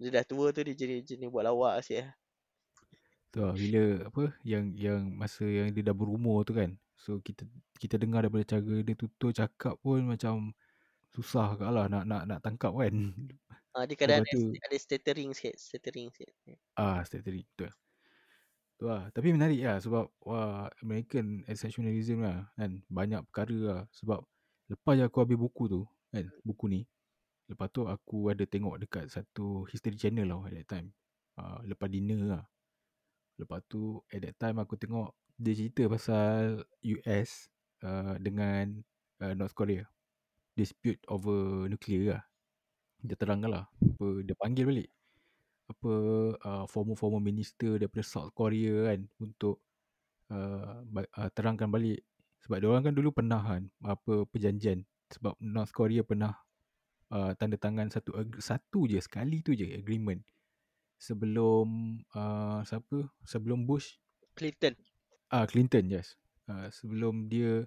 Dia 0.00 0.20
dah 0.20 0.24
tua 0.24 0.48
tu 0.52 0.60
dia 0.64 0.74
jenis-jenis 0.74 1.28
buat 1.28 1.44
lawak 1.44 1.84
sikit 1.84 2.08
lah. 2.08 2.12
Tu 3.30 3.38
lah, 3.38 3.54
bila 3.54 3.82
apa 4.10 4.22
yang 4.42 4.74
yang 4.74 5.06
masa 5.14 5.46
yang 5.46 5.70
dia 5.70 5.86
dah 5.86 5.94
berumur 5.94 6.42
tu 6.42 6.56
kan. 6.56 6.74
So 6.98 7.22
kita 7.22 7.46
kita 7.78 7.96
dengar 7.96 8.26
daripada 8.26 8.58
cara 8.58 8.82
dia 8.82 8.96
tutur 8.98 9.30
cakap 9.30 9.78
pun 9.80 10.02
macam 10.02 10.52
susah 11.10 11.58
kat 11.58 11.70
lah 11.70 11.86
nak 11.86 12.04
nak 12.04 12.22
nak 12.26 12.38
tangkap 12.42 12.74
kan. 12.74 12.92
Ah 13.70 13.86
dia 13.86 13.94
kadang 13.94 14.26
ada, 14.26 14.32
tu, 14.34 14.50
ada 14.50 14.76
stuttering 14.76 15.30
sikit, 15.30 15.54
stuttering 15.54 16.10
sikit. 16.10 16.34
Ah 16.74 17.06
stuttering 17.06 17.46
tu. 17.54 17.70
Tu 18.80 18.88
lah. 18.88 19.12
Tapi 19.12 19.36
menarik 19.36 19.60
lah 19.60 19.76
sebab 19.76 20.08
wah 20.24 20.72
American 20.80 21.44
exceptionalism 21.44 22.24
lah 22.24 22.48
kan. 22.56 22.80
Banyak 22.88 23.28
perkara 23.28 23.58
lah 23.60 23.80
sebab 23.92 24.24
lepas 24.72 24.96
aku 25.04 25.20
habis 25.20 25.36
buku 25.36 25.68
tu 25.68 25.84
kan, 26.08 26.24
buku 26.40 26.64
ni. 26.72 26.80
Lepas 27.52 27.68
tu 27.68 27.84
aku 27.84 28.32
ada 28.32 28.40
tengok 28.48 28.80
dekat 28.80 29.12
satu 29.12 29.68
history 29.68 30.00
channel 30.00 30.32
lah 30.32 30.40
at 30.48 30.56
that 30.56 30.66
time. 30.72 30.88
Uh, 31.36 31.60
lepas 31.68 31.92
dinner 31.92 32.24
lah. 32.24 32.44
Lepas 33.36 33.60
tu 33.68 34.00
at 34.08 34.24
that 34.24 34.40
time 34.40 34.56
aku 34.56 34.80
tengok 34.80 35.12
dia 35.36 35.52
cerita 35.52 35.84
pasal 35.84 36.64
US 36.80 37.52
uh, 37.84 38.16
dengan 38.16 38.80
uh, 39.20 39.36
North 39.36 39.52
Korea. 39.52 39.84
Dispute 40.56 41.04
over 41.12 41.68
nuclear 41.68 42.16
lah. 42.16 42.22
Dia 43.04 43.16
terangkan 43.16 43.60
lah. 43.60 43.64
Apa, 43.76 44.24
dia 44.24 44.32
panggil 44.40 44.64
balik. 44.64 44.88
Apa 45.70 45.92
uh, 46.34 46.64
former-former 46.66 47.22
minister 47.22 47.78
daripada 47.78 48.02
South 48.02 48.34
Korea 48.34 48.90
kan. 48.90 49.06
Untuk 49.22 49.62
uh, 50.34 50.82
uh, 50.82 51.30
terangkan 51.30 51.70
balik. 51.70 52.02
Sebab 52.42 52.56
dia 52.58 52.68
orang 52.68 52.84
kan 52.90 52.94
dulu 52.98 53.14
pernah 53.14 53.38
kan. 53.38 53.70
Apa 53.86 54.26
perjanjian. 54.26 54.82
Sebab 55.14 55.38
North 55.38 55.70
Korea 55.70 56.02
pernah 56.02 56.34
uh, 57.10 57.32
tanda 57.36 57.58
tangan 57.58 57.90
satu 57.90 58.14
satu 58.38 58.86
je 58.86 58.98
sekali 59.02 59.42
tu 59.42 59.52
je 59.52 59.66
agreement 59.74 60.22
sebelum 60.96 61.98
uh, 62.14 62.62
siapa 62.62 63.10
sebelum 63.26 63.66
Bush 63.66 63.98
Clinton 64.38 64.78
ah 65.30 65.42
uh, 65.42 65.46
Clinton 65.48 65.90
yes 65.90 66.14
uh, 66.46 66.70
sebelum 66.70 67.26
dia 67.26 67.66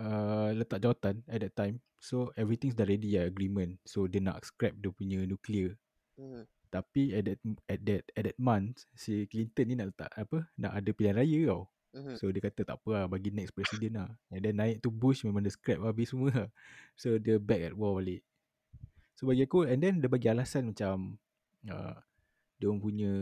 uh, 0.00 0.48
letak 0.56 0.80
jawatan 0.82 1.22
at 1.28 1.38
that 1.44 1.54
time 1.54 1.76
so 1.98 2.30
everything's 2.38 2.78
dah 2.78 2.86
ready 2.86 3.18
ya 3.18 3.26
agreement 3.26 3.76
so 3.84 4.06
dia 4.06 4.22
nak 4.22 4.46
scrap 4.46 4.72
dia 4.78 4.90
punya 4.94 5.22
nuclear 5.26 5.76
hmm. 6.16 6.46
Tapi 6.68 7.16
at 7.16 7.24
that 7.24 7.40
at 7.68 7.80
that 7.84 8.02
at 8.14 8.24
that 8.28 8.38
month 8.38 8.84
si 8.92 9.24
Clinton 9.26 9.64
ni 9.68 9.74
nak 9.76 9.92
letak 9.92 10.10
apa 10.14 10.44
nak 10.60 10.72
ada 10.76 10.90
pilihan 10.92 11.16
raya 11.16 11.40
tau. 11.48 11.62
Hmm. 11.96 12.14
So 12.20 12.28
dia 12.28 12.44
kata 12.44 12.68
tak 12.68 12.76
apa 12.84 12.90
lah 12.92 13.04
bagi 13.08 13.32
next 13.32 13.56
president 13.56 13.96
lah. 13.96 14.10
And 14.28 14.44
then 14.44 14.60
naik 14.60 14.84
tu 14.84 14.92
Bush 14.92 15.24
memang 15.24 15.40
dia 15.40 15.52
scrap 15.52 15.80
habis 15.82 16.12
semua 16.12 16.30
lah. 16.30 16.48
So 17.00 17.16
dia 17.16 17.40
back 17.40 17.72
at 17.72 17.74
war 17.74 17.98
balik. 17.98 18.22
So 19.16 19.26
bagi 19.26 19.48
aku 19.48 19.66
and 19.66 19.80
then 19.80 20.04
dia 20.04 20.06
bagi 20.12 20.28
alasan 20.28 20.76
macam 20.76 21.18
uh, 21.66 21.96
dia 22.60 22.66
orang 22.68 22.82
punya 22.82 23.12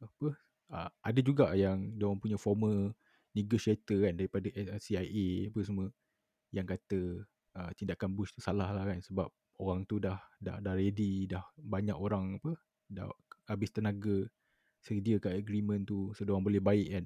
apa 0.00 0.28
uh, 0.70 0.90
ada 1.02 1.20
juga 1.20 1.52
yang 1.52 1.96
dia 1.96 2.04
orang 2.06 2.20
punya 2.22 2.38
former 2.38 2.94
negotiator 3.36 4.08
kan 4.08 4.14
daripada 4.16 4.48
CIA 4.80 5.52
apa 5.52 5.60
semua 5.60 5.86
yang 6.54 6.64
kata 6.64 7.26
uh, 7.56 7.70
tindakan 7.76 8.16
Bush 8.16 8.32
tu 8.32 8.40
salah 8.40 8.72
lah 8.72 8.84
kan 8.88 9.00
sebab 9.04 9.28
orang 9.60 9.84
tu 9.88 10.00
dah 10.00 10.20
dah 10.40 10.60
dah 10.60 10.72
ready 10.76 11.28
dah 11.28 11.44
banyak 11.56 11.96
orang 11.96 12.40
apa 12.40 12.56
dah 12.90 13.10
habis 13.46 13.70
tenaga 13.70 14.26
sedia 14.82 15.18
kat 15.18 15.34
agreement 15.34 15.82
tu 15.82 16.14
so 16.14 16.22
dia 16.22 16.32
orang 16.34 16.46
boleh 16.46 16.62
baik 16.62 16.86
kan 16.92 17.04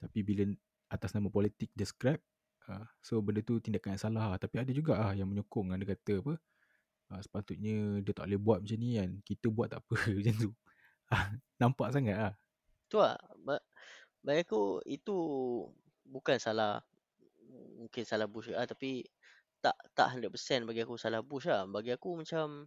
tapi 0.00 0.18
bila 0.24 0.44
atas 0.88 1.12
nama 1.12 1.28
politik 1.28 1.68
dia 1.76 1.84
scrap 1.88 2.20
uh, 2.68 2.84
so 3.04 3.20
benda 3.20 3.44
tu 3.44 3.60
tindakan 3.60 3.96
yang 3.96 4.02
salah 4.02 4.26
lah. 4.34 4.38
tapi 4.40 4.60
ada 4.60 4.72
juga 4.72 4.96
ah 4.98 5.12
yang 5.12 5.28
menyokong 5.28 5.72
kan 5.72 5.78
dia 5.80 5.88
kata 5.92 6.24
apa 6.24 6.34
uh, 7.12 7.20
sepatutnya 7.20 8.00
dia 8.00 8.12
tak 8.16 8.28
boleh 8.28 8.40
buat 8.40 8.58
macam 8.64 8.78
ni 8.80 8.96
kan 8.96 9.10
kita 9.24 9.46
buat 9.52 9.68
tak 9.72 9.80
apa 9.84 9.96
macam 10.18 10.34
tu 10.36 10.50
Nampak 11.60 11.92
sangat 11.92 12.16
lah. 12.16 12.34
Tu 12.88 12.98
lah. 12.98 13.18
Bagi 14.22 14.42
aku 14.46 14.80
itu 14.86 15.16
bukan 16.06 16.36
salah. 16.38 16.80
Mungkin 17.78 18.02
salah 18.06 18.28
Bush 18.28 18.52
lah. 18.52 18.64
Tapi 18.64 19.04
tak 19.62 19.76
tak 19.94 20.18
100% 20.18 20.66
bagi 20.66 20.82
aku 20.82 20.96
salah 20.98 21.22
Bush 21.22 21.48
lah. 21.50 21.68
Bagi 21.68 21.94
aku 21.94 22.18
macam 22.18 22.66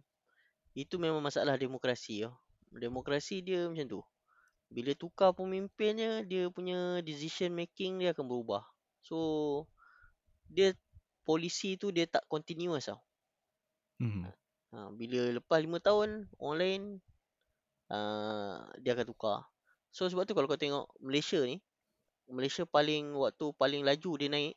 itu 0.76 1.00
memang 1.00 1.24
masalah 1.24 1.56
demokrasi 1.56 2.28
lah. 2.28 2.36
Demokrasi 2.68 3.40
dia 3.40 3.64
macam 3.64 3.88
tu. 3.88 4.00
Bila 4.68 4.92
tukar 4.92 5.32
pemimpinnya, 5.32 6.20
dia 6.28 6.52
punya 6.52 7.00
decision 7.00 7.56
making 7.56 8.04
dia 8.04 8.12
akan 8.12 8.28
berubah. 8.28 8.60
So, 9.00 9.16
dia 10.52 10.76
polisi 11.24 11.80
tu 11.80 11.88
dia 11.88 12.04
tak 12.04 12.28
continuous 12.28 12.92
tau. 12.92 13.00
Mm-hmm. 14.04 14.24
Ha, 14.76 14.92
bila 14.92 15.20
lepas 15.40 15.64
5 15.64 15.80
tahun, 15.80 16.28
orang 16.36 16.58
lain 16.60 16.82
uh, 17.88 18.68
dia 18.78 18.92
akan 18.92 19.06
tukar. 19.08 19.48
So 19.90 20.04
sebab 20.12 20.28
tu 20.28 20.36
kalau 20.36 20.44
kau 20.44 20.60
tengok 20.60 20.92
Malaysia 21.00 21.40
ni, 21.40 21.56
Malaysia 22.28 22.68
paling 22.68 23.16
waktu 23.16 23.54
paling 23.56 23.80
laju 23.86 24.10
dia 24.20 24.28
naik 24.28 24.54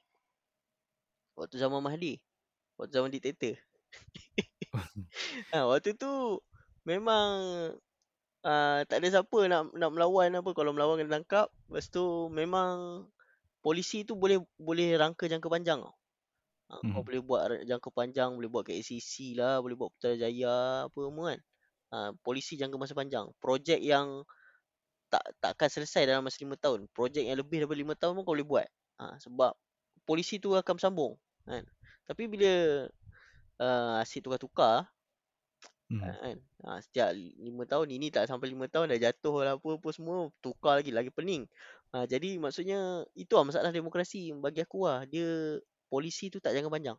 waktu 1.40 1.56
zaman 1.56 1.80
Mahdi. 1.80 2.20
Waktu 2.76 2.92
zaman 2.92 3.10
diktator. 3.14 3.56
ha, 5.54 5.66
waktu 5.70 5.98
tu 5.98 6.40
memang 6.86 7.30
uh, 8.46 8.80
tak 8.86 8.98
ada 9.02 9.08
siapa 9.20 9.40
nak 9.50 9.74
nak 9.76 9.90
melawan 9.92 10.34
apa 10.38 10.50
kalau 10.54 10.72
melawan 10.72 11.02
kena 11.02 11.22
tangkap. 11.22 11.48
Lepas 11.70 11.90
tu 11.90 12.30
memang 12.30 13.06
polisi 13.60 14.08
tu 14.08 14.16
boleh 14.16 14.40
boleh 14.56 14.96
rangka 14.96 15.28
jangka 15.28 15.50
panjang 15.52 15.82
tau. 15.84 15.96
Ha, 16.70 16.86
hmm. 16.86 16.94
Kau 16.94 17.02
boleh 17.02 17.22
buat 17.26 17.42
jangka 17.66 17.90
panjang, 17.90 18.38
boleh 18.38 18.50
buat 18.50 18.64
ke 18.70 18.78
ACC 18.78 19.34
lah, 19.34 19.58
boleh 19.58 19.74
buat 19.74 19.90
Putrajaya 19.98 20.86
apa 20.86 20.98
semua 21.02 21.26
kan. 21.34 21.40
Ah, 21.90 22.12
polisi 22.22 22.54
jangka 22.62 22.78
masa 22.78 22.94
panjang. 22.94 23.26
Projek 23.42 23.82
yang 23.82 24.22
tak 25.10 25.26
tak 25.42 25.58
akan 25.58 25.70
selesai 25.74 26.06
dalam 26.06 26.22
masa 26.22 26.38
lima 26.46 26.54
tahun. 26.62 26.86
Projek 26.94 27.26
yang 27.26 27.42
lebih 27.42 27.66
daripada 27.66 27.80
lima 27.82 27.98
tahun 27.98 28.14
pun 28.14 28.22
kau 28.22 28.38
boleh 28.38 28.46
buat. 28.46 28.68
Ha, 29.02 29.18
sebab 29.18 29.58
polisi 30.06 30.38
tu 30.38 30.54
akan 30.54 30.74
bersambung. 30.78 31.18
Kan? 31.50 31.66
Tapi 32.06 32.30
bila 32.30 32.86
uh, 33.60 34.02
asyik 34.02 34.26
tukar-tukar, 34.26 34.88
hmm. 35.92 36.02
kan? 36.02 36.38
ha, 36.66 36.80
setiap 36.82 37.14
lima 37.16 37.64
tahun, 37.68 37.92
ini 37.94 38.10
tak 38.10 38.26
sampai 38.26 38.50
lima 38.50 38.66
tahun 38.72 38.96
dah 38.96 39.00
jatuh 39.00 39.36
lah 39.46 39.54
apa-apa 39.60 39.90
semua, 39.94 40.32
tukar 40.42 40.80
lagi, 40.82 40.96
lagi 40.96 41.12
pening. 41.12 41.46
Ha, 41.94 42.08
jadi 42.08 42.40
maksudnya, 42.42 43.06
itu 43.14 43.34
lah 43.36 43.46
masalah 43.46 43.70
demokrasi 43.76 44.32
bagi 44.38 44.64
aku 44.64 44.88
lah. 44.88 45.04
Dia, 45.06 45.60
polisi 45.90 46.30
tu 46.30 46.38
tak 46.38 46.54
jangka 46.54 46.70
panjang. 46.70 46.98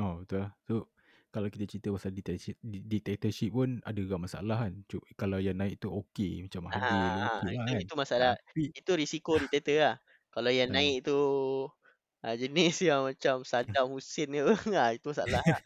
Oh, 0.00 0.24
betul 0.24 0.48
lah. 0.48 0.56
So, 0.64 0.88
kalau 1.32 1.48
kita 1.52 1.64
cerita 1.64 1.88
pasal 1.92 2.12
dictatorship, 2.16 2.56
dictatorship 2.64 3.52
pun 3.52 3.80
ada 3.84 3.96
juga 4.00 4.16
masalah 4.16 4.68
kan. 4.68 4.72
Cuk, 4.88 5.04
kalau 5.16 5.36
yang 5.36 5.56
naik 5.60 5.80
tu 5.80 5.88
okey 5.88 6.44
macam 6.48 6.68
Mahathir 6.68 6.92
ha, 6.92 7.40
okey 7.40 7.52
lah 7.56 7.64
kan. 7.68 7.80
Itu 7.80 7.94
masalah. 7.96 8.32
Tapi, 8.36 8.72
itu 8.72 8.90
risiko 8.96 9.36
dictator 9.36 9.76
lah. 9.80 9.96
Kalau 10.32 10.48
yang 10.48 10.72
ha. 10.72 10.80
naik 10.80 11.04
tu 11.04 11.18
ha, 12.22 12.38
jenis 12.38 12.76
yang 12.88 13.10
macam 13.10 13.42
Saddam 13.42 13.90
Hussein 13.90 14.30
ni 14.30 14.40
ha, 14.78 14.94
itu 14.94 15.10
masalah 15.10 15.42
lah. 15.42 15.44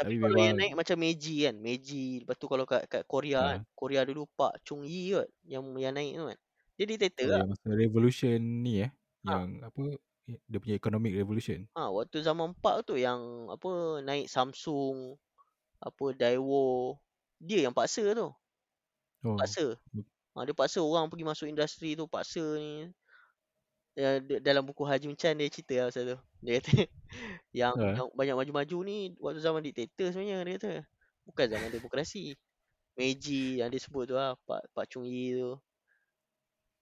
Tapi, 0.00 0.16
Tapi 0.16 0.24
kalau 0.24 0.32
memang... 0.32 0.48
yang 0.48 0.56
naik 0.56 0.74
macam 0.80 0.96
Meiji 0.96 1.44
kan. 1.44 1.56
Meiji. 1.60 2.24
Lepas 2.24 2.36
tu 2.40 2.48
kalau 2.48 2.64
kat, 2.64 2.88
kat 2.88 3.04
Korea 3.04 3.36
ha. 3.36 3.48
kan. 3.52 3.60
Korea 3.76 4.00
dulu 4.08 4.24
Pak 4.32 4.64
Chung 4.64 4.80
Yi 4.80 5.12
kot. 5.12 5.28
Yang 5.44 5.64
yang 5.76 5.92
naik 5.92 6.12
tu 6.16 6.24
kan. 6.24 6.38
Dia 6.80 6.84
dictator 6.88 7.24
oh, 7.28 7.28
lah. 7.28 7.42
Masa 7.44 7.68
revolution 7.76 8.40
ni 8.40 8.88
eh. 8.88 8.90
Ha. 9.28 9.44
Yang 9.44 9.44
apa 9.68 9.80
dia 10.48 10.58
punya 10.62 10.76
economic 10.78 11.12
revolution. 11.12 11.68
Ha, 11.76 11.92
waktu 11.92 12.24
zaman 12.24 12.56
4 12.56 12.88
tu 12.88 12.96
yang 12.96 13.52
apa 13.52 14.00
naik 14.00 14.30
Samsung, 14.30 15.20
apa 15.84 16.04
Daewoo, 16.16 16.96
dia 17.36 17.68
yang 17.68 17.76
paksa 17.76 18.16
tu. 18.16 18.32
Oh. 19.26 19.36
Paksa. 19.36 19.76
Ha, 19.76 20.00
Ha, 20.30 20.46
dia 20.46 20.54
paksa 20.54 20.78
orang 20.78 21.10
pergi 21.10 21.26
masuk 21.26 21.46
industri 21.50 21.98
tu, 21.98 22.06
paksa 22.06 22.40
ni. 22.54 22.86
Ya, 23.98 24.22
d- 24.22 24.40
dalam 24.40 24.62
buku 24.62 24.86
Haji 24.86 25.12
Chan 25.18 25.34
dia 25.34 25.50
cerita 25.50 25.74
lah 25.82 25.86
pasal 25.90 26.04
tu. 26.14 26.18
Dia 26.46 26.62
kata 26.62 26.70
yang, 27.60 27.74
Ha. 27.74 27.86
yang 27.98 28.08
banyak 28.14 28.36
maju-maju 28.38 28.76
ni 28.86 29.12
waktu 29.18 29.40
zaman 29.42 29.60
diktator 29.66 30.14
sebenarnya 30.14 30.46
dia 30.46 30.54
kata. 30.56 30.72
Bukan 31.26 31.46
zaman 31.50 31.70
demokrasi. 31.74 32.34
Meiji 32.98 33.62
yang 33.62 33.70
dia 33.70 33.80
sebut 33.80 34.10
tu 34.10 34.14
lah, 34.18 34.34
Pak 34.46 34.70
Pak 34.74 34.86
Chung 34.90 35.06
Yi 35.06 35.38
tu. 35.38 35.56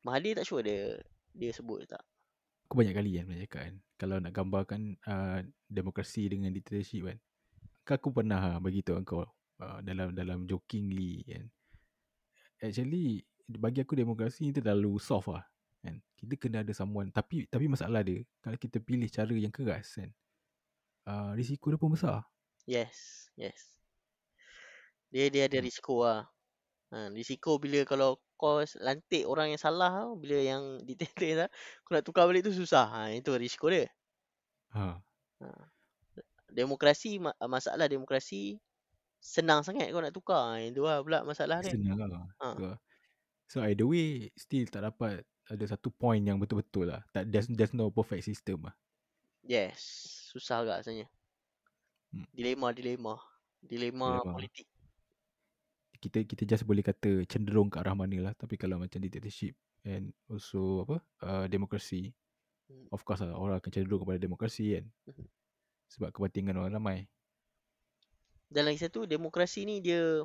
Mahathir 0.04 0.38
tak 0.38 0.46
sure 0.48 0.64
dia 0.64 0.96
dia 1.34 1.50
sebut 1.52 1.84
tak. 1.84 2.00
Aku 2.68 2.76
banyak 2.76 2.92
kali 2.96 3.16
kan 3.16 3.24
pernah 3.28 3.40
cakap 3.44 3.60
kan. 3.64 3.74
Kalau 3.98 4.16
nak 4.20 4.32
gambarkan 4.36 4.80
uh, 5.08 5.40
demokrasi 5.68 6.28
dengan 6.28 6.52
dictatorship 6.52 7.08
kan. 7.08 7.18
Kan 7.84 7.94
aku 7.96 8.08
pernah 8.12 8.40
uh, 8.56 8.58
bagi 8.60 8.84
tahu 8.84 9.00
kau 9.04 9.24
uh, 9.24 9.78
dalam 9.80 10.12
dalam 10.12 10.44
jokingly 10.44 11.24
kan. 11.24 11.44
Actually 12.60 13.24
bagi 13.48 13.80
aku 13.80 13.96
demokrasi 13.96 14.48
ni 14.48 14.52
terlalu 14.52 15.00
soft 15.00 15.32
lah. 15.32 15.44
Kita 16.18 16.34
kena 16.34 16.66
ada 16.66 16.74
someone 16.74 17.14
tapi 17.14 17.46
tapi 17.46 17.70
masalah 17.70 18.02
dia 18.02 18.26
kalau 18.42 18.58
kita 18.58 18.82
pilih 18.82 19.06
cara 19.06 19.30
yang 19.30 19.54
keras 19.54 19.94
kan. 19.94 20.10
Uh, 21.08 21.32
risiko 21.32 21.70
dia 21.70 21.78
pun 21.78 21.94
besar. 21.94 22.26
Yes, 22.66 23.30
yes. 23.38 23.78
Dia 25.08 25.30
dia 25.32 25.48
ada 25.48 25.56
Hmm. 25.56 25.64
risiko 25.64 26.04
lah. 26.04 26.28
Ha, 26.88 27.08
risiko 27.12 27.56
bila 27.56 27.80
kalau 27.84 28.16
kau 28.36 28.60
lantik 28.80 29.24
orang 29.24 29.52
yang 29.52 29.60
salah 29.60 30.08
bila 30.16 30.36
yang 30.36 30.62
dictator 30.88 31.46
lah, 31.46 31.48
kau 31.84 31.96
nak 31.96 32.04
tukar 32.04 32.28
balik 32.28 32.44
tu 32.44 32.52
susah. 32.52 32.84
Ha, 32.92 33.00
itu 33.14 33.32
risiko 33.38 33.72
dia. 33.72 33.88
Ha. 34.76 35.00
Demokrasi 36.48 37.20
ma- 37.20 37.36
masalah 37.44 37.88
demokrasi 37.88 38.56
senang 39.20 39.60
sangat 39.64 39.88
kau 39.92 40.00
nak 40.00 40.12
tukar. 40.12 40.60
Ha, 40.60 40.64
itu 40.64 40.84
lah 40.84 41.00
pula 41.00 41.24
masalah 41.24 41.64
dia. 41.64 41.72
Senang 41.72 42.04
lah. 42.04 42.24
Ha. 42.40 42.76
So 43.48 43.64
either 43.64 43.88
way 43.88 44.28
still 44.36 44.68
tak 44.68 44.84
dapat 44.84 45.24
ada 45.48 45.64
satu 45.64 45.88
point 45.88 46.20
yang 46.20 46.36
betul-betul 46.36 46.92
lah. 46.92 47.00
Tak 47.10 47.28
there's, 47.32 47.48
there's 47.48 47.72
no 47.72 47.88
perfect 47.88 48.28
system 48.28 48.68
lah. 48.68 48.74
Yes, 49.48 49.80
susah 50.28 50.60
agak 50.60 50.84
sebenarnya. 50.84 51.08
Hmm. 52.12 52.28
Dilema, 52.36 52.68
dilema. 52.76 53.14
Dilema 53.64 54.20
Dilema. 54.20 54.32
politik. 54.36 54.68
Kita 55.98 56.22
kita 56.22 56.42
just 56.46 56.62
boleh 56.68 56.84
kata 56.84 57.26
cenderung 57.26 57.72
ke 57.72 57.80
arah 57.80 57.96
mana 57.96 58.30
lah. 58.30 58.32
Tapi 58.36 58.54
kalau 58.60 58.78
macam 58.78 59.00
dictatorship 59.02 59.56
and 59.88 60.12
also 60.28 60.84
apa 60.84 60.96
uh, 61.24 61.44
demokrasi. 61.48 62.12
Hmm. 62.68 62.86
Of 62.92 63.02
course 63.08 63.24
lah 63.24 63.32
orang 63.32 63.58
akan 63.58 63.70
cenderung 63.72 64.04
kepada 64.04 64.20
demokrasi 64.20 64.78
kan. 64.78 64.84
Mhm. 65.08 65.26
Sebab 65.88 66.08
kepentingan 66.12 66.60
orang 66.60 66.76
ramai. 66.76 66.98
Dan 68.48 68.64
lagi 68.64 68.80
satu, 68.80 69.04
demokrasi 69.04 69.68
ni 69.68 69.84
dia 69.84 70.24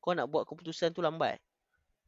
kau 0.00 0.12
nak 0.12 0.28
buat 0.28 0.44
keputusan 0.44 0.92
tu 0.92 1.00
lambat. 1.00 1.40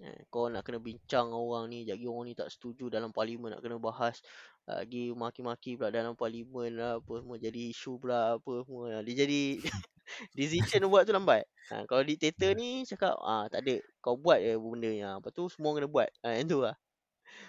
Eh, 0.00 0.24
kau 0.32 0.48
nak 0.48 0.64
kena 0.64 0.80
bincang 0.80 1.28
orang 1.28 1.68
ni, 1.68 1.84
jadi 1.84 2.00
orang 2.08 2.32
ni 2.32 2.34
tak 2.36 2.48
setuju 2.48 2.88
dalam 2.88 3.12
parlimen 3.12 3.52
nak 3.52 3.60
kena 3.60 3.76
bahas 3.76 4.24
lagi 4.70 5.10
maki-maki 5.10 5.74
pula 5.74 5.90
dalam 5.90 6.14
parlimen 6.14 6.78
lah 6.78 7.02
apa 7.02 7.12
semua 7.18 7.36
jadi 7.42 7.60
isu 7.74 7.98
pula 7.98 8.38
apa 8.38 8.52
semua. 8.62 9.02
Dia 9.02 9.26
jadi 9.26 9.42
decision 10.38 10.86
buat 10.86 11.04
tu 11.04 11.12
lambat. 11.12 11.42
Ha, 11.74 11.84
kalau 11.90 12.02
dictator 12.06 12.54
ni 12.54 12.86
cakap 12.86 13.18
ah 13.20 13.50
tak 13.50 13.66
ada 13.66 13.82
kau 13.98 14.14
buat 14.14 14.38
je 14.38 14.54
benda 14.56 14.88
ni. 14.90 15.02
Ha, 15.02 15.18
lepas 15.18 15.32
tu 15.34 15.50
semua 15.50 15.74
kena 15.74 15.90
buat. 15.90 16.08
Ha, 16.22 16.38
yang 16.38 16.46
tu 16.46 16.58
lah. 16.62 16.76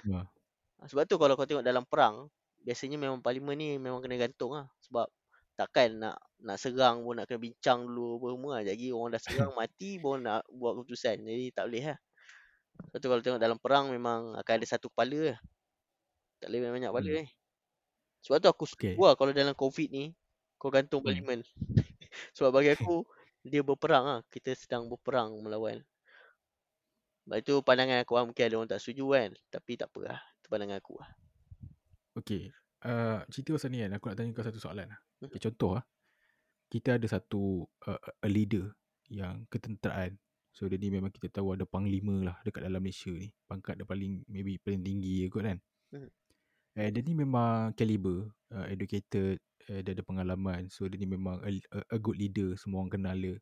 Ha. 0.09 0.25
Ha, 0.25 0.81
sebab 0.89 1.05
tu 1.05 1.15
kalau 1.21 1.37
kau 1.37 1.45
tengok 1.45 1.65
dalam 1.65 1.85
perang, 1.85 2.25
biasanya 2.65 2.97
memang 2.97 3.21
parlimen 3.21 3.53
ni 3.53 3.77
memang 3.77 4.01
kena 4.01 4.17
gantung 4.17 4.57
lah. 4.57 4.65
Sebab 4.89 5.05
takkan 5.53 6.01
nak 6.01 6.17
nak 6.41 6.57
serang 6.57 7.05
pun 7.05 7.21
nak 7.21 7.29
kena 7.29 7.37
bincang 7.37 7.85
dulu 7.85 8.17
apa 8.17 8.27
semua. 8.33 8.51
lah. 8.57 8.63
Jadi 8.65 8.85
orang 8.89 9.09
dah 9.13 9.21
serang 9.21 9.51
mati 9.59 10.01
baru 10.01 10.17
nak 10.17 10.41
buat 10.49 10.73
keputusan. 10.81 11.21
Jadi 11.21 11.45
tak 11.53 11.69
boleh 11.69 11.85
lah. 11.93 11.99
Sebab 12.89 12.99
tu 12.99 13.07
kalau 13.11 13.21
tengok 13.21 13.41
dalam 13.41 13.57
perang 13.61 13.85
memang 13.93 14.33
akan 14.35 14.53
ada 14.57 14.65
satu 14.65 14.89
kepala 14.89 15.35
lah. 15.35 15.39
Tak 16.41 16.49
boleh 16.49 16.59
banyak-banyak 16.65 16.89
kepala 16.89 17.09
Hmm. 17.11 17.17
ni. 17.21 17.25
Sebab 18.21 18.37
tu 18.41 18.49
aku 18.49 18.63
setuju 18.65 18.93
Okay. 18.93 18.95
lah 18.97 19.13
kalau 19.17 19.31
dalam 19.33 19.53
covid 19.53 19.89
ni 19.89 20.13
kau 20.57 20.69
gantung 20.73 21.01
Hmm. 21.01 21.09
parlimen. 21.09 21.39
Sebab 22.37 22.49
bagi 22.53 22.73
aku 22.73 23.05
dia 23.41 23.61
berperang 23.61 24.03
lah. 24.05 24.19
Kita 24.29 24.53
sedang 24.53 24.89
berperang 24.89 25.33
melawan. 25.41 25.81
Sebab 27.25 27.37
itu 27.37 27.53
pandangan 27.61 28.01
aku 28.01 28.13
lah. 28.17 28.23
Mungkin 28.25 28.43
ada 28.45 28.55
orang 28.57 28.69
tak 28.69 28.81
setuju 28.81 29.05
kan. 29.13 29.29
Tapi 29.49 29.71
tak 29.77 29.89
apa 29.93 29.99
lah. 30.01 30.19
Itu 30.41 30.47
pandangan 30.49 30.77
aku 30.81 30.93
lah. 30.97 31.09
Okay. 32.17 32.51
Uh, 32.81 33.21
cerita 33.29 33.53
pasal 33.53 33.69
ni 33.69 33.85
kan 33.85 33.93
aku 33.93 34.09
nak 34.09 34.17
tanya 34.17 34.29
kau 34.33 34.41
satu 34.45 34.57
soalan 34.57 34.89
lah. 34.89 34.99
Mhm. 35.21 35.29
Okay, 35.29 35.39
contoh 35.49 35.71
lah. 35.77 35.85
Kita 36.71 36.97
ada 36.97 37.07
satu 37.07 37.65
uh, 37.85 38.01
a 38.21 38.29
leader 38.29 38.73
yang 39.11 39.45
ketenteraan. 39.51 40.17
So 40.51 40.67
dia 40.67 40.75
ni 40.75 40.91
memang 40.91 41.09
kita 41.11 41.31
tahu 41.31 41.55
ada 41.55 41.63
panglima 41.63 42.31
lah 42.31 42.37
dekat 42.43 42.67
dalam 42.67 42.83
Malaysia 42.83 43.11
ni. 43.11 43.31
Pangkat 43.47 43.79
dia 43.79 43.87
paling 43.87 44.27
maybe 44.27 44.59
paling 44.59 44.83
tinggi 44.83 45.27
kot 45.31 45.47
kan. 45.47 45.57
Mhm. 45.95 46.09
Eh, 46.71 46.87
dia 46.87 47.01
ni 47.03 47.11
memang 47.11 47.75
caliber, 47.75 48.31
uh, 48.55 48.63
educated, 48.71 49.43
uh, 49.67 49.79
dia 49.83 49.91
ada 49.91 50.03
pengalaman. 50.07 50.71
So 50.71 50.87
dia 50.87 50.95
ni 50.95 51.07
memang 51.07 51.43
a, 51.43 51.49
a, 51.51 51.79
a 51.95 51.97
good 51.99 52.15
leader, 52.15 52.55
semua 52.55 52.83
orang 52.83 52.91
kenal 52.95 53.17
dia. 53.19 53.35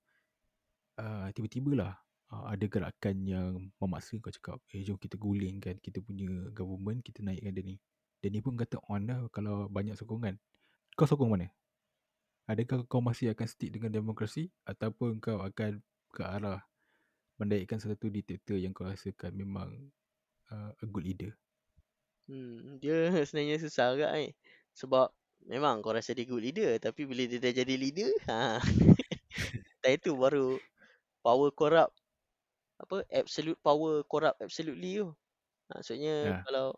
Uh, 0.97 1.29
tiba-tiba 1.37 1.71
lah 1.77 1.93
uh, 2.33 2.49
ada 2.49 2.65
gerakan 2.65 3.15
yang 3.25 3.69
memaksa 3.77 4.17
kau 4.17 4.33
cakap, 4.33 4.57
eh 4.73 4.81
jom 4.81 4.97
kita 4.99 5.15
gulingkan 5.15 5.77
kita 5.79 6.01
punya 6.01 6.27
government, 6.53 7.05
kita 7.05 7.21
naikkan 7.21 7.53
dia 7.53 7.63
ni. 7.63 7.75
Dia 8.19 8.29
ni 8.33 8.41
pun 8.41 8.57
kata 8.57 8.81
on 8.89 9.07
lah 9.07 9.19
kalau 9.31 9.69
banyak 9.69 9.95
sokongan. 9.95 10.35
Kau 10.97 11.07
sokong 11.07 11.31
mana? 11.31 11.47
Adakah 12.49 12.83
kau 12.89 12.99
masih 12.99 13.31
akan 13.31 13.47
stick 13.47 13.71
dengan 13.71 13.93
demokrasi 13.93 14.49
ataupun 14.65 15.21
kau 15.21 15.39
akan 15.39 15.79
ke 16.09 16.21
arah 16.25 16.65
menaikkan 17.39 17.79
satu 17.81 18.07
diktator 18.11 18.57
yang 18.59 18.71
kau 18.75 18.85
rasakan 18.87 19.33
memang 19.35 19.69
uh, 20.53 20.71
a 20.83 20.85
good 20.93 21.05
leader? 21.07 21.31
Hmm, 22.29 22.77
dia 22.81 22.95
sebenarnya 23.27 23.57
susah 23.63 23.85
agak 23.95 24.11
ni. 24.19 24.27
Sebab 24.77 25.07
memang 25.49 25.81
kau 25.83 25.91
rasa 25.95 26.13
dia 26.15 26.25
good 26.29 26.43
leader. 26.43 26.77
Tapi 26.79 27.01
bila 27.09 27.23
dia 27.27 27.39
dah 27.41 27.53
jadi 27.53 27.75
leader, 27.75 28.11
ha. 28.29 28.59
dah 29.83 29.91
itu 29.91 30.11
baru 30.15 30.59
power 31.25 31.49
corrupt. 31.55 31.95
Apa? 32.81 33.05
Absolute 33.11 33.59
power 33.61 34.03
corrupt 34.07 34.39
absolutely 34.43 35.01
tu. 35.03 35.07
Ha, 35.71 35.81
maksudnya 35.81 36.15
Ya. 36.23 36.37
kalau 36.45 36.75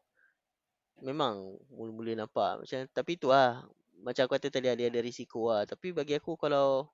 memang 1.01 1.57
mula-mula 1.73 2.13
nampak 2.25 2.51
macam 2.63 2.79
tapi 2.93 3.11
tu 3.21 3.27
lah. 3.33 3.65
Macam 4.01 4.25
aku 4.25 4.33
kata 4.37 4.47
tadi 4.49 4.67
ada 4.71 4.83
ada 4.89 4.99
risiko 5.01 5.53
lah. 5.53 5.63
Tapi 5.69 5.93
bagi 5.93 6.17
aku 6.17 6.33
kalau 6.39 6.89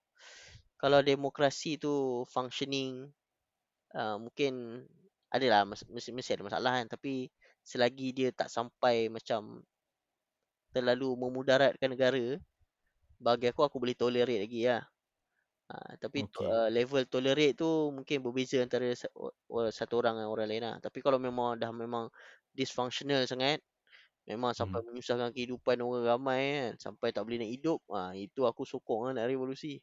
kalau 0.81 0.99
demokrasi 1.01 1.79
tu 1.81 2.23
functioning 2.29 3.09
uh, 3.95 4.17
mungkin 4.19 4.83
adalah 5.31 5.67
mas- 5.67 5.87
mesti, 5.87 6.11
mesti 6.15 6.31
ada 6.35 6.45
masalah 6.47 6.71
kan. 6.81 6.87
Tapi 6.91 7.29
selagi 7.63 8.15
dia 8.15 8.29
tak 8.35 8.49
sampai 8.51 9.07
macam 9.11 9.63
terlalu 10.75 11.09
memudaratkan 11.17 11.89
negara, 11.91 12.37
bagi 13.21 13.47
aku 13.51 13.61
aku 13.67 13.77
boleh 13.81 13.97
tolerate 13.97 14.41
lagi 14.45 14.61
lah. 14.69 14.83
Ha, 15.71 15.99
tapi 15.99 16.19
okay. 16.19 16.57
Uh, 16.57 16.69
level 16.71 17.03
tolerate 17.11 17.55
tu 17.59 17.69
mungkin 17.95 18.17
berbeza 18.25 18.57
antara 18.63 18.87
satu 19.73 19.93
orang 20.01 20.15
dengan 20.21 20.31
orang 20.33 20.47
lain 20.51 20.63
lah. 20.67 20.75
Tapi 20.83 20.99
kalau 21.05 21.19
memang 21.21 21.59
dah 21.61 21.71
memang 21.75 22.07
dysfunctional 22.55 23.23
sangat, 23.29 23.59
memang 24.29 24.53
sampai 24.57 24.79
Hmm. 24.79 24.87
menyusahkan 24.87 25.31
kehidupan 25.35 25.79
orang 25.83 26.05
ramai 26.07 26.41
kan, 26.57 26.73
sampai 26.81 27.09
tak 27.15 27.23
boleh 27.27 27.39
nak 27.43 27.51
hidup, 27.53 27.79
ha, 27.93 28.13
itu 28.17 28.41
aku 28.49 28.63
sokong 28.67 29.11
lah 29.11 29.13
nak 29.17 29.27
revolusi. 29.31 29.79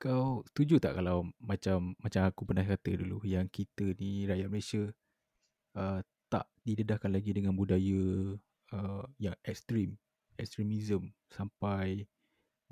Kau 0.00 0.40
setuju 0.48 0.80
tak 0.80 0.96
kalau 0.96 1.28
macam 1.44 1.92
macam 2.00 2.24
aku 2.24 2.48
pernah 2.48 2.64
kata 2.64 2.96
dulu 3.04 3.20
yang 3.28 3.44
kita 3.52 3.92
ni 4.00 4.24
rakyat 4.24 4.48
Malaysia 4.48 4.88
uh, 5.76 6.00
tak 6.32 6.48
didedahkan 6.64 7.12
lagi 7.12 7.36
dengan 7.36 7.52
budaya 7.52 8.32
uh, 8.72 9.04
yang 9.20 9.36
ekstrim, 9.44 10.00
ekstremism 10.40 11.12
sampai 11.28 12.08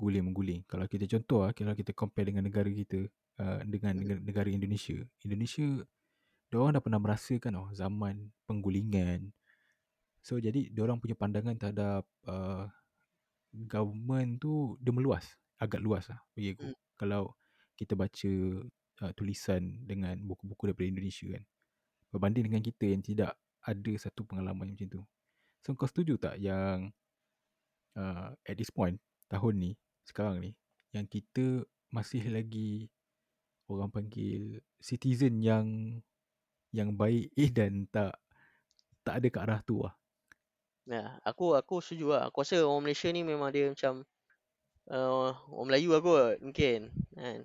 guling 0.01 0.25
mengguling. 0.25 0.65
Kalau 0.65 0.89
kita 0.89 1.05
contoh 1.05 1.45
ah, 1.45 1.53
kalau 1.53 1.77
kita 1.77 1.93
compare 1.93 2.33
dengan 2.33 2.49
negara 2.49 2.65
kita 2.65 3.05
uh, 3.37 3.61
dengan 3.61 3.93
Mhm. 3.93 4.01
negara, 4.01 4.19
negara 4.25 4.49
Indonesia. 4.49 4.97
Indonesia 5.21 5.85
diorang 6.49 6.73
dah 6.73 6.81
pernah 6.81 6.97
merasakan 6.97 7.61
oh 7.61 7.69
zaman 7.77 8.33
penggulingan. 8.49 9.29
So 10.25 10.41
jadi 10.41 10.73
diorang 10.73 10.97
punya 10.97 11.13
pandangan 11.13 11.53
terhadap 11.61 12.09
uh, 12.25 12.65
government 13.53 14.41
tu 14.41 14.81
dia 14.81 14.89
meluas, 14.89 15.37
agak 15.61 15.77
luas 15.77 16.09
lah 16.09 16.17
bagi 16.33 16.57
aku. 16.57 16.73
Kalau 16.99 17.39
kita 17.79 17.95
baca 17.95 18.31
uh, 19.07 19.11
tulisan 19.15 19.87
dengan 19.87 20.19
buku-buku 20.19 20.67
daripada 20.67 20.91
Indonesia 20.91 21.31
kan. 21.31 21.43
Berbanding 22.11 22.51
dengan 22.51 22.61
kita 22.65 22.85
yang 22.91 22.99
tidak 22.99 23.31
ada 23.63 23.93
satu 23.95 24.27
pengalaman 24.27 24.75
macam 24.75 24.87
tu. 24.99 25.01
So 25.63 25.75
kau 25.75 25.87
setuju 25.87 26.19
tak 26.19 26.35
yang 26.43 26.91
uh, 27.95 28.35
at 28.43 28.55
this 28.59 28.71
point 28.71 28.99
tahun 29.31 29.53
ni 29.59 29.71
sekarang 30.03 30.43
ni 30.43 30.51
yang 30.91 31.05
kita 31.05 31.63
masih 31.93 32.23
lagi 32.27 32.89
orang 33.69 33.93
panggil 33.93 34.59
citizen 34.81 35.39
yang 35.39 35.67
yang 36.73 36.93
baik 36.97 37.29
eh 37.37 37.49
dan 37.53 37.85
tak 37.93 38.17
tak 39.05 39.21
ada 39.21 39.27
ke 39.29 39.39
arah 39.41 39.61
tu 39.63 39.81
lah. 39.85 39.93
Ya, 40.89 41.21
aku 41.21 41.53
aku 41.53 41.85
setuju 41.85 42.17
lah. 42.17 42.33
Aku 42.33 42.41
rasa 42.41 42.65
orang 42.65 42.89
Malaysia 42.89 43.09
ni 43.13 43.21
memang 43.21 43.53
dia 43.53 43.69
macam 43.69 44.01
uh, 44.91 45.31
orang 45.53 45.67
Melayu 45.73 45.89
aku 45.97 46.09
kot, 46.17 46.35
mungkin 46.43 46.79
kan. 47.15 47.39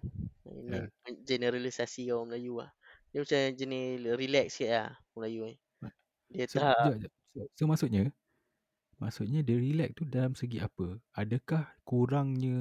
Ini 0.45 0.79
Ya. 0.79 0.89
generalisasi 1.29 2.09
orang 2.15 2.33
Melayu 2.35 2.63
lah. 2.63 2.71
Dia 3.13 3.19
macam 3.23 3.41
jenis 3.59 3.87
relax 4.19 4.47
sikit 4.59 4.71
lah 4.75 4.91
Melayu 5.17 5.41
ni. 5.53 5.57
Dia 6.35 6.47
So, 6.51 6.59
tak 6.59 6.75
jap, 6.83 6.95
jap. 7.09 7.13
So, 7.35 7.41
so 7.57 7.63
maksudnya 7.71 8.05
maksudnya 9.03 9.41
dia 9.47 9.57
relax 9.59 9.91
tu 9.99 10.05
dalam 10.09 10.33
segi 10.39 10.59
apa? 10.63 10.99
Adakah 11.15 11.63
kurangnya 11.87 12.59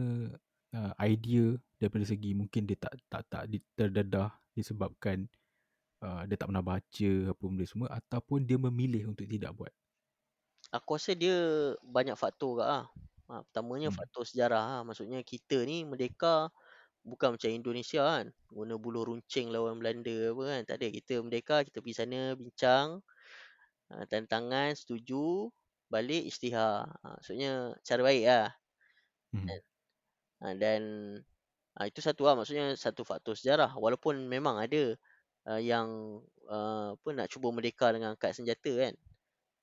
uh, 0.75 0.93
idea 1.01 1.57
daripada 1.79 2.05
segi 2.05 2.31
mungkin 2.37 2.65
dia 2.69 2.77
tak 2.79 2.93
tak 3.11 3.23
tak 3.29 3.43
terdedah 3.77 4.29
disebabkan 4.57 5.25
uh, 6.05 6.23
dia 6.27 6.35
tak 6.37 6.49
pernah 6.53 6.65
baca 6.65 7.11
apa 7.31 7.43
benda 7.49 7.65
semua 7.67 7.87
ataupun 7.93 8.45
dia 8.45 8.57
memilih 8.61 9.09
untuk 9.13 9.25
tidak 9.29 9.51
buat. 9.57 9.73
aku 10.73 10.97
rasa 10.97 11.13
dia 11.13 11.35
banyak 11.85 12.17
faktor 12.17 12.61
kat 12.61 12.67
lah. 12.67 12.85
Ha, 13.33 13.41
pertamanya 13.49 13.89
Hmm. 13.89 13.97
faktor 13.97 14.23
sejarah 14.29 14.61
lah. 14.61 14.81
Maksudnya 14.85 15.25
kita 15.25 15.65
ni 15.65 15.81
merdeka 15.89 16.53
bukan 17.01 17.33
macam 17.33 17.49
Indonesia 17.49 18.05
kan. 18.05 18.25
Guna 18.53 18.77
bulu 18.77 19.01
runcing 19.09 19.49
lawan 19.49 19.81
Belanda 19.81 20.13
apa 20.29 20.43
kan. 20.53 20.61
Tak 20.69 20.75
ada. 20.77 20.87
Kita 20.93 21.13
merdeka, 21.25 21.65
kita 21.65 21.81
pergi 21.81 21.97
sana 21.97 22.37
bincang. 22.37 23.01
Ha, 23.89 24.05
tanda 24.05 24.29
tangan, 24.29 24.77
setuju. 24.77 25.49
Balik 25.89 26.29
isytihar. 26.29 26.85
Ha, 27.01 27.17
maksudnya 27.17 27.73
cara 27.81 28.01
baik 28.05 28.23
lah. 28.29 28.49
Hmm. 29.33 29.49
Ha, 30.45 30.53
dan 30.61 30.81
ha, 31.73 31.89
itu 31.89 31.99
satu 32.05 32.29
lah. 32.29 32.37
Maksudnya 32.37 32.77
satu 32.77 33.01
faktor 33.01 33.33
sejarah. 33.33 33.73
Walaupun 33.73 34.29
memang 34.29 34.61
ada 34.61 34.93
uh, 35.49 35.61
yang 35.61 36.21
uh, 36.49 36.93
apa 36.93 37.09
nak 37.17 37.27
cuba 37.33 37.49
merdeka 37.49 37.89
dengan 37.89 38.13
angkat 38.13 38.37
senjata 38.37 38.71
kan. 38.77 38.93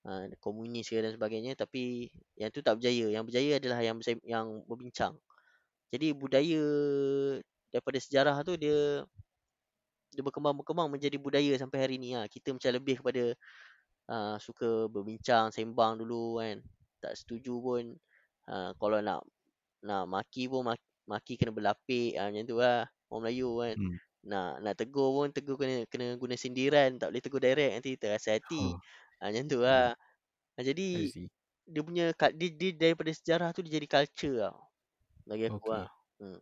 Uh, 0.01 0.33
komunis 0.41 0.89
ke 0.89 0.97
dan 0.97 1.13
sebagainya. 1.13 1.53
Tapi 1.53 2.09
yang 2.41 2.49
tu 2.49 2.65
tak 2.65 2.81
berjaya. 2.81 3.13
Yang 3.13 3.25
berjaya 3.29 3.53
adalah 3.61 3.81
yang 3.85 3.97
yang 4.25 4.47
berbincang. 4.65 5.13
Jadi 5.93 6.17
budaya 6.17 6.65
daripada 7.69 7.99
sejarah 8.01 8.37
tu 8.41 8.57
dia 8.57 9.05
dia 10.11 10.23
berkembang-berkembang 10.27 10.91
menjadi 10.91 11.21
budaya 11.21 11.53
sampai 11.61 11.79
hari 11.85 11.97
ni 12.01 12.17
lah. 12.17 12.27
Kita 12.27 12.51
macam 12.51 12.71
lebih 12.73 12.99
kepada 13.05 13.37
uh, 14.11 14.37
suka 14.41 14.89
berbincang, 14.89 15.53
sembang 15.53 16.01
dulu 16.01 16.41
kan. 16.41 16.65
Tak 17.05 17.21
setuju 17.21 17.61
pun 17.61 17.85
uh, 18.49 18.73
kalau 18.81 18.99
nak 19.05 19.21
nak 19.85 20.09
maki 20.09 20.49
pun 20.49 20.65
maki, 20.65 20.87
maki 21.07 21.33
kena 21.37 21.53
berlapik 21.53 22.17
uh, 22.17 22.33
macam 22.33 22.45
tu 22.49 22.57
lah. 22.57 22.89
Orang 23.13 23.29
Melayu 23.29 23.51
kan. 23.61 23.77
Hmm. 23.77 23.97
Nak 24.21 24.51
nak 24.65 24.75
tegur 24.81 25.13
pun 25.13 25.29
tegur 25.29 25.57
kena 25.61 25.85
kena 25.93 26.17
guna 26.17 26.35
sindiran, 26.41 26.97
tak 26.97 27.13
boleh 27.13 27.23
tegur 27.23 27.41
direct 27.45 27.73
nanti 27.77 28.01
terasa 28.01 28.37
hati. 28.37 28.65
Oh, 28.65 28.81
Uh, 29.21 29.29
macam 29.29 29.45
tu 29.47 29.61
lah. 29.61 29.95
I 30.57 30.65
jadi 30.65 30.89
see. 31.13 31.29
dia 31.69 31.83
punya 31.85 32.05
dia, 32.35 32.49
dia 32.51 32.71
daripada 32.75 33.13
sejarah 33.13 33.53
tu 33.53 33.61
dia 33.63 33.79
jadi 33.79 33.89
culture 33.89 34.37
tau. 34.49 34.59
Bagi 35.29 35.45
aku 35.47 35.61
Okay. 35.61 35.73
lah. 35.73 35.89
Hmm. 36.21 36.41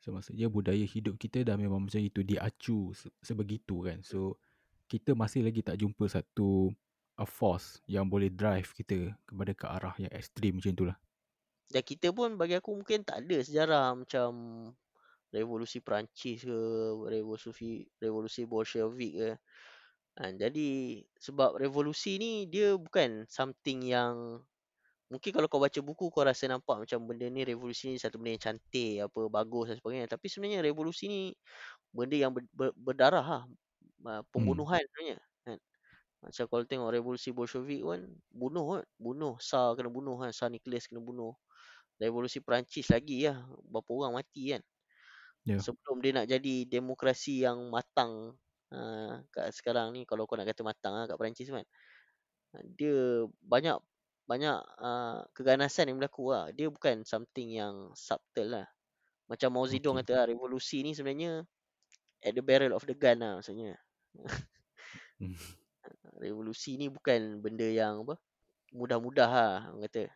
So 0.00 0.16
maksudnya 0.16 0.48
budaya 0.48 0.80
hidup 0.80 1.20
kita 1.20 1.44
dah 1.44 1.60
memang 1.60 1.84
macam 1.84 2.00
itu 2.00 2.24
diacu 2.24 2.96
se- 2.96 3.12
sebegitu 3.20 3.84
kan. 3.84 4.00
So 4.00 4.40
kita 4.88 5.12
masih 5.12 5.44
lagi 5.44 5.60
tak 5.60 5.76
jumpa 5.78 6.08
satu 6.08 6.72
a 7.20 7.28
force 7.28 7.84
yang 7.84 8.08
boleh 8.08 8.32
drive 8.32 8.72
kita 8.72 9.12
kepada 9.28 9.52
ke 9.52 9.66
arah 9.68 9.94
yang 10.00 10.10
ekstrim 10.10 10.56
macam 10.56 10.72
itulah. 10.72 10.96
Dan 11.70 11.82
kita 11.84 12.10
pun 12.10 12.34
bagi 12.34 12.56
aku 12.56 12.74
mungkin 12.74 13.04
tak 13.06 13.22
ada 13.22 13.38
sejarah 13.44 13.94
macam 13.94 14.30
revolusi 15.30 15.78
Perancis 15.78 16.42
ke, 16.42 16.58
revolusi 17.06 17.86
revolusi 18.02 18.42
Bolshevik 18.48 19.12
ke. 19.14 19.30
Ha, 20.20 20.36
jadi 20.36 21.00
sebab 21.16 21.56
revolusi 21.56 22.20
ni 22.20 22.44
dia 22.44 22.76
bukan 22.76 23.24
something 23.24 23.88
yang 23.88 24.44
mungkin 25.12 25.30
kalau 25.34 25.48
kau 25.50 25.60
baca 25.62 25.80
buku 25.82 26.12
kau 26.12 26.22
rasa 26.24 26.46
nampak 26.52 26.76
macam 26.86 27.00
benda 27.08 27.26
ni 27.32 27.42
revolusi 27.48 27.90
ni 27.92 27.98
satu 27.98 28.20
benda 28.20 28.36
yang 28.36 28.44
cantik 28.52 28.94
apa 29.06 29.20
bagus 29.32 29.72
dan 29.72 29.76
sebagainya. 29.80 30.08
Tapi 30.12 30.26
sebenarnya 30.32 30.60
revolusi 30.66 31.04
ni 31.10 31.20
benda 31.94 32.16
yang 32.20 32.32
ber, 32.36 32.44
ber, 32.54 32.70
berdarah 32.76 33.24
lah. 33.24 33.44
Uh, 34.04 34.22
pembunuhan 34.32 34.80
sebenarnya 34.92 35.18
kan. 35.46 35.58
Macam 36.24 36.44
kalau 36.52 36.64
tengok 36.68 36.90
revolusi 36.96 37.30
Bolshevik 37.36 37.82
kan 37.86 38.02
bunuh 38.32 38.66
kan 38.80 38.84
bunuh. 39.00 39.34
Tsar 39.40 39.74
kena 39.78 39.90
bunuh 39.92 40.16
kan. 40.20 40.30
Tsar 40.36 40.50
Nicholas 40.52 40.86
kena 40.90 41.02
bunuh. 41.04 41.34
Revolusi 42.02 42.40
Perancis 42.44 42.88
lagi 42.92 43.28
lah. 43.28 43.40
Berapa 43.68 43.90
orang 43.92 44.14
mati 44.22 44.54
kan. 44.56 44.62
Ya. 45.48 45.64
sebelum 45.64 45.96
dia 46.04 46.12
nak 46.16 46.26
jadi 46.28 46.54
demokrasi 46.68 47.44
yang 47.46 47.72
matang 47.72 48.36
uh, 48.74 49.22
kat 49.30 49.52
sekarang 49.54 49.92
ni 49.94 50.06
kalau 50.06 50.26
kau 50.26 50.38
nak 50.38 50.48
kata 50.48 50.62
matang 50.66 50.94
lah 50.94 51.06
kat 51.06 51.16
Perancis 51.18 51.50
kan 51.50 51.66
uh, 52.56 52.62
dia 52.78 53.26
banyak 53.44 53.76
banyak 54.30 54.58
uh, 54.78 55.26
keganasan 55.34 55.90
yang 55.90 55.98
berlaku 55.98 56.30
lah 56.30 56.54
dia 56.54 56.70
bukan 56.70 57.02
something 57.02 57.50
yang 57.50 57.90
subtle 57.98 58.46
lah 58.46 58.66
macam 59.26 59.50
Mao 59.54 59.66
Zedong 59.66 59.98
Okay. 59.98 60.06
kata 60.06 60.12
lah 60.22 60.26
revolusi 60.30 60.82
ni 60.86 60.94
sebenarnya 60.94 61.42
at 62.22 62.32
the 62.34 62.42
barrel 62.42 62.74
of 62.74 62.86
the 62.86 62.94
gun 62.94 63.22
lah 63.22 63.38
maksudnya 63.38 63.74
Hmm. 65.20 65.36
revolusi 66.24 66.74
ni 66.80 66.90
bukan 66.90 67.38
benda 67.38 67.68
yang 67.68 68.02
apa 68.02 68.18
mudah-mudah 68.74 69.28
lah 69.30 69.54
orang 69.70 69.86
kata 69.86 70.10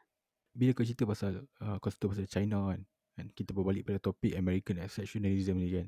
Bila 0.54 0.70
kau 0.70 0.86
cerita 0.86 1.02
pasal 1.02 1.46
uh, 1.62 1.76
kau 1.82 1.90
cerita 1.90 2.06
pasal 2.14 2.26
China 2.30 2.70
kan, 2.70 2.80
kan 3.18 3.26
kita 3.34 3.50
berbalik 3.50 3.82
pada 3.86 3.98
topik 3.98 4.38
American 4.38 4.78
exceptionalism 4.78 5.58
ni 5.58 5.68
kan. 5.74 5.86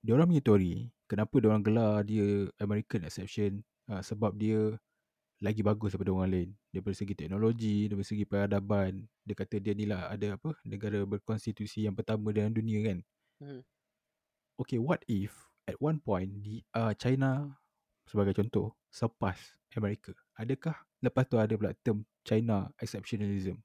Dia 0.00 0.16
orang 0.16 0.32
punya 0.32 0.40
teori, 0.40 0.88
kenapa 1.10 1.42
dia 1.42 1.50
orang 1.50 1.66
gelar 1.66 2.06
dia 2.06 2.46
American 2.62 3.02
exception 3.02 3.66
uh, 3.90 3.98
sebab 3.98 4.38
dia 4.38 4.78
lagi 5.40 5.64
bagus 5.64 5.96
daripada 5.96 6.12
orang 6.14 6.30
lain. 6.30 6.48
Daripada 6.70 6.94
segi 6.94 7.14
teknologi, 7.16 7.88
daripada 7.88 8.06
segi 8.06 8.24
peradaban. 8.28 8.92
Dia 9.24 9.34
kata 9.34 9.56
dia 9.58 9.72
ni 9.72 9.88
lah 9.88 10.12
ada 10.12 10.36
apa, 10.36 10.54
negara 10.62 11.02
berkonstitusi 11.02 11.88
yang 11.88 11.96
pertama 11.96 12.30
dalam 12.30 12.54
dunia 12.54 12.78
kan. 12.86 12.98
hmm. 13.42 13.62
Okay, 14.60 14.76
what 14.76 15.00
if 15.08 15.32
at 15.64 15.80
one 15.80 15.96
point 16.04 16.28
di 16.44 16.60
uh, 16.76 16.92
China 16.92 17.56
sebagai 18.04 18.36
contoh 18.36 18.76
surpass 18.92 19.56
Amerika? 19.72 20.12
Adakah 20.36 20.76
lepas 21.00 21.24
tu 21.24 21.40
ada 21.40 21.56
pula 21.56 21.72
term 21.80 22.04
China 22.28 22.68
exceptionalism? 22.76 23.56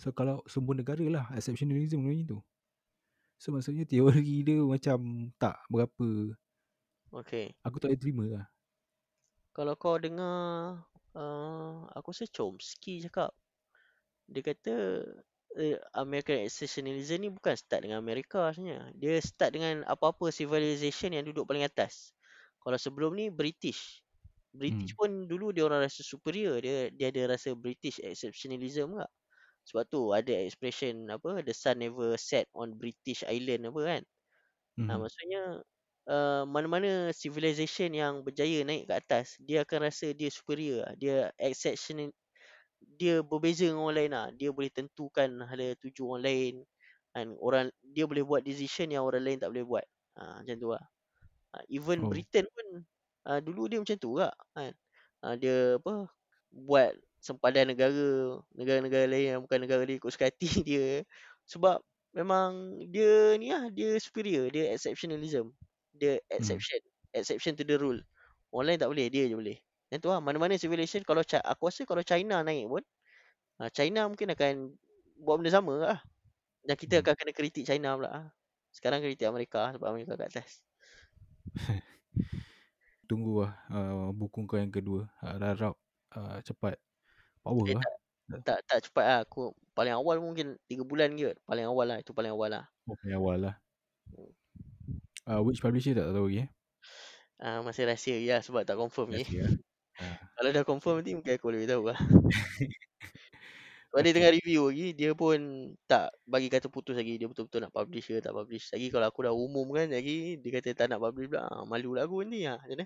So 0.00 0.08
kalau 0.16 0.40
semua 0.48 0.72
negara 0.72 1.04
lah 1.04 1.28
exceptionalism 1.36 2.00
macam 2.00 2.24
tu. 2.24 2.38
So 3.42 3.50
maksudnya 3.50 3.82
teori 3.90 4.34
dia 4.46 4.62
macam 4.62 4.98
tak 5.42 5.58
berapa. 5.66 6.08
Okay. 7.12 7.46
Aku 7.66 7.76
tak 7.82 7.90
boleh 7.90 8.00
terima 8.00 8.24
lah. 8.30 8.46
kalau 9.56 9.74
kau 9.76 9.96
dengar 10.00 10.80
uh, 11.12 11.74
aku 11.92 12.08
rasa 12.12 12.24
Chomsky 12.28 13.04
cakap 13.04 13.36
dia 14.32 14.40
kata 14.40 14.74
uh, 15.60 15.78
American 15.98 16.40
exceptionalism 16.46 17.18
ni 17.20 17.28
bukan 17.28 17.54
start 17.58 17.84
dengan 17.84 18.00
Amerika 18.00 18.48
sebenarnya. 18.54 18.94
Dia 18.96 19.20
start 19.20 19.50
dengan 19.56 19.74
apa-apa 19.84 20.32
civilization 20.32 21.12
yang 21.12 21.24
duduk 21.28 21.44
paling 21.44 21.66
atas. 21.66 22.16
Kalau 22.62 22.78
sebelum 22.80 23.12
ni 23.18 23.28
British. 23.28 24.00
British 24.52 24.92
Hmm. 24.94 24.98
pun 25.00 25.10
dulu 25.28 25.52
dia 25.52 25.64
orang 25.68 25.84
rasa 25.84 26.00
superior. 26.04 26.60
Dia 26.64 26.88
dia 26.92 27.08
ada 27.12 27.36
rasa 27.36 27.52
British 27.56 28.00
exceptionalism 28.00 28.96
tak 29.00 29.10
sebab 29.68 29.84
tu 29.90 30.10
ada 30.14 30.32
expression 30.46 31.06
apa 31.10 31.42
the 31.46 31.54
sun 31.54 31.78
never 31.82 32.14
set 32.18 32.46
on 32.56 32.74
British 32.78 33.22
island 33.26 33.68
apa 33.70 33.80
kan 33.84 34.02
Hmm. 34.78 34.88
Ha, 34.88 34.96
maksudnya 34.96 35.42
uh, 36.08 36.42
mana-mana 36.48 37.12
civilization 37.12 37.92
yang 37.92 38.24
berjaya 38.24 38.64
naik 38.64 38.88
ke 38.88 38.94
atas, 38.96 39.36
dia 39.42 39.64
akan 39.64 39.88
rasa 39.88 40.16
dia 40.16 40.30
superior. 40.32 40.88
lah. 40.88 40.92
Dia 40.96 41.16
exceptional 41.36 42.12
dia 43.00 43.22
berbeza 43.24 43.68
dengan 43.68 43.86
orang 43.86 43.96
lain 43.98 44.12
lah. 44.12 44.26
Dia 44.34 44.50
boleh 44.54 44.70
tentukan 44.72 45.30
hala 45.46 45.74
tuju 45.78 46.02
orang 46.08 46.24
lain. 46.26 46.54
Kan 47.14 47.26
orang 47.40 47.66
dia 47.84 48.04
boleh 48.08 48.24
buat 48.24 48.42
decision 48.44 48.88
yang 48.92 49.04
orang 49.06 49.22
lain 49.24 49.38
tak 49.42 49.50
boleh 49.52 49.66
buat. 49.66 49.86
Ha, 50.18 50.42
macam 50.44 50.56
tu 50.58 50.68
lah. 50.72 50.84
Ha, 51.54 51.62
even 51.68 51.98
Oh. 52.00 52.10
Britain 52.10 52.46
pun 52.48 52.66
uh, 53.28 53.40
dulu 53.44 53.68
dia 53.70 53.78
macam 53.82 53.96
tu 54.00 54.16
juga 54.16 54.32
kan. 54.56 54.72
Ha, 55.24 55.36
dia 55.38 55.78
apa 55.78 56.08
buat 56.52 56.92
sempadan 57.22 57.70
negara 57.72 58.38
negara-negara 58.58 59.06
lain 59.08 59.26
yang 59.38 59.40
bukan 59.46 59.58
negara 59.64 59.82
dia 59.86 59.96
ikut 59.98 60.10
suka 60.12 60.28
hati 60.30 60.48
dia 60.68 61.06
sebab 61.48 61.80
memang 62.12 62.82
dia 62.92 63.38
ni 63.40 63.54
lah 63.54 63.70
dia 63.72 63.96
superior 64.02 64.50
dia 64.52 64.74
exceptionalism 64.74 65.54
dia 65.96 66.20
exception 66.28 66.78
exception 67.14 67.54
to 67.56 67.64
the 67.64 67.76
rule 67.78 68.00
orang 68.52 68.74
lain 68.74 68.78
tak 68.82 68.90
boleh 68.92 69.06
dia 69.08 69.24
je 69.30 69.36
boleh 69.38 69.58
yang 69.92 70.00
tu 70.02 70.08
lah 70.12 70.20
mana-mana 70.20 70.56
civilization 70.60 71.04
kalau 71.06 71.22
aku 71.24 71.62
rasa 71.68 71.82
kalau 71.88 72.02
China 72.04 72.42
naik 72.44 72.66
pun 72.68 72.82
uh, 73.62 73.70
China 73.72 74.08
mungkin 74.10 74.32
akan 74.34 74.54
buat 75.22 75.36
benda 75.40 75.52
sama 75.54 75.74
lah 75.80 75.98
dan 76.66 76.76
kita 76.78 77.00
Hmm. 77.00 77.06
akan 77.06 77.14
kena 77.18 77.32
kritik 77.36 77.64
China 77.68 77.98
pula 77.98 78.08
lah. 78.10 78.24
sekarang 78.74 79.00
kritik 79.04 79.26
Amerika 79.28 79.72
sebab 79.76 79.86
Amerika 79.92 80.14
kat 80.20 80.28
atas 80.34 80.62
Tunggu 83.08 83.44
lah 83.44 83.52
uh, 83.68 84.08
buku 84.14 84.46
kau 84.48 84.56
yang 84.58 84.72
kedua. 84.72 85.10
Harap 85.20 85.76
uh, 86.16 86.38
cepat. 86.46 86.78
Power 87.42 87.66
eh, 87.68 87.74
lah. 87.74 87.82
tak, 87.82 88.40
tak 88.46 88.58
tak 88.70 88.78
cepat 88.88 89.04
lah 89.04 89.18
aku 89.26 89.50
paling 89.74 89.94
awal 89.94 90.22
mungkin 90.22 90.54
3 90.70 90.86
bulan 90.86 91.12
ke 91.18 91.34
paling 91.44 91.66
awal 91.66 91.86
lah 91.90 91.98
itu 91.98 92.14
paling 92.14 92.32
awal 92.32 92.50
lah 92.50 92.64
Oh, 92.86 92.98
paling 92.98 93.14
awal 93.14 93.36
lah. 93.38 93.54
Uh, 95.22 95.38
which 95.46 95.62
publisher 95.62 95.94
tak 95.94 96.10
tahu 96.10 96.26
lagi 96.26 96.46
eh? 96.46 96.48
uh, 97.42 97.58
masih 97.66 97.86
rahsia 97.86 98.18
ya 98.18 98.38
sebab 98.42 98.66
tak 98.66 98.78
confirm 98.78 99.10
ni 99.14 99.26
Rahsia 99.26 99.46
lah. 99.46 99.54
Uh, 99.92 100.16
kalau 100.40 100.50
dah 100.56 100.64
confirm 100.64 101.04
nanti 101.04 101.12
mungkin 101.12 101.36
aku 101.36 101.52
boleh 101.52 101.68
tahu 101.68 101.92
lah 101.92 102.00
Sebab 103.92 104.08
dia 104.08 104.16
tengah 104.16 104.32
review 104.32 104.72
lagi, 104.72 104.96
dia 104.96 105.12
pun 105.12 105.36
tak 105.84 106.16
bagi 106.24 106.48
kata 106.48 106.72
putus 106.72 106.96
lagi. 106.96 107.20
Dia 107.20 107.28
betul-betul 107.28 107.60
nak 107.60 107.76
publish 107.76 108.08
ke 108.08 108.24
tak 108.24 108.32
publish. 108.32 108.72
Lagi 108.72 108.88
kalau 108.88 109.04
aku 109.04 109.20
dah 109.20 109.36
umum 109.36 109.68
kan 109.68 109.92
lagi, 109.92 110.40
dia 110.40 110.48
kata 110.48 110.72
tak 110.72 110.86
nak 110.88 111.04
publish 111.04 111.28
pula. 111.28 111.44
Ah, 111.44 111.68
malu 111.68 111.92
lah 111.92 112.08
aku 112.08 112.24
nanti. 112.24 112.48
Ah, 112.48 112.56
macam 112.56 112.72
mana? 112.72 112.84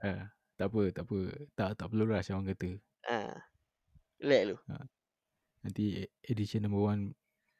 Ah, 0.00 0.22
tak 0.56 0.66
apa, 0.72 0.82
tak 0.88 1.04
apa. 1.04 1.18
Tak 1.52 1.68
tak 1.76 1.86
perlu 1.92 2.04
rush 2.08 2.32
orang 2.32 2.48
kata. 2.48 2.70
Ah. 3.04 3.36
Relax 4.18 4.42
lu. 4.50 4.56
Ha. 4.70 4.82
Nanti 5.62 6.02
edition 6.26 6.66
number 6.66 6.82
one 6.82 7.14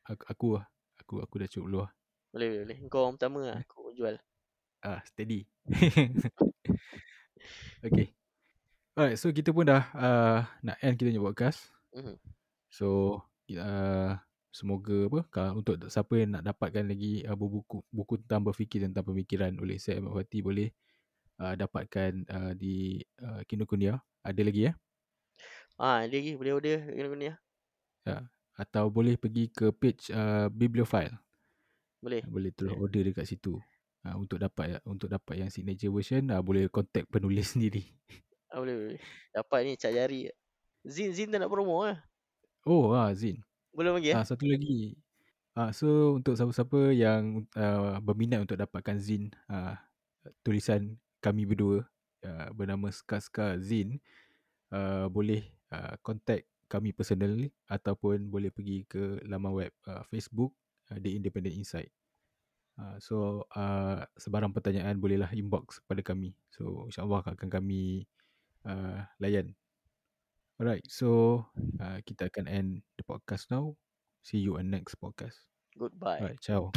aku, 0.07 0.25
aku 0.27 0.49
lah. 0.59 0.67
Aku 0.99 1.15
aku 1.23 1.35
dah 1.41 1.49
cukup 1.49 1.67
dulu 1.71 1.79
lah. 1.87 1.93
Boleh, 2.35 2.47
boleh, 2.51 2.63
boleh. 2.67 2.79
Kau 2.91 3.01
orang 3.07 3.17
pertama 3.17 3.41
lah. 3.47 3.59
Aku 3.63 3.95
jual. 3.95 4.19
Ah, 4.83 5.01
steady. 5.07 5.47
okay. 7.87 8.11
Alright, 8.99 9.15
so 9.15 9.31
kita 9.31 9.55
pun 9.55 9.63
dah 9.63 9.87
uh, 9.95 10.43
nak 10.63 10.77
end 10.83 10.99
kita 10.99 11.15
punya 11.15 11.23
podcast. 11.23 11.71
Mhm. 11.95 12.19
So, 12.69 13.19
uh, 13.55 14.19
semoga 14.51 15.07
apa 15.07 15.21
kalau 15.31 15.63
untuk 15.63 15.87
siapa 15.87 16.19
yang 16.19 16.35
nak 16.35 16.51
dapatkan 16.51 16.83
lagi 16.83 17.23
uh, 17.23 17.39
buku 17.39 17.79
buku 17.95 18.19
tentang 18.27 18.43
berfikir 18.43 18.83
tentang 18.83 19.07
pemikiran 19.07 19.55
oleh 19.63 19.79
Syed 19.79 20.03
Ahmad 20.03 20.19
Fatih 20.19 20.43
boleh 20.43 20.75
uh, 21.39 21.55
dapatkan 21.55 22.27
uh, 22.27 22.53
di 22.59 22.99
uh, 23.23 23.47
Kinokuniya. 23.47 24.03
Ada 24.27 24.43
lagi 24.43 24.69
ya? 24.69 24.73
Ah, 25.79 26.03
dia 26.11 26.19
lagi 26.19 26.35
boleh 26.35 26.53
order 26.59 26.77
kena 26.91 27.09
ni 27.15 27.27
lah. 27.31 27.39
Atau 28.59 28.91
boleh 28.91 29.15
pergi 29.15 29.47
ke 29.55 29.71
page 29.71 30.11
uh, 30.11 30.51
Bibliophile. 30.51 31.15
Boleh. 32.03 32.27
Boleh 32.27 32.51
terus 32.51 32.75
Boleh. 32.75 32.83
order 32.91 33.03
dekat 33.07 33.27
situ. 33.31 33.55
Uh, 34.03 34.15
untuk 34.19 34.43
dapat 34.43 34.83
untuk 34.87 35.07
dapat 35.11 35.43
yang 35.43 35.51
signature 35.51 35.91
version 35.91 36.31
uh, 36.35 36.43
boleh 36.43 36.67
contact 36.67 37.07
penulis 37.07 37.47
sendiri. 37.55 37.87
Ah, 38.51 38.59
boleh, 38.59 38.75
boleh. 38.75 39.01
Dapat 39.31 39.59
ni 39.63 39.73
cat 39.79 39.95
jari. 39.95 40.27
Zin, 40.83 41.15
Zin 41.15 41.31
tak 41.31 41.39
nak 41.39 41.51
promo 41.51 41.87
lah. 41.87 42.03
Oh, 42.67 42.91
ah 42.91 43.15
Zin. 43.15 43.39
Boleh 43.71 43.95
bagi 43.95 44.11
Ah 44.11 44.23
eh? 44.23 44.27
satu 44.27 44.51
lagi. 44.51 44.99
Ah 45.55 45.71
so 45.75 46.19
untuk 46.19 46.35
siapa-siapa 46.39 46.95
yang 46.95 47.47
uh, 47.55 47.99
berminat 48.03 48.43
untuk 48.43 48.59
dapatkan 48.59 48.99
Zin 48.99 49.31
uh, 49.51 49.75
tulisan 50.47 50.99
kami 51.19 51.47
berdua 51.47 51.83
uh, 52.27 52.49
bernama 52.55 52.95
Ska 52.95 53.19
Ska 53.19 53.59
Zin 53.59 53.99
uh, 54.71 55.11
boleh 55.11 55.58
uh, 55.73 55.95
contact 56.01 56.47
kami 56.69 56.93
personally 56.93 57.49
ataupun 57.66 58.28
boleh 58.28 58.53
pergi 58.53 58.85
ke 58.85 59.24
laman 59.24 59.53
web 59.57 59.73
uh, 59.89 60.05
Facebook 60.12 60.53
uh, 60.93 61.01
The 61.01 61.16
Independent 61.16 61.57
Insight. 61.57 61.90
Uh, 62.78 62.95
so 63.03 63.43
uh, 63.59 64.07
sebarang 64.15 64.55
pertanyaan 64.55 65.01
bolehlah 65.03 65.32
inbox 65.35 65.82
pada 65.89 66.05
kami. 66.05 66.36
So 66.53 66.86
insyaAllah 66.86 67.35
akan 67.35 67.49
kami 67.51 68.07
uh, 68.69 69.03
layan. 69.19 69.57
Alright, 70.59 70.86
so 70.86 71.43
uh, 71.78 71.99
kita 72.05 72.31
akan 72.31 72.47
end 72.47 72.70
the 72.99 73.05
podcast 73.07 73.51
now. 73.51 73.74
See 74.23 74.39
you 74.43 74.59
on 74.59 74.70
next 74.70 74.99
podcast. 74.99 75.47
Goodbye. 75.78 76.23
Alright, 76.23 76.43
ciao. 76.43 76.74